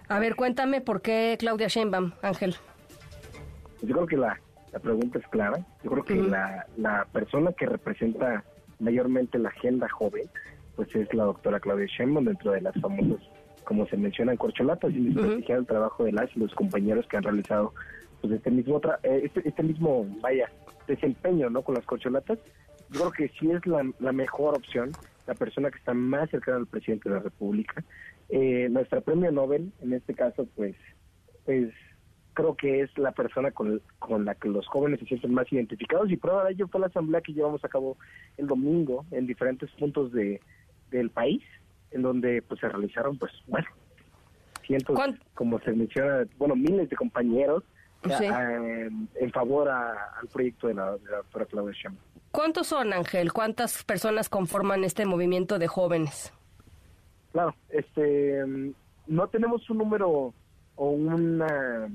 A 0.08 0.18
ver, 0.18 0.36
cuéntame 0.36 0.80
por 0.80 1.00
qué 1.00 1.36
Claudia 1.38 1.68
Sheinbaum, 1.68 2.12
Ángel. 2.22 2.56
Yo 3.82 3.94
creo 3.94 4.06
que 4.06 4.16
la, 4.16 4.40
la 4.73 4.78
pregunta 4.78 5.19
es 5.19 5.27
clara. 5.28 5.65
Yo 5.85 5.90
creo 5.90 6.05
que 6.05 6.15
la, 6.15 6.66
la 6.77 7.07
persona 7.12 7.53
que 7.53 7.66
representa 7.66 8.44
mayormente 8.78 9.39
la 9.39 9.51
agenda 9.51 9.89
joven, 9.89 10.24
pues 10.77 10.94
es 10.97 11.12
la 11.15 11.24
doctora 11.24 11.61
Claudia 11.61 11.86
Sheinbaum 11.86 12.24
dentro 12.24 12.53
de 12.53 12.62
las 12.62 12.74
famosas, 12.81 13.23
como 13.65 13.86
se 13.86 13.97
menciona 13.97 14.32
en 14.32 14.39
corcholatas, 14.39 14.93
y 14.93 15.05
desprestigiar 15.05 15.59
el 15.59 15.66
trabajo 15.66 16.05
de 16.05 16.12
las 16.12 16.35
y 16.36 16.40
los 16.40 16.55
compañeros 16.55 17.07
que 17.07 17.16
han 17.16 17.23
realizado 17.23 17.73
pues 18.20 18.35
este 18.35 18.51
mismo 18.51 18.81
eh, 19.03 19.23
este, 19.24 19.47
este 19.49 19.62
mismo 19.65 20.07
vaya 20.20 20.49
desempeño 20.86 21.51
no 21.51 21.62
con 21.62 21.74
las 21.74 21.85
corcholatas. 21.85 22.39
Yo 22.90 23.01
creo 23.01 23.12
que 23.12 23.28
sí 23.39 23.51
es 23.51 23.66
la, 23.66 23.85
la 23.99 24.12
mejor 24.12 24.55
opción 24.57 24.93
la 25.27 25.35
persona 25.35 25.70
que 25.70 25.78
está 25.78 25.94
más 25.94 26.31
cercana 26.31 26.59
al 26.59 26.66
presidente 26.66 27.09
de 27.09 27.15
la 27.16 27.20
república. 27.23 27.85
Eh, 28.28 28.69
nuestra 28.70 29.01
premio 29.01 29.31
Nobel 29.31 29.73
en 29.82 29.93
este 29.93 30.15
caso 30.15 30.47
pues 30.57 30.77
pues 31.44 31.73
creo 32.34 32.56
que 32.56 32.80
es 32.80 32.96
la 32.98 33.12
persona 33.12 33.50
con, 33.50 33.80
con 33.98 34.24
la 34.24 34.34
que 34.34 34.48
los 34.48 34.66
jóvenes 34.66 35.00
se 35.00 35.06
sienten 35.06 35.34
más 35.34 35.50
identificados 35.52 36.10
y 36.10 36.16
prueba 36.16 36.44
de 36.44 36.52
ello 36.52 36.68
fue 36.68 36.80
la 36.80 36.86
asamblea 36.86 37.20
que 37.20 37.32
llevamos 37.32 37.64
a 37.64 37.68
cabo 37.68 37.96
el 38.36 38.46
domingo 38.46 39.04
en 39.10 39.26
diferentes 39.26 39.70
puntos 39.72 40.12
de 40.12 40.40
del 40.90 41.10
país 41.10 41.42
en 41.90 42.02
donde 42.02 42.42
pues 42.42 42.60
se 42.60 42.68
realizaron 42.68 43.18
pues 43.18 43.32
bueno 43.46 43.66
cientos 44.66 44.98
como 45.34 45.59
se 45.60 45.72
menciona 45.72 46.24
bueno 46.38 46.54
miles 46.54 46.88
de 46.88 46.96
compañeros 46.96 47.64
eh, 48.04 48.90
en 49.14 49.32
favor 49.32 49.68
al 49.68 50.28
proyecto 50.32 50.66
de 50.66 50.74
la, 50.74 50.90
doctora 50.90 51.46
Claudia 51.46 51.72
Sheinbaum. 51.72 52.04
¿Cuántos 52.32 52.66
son 52.66 52.92
Ángel? 52.92 53.32
¿Cuántas 53.32 53.84
personas 53.84 54.28
conforman 54.28 54.82
este 54.82 55.06
movimiento 55.06 55.59
de 55.59 55.68
jóvenes? 55.68 56.32
Claro, 57.30 57.54
este 57.68 58.44
no 59.06 59.28
tenemos 59.28 59.68
un 59.70 59.78
número 59.78 60.34
o 60.76 60.90
una 60.90 61.88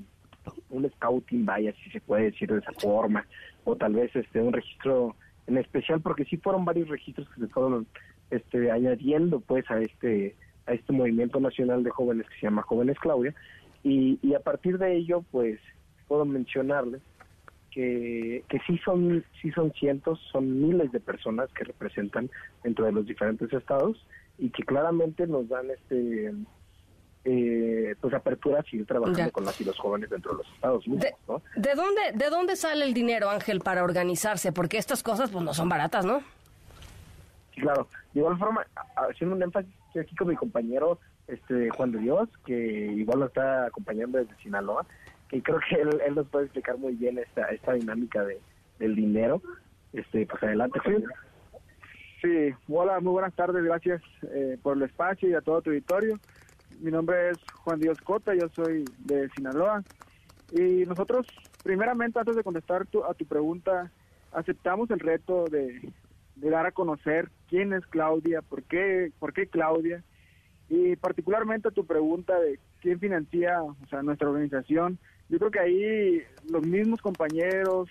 un 0.69 0.89
scouting, 0.91 1.45
vaya, 1.45 1.73
si 1.83 1.89
se 1.91 2.01
puede 2.01 2.31
decir 2.31 2.51
de 2.51 2.59
esa 2.59 2.73
forma, 2.73 3.25
o 3.63 3.75
tal 3.75 3.93
vez 3.93 4.15
este 4.15 4.41
un 4.41 4.53
registro 4.53 5.15
en 5.47 5.57
especial, 5.57 6.01
porque 6.01 6.25
sí 6.25 6.37
fueron 6.37 6.65
varios 6.65 6.89
registros 6.89 7.27
que 7.29 7.41
se 7.41 7.47
fueron 7.47 7.87
este, 8.29 8.71
añadiendo 8.71 9.39
pues 9.39 9.69
a 9.71 9.79
este 9.79 10.35
a 10.65 10.73
este 10.73 10.91
movimiento 10.91 11.39
nacional 11.39 11.83
de 11.83 11.91
jóvenes 11.91 12.27
que 12.27 12.35
se 12.35 12.41
llama 12.41 12.61
Jóvenes 12.61 12.99
Claudia, 12.99 13.33
y, 13.83 14.19
y 14.21 14.33
a 14.33 14.41
partir 14.41 14.77
de 14.77 14.95
ello 14.95 15.23
pues 15.31 15.59
puedo 16.07 16.25
mencionarles 16.25 17.01
que, 17.71 18.43
que 18.49 18.59
sí 18.67 18.77
son 18.83 19.23
sí 19.41 19.51
son 19.51 19.71
cientos, 19.73 20.19
son 20.31 20.61
miles 20.61 20.91
de 20.91 20.99
personas 20.99 21.49
que 21.53 21.63
representan 21.63 22.29
dentro 22.63 22.85
de 22.85 22.91
los 22.91 23.05
diferentes 23.05 23.51
estados 23.53 24.05
y 24.37 24.49
que 24.49 24.63
claramente 24.63 25.25
nos 25.27 25.47
dan 25.47 25.69
este 25.71 26.33
eh, 27.29 27.93
pues 27.99 28.13
apertura 28.13 28.61
a 28.61 28.63
seguir 28.63 28.85
trabajando 28.85 29.31
con 29.33 29.43
las 29.43 29.59
y 29.59 29.65
los 29.65 29.77
jóvenes 29.77 30.09
dentro 30.09 30.31
de 30.31 30.37
los 30.37 30.53
estados 30.53 30.87
mismos, 30.87 31.03
de, 31.03 31.61
¿de, 31.61 31.75
dónde 31.75 32.01
de 32.13 32.29
dónde 32.29 32.55
sale 32.55 32.85
el 32.85 32.93
dinero 32.93 33.29
Ángel 33.29 33.59
para 33.59 33.83
organizarse? 33.83 34.53
Porque 34.53 34.77
estas 34.77 35.03
cosas 35.03 35.29
pues 35.29 35.43
no 35.43 35.53
son 35.53 35.67
baratas, 35.67 36.05
¿no? 36.05 36.21
Sí, 37.53 37.59
claro. 37.59 37.89
De 38.13 38.21
igual 38.21 38.37
forma, 38.37 38.65
haciendo 39.09 39.35
un 39.35 39.43
énfasis 39.43 39.69
aquí 39.99 40.15
con 40.15 40.29
mi 40.29 40.37
compañero 40.37 40.99
este 41.27 41.69
Juan 41.71 41.91
de 41.91 41.99
Dios, 41.99 42.29
que 42.45 42.55
igual 42.55 43.19
nos 43.19 43.27
está 43.27 43.65
acompañando 43.65 44.19
desde 44.19 44.33
Sinaloa, 44.41 44.85
que 45.27 45.43
creo 45.43 45.59
que 45.69 45.75
él, 45.75 46.01
él 46.07 46.15
nos 46.15 46.27
puede 46.29 46.45
explicar 46.45 46.77
muy 46.77 46.93
bien 46.93 47.17
esta 47.17 47.47
esta 47.47 47.73
dinámica 47.73 48.23
de, 48.23 48.39
del 48.79 48.95
dinero. 48.95 49.41
Este, 49.91 50.25
pues 50.25 50.41
adelante, 50.43 50.79
sí. 50.85 51.03
sí, 52.21 52.55
hola, 52.69 53.01
muy 53.01 53.11
buenas 53.11 53.33
tardes, 53.33 53.61
gracias 53.65 54.01
eh, 54.31 54.57
por 54.63 54.77
el 54.77 54.83
espacio 54.83 55.27
y 55.27 55.33
a 55.33 55.41
todo 55.41 55.61
tu 55.61 55.71
auditorio. 55.71 56.17
Mi 56.79 56.91
nombre 56.91 57.31
es 57.31 57.37
Juan 57.63 57.79
Dios 57.79 57.99
Cota, 58.01 58.35
yo 58.35 58.49
soy 58.49 58.85
de 58.99 59.29
Sinaloa. 59.29 59.83
Y 60.51 60.85
nosotros, 60.85 61.25
primeramente, 61.63 62.19
antes 62.19 62.35
de 62.35 62.43
contestar 62.43 62.87
a 63.07 63.13
tu 63.13 63.25
pregunta, 63.25 63.91
aceptamos 64.31 64.89
el 64.91 64.99
reto 64.99 65.45
de, 65.45 65.81
de, 66.35 66.49
dar 66.49 66.67
a 66.67 66.71
conocer 66.71 67.29
quién 67.47 67.73
es 67.73 67.85
Claudia, 67.87 68.41
por 68.41 68.63
qué, 68.63 69.11
por 69.19 69.33
qué 69.33 69.47
Claudia, 69.47 70.03
y 70.69 70.95
particularmente 70.97 71.71
tu 71.71 71.85
pregunta 71.85 72.39
de 72.39 72.59
quién 72.81 72.99
financia 72.99 73.63
o 73.63 73.75
sea, 73.89 74.03
nuestra 74.03 74.29
organización. 74.29 74.99
Yo 75.29 75.39
creo 75.39 75.51
que 75.51 75.59
ahí 75.59 76.21
los 76.49 76.65
mismos 76.65 77.01
compañeros, 77.01 77.89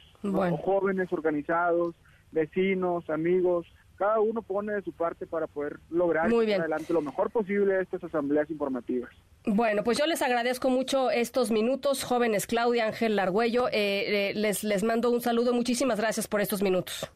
jóvenes 0.63 1.13
organizados, 1.13 1.95
vecinos, 2.31 3.11
amigos, 3.11 3.67
cada 3.97 4.21
uno 4.21 4.43
pone 4.43 4.75
de 4.75 4.83
su 4.83 4.93
parte 4.93 5.27
para 5.27 5.47
poder 5.47 5.81
lograr 5.91 6.27
adelante 6.27 6.93
lo 6.93 7.01
mejor 7.01 7.31
posible 7.31 7.81
estas 7.81 8.05
asambleas 8.05 8.51
informativas. 8.51 9.11
Bueno, 9.45 9.85
pues 9.85 9.99
yo 9.99 10.07
les 10.07 10.23
agradezco 10.23 10.71
mucho 10.71 11.11
estos 11.11 11.51
minutos, 11.51 12.05
jóvenes 12.05 12.47
Claudia 12.47 12.87
Ángel 12.87 13.17
Largüello. 13.17 13.69
Eh, 13.69 14.31
eh, 14.31 14.33
les, 14.35 14.65
les 14.65 14.83
mando 14.83 15.11
un 15.11 15.21
saludo. 15.21 15.53
Muchísimas 15.53 15.99
gracias 15.99 16.29
por 16.29 16.41
estos 16.41 16.63
minutos. 16.63 17.11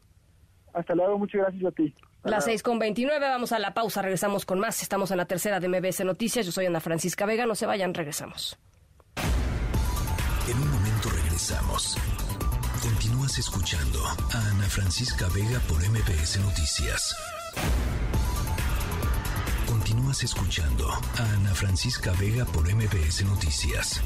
Hasta 0.73 0.95
luego, 0.95 1.17
muchas 1.17 1.41
gracias 1.41 1.65
a 1.65 1.71
ti. 1.71 1.93
Las 2.23 2.45
seis 2.45 2.61
con 2.61 2.77
veintinueve, 2.77 3.27
vamos 3.27 3.51
a 3.51 3.59
la 3.59 3.73
pausa, 3.73 4.01
regresamos 4.01 4.45
con 4.45 4.59
más. 4.59 4.81
Estamos 4.83 5.09
en 5.11 5.17
la 5.17 5.25
tercera 5.25 5.59
de 5.59 5.67
MBS 5.67 6.05
Noticias. 6.05 6.45
Yo 6.45 6.51
soy 6.51 6.67
Ana 6.67 6.79
Francisca 6.79 7.25
Vega, 7.25 7.45
no 7.45 7.55
se 7.55 7.65
vayan, 7.65 7.93
regresamos. 7.93 8.59
En 10.47 10.57
un 10.57 10.71
momento 10.71 11.09
regresamos. 11.09 11.97
Continúas 12.81 13.37
escuchando 13.37 14.03
a 14.03 14.49
Ana 14.49 14.67
Francisca 14.67 15.27
Vega 15.35 15.59
por 15.67 15.77
MBS 15.87 16.39
Noticias. 16.39 17.15
Continúas 19.67 20.23
escuchando 20.23 20.89
a 20.89 21.33
Ana 21.35 21.53
Francisca 21.53 22.11
Vega 22.19 22.43
por 22.45 22.63
MBS 22.73 23.23
Noticias. 23.25 24.01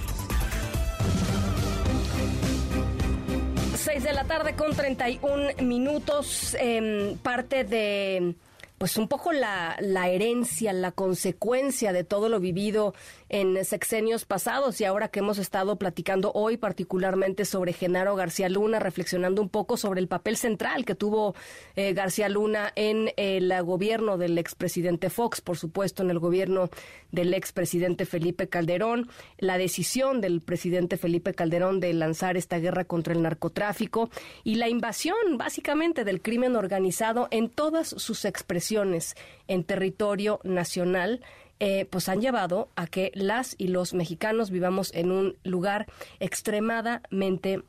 6 3.77 4.03
de 4.03 4.13
la 4.13 4.25
tarde 4.25 4.57
con 4.57 4.75
31 4.75 5.63
minutos, 5.63 6.57
eh, 6.59 7.15
parte 7.23 7.63
de 7.63 8.35
pues 8.77 8.97
un 8.97 9.07
poco 9.07 9.31
la, 9.31 9.77
la 9.79 10.09
herencia, 10.09 10.73
la 10.73 10.91
consecuencia 10.91 11.93
de 11.93 12.03
todo 12.03 12.27
lo 12.27 12.41
vivido 12.41 12.93
en 13.29 13.63
sexenios 13.65 14.25
pasados 14.25 14.79
y 14.79 14.85
ahora 14.85 15.07
que 15.07 15.19
hemos 15.19 15.37
estado 15.37 15.77
platicando 15.77 16.31
hoy 16.33 16.57
particularmente 16.57 17.45
sobre 17.45 17.73
Genaro 17.73 18.15
García 18.15 18.49
Luna, 18.49 18.79
reflexionando 18.79 19.41
un 19.41 19.49
poco 19.49 19.77
sobre 19.77 19.99
el 19.99 20.07
papel 20.07 20.37
central 20.37 20.85
que 20.85 20.95
tuvo 20.95 21.35
eh, 21.75 21.93
García 21.93 22.29
Luna 22.29 22.71
en 22.75 23.11
el 23.17 23.51
gobierno 23.63 24.17
del 24.17 24.37
expresidente 24.37 25.09
Fox, 25.09 25.41
por 25.41 25.57
supuesto 25.57 26.03
en 26.03 26.11
el 26.11 26.19
gobierno 26.19 26.69
del 27.11 27.33
expresidente 27.33 28.05
Felipe 28.05 28.47
Calderón, 28.47 29.09
la 29.37 29.57
decisión 29.57 30.21
del 30.21 30.41
presidente 30.41 30.97
Felipe 30.97 31.33
Calderón 31.33 31.79
de 31.79 31.93
lanzar 31.93 32.37
esta 32.37 32.59
guerra 32.59 32.85
contra 32.85 33.13
el 33.13 33.21
narcotráfico 33.21 34.09
y 34.43 34.55
la 34.55 34.69
invasión 34.69 35.15
básicamente 35.37 36.03
del 36.03 36.21
crimen 36.21 36.55
organizado 36.55 37.27
en 37.31 37.49
todas 37.49 37.87
sus 37.87 38.25
expresiones 38.25 39.15
en 39.47 39.63
territorio 39.63 40.39
nacional 40.43 41.21
eh, 41.59 41.85
pues 41.89 42.09
han 42.09 42.21
llevado 42.21 42.69
a 42.75 42.87
que 42.87 43.11
las 43.13 43.55
y 43.57 43.67
los 43.67 43.93
mexicanos 43.93 44.51
vivamos 44.51 44.93
en 44.93 45.11
un 45.11 45.37
lugar 45.43 45.87
extremadamente 46.19 47.63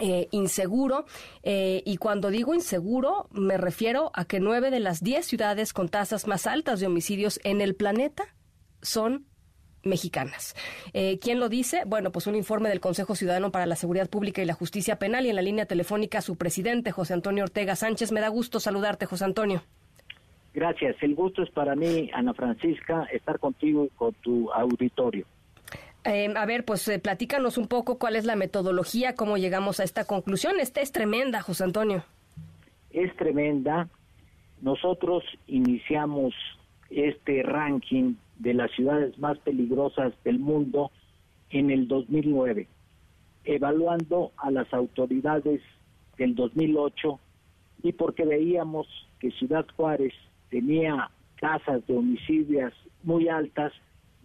eh, 0.00 0.28
inseguro. 0.30 1.04
Eh, 1.42 1.82
y 1.84 1.98
cuando 1.98 2.30
digo 2.30 2.54
inseguro, 2.54 3.28
me 3.32 3.58
refiero 3.58 4.10
a 4.14 4.24
que 4.24 4.40
nueve 4.40 4.70
de 4.70 4.80
las 4.80 5.02
diez 5.02 5.26
ciudades 5.26 5.72
con 5.72 5.88
tasas 5.88 6.26
más 6.26 6.46
altas 6.46 6.80
de 6.80 6.86
homicidios 6.86 7.38
en 7.44 7.60
el 7.60 7.74
planeta 7.74 8.34
son 8.80 9.26
mexicanas. 9.82 10.56
¿Quién 10.92 11.38
lo 11.38 11.48
dice? 11.48 11.82
Bueno, 11.86 12.10
pues 12.10 12.26
un 12.26 12.34
informe 12.34 12.68
del 12.68 12.80
Consejo 12.80 13.14
Ciudadano 13.14 13.52
para 13.52 13.66
la 13.66 13.76
Seguridad 13.76 14.10
Pública 14.10 14.42
y 14.42 14.44
la 14.44 14.54
Justicia 14.54 14.98
Penal 14.98 15.26
y 15.26 15.30
en 15.30 15.36
la 15.36 15.42
línea 15.42 15.66
telefónica 15.66 16.22
su 16.22 16.34
presidente, 16.34 16.90
José 16.90 17.14
Antonio 17.14 17.44
Ortega 17.44 17.76
Sánchez. 17.76 18.10
Me 18.10 18.20
da 18.20 18.28
gusto 18.28 18.58
saludarte, 18.58 19.06
José 19.06 19.24
Antonio. 19.24 19.62
Gracias. 20.56 20.96
El 21.02 21.14
gusto 21.14 21.42
es 21.42 21.50
para 21.50 21.76
mí, 21.76 22.08
Ana 22.14 22.32
Francisca, 22.32 23.06
estar 23.12 23.38
contigo 23.38 23.84
y 23.84 23.90
con 23.90 24.14
tu 24.14 24.50
auditorio. 24.50 25.26
Eh, 26.02 26.32
a 26.34 26.46
ver, 26.46 26.64
pues 26.64 26.88
eh, 26.88 26.98
platícanos 26.98 27.58
un 27.58 27.68
poco 27.68 27.98
cuál 27.98 28.16
es 28.16 28.24
la 28.24 28.36
metodología, 28.36 29.14
cómo 29.14 29.36
llegamos 29.36 29.80
a 29.80 29.84
esta 29.84 30.06
conclusión. 30.06 30.58
Esta 30.58 30.80
es 30.80 30.92
tremenda, 30.92 31.42
José 31.42 31.64
Antonio. 31.64 32.04
Es 32.90 33.14
tremenda. 33.16 33.90
Nosotros 34.62 35.24
iniciamos 35.46 36.32
este 36.88 37.42
ranking 37.42 38.14
de 38.38 38.54
las 38.54 38.70
ciudades 38.70 39.18
más 39.18 39.36
peligrosas 39.40 40.14
del 40.24 40.38
mundo 40.38 40.90
en 41.50 41.70
el 41.70 41.86
2009, 41.86 42.66
evaluando 43.44 44.32
a 44.38 44.50
las 44.50 44.72
autoridades 44.72 45.60
del 46.16 46.34
2008 46.34 47.20
y 47.82 47.92
porque 47.92 48.24
veíamos 48.24 48.86
que 49.20 49.30
Ciudad 49.32 49.66
Juárez 49.76 50.14
tenía 50.50 51.10
tasas 51.40 51.86
de 51.86 51.96
homicidios 51.96 52.72
muy 53.02 53.28
altas 53.28 53.72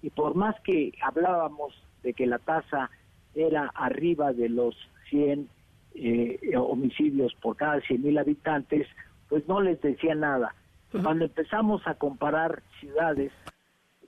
y 0.01 0.09
por 0.09 0.35
más 0.35 0.55
que 0.61 0.93
hablábamos 1.01 1.73
de 2.03 2.13
que 2.13 2.25
la 2.25 2.39
tasa 2.39 2.89
era 3.35 3.71
arriba 3.75 4.33
de 4.33 4.49
los 4.49 4.75
100 5.09 5.47
eh, 5.95 6.39
homicidios 6.57 7.33
por 7.35 7.55
cada 7.57 7.79
100 7.81 8.01
mil 8.01 8.17
habitantes, 8.17 8.87
pues 9.29 9.47
no 9.47 9.61
les 9.61 9.81
decía 9.81 10.15
nada. 10.15 10.55
Cuando 11.03 11.23
empezamos 11.25 11.81
a 11.87 11.93
comparar 11.93 12.63
ciudades, 12.81 13.31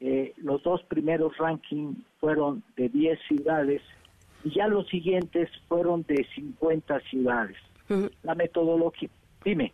eh, 0.02 0.34
los 0.36 0.62
dos 0.64 0.84
primeros 0.84 1.38
rankings 1.38 1.98
fueron 2.20 2.62
de 2.76 2.90
10 2.90 3.20
ciudades 3.26 3.82
y 4.44 4.54
ya 4.54 4.68
los 4.68 4.88
siguientes 4.90 5.50
fueron 5.70 6.04
de 6.04 6.28
50 6.36 7.00
ciudades. 7.02 7.56
La 8.24 8.36
metodología, 8.36 9.10
dime. 9.46 9.72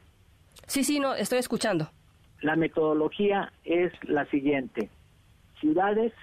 Sí, 0.68 0.84
sí, 0.84 1.00
no, 1.00 1.16
estoy 1.16 1.40
escuchando. 1.40 1.90
La 2.42 2.56
metodología 2.56 3.52
es 3.64 3.92
la 4.04 4.26
siguiente. 4.26 4.90
Ciudades 5.60 6.14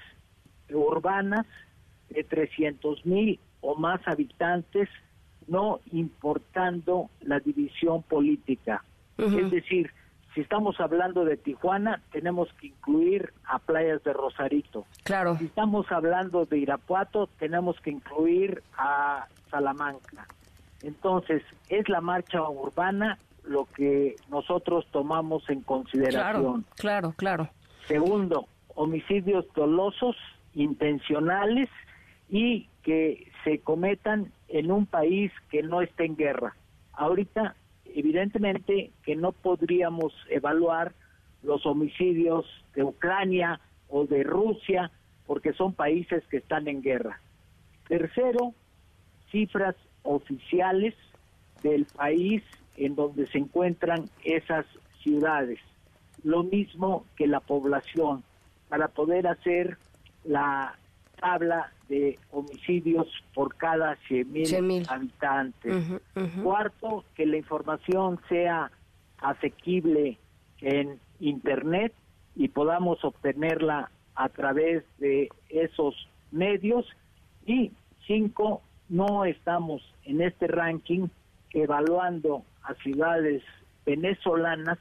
urbanas 0.70 1.46
de 2.08 2.24
300 2.24 3.04
mil 3.04 3.38
o 3.60 3.74
más 3.74 4.00
habitantes, 4.06 4.88
no 5.46 5.80
importando 5.92 7.10
la 7.20 7.40
división 7.40 8.02
política. 8.02 8.84
Es 9.18 9.50
decir, 9.50 9.90
si 10.34 10.42
estamos 10.42 10.78
hablando 10.80 11.24
de 11.24 11.38
Tijuana, 11.38 12.02
tenemos 12.12 12.52
que 12.60 12.66
incluir 12.66 13.32
a 13.46 13.58
playas 13.58 14.04
de 14.04 14.12
Rosarito. 14.12 14.84
Claro. 15.02 15.36
Si 15.38 15.46
estamos 15.46 15.90
hablando 15.90 16.44
de 16.44 16.58
Irapuato, 16.58 17.28
tenemos 17.38 17.80
que 17.80 17.90
incluir 17.90 18.62
a 18.76 19.26
Salamanca. 19.50 20.26
Entonces, 20.82 21.42
es 21.70 21.88
la 21.88 22.02
marcha 22.02 22.42
urbana 22.42 23.18
lo 23.46 23.66
que 23.66 24.16
nosotros 24.28 24.86
tomamos 24.90 25.48
en 25.48 25.60
consideración. 25.62 26.64
Claro, 26.76 27.14
claro, 27.16 27.48
Segundo, 27.86 28.48
homicidios 28.74 29.46
dolosos, 29.54 30.16
intencionales 30.54 31.68
y 32.28 32.68
que 32.82 33.30
se 33.44 33.60
cometan 33.60 34.32
en 34.48 34.72
un 34.72 34.86
país 34.86 35.30
que 35.50 35.62
no 35.62 35.82
esté 35.82 36.06
en 36.06 36.16
guerra. 36.16 36.56
Ahorita, 36.92 37.54
evidentemente 37.84 38.90
que 39.04 39.16
no 39.16 39.32
podríamos 39.32 40.12
evaluar 40.30 40.92
los 41.42 41.64
homicidios 41.66 42.46
de 42.74 42.82
Ucrania 42.82 43.60
o 43.88 44.04
de 44.06 44.24
Rusia 44.24 44.90
porque 45.26 45.52
son 45.52 45.72
países 45.72 46.24
que 46.28 46.38
están 46.38 46.66
en 46.68 46.82
guerra. 46.82 47.20
Tercero, 47.88 48.54
cifras 49.30 49.76
oficiales 50.02 50.94
del 51.62 51.84
país 51.84 52.42
en 52.76 52.94
donde 52.94 53.26
se 53.28 53.38
encuentran 53.38 54.08
esas 54.24 54.66
ciudades. 55.02 55.58
Lo 56.22 56.42
mismo 56.42 57.04
que 57.16 57.26
la 57.26 57.40
población, 57.40 58.24
para 58.68 58.88
poder 58.88 59.26
hacer 59.26 59.78
la 60.24 60.76
tabla 61.20 61.72
de 61.88 62.18
homicidios 62.30 63.06
por 63.34 63.56
cada 63.56 63.96
100 64.08 64.32
mil 64.32 64.86
habitantes. 64.88 66.00
Cuarto, 66.42 67.04
que 67.14 67.26
la 67.26 67.36
información 67.36 68.20
sea 68.28 68.70
asequible 69.18 70.18
en 70.60 70.98
Internet 71.20 71.94
y 72.34 72.48
podamos 72.48 73.04
obtenerla 73.04 73.90
a 74.14 74.28
través 74.28 74.84
de 74.98 75.28
esos 75.48 75.94
medios. 76.30 76.86
Y 77.46 77.72
cinco, 78.06 78.62
no 78.88 79.24
estamos 79.24 79.82
en 80.04 80.20
este 80.20 80.46
ranking 80.46 81.08
evaluando 81.52 82.42
a 82.66 82.74
ciudades 82.74 83.42
venezolanas 83.84 84.78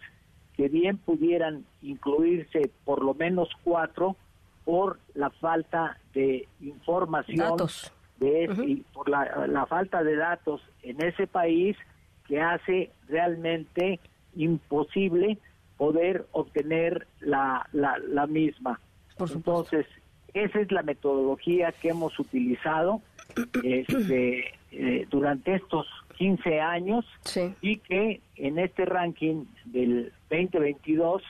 que 0.55 0.69
bien 0.69 0.97
pudieran 0.97 1.65
incluirse 1.81 2.71
por 2.83 3.03
lo 3.03 3.13
menos 3.13 3.49
cuatro 3.63 4.15
por 4.63 4.99
la 5.13 5.29
falta 5.29 5.97
de 6.13 6.47
información 6.61 7.57
de 8.19 8.49
y 8.65 8.75
por 8.93 9.09
la, 9.09 9.47
la 9.47 9.65
falta 9.65 10.03
de 10.03 10.15
datos 10.15 10.61
en 10.81 11.01
ese 11.01 11.27
país 11.27 11.77
que 12.27 12.41
hace 12.41 12.91
realmente 13.07 13.99
imposible 14.35 15.37
poder 15.77 16.25
obtener 16.31 17.05
la, 17.19 17.67
la, 17.73 17.97
la 17.99 18.25
misma. 18.27 18.79
Entonces, 19.19 19.85
esa 20.33 20.59
es 20.59 20.71
la 20.71 20.83
metodología 20.83 21.71
que 21.73 21.89
hemos 21.89 22.17
utilizado 22.19 23.01
este, 23.63 24.53
eh, 24.71 25.07
durante 25.09 25.55
estos 25.55 25.87
15 26.17 26.61
años 26.61 27.05
y 27.61 27.77
que 27.77 28.21
en 28.35 28.59
este 28.59 28.85
ranking 28.85 29.45
del 29.65 30.11
2022 30.29 31.21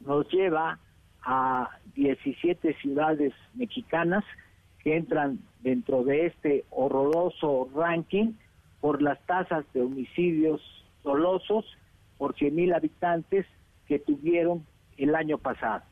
nos 0.00 0.28
lleva 0.30 0.78
a 1.22 1.68
17 1.94 2.74
ciudades 2.74 3.32
mexicanas 3.54 4.24
que 4.82 4.96
entran 4.96 5.40
dentro 5.60 6.04
de 6.04 6.26
este 6.26 6.64
horroroso 6.70 7.68
ranking 7.74 8.34
por 8.80 9.02
las 9.02 9.20
tasas 9.26 9.64
de 9.74 9.82
homicidios 9.82 10.60
dolosos 11.02 11.64
por 12.16 12.36
100 12.36 12.54
mil 12.54 12.74
habitantes 12.74 13.46
que 13.86 13.98
tuvieron 13.98 14.64
el 14.96 15.14
año 15.14 15.38
pasado. 15.38 15.82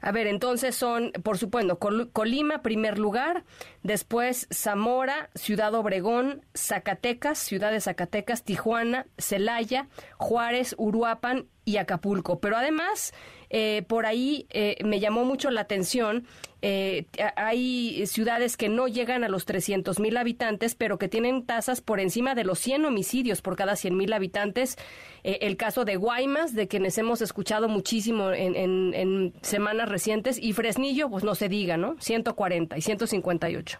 A 0.00 0.12
ver, 0.12 0.26
entonces 0.26 0.74
son, 0.74 1.12
por 1.22 1.38
supuesto, 1.38 1.78
Colima, 1.78 2.62
primer 2.62 2.98
lugar, 2.98 3.44
después 3.82 4.48
Zamora, 4.52 5.30
Ciudad 5.34 5.74
Obregón, 5.74 6.44
Zacatecas, 6.56 7.38
Ciudad 7.38 7.70
de 7.70 7.80
Zacatecas, 7.80 8.44
Tijuana, 8.44 9.06
Celaya, 9.18 9.88
Juárez, 10.16 10.74
Uruapan 10.78 11.46
y 11.64 11.76
Acapulco. 11.76 12.40
Pero 12.40 12.56
además, 12.56 13.12
eh, 13.50 13.82
por 13.88 14.06
ahí 14.06 14.46
eh, 14.50 14.76
me 14.84 15.00
llamó 15.00 15.24
mucho 15.24 15.50
la 15.50 15.62
atención, 15.62 16.26
eh, 16.62 17.06
hay 17.36 18.06
ciudades 18.06 18.56
que 18.56 18.68
no 18.68 18.86
llegan 18.86 19.24
a 19.24 19.28
los 19.28 19.46
300 19.46 19.98
mil 19.98 20.16
habitantes, 20.16 20.74
pero 20.74 20.98
que 20.98 21.08
tienen 21.08 21.46
tasas 21.46 21.80
por 21.80 22.00
encima 22.00 22.34
de 22.34 22.44
los 22.44 22.58
100 22.58 22.84
homicidios 22.84 23.40
por 23.40 23.56
cada 23.56 23.76
100 23.76 23.96
mil 23.96 24.12
habitantes. 24.12 24.76
el 25.22 25.56
caso 25.56 25.84
de 25.84 25.96
Guaymas, 25.96 26.54
de 26.54 26.68
quienes 26.68 26.98
hemos 26.98 27.22
escuchado 27.22 27.68
muchísimo 27.68 28.30
en, 28.32 28.54
en 28.94 29.32
semanas 29.42 29.88
recientes, 29.88 30.38
y 30.42 30.52
Fresnillo, 30.52 31.08
pues 31.08 31.24
no 31.24 31.34
se 31.34 31.48
diga, 31.48 31.76
¿no? 31.76 31.96
140 31.98 32.76
y 32.76 32.80
158. 32.80 33.78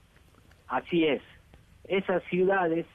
Así 0.69 1.05
es. 1.05 1.23
Esas 1.85 2.23
ciudades 2.31 2.87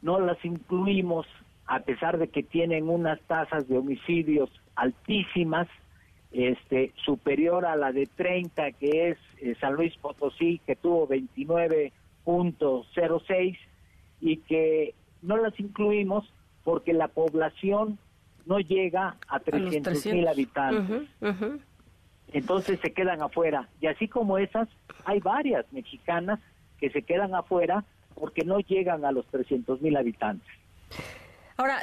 no 0.00 0.20
las 0.20 0.42
incluimos 0.44 1.26
a 1.68 1.80
pesar 1.80 2.16
de 2.18 2.28
que 2.28 2.42
tienen 2.42 2.88
unas 2.88 3.20
tasas 3.22 3.66
de 3.68 3.76
homicidios 3.76 4.48
altísimas, 4.74 5.68
este, 6.32 6.92
superior 7.04 7.66
a 7.66 7.76
la 7.76 7.92
de 7.92 8.06
30 8.06 8.72
que 8.72 9.10
es 9.10 9.18
eh, 9.40 9.54
San 9.60 9.74
Luis 9.74 9.94
Potosí, 9.98 10.62
que 10.66 10.74
tuvo 10.76 11.06
29.06 11.08 13.58
y 14.20 14.38
que 14.38 14.94
no 15.22 15.36
las 15.36 15.60
incluimos 15.60 16.32
porque 16.64 16.94
la 16.94 17.08
población 17.08 17.98
no 18.46 18.60
llega 18.60 19.16
a 19.28 19.40
300 19.40 20.06
mil 20.06 20.26
habitantes. 20.26 21.06
Entonces 22.32 22.80
se 22.80 22.92
quedan 22.92 23.20
afuera. 23.22 23.68
Y 23.80 23.88
así 23.88 24.08
como 24.08 24.38
esas, 24.38 24.68
hay 25.04 25.20
varias 25.20 25.70
mexicanas 25.72 26.40
que 26.78 26.88
se 26.90 27.02
quedan 27.02 27.34
afuera 27.34 27.84
porque 28.14 28.44
no 28.44 28.60
llegan 28.60 29.04
a 29.04 29.12
los 29.12 29.26
300 29.26 29.82
mil 29.82 29.96
habitantes. 29.96 30.48
Ahora, 31.60 31.82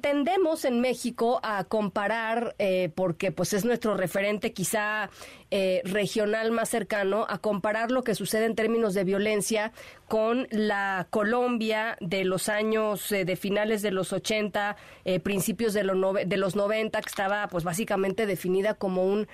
tendemos 0.00 0.64
en 0.64 0.80
México 0.80 1.40
a 1.42 1.64
comparar, 1.64 2.54
eh, 2.60 2.92
porque 2.94 3.32
pues 3.32 3.52
es 3.52 3.64
nuestro 3.64 3.96
referente 3.96 4.52
quizá 4.52 5.10
eh, 5.50 5.82
regional 5.84 6.52
más 6.52 6.68
cercano, 6.68 7.26
a 7.28 7.38
comparar 7.38 7.90
lo 7.90 8.04
que 8.04 8.14
sucede 8.14 8.44
en 8.44 8.54
términos 8.54 8.94
de 8.94 9.02
violencia 9.02 9.72
con 10.08 10.48
la 10.50 11.06
Colombia 11.10 11.96
de 12.00 12.24
los 12.24 12.48
años 12.48 13.12
eh, 13.12 13.24
de 13.24 13.36
finales 13.36 13.82
de 13.82 13.90
los 13.90 14.12
80, 14.12 14.76
principios 15.22 15.72
de, 15.72 15.82
de, 16.26 16.36
los 16.36 16.56
90, 16.56 17.00
que 17.00 17.08
estaba 17.08 17.48
pues 17.48 17.64
básicamente 17.64 18.26
definida 18.26 18.74
como 18.74 19.04
un, 19.06 19.26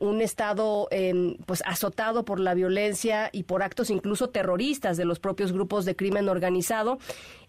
un 0.00 0.20
estado 0.20 0.88
em, 0.90 1.36
pues 1.46 1.62
azotado 1.66 2.24
por 2.24 2.38
la 2.38 2.54
violencia 2.54 3.28
y 3.32 3.42
por 3.42 3.62
actos 3.62 3.90
incluso 3.90 4.30
terroristas 4.30 4.96
de 4.96 5.04
los 5.04 5.18
propios 5.18 5.52
grupos 5.52 5.84
de 5.84 5.96
crimen 5.96 6.28
organizado. 6.28 6.98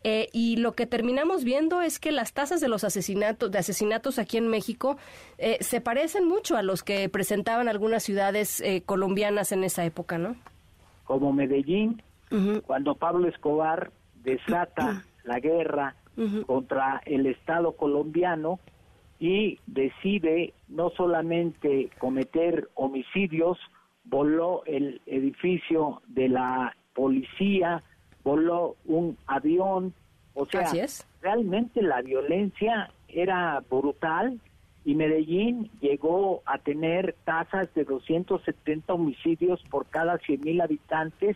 y 0.03 0.57
lo 0.57 0.73
que 0.73 0.85
terminamos 0.85 1.43
viendo 1.43 1.81
es 1.81 1.99
que 1.99 2.11
las 2.11 2.34
tasas 2.34 2.61
de 2.61 2.67
los 2.67 2.84
asesinatos, 2.84 3.51
de 3.51 3.59
asesinatos 3.59 4.19
aquí 4.19 4.38
en 4.38 4.47
México 4.47 4.97
eh, 5.38 5.57
se 5.61 5.81
parecen 5.81 6.27
mucho 6.27 6.57
a 6.57 6.61
los 6.61 6.84
que 6.84 7.09
presentaban 7.09 7.67
algunas 7.67 8.03
ciudades 8.03 8.61
eh, 8.61 8.84
colombianas 8.85 9.51
en 9.51 9.63
esa 9.63 9.85
época, 9.85 10.17
¿no? 10.17 10.35
Como 11.03 11.34
Medellín, 11.34 12.01
cuando 12.65 12.95
Pablo 12.95 13.27
Escobar 13.27 13.91
desata 14.23 15.03
la 15.23 15.39
guerra 15.39 15.95
contra 16.45 17.02
el 17.06 17.26
Estado 17.26 17.73
colombiano 17.73 18.60
y 19.19 19.60
decide 19.65 20.53
no 20.68 20.89
solamente 20.91 21.89
cometer 21.99 22.69
homicidios, 22.73 23.57
voló 24.03 24.64
el 24.65 25.02
edificio 25.06 26.02
de 26.07 26.30
la 26.30 26.76
policía, 26.93 27.84
voló 28.23 28.76
un 28.85 29.18
avión, 29.27 29.93
o 30.34 30.45
sea, 30.45 30.72
realmente 31.22 31.81
la 31.81 32.02
violencia 32.02 32.91
era 33.07 33.61
brutal 33.69 34.39
y 34.85 34.93
Medellín 34.93 35.71
llegó 35.81 36.43
a 36.45 36.59
tener 36.59 37.15
tasas 37.25 37.73
de 37.73 37.83
270 37.85 38.93
homicidios 38.93 39.59
por 39.71 39.87
cada 39.87 40.19
100 40.19 40.41
mil 40.41 40.61
habitantes 40.61 41.35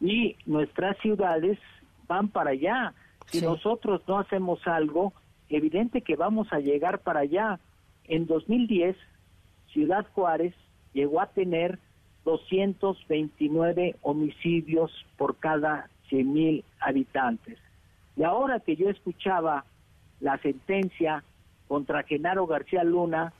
y 0.00 0.36
nuestras 0.46 0.96
ciudades 0.98 1.58
van 2.06 2.28
para 2.28 2.50
allá. 2.50 2.94
Si 3.26 3.40
nosotros 3.42 4.00
no 4.06 4.20
hacemos 4.20 4.64
algo, 4.68 5.12
evidente 5.48 6.02
que 6.02 6.14
vamos 6.14 6.52
a 6.52 6.60
llegar 6.60 7.00
para 7.00 7.20
allá. 7.20 7.58
En 8.04 8.26
2010, 8.26 8.96
Ciudad 9.72 10.06
Juárez 10.14 10.54
llegó 10.92 11.20
a 11.20 11.26
tener 11.26 11.80
229 12.24 13.96
homicidios 14.02 14.92
por 15.16 15.36
cada 15.38 15.90
100 16.10 16.32
mil 16.32 16.64
habitantes. 16.78 17.58
Y 18.16 18.22
ahora 18.22 18.60
que 18.60 18.76
yo 18.76 18.88
escuchaba 18.88 19.64
la 20.20 20.38
sentencia 20.38 21.24
contra 21.74 22.04
Genaro 22.04 22.46
García 22.46 22.84
Luna, 22.84 23.32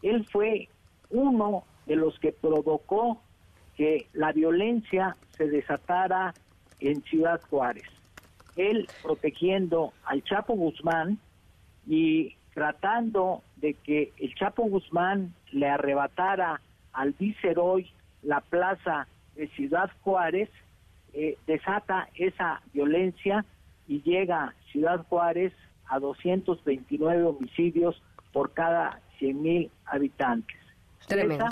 él 0.00 0.24
fue 0.30 0.68
uno 1.08 1.64
de 1.86 1.96
los 1.96 2.16
que 2.20 2.30
provocó 2.30 3.20
que 3.76 4.06
la 4.12 4.30
violencia 4.30 5.16
se 5.36 5.48
desatara 5.48 6.32
en 6.78 7.02
Ciudad 7.02 7.40
Juárez. 7.50 7.88
Él 8.54 8.86
protegiendo 9.02 9.92
al 10.04 10.22
Chapo 10.22 10.54
Guzmán 10.54 11.18
y 11.84 12.36
tratando 12.54 13.42
de 13.56 13.74
que 13.74 14.12
el 14.18 14.36
Chapo 14.36 14.62
Guzmán 14.66 15.34
le 15.50 15.66
arrebatara 15.68 16.60
al 16.92 17.10
Viceroy 17.18 17.90
la 18.22 18.40
plaza 18.40 19.08
de 19.34 19.48
Ciudad 19.48 19.90
Juárez, 20.02 20.48
eh, 21.12 21.36
desata 21.44 22.08
esa 22.14 22.62
violencia 22.72 23.44
y 23.88 24.00
llega 24.02 24.54
Ciudad 24.70 25.04
Juárez 25.08 25.52
a 25.90 25.98
229 25.98 27.24
homicidios 27.24 28.00
por 28.32 28.52
cada 28.52 29.00
100 29.18 29.42
mil 29.42 29.70
habitantes. 29.84 30.56
Esa 31.08 31.50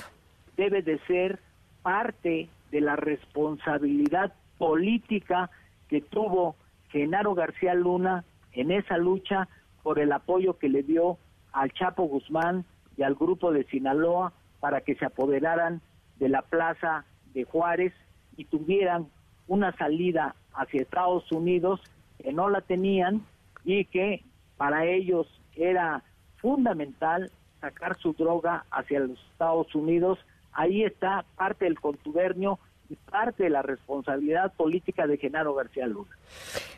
debe 0.57 0.83
de 0.83 0.99
ser 1.07 1.41
parte 1.83 2.49
de 2.71 2.81
la 2.81 2.97
responsabilidad 2.97 4.33
política 4.57 5.51
que 5.89 6.01
tuvo 6.01 6.55
Genaro 6.91 7.35
García 7.35 7.75
Luna 7.75 8.25
en 8.53 8.71
esa 8.71 8.97
lucha 8.97 9.49
por 9.83 9.99
el 9.99 10.13
apoyo 10.13 10.59
que 10.59 10.69
le 10.69 10.83
dio 10.83 11.19
al 11.53 11.73
Chapo 11.73 12.05
Guzmán 12.05 12.65
y 12.97 13.03
al 13.03 13.15
grupo 13.15 13.53
de 13.53 13.65
Sinaloa 13.65 14.33
para 14.61 14.81
que 14.81 14.95
se 14.95 15.05
apoderaran 15.05 15.81
de 16.19 16.29
la 16.29 16.43
plaza 16.43 17.05
de 17.35 17.45
Juárez 17.45 17.93
y 18.37 18.45
tuvieran 18.45 19.09
una 19.49 19.77
salida 19.77 20.35
hacia 20.53 20.83
Estados 20.83 21.31
Unidos 21.33 21.81
que 22.23 22.33
no 22.33 22.49
la 22.49 22.61
tenían 22.61 23.23
y 23.65 23.85
que 23.87 24.23
para 24.59 24.85
ellos 24.85 25.27
era 25.57 26.03
fundamental 26.37 27.31
sacar 27.61 27.97
su 27.97 28.13
droga 28.13 28.67
hacia 28.71 29.01
los 29.01 29.19
Estados 29.33 29.75
Unidos. 29.75 30.19
Ahí 30.53 30.85
está 30.85 31.25
parte 31.37 31.65
del 31.65 31.81
contubernio 31.81 32.59
parte 32.97 33.45
de 33.45 33.51
la 33.51 33.63
responsabilidad 33.63 34.53
política 34.55 35.07
de 35.07 35.19
Genaro 35.19 35.55
García 35.55 35.87
Luna. 35.87 36.11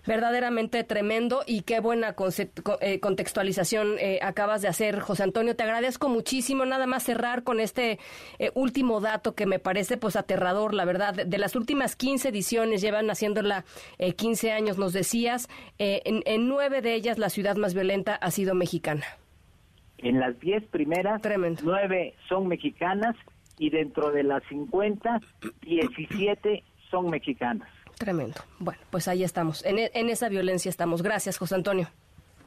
Verdaderamente 0.06 0.82
tremendo 0.84 1.42
y 1.46 1.62
qué 1.62 1.80
buena 1.80 2.14
eh, 2.80 3.00
contextualización 3.00 3.98
eh, 3.98 4.18
acabas 4.22 4.62
de 4.62 4.68
hacer, 4.68 5.00
José 5.00 5.22
Antonio. 5.22 5.56
Te 5.56 5.62
agradezco 5.62 6.08
muchísimo. 6.08 6.64
Nada 6.64 6.86
más 6.86 7.04
cerrar 7.04 7.44
con 7.44 7.60
este 7.60 7.98
eh, 8.38 8.50
último 8.54 9.00
dato 9.00 9.34
que 9.34 9.46
me 9.46 9.58
parece 9.58 9.96
pues 9.96 10.16
aterrador, 10.16 10.74
la 10.74 10.84
verdad. 10.84 11.14
De 11.26 11.38
las 11.38 11.54
últimas 11.54 11.96
15 11.96 12.28
ediciones, 12.28 12.80
llevan 12.80 13.10
haciéndola 13.10 13.64
15 14.16 14.52
años, 14.52 14.78
nos 14.78 14.92
decías, 14.92 15.48
en, 15.78 16.48
nueve 16.48 16.82
de 16.82 16.94
ellas 16.94 17.18
la 17.18 17.28
ciudad 17.28 17.56
más 17.56 17.74
violenta 17.74 18.14
ha 18.14 18.30
sido 18.30 18.54
mexicana. 18.54 19.04
En 19.98 20.18
las 20.18 20.38
10 20.40 20.66
primeras, 20.68 21.20
nueve 21.62 22.14
son 22.28 22.48
mexicanas 22.48 23.16
y 23.60 23.68
dentro 23.68 24.10
de 24.10 24.22
las 24.22 24.42
50, 24.48 25.20
17 25.60 26.64
son 26.90 27.10
mexicanas. 27.10 27.68
Tremendo. 27.98 28.40
Bueno, 28.58 28.80
pues 28.90 29.06
ahí 29.06 29.22
estamos. 29.22 29.64
En, 29.66 29.78
e, 29.78 29.90
en 29.92 30.08
esa 30.08 30.30
violencia 30.30 30.70
estamos. 30.70 31.02
Gracias, 31.02 31.36
José 31.36 31.56
Antonio. 31.56 31.86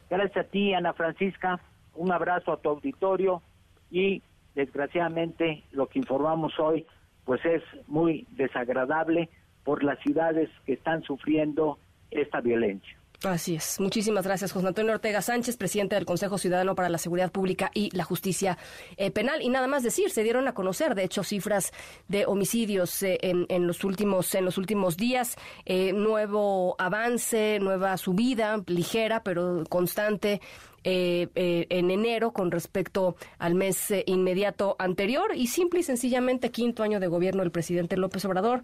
Gracias 0.10 0.46
a 0.46 0.50
ti, 0.50 0.74
Ana 0.74 0.94
Francisca. 0.94 1.60
Un 1.94 2.12
abrazo 2.12 2.52
a 2.52 2.58
tu 2.58 2.70
auditorio 2.70 3.44
y 3.92 4.24
desgraciadamente 4.56 5.64
lo 5.72 5.86
que 5.86 6.00
informamos 6.00 6.60
hoy 6.60 6.88
pues 7.26 7.46
es 7.46 7.62
muy 7.88 8.26
desagradable 8.32 9.30
por 9.64 9.84
las 9.84 10.00
ciudades 10.00 10.50
que 10.66 10.74
están 10.74 11.04
sufriendo 11.04 11.78
esta 12.10 12.42
violencia. 12.42 12.98
Así 13.24 13.56
es. 13.56 13.80
Muchísimas 13.80 14.26
gracias, 14.26 14.52
José 14.52 14.68
Antonio 14.68 14.92
Ortega 14.92 15.22
Sánchez, 15.22 15.56
presidente 15.56 15.96
del 15.96 16.06
Consejo 16.06 16.38
Ciudadano 16.38 16.76
para 16.76 16.90
la 16.90 16.98
Seguridad 16.98 17.32
Pública 17.32 17.72
y 17.74 17.90
la 17.96 18.04
Justicia 18.04 18.58
eh, 18.98 19.12
Penal. 19.12 19.42
Y 19.42 19.48
nada 19.48 19.68
más 19.68 19.82
decir, 19.82 20.10
se 20.10 20.24
dieron 20.24 20.48
a 20.50 20.54
conocer, 20.54 20.94
de 20.94 21.06
hecho, 21.06 21.24
cifras 21.24 21.72
de 22.10 22.26
homicidios 22.26 23.02
eh, 23.02 23.18
en, 23.22 23.68
los 23.68 23.86
últimos 23.86 24.36
en 24.36 24.44
los 24.44 24.58
últimos 24.58 24.98
días. 24.98 25.38
Eh, 25.66 25.94
nuevo 25.94 26.76
avance, 26.78 27.60
nueva 27.62 27.96
subida, 27.98 28.62
ligera 28.68 29.24
pero 29.24 29.64
constante 29.70 30.42
en 30.86 31.92
enero 31.92 32.34
con 32.34 32.52
respecto 32.52 33.16
al 33.38 33.56
mes 33.56 33.94
inmediato 34.06 34.76
anterior 34.80 35.32
y 35.34 35.48
simple 35.48 35.80
y 35.80 35.84
sencillamente 35.84 36.52
quinto 36.52 36.84
año 36.84 37.00
de 37.00 37.08
gobierno 37.08 37.42
del 37.42 37.52
presidente 37.52 37.96
López 37.96 38.26
Obrador 38.26 38.64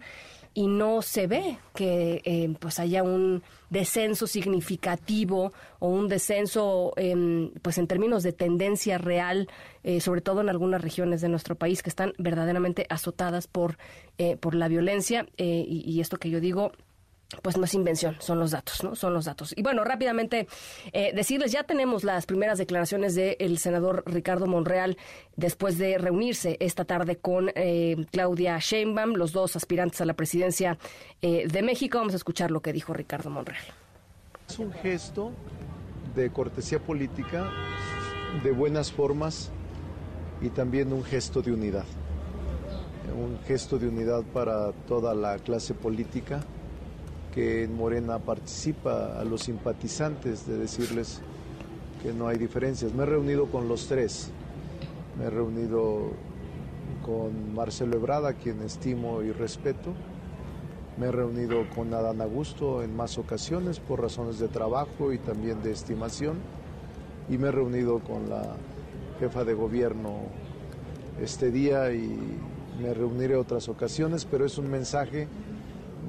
y 0.54 0.66
no 0.66 1.02
se 1.02 1.26
ve 1.26 1.58
que 1.74 2.22
eh, 2.24 2.54
pues 2.58 2.78
haya 2.78 3.02
un 3.02 3.42
descenso 3.68 4.26
significativo 4.26 5.52
o 5.78 5.88
un 5.88 6.08
descenso 6.08 6.92
em, 6.96 7.50
pues 7.62 7.78
en 7.78 7.86
términos 7.86 8.22
de 8.22 8.32
tendencia 8.32 8.98
real 8.98 9.48
eh, 9.84 10.00
sobre 10.00 10.20
todo 10.20 10.40
en 10.40 10.48
algunas 10.48 10.82
regiones 10.82 11.20
de 11.20 11.28
nuestro 11.28 11.54
país 11.54 11.82
que 11.82 11.90
están 11.90 12.14
verdaderamente 12.18 12.86
azotadas 12.88 13.46
por 13.46 13.78
eh, 14.18 14.36
por 14.36 14.54
la 14.54 14.68
violencia 14.68 15.26
y 15.36 16.00
esto 16.00 16.18
que 16.18 16.30
yo 16.30 16.40
digo 16.40 16.72
pues 17.42 17.56
no 17.56 17.64
es 17.64 17.74
invención, 17.74 18.16
son 18.18 18.40
los 18.40 18.50
datos, 18.50 18.82
¿no? 18.82 18.96
Son 18.96 19.14
los 19.14 19.24
datos. 19.24 19.54
Y 19.56 19.62
bueno, 19.62 19.84
rápidamente 19.84 20.48
eh, 20.92 21.12
decirles, 21.14 21.52
ya 21.52 21.62
tenemos 21.64 22.02
las 22.02 22.26
primeras 22.26 22.58
declaraciones 22.58 23.14
del 23.14 23.58
senador 23.58 24.02
Ricardo 24.06 24.46
Monreal 24.46 24.96
después 25.36 25.78
de 25.78 25.96
reunirse 25.98 26.56
esta 26.60 26.84
tarde 26.84 27.16
con 27.16 27.50
eh, 27.54 27.96
Claudia 28.10 28.58
Sheinbaum, 28.58 29.14
los 29.14 29.32
dos 29.32 29.56
aspirantes 29.56 30.00
a 30.00 30.04
la 30.04 30.14
presidencia 30.14 30.78
eh, 31.22 31.46
de 31.46 31.62
México. 31.62 31.98
Vamos 31.98 32.14
a 32.14 32.16
escuchar 32.16 32.50
lo 32.50 32.60
que 32.60 32.72
dijo 32.72 32.92
Ricardo 32.92 33.30
Monreal. 33.30 33.62
Es 34.48 34.58
un 34.58 34.72
gesto 34.72 35.30
de 36.14 36.30
cortesía 36.30 36.80
política, 36.80 37.48
de 38.42 38.50
buenas 38.50 38.90
formas 38.90 39.52
y 40.40 40.48
también 40.48 40.92
un 40.92 41.04
gesto 41.04 41.42
de 41.42 41.52
unidad. 41.52 41.84
Un 43.16 43.38
gesto 43.46 43.78
de 43.78 43.88
unidad 43.88 44.24
para 44.32 44.72
toda 44.88 45.14
la 45.14 45.38
clase 45.38 45.74
política 45.74 46.40
que 47.34 47.64
en 47.64 47.76
Morena 47.76 48.18
participa, 48.18 49.18
a 49.18 49.24
los 49.24 49.42
simpatizantes, 49.42 50.46
de 50.46 50.56
decirles 50.56 51.20
que 52.02 52.12
no 52.12 52.28
hay 52.28 52.38
diferencias. 52.38 52.92
Me 52.92 53.04
he 53.04 53.06
reunido 53.06 53.46
con 53.46 53.68
los 53.68 53.86
tres. 53.86 54.30
Me 55.18 55.26
he 55.26 55.30
reunido 55.30 56.12
con 57.04 57.54
Marcelo 57.54 57.96
Ebrada, 57.96 58.34
quien 58.34 58.62
estimo 58.62 59.22
y 59.22 59.32
respeto. 59.32 59.92
Me 60.98 61.06
he 61.06 61.12
reunido 61.12 61.68
con 61.74 61.94
Adán 61.94 62.20
Augusto 62.20 62.82
en 62.82 62.94
más 62.94 63.16
ocasiones 63.16 63.80
por 63.80 64.00
razones 64.00 64.38
de 64.38 64.48
trabajo 64.48 65.12
y 65.12 65.18
también 65.18 65.62
de 65.62 65.72
estimación. 65.72 66.38
Y 67.28 67.38
me 67.38 67.48
he 67.48 67.52
reunido 67.52 68.00
con 68.00 68.28
la 68.28 68.56
jefa 69.18 69.44
de 69.44 69.54
gobierno 69.54 70.22
este 71.20 71.50
día 71.50 71.92
y 71.92 72.38
me 72.82 72.94
reuniré 72.94 73.36
otras 73.36 73.68
ocasiones, 73.68 74.24
pero 74.24 74.46
es 74.46 74.58
un 74.58 74.70
mensaje 74.70 75.28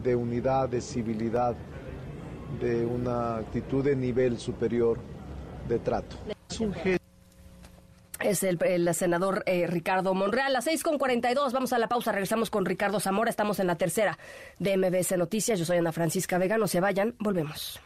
de 0.03 0.15
unidad, 0.15 0.69
de 0.69 0.81
civilidad, 0.81 1.55
de 2.59 2.85
una 2.85 3.37
actitud 3.37 3.83
de 3.83 3.95
nivel 3.95 4.39
superior 4.39 4.99
de 5.67 5.79
trato. 5.79 6.17
Es 8.19 8.43
el, 8.43 8.93
senador 8.93 9.43
eh, 9.45 9.65
Ricardo 9.67 10.13
Monreal. 10.13 10.47
A 10.47 10.49
las 10.49 10.67
6.42, 10.67 11.51
vamos 11.51 11.73
a 11.73 11.79
la 11.79 11.87
pausa. 11.87 12.11
Regresamos 12.11 12.49
con 12.49 12.65
Ricardo 12.65 12.99
Zamora. 12.99 13.29
Estamos 13.29 13.59
en 13.59 13.67
la 13.67 13.75
tercera 13.75 14.17
de 14.59 14.77
MBS 14.77 15.17
Noticias. 15.17 15.57
Yo 15.57 15.65
soy 15.65 15.77
Ana 15.77 15.91
Francisca 15.91 16.37
Vega. 16.37 16.57
No 16.57 16.67
se 16.67 16.79
vayan, 16.79 17.15
volvemos. 17.19 17.79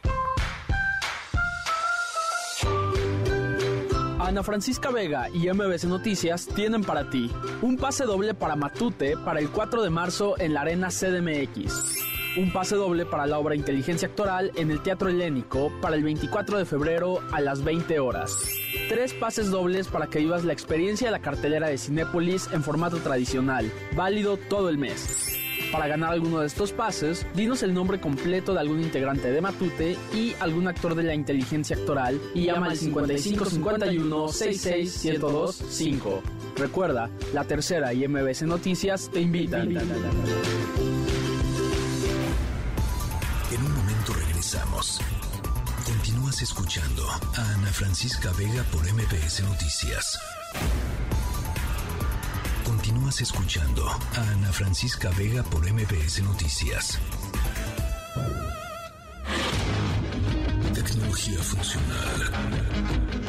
Ana 4.26 4.42
Francisca 4.42 4.90
Vega 4.90 5.28
y 5.32 5.48
MBC 5.48 5.84
Noticias 5.84 6.48
tienen 6.48 6.82
para 6.82 7.08
ti 7.08 7.30
un 7.62 7.76
pase 7.76 8.04
doble 8.04 8.34
para 8.34 8.56
Matute 8.56 9.16
para 9.16 9.38
el 9.38 9.50
4 9.50 9.84
de 9.84 9.90
marzo 9.90 10.34
en 10.40 10.52
la 10.52 10.62
Arena 10.62 10.88
CDMX. 10.88 11.94
Un 12.36 12.52
pase 12.52 12.74
doble 12.74 13.06
para 13.06 13.28
la 13.28 13.38
obra 13.38 13.54
Inteligencia 13.54 14.08
Actoral 14.08 14.50
en 14.56 14.72
el 14.72 14.82
Teatro 14.82 15.08
Helénico 15.08 15.70
para 15.80 15.94
el 15.94 16.02
24 16.02 16.58
de 16.58 16.64
febrero 16.64 17.20
a 17.30 17.40
las 17.40 17.62
20 17.62 18.00
horas. 18.00 18.36
Tres 18.88 19.14
pases 19.14 19.48
dobles 19.48 19.86
para 19.86 20.08
que 20.08 20.18
vivas 20.18 20.44
la 20.44 20.52
experiencia 20.52 21.06
de 21.06 21.12
la 21.12 21.22
cartelera 21.22 21.68
de 21.68 21.78
Cinépolis 21.78 22.48
en 22.52 22.64
formato 22.64 22.96
tradicional, 22.96 23.70
válido 23.94 24.38
todo 24.38 24.70
el 24.70 24.76
mes. 24.76 25.35
Para 25.72 25.88
ganar 25.88 26.12
alguno 26.12 26.40
de 26.40 26.46
estos 26.46 26.72
pases, 26.72 27.26
dinos 27.34 27.62
el 27.62 27.74
nombre 27.74 28.00
completo 28.00 28.54
de 28.54 28.60
algún 28.60 28.80
integrante 28.82 29.30
de 29.30 29.40
Matute 29.40 29.96
y 30.14 30.34
algún 30.40 30.68
actor 30.68 30.94
de 30.94 31.02
la 31.02 31.14
inteligencia 31.14 31.76
actoral 31.76 32.20
y 32.34 32.44
llama 32.46 32.66
al 32.66 32.76
5551 32.76 34.28
5 35.68 36.22
Recuerda, 36.56 37.10
la 37.34 37.44
tercera 37.44 37.92
y 37.92 38.06
MBC 38.08 38.42
Noticias 38.42 39.10
te 39.12 39.20
invitan. 39.20 39.70
En 39.70 39.76
un 43.64 43.74
momento 43.74 44.12
regresamos. 44.14 45.00
Continúas 45.84 46.42
escuchando 46.42 47.06
a 47.08 47.52
Ana 47.54 47.68
Francisca 47.68 48.32
Vega 48.38 48.62
por 48.72 48.82
MBS 48.92 49.42
Noticias. 49.42 50.18
Continúas 53.06 53.20
escuchando 53.20 53.86
a 53.86 54.32
Ana 54.32 54.52
Francisca 54.52 55.10
Vega 55.16 55.44
por 55.44 55.60
MBS 55.60 56.24
Noticias. 56.24 57.00
Tecnología 60.74 61.38
funcional 61.38 62.32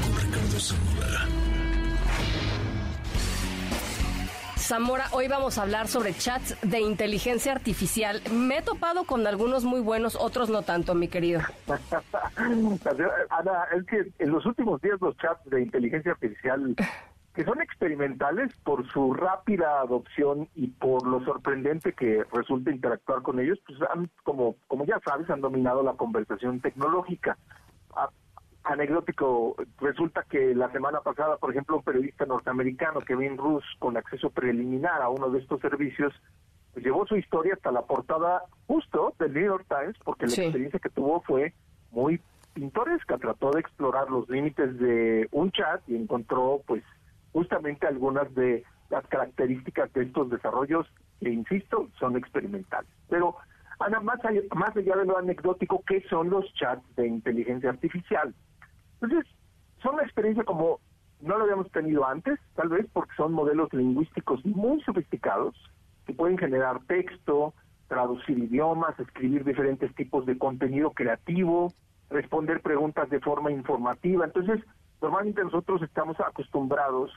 con 0.02 0.16
Ricardo 0.20 0.60
Zamora. 0.60 1.28
Zamora, 4.58 5.06
hoy 5.12 5.28
vamos 5.28 5.60
a 5.60 5.62
hablar 5.62 5.88
sobre 5.88 6.16
chats 6.16 6.58
de 6.64 6.82
inteligencia 6.82 7.52
artificial. 7.52 8.24
Me 8.32 8.58
he 8.58 8.62
topado 8.64 9.04
con 9.04 9.28
algunos 9.28 9.64
muy 9.64 9.82
buenos, 9.82 10.16
otros 10.16 10.50
no 10.50 10.64
tanto, 10.64 10.96
mi 10.96 11.08
querido. 11.08 11.42
Ana, 13.30 13.66
es 13.78 13.86
que 13.86 14.12
en 14.18 14.32
los 14.32 14.44
últimos 14.48 14.82
días 14.82 14.98
los 15.00 15.16
chats 15.18 15.48
de 15.52 15.62
inteligencia 15.62 16.14
artificial 16.14 16.76
que 17.38 17.46
son 17.46 17.62
experimentales 17.62 18.52
por 18.64 18.92
su 18.92 19.14
rápida 19.14 19.82
adopción 19.82 20.50
y 20.56 20.70
por 20.70 21.06
lo 21.06 21.24
sorprendente 21.24 21.94
que 21.94 22.24
resulta 22.34 22.72
interactuar 22.72 23.22
con 23.22 23.40
ellos, 23.40 23.60
pues 23.68 23.78
han, 23.94 24.10
como, 24.24 24.56
como 24.66 24.86
ya 24.86 25.00
sabes, 25.06 25.30
han 25.30 25.42
dominado 25.42 25.84
la 25.84 25.94
conversación 25.94 26.62
tecnológica. 26.62 27.38
anecdótico, 28.64 29.56
resulta 29.80 30.24
que 30.28 30.56
la 30.56 30.72
semana 30.72 31.02
pasada, 31.02 31.38
por 31.38 31.52
ejemplo, 31.52 31.78
un 31.78 31.84
periodista 31.84 32.26
norteamericano, 32.26 33.02
Kevin 33.02 33.38
Roos, 33.38 33.64
con 33.78 33.98
acceso 33.98 34.32
preliminar 34.32 35.04
a 35.04 35.10
uno 35.10 35.30
de 35.30 35.38
estos 35.38 35.62
servicios, 35.62 36.12
pues 36.74 36.84
llevó 36.84 37.06
su 37.06 37.18
historia 37.18 37.54
hasta 37.54 37.72
la 37.72 37.84
portada 37.84 38.46
justo 38.66 39.14
del 39.20 39.36
New 39.36 39.46
York 39.46 39.68
Times, 39.70 39.96
porque 40.04 40.26
la 40.26 40.34
experiencia 40.34 40.80
que 40.80 40.90
tuvo 40.90 41.22
fue 41.22 41.54
muy 41.92 42.20
pintoresca, 42.56 43.20
trató 43.20 43.52
de 43.52 43.60
explorar 43.60 44.10
los 44.10 44.28
límites 44.28 44.80
de 44.80 45.28
un 45.32 45.52
chat 45.52 45.88
y 45.88 45.96
encontró 45.96 46.64
pues 46.66 46.84
justamente 47.38 47.86
algunas 47.86 48.34
de 48.34 48.64
las 48.90 49.06
características 49.06 49.94
de 49.94 50.06
estos 50.06 50.28
desarrollos 50.32 50.88
que, 51.20 51.30
insisto, 51.30 51.88
son 52.00 52.18
experimentales. 52.18 52.90
Pero, 53.10 53.36
Ana, 53.78 54.00
más 54.00 54.26
allá, 54.26 54.42
más 54.56 54.76
allá 54.76 54.96
de 54.96 55.06
lo 55.06 55.20
anecdótico, 55.20 55.84
¿qué 55.86 56.02
son 56.10 56.32
los 56.32 56.52
chats 56.56 56.84
de 56.96 57.06
inteligencia 57.06 57.70
artificial? 57.70 58.34
Entonces, 59.00 59.32
son 59.84 59.94
una 59.94 60.04
experiencia 60.04 60.44
como 60.46 60.80
no 61.22 61.38
lo 61.38 61.44
habíamos 61.44 61.72
tenido 61.72 62.08
antes, 62.08 62.40
tal 62.56 62.70
vez 62.70 62.88
porque 62.92 63.14
son 63.16 63.34
modelos 63.34 63.72
lingüísticos 63.72 64.44
muy 64.44 64.82
sofisticados, 64.82 65.54
que 66.08 66.14
pueden 66.14 66.40
generar 66.40 66.80
texto, 66.88 67.54
traducir 67.88 68.40
idiomas, 68.40 69.00
escribir 69.00 69.44
diferentes 69.44 69.94
tipos 69.94 70.26
de 70.26 70.40
contenido 70.40 70.90
creativo, 70.90 71.72
responder 72.10 72.62
preguntas 72.62 73.12
de 73.12 73.20
forma 73.20 73.52
informativa. 73.52 74.26
Entonces, 74.26 74.60
normalmente 75.02 75.44
nosotros 75.44 75.82
estamos 75.82 76.20
acostumbrados 76.20 77.12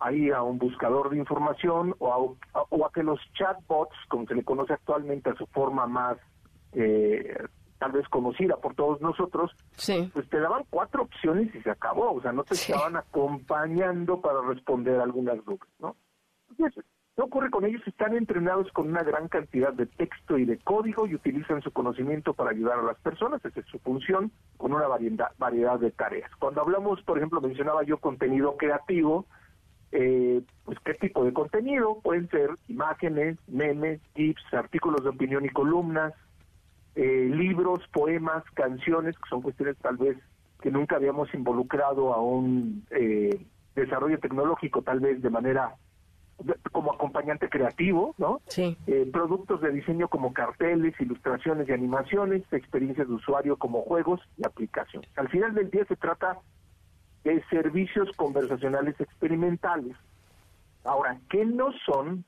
a 0.00 0.12
ir 0.12 0.32
a 0.32 0.42
un 0.42 0.58
buscador 0.58 1.10
de 1.10 1.18
información 1.18 1.94
o 1.98 2.36
a, 2.52 2.62
o 2.70 2.86
a 2.86 2.92
que 2.92 3.02
los 3.02 3.20
chatbots, 3.34 3.96
como 4.08 4.26
se 4.26 4.34
le 4.34 4.44
conoce 4.44 4.72
actualmente 4.72 5.30
a 5.30 5.36
su 5.36 5.46
forma 5.46 5.86
más 5.86 6.16
eh, 6.72 7.36
tal 7.78 7.92
vez 7.92 8.06
conocida 8.08 8.56
por 8.56 8.74
todos 8.74 9.00
nosotros, 9.00 9.50
pues 10.12 10.28
te 10.28 10.38
daban 10.38 10.64
cuatro 10.68 11.02
opciones 11.02 11.54
y 11.54 11.62
se 11.62 11.70
acabó, 11.70 12.12
o 12.12 12.20
sea, 12.20 12.30
no 12.30 12.44
te 12.44 12.54
estaban 12.54 12.96
acompañando 12.96 14.20
para 14.20 14.42
responder 14.42 15.00
algunas 15.00 15.42
dudas, 15.44 15.68
¿no? 15.78 15.96
Entonces, 16.50 16.84
¿qué 17.20 17.24
ocurre 17.24 17.50
con 17.50 17.66
ellos? 17.66 17.82
Están 17.86 18.16
entrenados 18.16 18.72
con 18.72 18.88
una 18.88 19.02
gran 19.02 19.28
cantidad 19.28 19.74
de 19.74 19.84
texto 19.84 20.38
y 20.38 20.46
de 20.46 20.56
código 20.56 21.06
y 21.06 21.14
utilizan 21.14 21.60
su 21.60 21.70
conocimiento 21.70 22.32
para 22.32 22.50
ayudar 22.50 22.78
a 22.78 22.82
las 22.82 22.98
personas, 23.00 23.44
esa 23.44 23.60
es 23.60 23.66
su 23.66 23.78
función, 23.80 24.32
con 24.56 24.72
una 24.72 24.86
variedad, 24.86 25.30
variedad 25.36 25.78
de 25.78 25.90
tareas. 25.90 26.30
Cuando 26.38 26.62
hablamos, 26.62 27.02
por 27.02 27.18
ejemplo, 27.18 27.42
mencionaba 27.42 27.82
yo 27.82 27.98
contenido 27.98 28.56
creativo, 28.56 29.26
eh, 29.92 30.40
pues 30.64 30.78
qué 30.82 30.94
tipo 30.94 31.22
de 31.22 31.34
contenido, 31.34 31.98
pueden 32.02 32.26
ser 32.30 32.52
imágenes, 32.68 33.36
memes, 33.48 34.00
tips, 34.14 34.54
artículos 34.54 35.04
de 35.04 35.10
opinión 35.10 35.44
y 35.44 35.50
columnas, 35.50 36.14
eh, 36.94 37.28
libros, 37.30 37.86
poemas, 37.92 38.44
canciones, 38.54 39.14
que 39.18 39.28
son 39.28 39.42
cuestiones 39.42 39.76
tal 39.76 39.98
vez 39.98 40.16
que 40.62 40.70
nunca 40.70 40.96
habíamos 40.96 41.34
involucrado 41.34 42.14
a 42.14 42.22
un 42.22 42.82
eh, 42.90 43.44
desarrollo 43.74 44.18
tecnológico, 44.18 44.80
tal 44.80 45.00
vez 45.00 45.20
de 45.20 45.28
manera 45.28 45.74
como 46.72 46.92
acompañante 46.92 47.48
creativo, 47.48 48.14
¿no? 48.18 48.40
Sí. 48.46 48.76
Eh, 48.86 49.08
productos 49.12 49.60
de 49.60 49.70
diseño 49.70 50.08
como 50.08 50.32
carteles, 50.32 50.94
ilustraciones 51.00 51.68
y 51.68 51.72
animaciones, 51.72 52.42
experiencias 52.52 53.08
de 53.08 53.14
usuario 53.14 53.56
como 53.56 53.82
juegos 53.82 54.20
y 54.36 54.46
aplicaciones. 54.46 55.10
Al 55.16 55.28
final 55.28 55.54
del 55.54 55.70
día 55.70 55.84
se 55.86 55.96
trata 55.96 56.38
de 57.24 57.42
servicios 57.50 58.10
conversacionales 58.16 58.98
experimentales. 59.00 59.96
Ahora, 60.84 61.20
¿qué 61.28 61.44
no 61.44 61.72
son? 61.84 62.24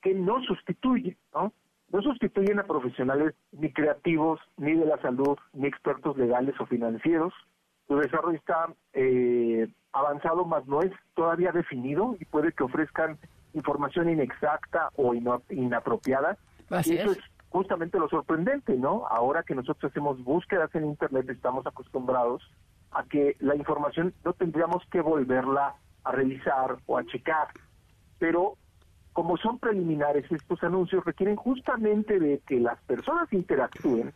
¿Qué 0.00 0.14
no 0.14 0.42
sustituyen? 0.42 1.16
¿no? 1.34 1.52
no 1.92 2.00
sustituyen 2.00 2.58
a 2.58 2.64
profesionales 2.64 3.34
ni 3.52 3.70
creativos, 3.70 4.40
ni 4.56 4.74
de 4.74 4.86
la 4.86 5.00
salud, 5.02 5.36
ni 5.52 5.68
expertos 5.68 6.16
legales 6.16 6.58
o 6.58 6.66
financieros. 6.66 7.34
Su 7.86 7.96
desarrollo 7.96 8.38
está 8.38 8.72
eh, 8.94 9.68
avanzado, 9.92 10.46
más 10.46 10.66
no 10.66 10.80
es 10.80 10.92
todavía 11.14 11.52
definido 11.52 12.16
y 12.18 12.24
puede 12.24 12.52
que 12.52 12.64
ofrezcan 12.64 13.18
información 13.54 14.08
inexacta 14.08 14.90
o 14.96 15.14
inapropiada. 15.14 16.36
y 16.84 16.94
eso 16.94 17.12
es. 17.12 17.18
justamente 17.48 17.98
lo 17.98 18.08
sorprendente, 18.08 18.76
¿no? 18.76 19.06
Ahora 19.08 19.42
que 19.42 19.54
nosotros 19.54 19.90
hacemos 19.90 20.22
búsquedas 20.22 20.74
en 20.74 20.86
Internet, 20.86 21.28
estamos 21.30 21.66
acostumbrados 21.66 22.42
a 22.92 23.04
que 23.04 23.36
la 23.40 23.56
información 23.56 24.14
no 24.24 24.32
tendríamos 24.32 24.84
que 24.90 25.00
volverla 25.00 25.74
a 26.04 26.12
revisar 26.12 26.76
o 26.86 26.98
a 26.98 27.04
checar, 27.04 27.48
pero 28.18 28.56
como 29.12 29.36
son 29.36 29.58
preliminares 29.58 30.30
estos 30.30 30.62
anuncios, 30.62 31.04
requieren 31.04 31.36
justamente 31.36 32.18
de 32.18 32.40
que 32.46 32.58
las 32.58 32.80
personas 32.82 33.30
interactúen, 33.32 34.12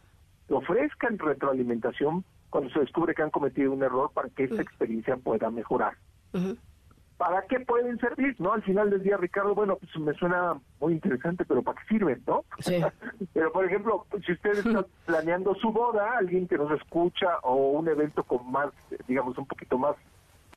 ofrezcan 0.48 1.18
retroalimentación 1.18 2.24
cuando 2.50 2.70
se 2.70 2.80
descubre 2.80 3.14
que 3.14 3.22
han 3.22 3.30
cometido 3.30 3.72
un 3.72 3.82
error 3.82 4.10
para 4.14 4.28
que 4.30 4.44
esta 4.44 4.62
experiencia 4.62 5.16
pueda 5.16 5.50
mejorar. 5.50 5.94
¿Para 7.16 7.42
qué 7.42 7.60
pueden 7.60 7.98
servir? 7.98 8.36
¿No? 8.38 8.52
Al 8.52 8.62
final 8.62 8.90
del 8.90 9.02
día, 9.02 9.16
Ricardo, 9.16 9.54
bueno, 9.54 9.76
pues 9.76 9.96
me 9.98 10.12
suena 10.14 10.60
muy 10.80 10.92
interesante, 10.92 11.44
pero 11.46 11.62
¿para 11.62 11.80
qué 11.80 11.88
sirven? 11.88 12.22
¿No? 12.26 12.44
Sí. 12.58 12.80
pero, 13.32 13.52
por 13.52 13.64
ejemplo, 13.64 14.06
si 14.24 14.32
usted 14.32 14.58
está 14.58 14.84
planeando 15.06 15.54
su 15.54 15.72
boda, 15.72 16.18
alguien 16.18 16.46
que 16.46 16.58
nos 16.58 16.70
escucha 16.72 17.38
o 17.42 17.70
un 17.70 17.88
evento 17.88 18.22
con 18.24 18.50
más, 18.50 18.68
digamos, 19.08 19.38
un 19.38 19.46
poquito 19.46 19.78
más 19.78 19.96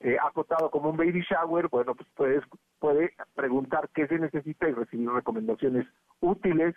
eh, 0.02 0.18
acotado 0.22 0.69
como 0.69 0.90
un 0.90 0.98
baby 0.98 1.22
shower, 1.22 1.69
bueno, 1.69 1.95
pues 1.95 2.10
puedes, 2.15 2.44
puede 2.80 3.14
preguntar 3.36 3.90
qué 3.94 4.07
se 4.07 4.19
necesita 4.19 4.68
y 4.68 4.73
recibir 4.73 5.10
recomendaciones 5.10 5.88
útiles. 6.19 6.76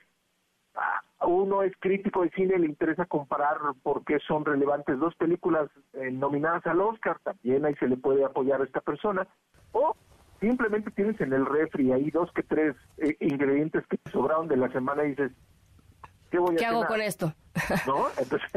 A 0.74 1.02
uno 1.26 1.62
es 1.62 1.72
crítico 1.78 2.22
de 2.22 2.30
cine, 2.30 2.58
le 2.58 2.66
interesa 2.66 3.06
comparar 3.06 3.58
por 3.82 4.04
qué 4.04 4.18
son 4.26 4.44
relevantes 4.44 4.98
dos 4.98 5.14
películas 5.16 5.68
eh, 5.94 6.10
nominadas 6.10 6.66
al 6.66 6.80
Oscar, 6.80 7.18
también 7.22 7.64
ahí 7.64 7.74
se 7.76 7.88
le 7.88 7.96
puede 7.96 8.24
apoyar 8.24 8.60
a 8.60 8.64
esta 8.64 8.80
persona. 8.80 9.26
O 9.72 9.96
simplemente 10.40 10.90
tienes 10.90 11.20
en 11.20 11.32
el 11.32 11.46
refri 11.46 11.92
ahí 11.92 12.10
dos 12.10 12.30
que 12.32 12.42
tres 12.42 12.76
eh, 12.98 13.16
ingredientes 13.20 13.86
que 13.86 13.98
te 13.98 14.10
sobraron 14.10 14.48
de 14.48 14.56
la 14.56 14.70
semana 14.72 15.04
y 15.04 15.10
dices, 15.10 15.32
¿Qué, 16.30 16.64
hago 16.64 16.86
con 16.86 17.00
esto? 17.02 17.34
¿No? 17.86 18.06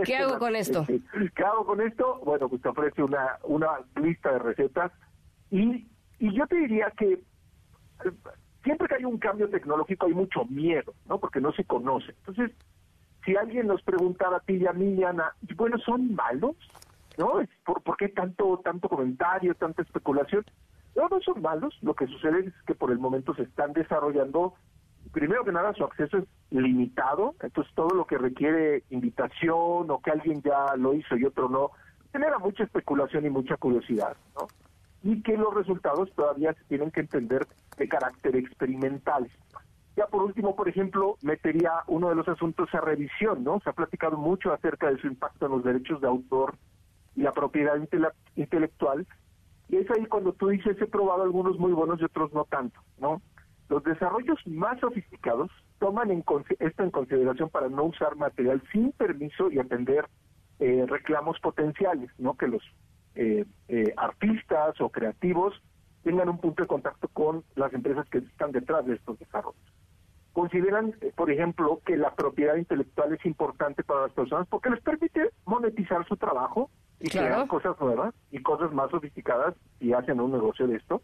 ¿Qué 0.05 0.15
hago 0.15 0.39
con 0.39 0.55
esto? 0.55 0.85
¿Qué 1.35 1.43
hago 1.43 1.65
con 1.65 1.81
esto? 1.81 2.21
Bueno, 2.23 2.47
pues 2.47 2.61
te 2.61 2.69
ofrece 2.69 3.03
una, 3.03 3.37
una 3.43 3.67
lista 4.01 4.31
de 4.31 4.39
recetas 4.39 4.93
y, 5.51 5.85
y 6.19 6.33
yo 6.33 6.47
te 6.47 6.55
diría 6.55 6.91
que 6.97 7.19
siempre 8.65 8.89
que 8.89 8.95
hay 8.95 9.05
un 9.05 9.17
cambio 9.17 9.49
tecnológico 9.49 10.07
hay 10.07 10.13
mucho 10.13 10.43
miedo, 10.45 10.93
¿no? 11.07 11.19
Porque 11.19 11.39
no 11.39 11.53
se 11.53 11.63
conoce. 11.63 12.11
Entonces, 12.11 12.51
si 13.23 13.37
alguien 13.37 13.67
nos 13.67 13.81
preguntara 13.83 14.37
a 14.37 14.39
ti 14.41 14.55
y 14.55 14.67
a 14.67 14.73
mí, 14.73 15.01
Ana, 15.03 15.33
bueno, 15.55 15.77
¿son 15.77 16.13
malos? 16.13 16.55
¿No? 17.17 17.39
¿Por, 17.65 17.81
¿Por 17.81 17.95
qué 17.95 18.09
tanto, 18.09 18.59
tanto 18.63 18.89
comentario, 18.89 19.55
tanta 19.55 19.83
especulación? 19.83 20.43
No, 20.95 21.07
no 21.07 21.21
son 21.21 21.41
malos. 21.41 21.77
Lo 21.81 21.93
que 21.93 22.07
sucede 22.07 22.47
es 22.47 22.53
que 22.67 22.75
por 22.75 22.91
el 22.91 22.99
momento 22.99 23.33
se 23.35 23.43
están 23.43 23.71
desarrollando 23.71 24.55
primero 25.11 25.45
que 25.45 25.51
nada 25.51 25.73
su 25.73 25.83
acceso 25.83 26.17
es 26.17 26.25
limitado, 26.49 27.35
entonces 27.41 27.73
todo 27.75 27.95
lo 27.95 28.05
que 28.05 28.17
requiere 28.17 28.83
invitación 28.89 29.89
o 29.89 30.01
que 30.03 30.11
alguien 30.11 30.41
ya 30.41 30.75
lo 30.75 30.93
hizo 30.93 31.15
y 31.15 31.23
otro 31.23 31.47
no, 31.47 31.71
genera 32.11 32.37
mucha 32.39 32.63
especulación 32.63 33.25
y 33.25 33.29
mucha 33.29 33.55
curiosidad, 33.55 34.17
¿no? 34.35 34.47
Y 35.05 35.21
que 35.21 35.37
los 35.37 35.53
resultados 35.53 36.11
todavía 36.15 36.53
se 36.53 36.63
tienen 36.65 36.91
que 36.91 36.99
entender 36.99 37.47
de 37.77 37.87
carácter 37.87 38.35
experimental. 38.35 39.29
Ya 39.95 40.07
por 40.07 40.23
último, 40.23 40.57
por 40.57 40.67
ejemplo, 40.67 41.15
metería 41.21 41.71
uno 41.87 42.09
de 42.09 42.15
los 42.15 42.27
asuntos 42.27 42.67
a 42.73 42.81
revisión, 42.81 43.45
¿no? 43.45 43.61
Se 43.61 43.69
ha 43.69 43.73
platicado 43.73 44.17
mucho 44.17 44.51
acerca 44.51 44.91
de 44.91 44.97
su 44.97 45.07
impacto 45.07 45.45
en 45.45 45.53
los 45.53 45.63
derechos 45.63 46.01
de 46.01 46.07
autor 46.07 46.55
y 47.15 47.21
la 47.21 47.31
propiedad 47.31 47.79
intelectual, 48.35 49.07
y 49.69 49.77
es 49.77 49.89
ahí 49.91 50.05
cuando 50.05 50.33
tú 50.33 50.49
dices, 50.49 50.79
he 50.79 50.85
probado 50.85 51.23
algunos 51.23 51.57
muy 51.57 51.71
buenos 51.71 51.99
y 51.99 52.03
otros 52.03 52.33
no 52.33 52.45
tanto, 52.45 52.79
¿no? 52.99 53.21
Los 53.69 53.83
desarrollos 53.83 54.39
más 54.45 54.79
sofisticados 54.79 55.49
toman 55.79 56.11
en 56.11 56.23
esto 56.59 56.83
en 56.83 56.91
consideración 56.91 57.49
para 57.49 57.67
no 57.69 57.85
usar 57.85 58.15
material 58.15 58.61
sin 58.71 58.91
permiso 58.91 59.49
y 59.49 59.57
atender 59.57 60.07
eh, 60.59 60.85
reclamos 60.87 61.39
potenciales, 61.39 62.11
no 62.19 62.35
que 62.35 62.47
los 62.47 62.61
eh, 63.15 63.45
eh, 63.67 63.93
artistas 63.97 64.79
o 64.81 64.89
creativos 64.89 65.53
tengan 66.03 66.29
un 66.29 66.37
punto 66.37 66.63
de 66.63 66.67
contacto 66.67 67.07
con 67.07 67.43
las 67.55 67.73
empresas 67.73 68.07
que 68.09 68.19
están 68.19 68.51
detrás 68.51 68.85
de 68.85 68.95
estos 68.95 69.17
desarrollos. 69.17 69.61
Consideran, 70.33 70.93
por 71.15 71.31
ejemplo, 71.31 71.79
que 71.85 71.97
la 71.97 72.13
propiedad 72.13 72.55
intelectual 72.55 73.13
es 73.13 73.25
importante 73.25 73.83
para 73.83 74.01
las 74.01 74.11
personas 74.11 74.47
porque 74.47 74.69
les 74.69 74.81
permite 74.81 75.29
monetizar 75.45 76.05
su 76.07 76.17
trabajo 76.17 76.69
y 76.99 77.09
crear 77.09 77.47
cosas 77.47 77.79
nuevas 77.79 78.13
y 78.31 78.39
cosas 78.39 78.71
más 78.71 78.91
sofisticadas 78.91 79.55
y 79.79 79.93
hacen 79.93 80.19
un 80.19 80.31
negocio 80.31 80.67
de 80.67 80.77
esto, 80.77 81.01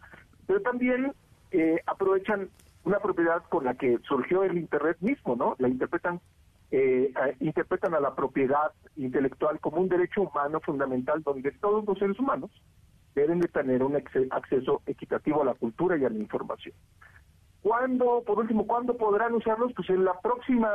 pero 0.48 0.62
también 0.62 1.14
eh, 1.52 1.82
aprovechan 1.86 2.50
una 2.84 3.00
propiedad 3.00 3.44
con 3.50 3.66
la 3.66 3.76
que 3.76 4.00
surgió 4.08 4.44
el 4.44 4.58
Internet 4.58 4.98
mismo, 5.00 5.36
¿no? 5.36 5.56
La 5.60 5.68
interpretan 5.68 6.20
eh, 6.72 7.12
interpretan 7.42 7.94
a 7.94 8.00
la 8.00 8.16
propiedad 8.16 8.72
intelectual 8.96 9.60
como 9.60 9.82
un 9.82 9.90
derecho 9.90 10.22
humano 10.22 10.60
fundamental 10.62 11.22
donde 11.22 11.52
todos 11.52 11.86
los 11.86 12.00
seres 12.00 12.18
humanos 12.18 12.50
deben 13.14 13.40
de 13.40 13.50
tener 13.50 13.84
un 13.84 13.96
acceso 14.32 14.82
equitativo 14.86 15.42
a 15.42 15.46
la 15.46 15.54
cultura 15.54 15.98
y 15.98 16.06
a 16.06 16.10
la 16.10 16.18
información. 16.18 16.74
¿Cuándo, 17.62 18.24
por 18.26 18.40
último, 18.40 18.66
cuándo 18.66 18.98
podrán 18.98 19.36
usarlos? 19.36 19.72
Pues 19.76 19.90
en 19.90 20.04
la 20.04 20.20
próxima, 20.20 20.70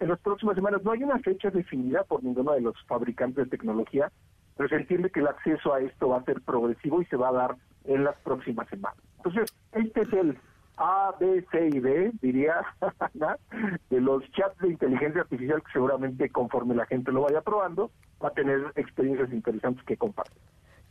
en 0.00 0.08
las 0.08 0.18
próximas 0.18 0.56
semanas. 0.56 0.82
No 0.82 0.90
hay 0.90 1.02
una 1.04 1.18
fecha 1.20 1.50
definida 1.50 2.02
por 2.02 2.24
ninguno 2.24 2.52
de 2.52 2.62
los 2.62 2.74
fabricantes 2.86 3.44
de 3.44 3.50
tecnología, 3.50 4.10
pero 4.56 4.68
se 4.68 4.76
entiende 4.76 5.10
que 5.10 5.20
el 5.20 5.28
acceso 5.28 5.72
a 5.72 5.80
esto 5.80 6.08
va 6.08 6.18
a 6.18 6.24
ser 6.24 6.40
progresivo 6.40 7.00
y 7.00 7.04
se 7.06 7.16
va 7.16 7.28
a 7.28 7.32
dar 7.32 7.56
en 7.84 8.04
las 8.04 8.16
próximas 8.22 8.68
semanas. 8.68 8.98
Entonces, 9.18 9.54
este 9.72 10.00
es 10.00 10.12
el 10.14 10.38
A, 10.76 11.14
B, 11.20 11.44
C 11.50 11.68
y 11.72 11.80
D, 11.80 12.12
diría, 12.20 12.62
de 13.90 14.00
los 14.00 14.22
chats 14.32 14.58
de 14.58 14.68
inteligencia 14.68 15.22
artificial 15.22 15.62
que 15.62 15.72
seguramente 15.72 16.30
conforme 16.30 16.74
la 16.74 16.86
gente 16.86 17.12
lo 17.12 17.22
vaya 17.22 17.40
probando, 17.42 17.90
va 18.22 18.28
a 18.28 18.32
tener 18.32 18.72
experiencias 18.76 19.32
interesantes 19.32 19.84
que 19.84 19.96
compartir 19.96 20.40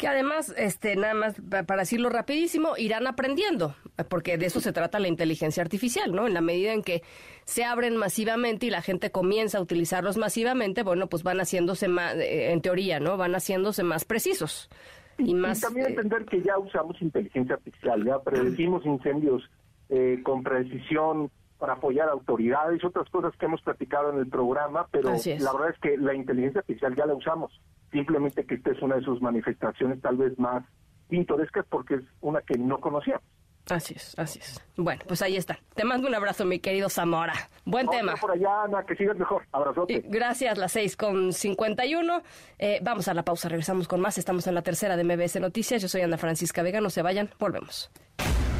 que 0.01 0.07
además, 0.07 0.51
este, 0.57 0.95
nada 0.95 1.13
más 1.13 1.35
para 1.67 1.81
decirlo 1.81 2.09
rapidísimo, 2.09 2.75
irán 2.75 3.05
aprendiendo, 3.05 3.75
porque 4.09 4.35
de 4.39 4.47
eso 4.47 4.59
se 4.59 4.73
trata 4.73 4.97
la 4.97 5.07
inteligencia 5.07 5.61
artificial, 5.61 6.11
¿no? 6.11 6.25
En 6.25 6.33
la 6.33 6.41
medida 6.41 6.73
en 6.73 6.81
que 6.81 7.03
se 7.45 7.65
abren 7.65 7.97
masivamente 7.97 8.65
y 8.65 8.71
la 8.71 8.81
gente 8.81 9.11
comienza 9.11 9.59
a 9.59 9.61
utilizarlos 9.61 10.17
masivamente, 10.17 10.81
bueno, 10.81 11.05
pues 11.05 11.21
van 11.21 11.37
haciéndose 11.39 11.87
más, 11.87 12.15
eh, 12.15 12.51
en 12.51 12.61
teoría, 12.61 12.99
¿no? 12.99 13.15
Van 13.15 13.35
haciéndose 13.35 13.83
más 13.83 14.03
precisos. 14.03 14.71
Y, 15.19 15.35
más, 15.35 15.61
también 15.61 15.85
eh, 15.85 15.89
entender 15.89 16.25
que 16.25 16.41
ya 16.41 16.57
usamos 16.57 16.99
inteligencia 16.99 17.53
artificial, 17.53 18.03
ya 18.03 18.17
predecimos 18.23 18.83
incendios 18.83 19.47
eh, 19.91 20.21
con 20.23 20.41
precisión 20.41 21.29
para 21.59 21.73
apoyar 21.73 22.09
autoridades, 22.09 22.83
otras 22.83 23.07
cosas 23.09 23.35
que 23.37 23.45
hemos 23.45 23.61
platicado 23.61 24.09
en 24.09 24.17
el 24.17 24.27
programa, 24.27 24.87
pero 24.89 25.11
la 25.11 25.53
verdad 25.53 25.69
es 25.69 25.79
que 25.79 25.97
la 25.97 26.15
inteligencia 26.15 26.61
artificial 26.61 26.95
ya 26.95 27.05
la 27.05 27.13
usamos. 27.13 27.51
Simplemente 27.91 28.45
que 28.45 28.55
esta 28.55 28.71
es 28.71 28.81
una 28.81 28.95
de 28.95 29.03
sus 29.03 29.21
manifestaciones 29.21 30.01
tal 30.01 30.17
vez 30.17 30.39
más 30.39 30.63
pintorescas 31.07 31.65
porque 31.69 31.95
es 31.95 32.01
una 32.21 32.41
que 32.41 32.57
no 32.57 32.79
conocíamos. 32.79 33.21
Así 33.69 33.93
es, 33.95 34.17
así 34.17 34.39
es. 34.39 34.59
Bueno, 34.75 35.03
pues 35.07 35.21
ahí 35.21 35.37
está. 35.37 35.59
Te 35.75 35.83
mando 35.83 36.07
un 36.07 36.15
abrazo, 36.15 36.45
mi 36.45 36.59
querido 36.59 36.89
Zamora. 36.89 37.33
Buen 37.65 37.87
tema. 37.87 38.15
Por 38.15 38.31
allá, 38.31 38.63
Ana, 38.63 38.83
que 38.85 38.95
sigas 38.95 39.17
mejor. 39.17 39.43
Abrazote. 39.51 40.03
Gracias, 40.07 40.57
las 40.57 40.71
seis 40.71 40.97
con 40.97 41.31
51. 41.31 42.23
Eh, 42.57 42.79
vamos 42.81 43.07
a 43.07 43.13
la 43.13 43.23
pausa, 43.23 43.49
regresamos 43.49 43.87
con 43.87 44.01
más. 44.01 44.17
Estamos 44.17 44.47
en 44.47 44.55
la 44.55 44.61
tercera 44.61 44.97
de 44.97 45.03
MBS 45.03 45.39
Noticias. 45.39 45.81
Yo 45.81 45.87
soy 45.87 46.01
Ana 46.01 46.17
Francisca 46.17 46.63
Vega. 46.63 46.81
No 46.81 46.89
se 46.89 47.01
vayan, 47.01 47.29
volvemos. 47.37 47.91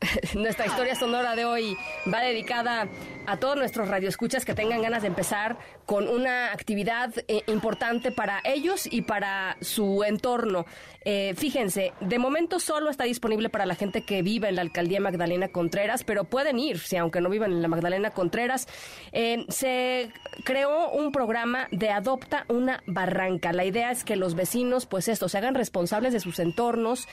Nuestra 0.34 0.66
historia 0.66 0.94
sonora 0.94 1.34
de 1.34 1.44
hoy 1.44 1.76
va 2.12 2.20
dedicada 2.20 2.88
a 3.26 3.36
todos 3.38 3.56
nuestros 3.56 3.88
radioescuchas 3.88 4.44
que 4.44 4.54
tengan 4.54 4.80
ganas 4.80 5.02
de 5.02 5.08
empezar 5.08 5.58
con 5.86 6.08
una 6.08 6.52
actividad 6.52 7.12
eh, 7.26 7.42
importante 7.46 8.12
para 8.12 8.40
ellos 8.44 8.88
y 8.90 9.02
para 9.02 9.56
su 9.60 10.04
entorno. 10.04 10.66
Eh, 11.04 11.34
fíjense, 11.36 11.92
de 12.00 12.18
momento 12.18 12.60
solo 12.60 12.90
está 12.90 13.04
disponible 13.04 13.48
para 13.48 13.66
la 13.66 13.74
gente 13.74 14.02
que 14.02 14.22
vive 14.22 14.48
en 14.48 14.56
la 14.56 14.62
alcaldía 14.62 15.00
Magdalena 15.00 15.48
Contreras, 15.48 16.04
pero 16.04 16.24
pueden 16.24 16.58
ir, 16.58 16.78
si 16.78 16.96
aunque 16.96 17.20
no 17.20 17.28
vivan 17.28 17.52
en 17.52 17.62
la 17.62 17.68
Magdalena 17.68 18.10
Contreras. 18.10 18.68
Eh, 19.12 19.46
se 19.48 20.10
creó 20.44 20.90
un 20.90 21.10
programa 21.10 21.68
de 21.70 21.90
Adopta 21.90 22.44
una 22.48 22.82
Barranca. 22.86 23.52
La 23.52 23.64
idea 23.64 23.90
es 23.90 24.04
que 24.04 24.16
los 24.16 24.34
vecinos, 24.34 24.86
pues 24.86 25.08
esto, 25.08 25.28
se 25.28 25.38
hagan 25.38 25.54
responsables 25.54 26.12
de 26.12 26.20
sus 26.20 26.38
entornos, 26.38 27.08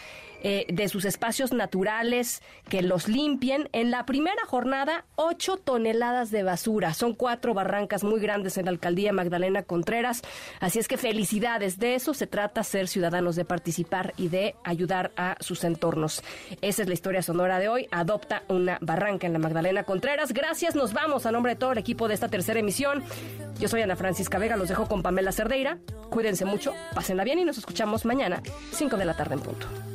de 0.45 0.89
sus 0.89 1.05
espacios 1.05 1.53
naturales, 1.53 2.43
que 2.69 2.83
los 2.83 3.07
limpien. 3.07 3.67
En 3.71 3.89
la 3.89 4.05
primera 4.05 4.45
jornada, 4.45 5.05
8 5.15 5.57
toneladas 5.57 6.29
de 6.29 6.43
basura. 6.43 6.93
Son 6.93 7.15
cuatro 7.15 7.55
barrancas 7.55 8.03
muy 8.03 8.19
grandes 8.19 8.57
en 8.57 8.65
la 8.65 8.71
alcaldía 8.71 9.11
Magdalena 9.11 9.63
Contreras. 9.63 10.21
Así 10.59 10.77
es 10.77 10.87
que 10.87 10.97
felicidades. 10.97 11.79
De 11.79 11.95
eso 11.95 12.13
se 12.13 12.27
trata 12.27 12.63
ser 12.63 12.87
ciudadanos, 12.87 13.35
de 13.35 13.43
participar 13.45 14.13
y 14.17 14.27
de 14.27 14.55
ayudar 14.63 15.11
a 15.17 15.35
sus 15.39 15.63
entornos. 15.63 16.21
Esa 16.61 16.83
es 16.83 16.87
la 16.87 16.93
historia 16.93 17.23
sonora 17.23 17.57
de 17.57 17.67
hoy. 17.67 17.87
Adopta 17.89 18.43
una 18.47 18.77
barranca 18.81 19.25
en 19.25 19.33
la 19.33 19.39
Magdalena 19.39 19.83
Contreras. 19.83 20.31
Gracias. 20.31 20.75
Nos 20.75 20.93
vamos 20.93 21.25
a 21.25 21.31
nombre 21.31 21.53
de 21.53 21.59
todo 21.59 21.71
el 21.71 21.79
equipo 21.79 22.07
de 22.07 22.13
esta 22.13 22.29
tercera 22.29 22.59
emisión. 22.59 23.03
Yo 23.59 23.67
soy 23.67 23.81
Ana 23.81 23.95
Francisca 23.95 24.37
Vega. 24.37 24.57
Los 24.57 24.69
dejo 24.69 24.87
con 24.87 25.01
Pamela 25.01 25.31
Cerdeira. 25.31 25.79
Cuídense 26.09 26.45
mucho, 26.45 26.73
pásenla 26.93 27.23
bien 27.23 27.39
y 27.39 27.45
nos 27.45 27.57
escuchamos 27.57 28.05
mañana, 28.05 28.41
5 28.71 28.95
de 28.97 29.05
la 29.05 29.15
tarde 29.15 29.35
en 29.35 29.41
punto. 29.41 29.94